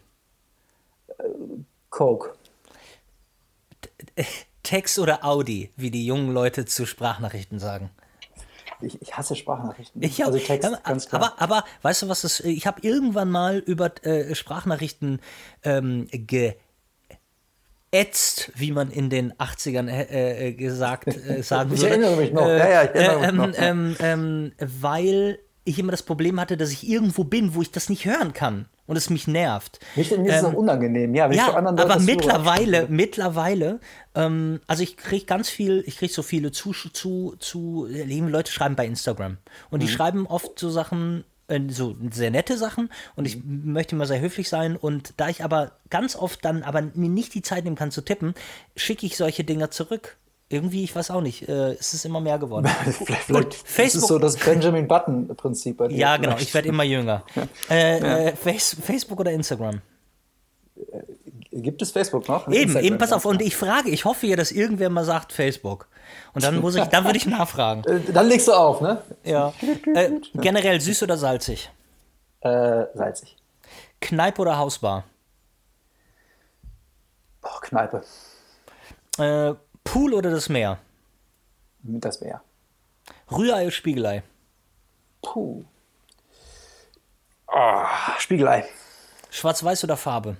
Coke. 1.90 2.34
Text 4.62 4.98
oder 4.98 5.24
Audi, 5.24 5.70
wie 5.76 5.90
die 5.90 6.04
jungen 6.04 6.32
Leute 6.32 6.66
zu 6.66 6.84
Sprachnachrichten 6.84 7.58
sagen. 7.58 7.90
Ich, 8.80 9.00
ich 9.02 9.16
hasse 9.16 9.34
Sprachnachrichten. 9.36 10.02
Ich 10.02 10.20
hab, 10.20 10.28
also 10.28 10.38
Text, 10.38 10.70
ja, 10.70 10.78
ganz 10.84 11.08
klar. 11.08 11.34
aber, 11.38 11.42
aber 11.42 11.64
weißt 11.82 12.02
du 12.02 12.08
was 12.08 12.24
ist? 12.24 12.40
Ich 12.40 12.66
habe 12.66 12.80
irgendwann 12.82 13.30
mal 13.30 13.58
über 13.58 13.90
äh, 14.04 14.34
Sprachnachrichten 14.34 15.20
ähm, 15.62 16.08
geätzt, 17.90 18.52
wie 18.54 18.72
man 18.72 18.90
in 18.90 19.10
den 19.10 19.32
80ern 19.34 19.88
äh, 19.88 20.48
äh, 20.48 20.52
gesagt 20.52 21.08
äh, 21.08 21.42
sagen 21.42 21.72
Ich 21.74 21.80
würde. 21.80 21.90
erinnere 21.90 22.16
mich 22.16 22.32
noch. 22.32 22.46
Ja, 22.46 22.68
ja, 22.68 22.82
ich 22.84 22.90
erinnere 22.94 23.46
mich 23.46 23.58
ähm, 23.58 23.90
noch. 23.90 24.00
Ähm, 24.00 24.52
ähm, 24.58 24.70
weil 24.80 25.38
ich 25.64 25.78
immer 25.78 25.92
das 25.92 26.02
Problem 26.02 26.40
hatte, 26.40 26.56
dass 26.56 26.70
ich 26.70 26.88
irgendwo 26.88 27.24
bin, 27.24 27.54
wo 27.54 27.62
ich 27.62 27.70
das 27.70 27.88
nicht 27.88 28.04
hören 28.04 28.32
kann 28.32 28.66
und 28.88 28.96
es 28.96 29.10
mich 29.10 29.28
nervt. 29.28 29.78
Mich, 29.94 30.10
mir 30.10 30.26
ist 30.26 30.36
es 30.38 30.44
auch 30.44 30.54
unangenehm, 30.54 31.14
ja, 31.14 31.30
Ja, 31.30 31.54
aber 31.54 31.72
das 31.72 31.98
höre. 32.06 32.16
mittlerweile, 32.16 32.86
mittlerweile, 32.88 33.78
ähm, 34.16 34.60
also 34.66 34.82
ich 34.82 34.96
kriege 34.96 35.26
ganz 35.26 35.48
viel, 35.48 35.84
ich 35.86 35.98
kriege 35.98 36.12
so 36.12 36.22
viele 36.22 36.50
zu, 36.50 36.72
zu, 36.72 37.36
zu, 37.38 37.86
liebe 37.88 38.28
Leute 38.28 38.50
schreiben 38.50 38.74
bei 38.74 38.86
Instagram 38.86 39.36
und 39.70 39.80
Mhm. 39.80 39.86
die 39.86 39.92
schreiben 39.92 40.26
oft 40.26 40.58
so 40.58 40.70
Sachen, 40.70 41.24
äh, 41.48 41.60
so 41.68 41.96
sehr 42.10 42.30
nette 42.30 42.56
Sachen 42.56 42.90
und 43.14 43.26
ich 43.26 43.36
Mhm. 43.36 43.72
möchte 43.72 43.94
immer 43.94 44.06
sehr 44.06 44.20
höflich 44.20 44.48
sein 44.48 44.74
und 44.76 45.12
da 45.18 45.28
ich 45.28 45.44
aber 45.44 45.72
ganz 45.90 46.16
oft 46.16 46.44
dann 46.44 46.62
aber 46.62 46.82
mir 46.94 47.10
nicht 47.10 47.34
die 47.34 47.42
Zeit 47.42 47.64
nehmen 47.64 47.76
kann 47.76 47.90
zu 47.90 48.00
tippen, 48.00 48.34
schicke 48.74 49.04
ich 49.06 49.16
solche 49.16 49.44
Dinger 49.44 49.70
zurück. 49.70 50.16
Irgendwie, 50.50 50.82
ich 50.84 50.96
weiß 50.96 51.10
auch 51.10 51.20
nicht, 51.20 51.46
äh, 51.48 51.72
es 51.72 51.92
ist 51.92 52.06
immer 52.06 52.20
mehr 52.20 52.38
geworden. 52.38 52.66
Vielleicht, 53.04 53.24
vielleicht 53.24 53.52
das 53.52 53.62
Facebook- 53.70 54.02
ist 54.02 54.08
so 54.08 54.18
das 54.18 54.36
Benjamin 54.36 54.88
Button-Prinzip 54.88 55.76
bei 55.76 55.88
dir. 55.88 55.96
Ja, 55.96 56.16
genau, 56.16 56.30
vielleicht. 56.30 56.48
ich 56.48 56.54
werde 56.54 56.68
immer 56.68 56.84
jünger. 56.84 57.22
Äh, 57.70 58.28
äh, 58.28 58.36
Face, 58.36 58.74
Facebook 58.82 59.20
oder 59.20 59.30
Instagram? 59.30 59.82
Gibt 61.52 61.82
es 61.82 61.90
Facebook 61.90 62.28
noch? 62.28 62.46
Eben, 62.48 62.56
Instagram 62.62 62.84
eben, 62.84 62.98
pass 62.98 63.12
auf. 63.12 63.26
Und 63.26 63.42
ich 63.42 63.56
frage, 63.56 63.90
ich 63.90 64.04
hoffe 64.06 64.26
ja, 64.26 64.36
dass 64.36 64.50
irgendwer 64.50 64.88
mal 64.88 65.04
sagt 65.04 65.32
Facebook. 65.34 65.88
Und 66.32 66.42
dann 66.44 66.60
muss 66.60 66.76
ich, 66.76 66.84
dann 66.84 67.04
würde 67.04 67.18
ich 67.18 67.26
nachfragen. 67.38 67.82
Äh, 67.84 68.12
Dann 68.12 68.26
legst 68.28 68.48
du 68.48 68.52
auf, 68.52 68.80
ne? 68.80 69.02
Ja. 69.24 69.52
Äh, 69.94 70.12
generell 70.34 70.80
süß 70.80 71.02
oder 71.02 71.18
salzig? 71.18 71.70
Äh, 72.40 72.84
salzig. 72.94 73.36
Kneipe 74.00 74.40
oder 74.40 74.56
Hausbar? 74.56 75.04
Oh, 77.42 77.58
Kneipe. 77.60 78.02
Äh, 79.88 79.92
Pool 79.92 80.14
oder 80.14 80.30
das 80.30 80.48
Meer? 80.48 80.78
Das 81.82 82.20
Meer. 82.20 82.42
Rührei 83.30 83.62
oder 83.62 83.70
Spiegelei? 83.70 84.22
Puh. 85.22 85.64
Oh, 87.46 87.82
Spiegelei. 88.18 88.64
Schwarz-Weiß 89.30 89.84
oder 89.84 89.96
Farbe? 89.96 90.36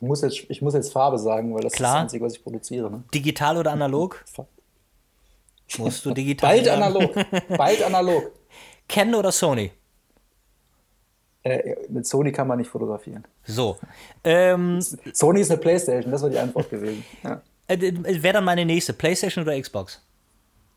Ich 0.00 0.06
muss, 0.06 0.22
jetzt, 0.22 0.44
ich 0.48 0.62
muss 0.62 0.74
jetzt 0.74 0.92
Farbe 0.92 1.18
sagen, 1.18 1.54
weil 1.54 1.62
das 1.62 1.72
Klar. 1.72 1.90
ist 1.90 1.94
das 1.94 2.02
Einzige, 2.02 2.24
was 2.24 2.34
ich 2.34 2.42
produziere. 2.42 2.90
Ne? 2.90 3.02
Digital 3.12 3.56
oder 3.56 3.72
analog? 3.72 4.24
Musst 5.78 6.04
du 6.04 6.12
digital 6.12 6.50
Bald 6.50 6.64
sagen. 6.66 6.82
analog. 6.82 7.14
Bald 7.56 7.82
analog. 7.82 8.32
Canon 8.88 9.14
oder 9.16 9.32
Sony? 9.32 9.70
Äh, 11.42 11.76
mit 11.88 12.06
Sony 12.06 12.32
kann 12.32 12.48
man 12.48 12.58
nicht 12.58 12.70
fotografieren. 12.70 13.24
So. 13.44 13.76
Ähm, 14.24 14.80
Sony 15.12 15.40
ist 15.40 15.50
eine 15.50 15.60
Playstation, 15.60 16.10
das 16.10 16.22
war 16.22 16.30
die 16.30 16.38
Antwort 16.38 16.70
gewesen. 16.70 17.04
Ja. 17.22 17.42
Äh, 17.68 18.22
Wäre 18.22 18.34
dann 18.34 18.44
meine 18.44 18.64
nächste. 18.64 18.92
Playstation 18.92 19.44
oder 19.44 19.60
Xbox? 19.60 20.02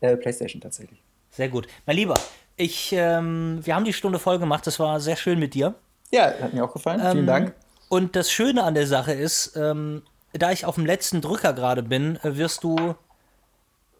Äh, 0.00 0.16
Playstation 0.16 0.60
tatsächlich. 0.60 1.02
Sehr 1.30 1.48
gut. 1.48 1.66
Mein 1.86 1.96
Lieber, 1.96 2.14
ich, 2.56 2.92
ähm, 2.92 3.60
wir 3.62 3.74
haben 3.74 3.84
die 3.84 3.92
Stunde 3.92 4.18
voll 4.18 4.38
gemacht. 4.38 4.66
Das 4.66 4.78
war 4.78 5.00
sehr 5.00 5.16
schön 5.16 5.38
mit 5.38 5.54
dir. 5.54 5.74
Ja, 6.10 6.32
hat 6.40 6.52
mir 6.52 6.64
auch 6.64 6.72
gefallen. 6.72 7.00
Ähm, 7.02 7.12
Vielen 7.12 7.26
Dank. 7.26 7.54
Und 7.88 8.16
das 8.16 8.30
Schöne 8.30 8.62
an 8.62 8.74
der 8.74 8.86
Sache 8.86 9.12
ist, 9.12 9.56
ähm, 9.56 10.02
da 10.32 10.50
ich 10.50 10.64
auf 10.64 10.76
dem 10.76 10.86
letzten 10.86 11.20
Drücker 11.20 11.52
gerade 11.52 11.82
bin, 11.82 12.16
äh, 12.22 12.36
wirst 12.36 12.64
du, 12.64 12.94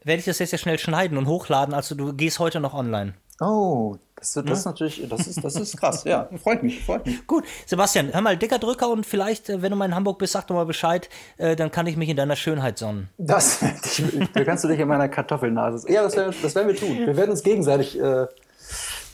werde 0.03 0.19
ich 0.19 0.25
das 0.25 0.39
jetzt 0.39 0.53
ja 0.53 0.59
schnell 0.59 0.79
schneiden 0.79 1.19
und 1.19 1.27
hochladen. 1.27 1.75
Also 1.75 1.95
du 1.95 2.13
gehst 2.13 2.39
heute 2.39 2.61
noch 2.61 2.75
online. 2.75 3.15
Oh, 3.43 3.97
das, 4.17 4.35
das 4.35 4.45
Ne? 4.45 4.53
ist 4.53 4.65
natürlich, 4.65 5.09
das 5.09 5.27
ist, 5.27 5.43
das 5.43 5.57
ist 5.57 5.77
krass. 5.77 6.05
Ja, 6.05 6.29
freut 6.43 6.63
mich, 6.63 6.85
freut 6.85 7.05
mich. 7.05 7.27
Gut, 7.27 7.45
Sebastian, 7.67 8.13
hör 8.13 8.21
mal, 8.21 8.37
dicker 8.37 8.59
Drücker 8.59 8.89
und 8.89 9.05
vielleicht, 9.05 9.49
äh, 9.49 9.63
wenn 9.63 9.71
du 9.71 9.77
mal 9.77 9.87
in 9.87 9.95
Hamburg 9.95 10.19
bist, 10.19 10.33
sag 10.35 10.47
doch 10.47 10.55
mal 10.55 10.67
Bescheid, 10.67 11.09
äh, 11.39 11.57
dann 11.57 11.73
kann 11.73 11.87
ich 11.89 11.97
mich 11.97 12.09
in 12.09 12.17
deiner 12.17 12.37
Schönheit 12.37 12.79
sonnen. 12.79 13.09
Das, 13.19 13.59
da 14.35 14.45
kannst 14.45 14.63
du 14.63 14.69
dich 14.69 14.79
in 14.79 14.87
meiner 14.87 15.09
Kartoffelnase. 15.09 15.91
Ja, 15.93 16.03
das, 16.05 16.17
wär, 16.17 16.33
das 16.41 16.55
werden 16.55 16.69
wir 16.69 16.77
tun. 16.77 16.99
Wir 16.99 17.17
werden 17.17 17.31
uns 17.33 17.43
gegenseitig 17.43 17.99
äh, 17.99 18.27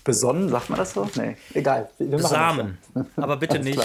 besonnen, 0.05 0.49
sagt 0.49 0.71
man 0.71 0.79
das 0.79 0.93
so? 0.93 1.09
Nee, 1.17 1.37
egal. 1.55 1.89
Samen. 1.99 2.79
das 2.95 3.07
ja. 3.17 3.23
Aber 3.23 3.37
bitte 3.37 3.59
nicht. 3.59 3.79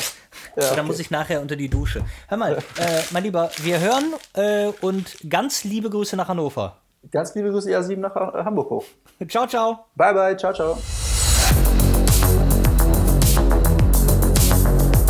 Ja, 0.55 0.75
Dann 0.75 0.85
muss 0.85 0.95
okay. 0.95 1.03
ich 1.03 1.11
nachher 1.11 1.41
unter 1.41 1.55
die 1.55 1.69
Dusche. 1.69 2.03
Hör 2.27 2.37
mal, 2.37 2.57
äh, 2.77 3.01
mein 3.11 3.23
Lieber, 3.23 3.49
wir 3.61 3.79
hören 3.79 4.13
äh, 4.33 4.71
und 4.81 5.17
ganz 5.29 5.63
liebe 5.63 5.89
Grüße 5.89 6.15
nach 6.15 6.27
Hannover. 6.27 6.77
Ganz 7.11 7.35
liebe 7.35 7.49
Grüße, 7.49 7.69
ihr 7.69 7.83
sieben 7.83 8.01
nach 8.01 8.15
Hamburg 8.15 8.69
hoch. 8.69 8.85
Ciao, 9.28 9.47
ciao. 9.47 9.86
Bye, 9.95 10.13
bye, 10.13 10.36
ciao, 10.36 10.53
ciao. 10.53 10.78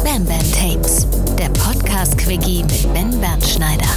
Bam 0.04 0.26
Bam 0.26 0.52
Tapes, 0.52 1.08
der 1.38 1.50
Podcast-Quickie 1.50 2.64
mit 2.64 2.94
Ben 2.94 3.20
Bernschneider. 3.20 3.88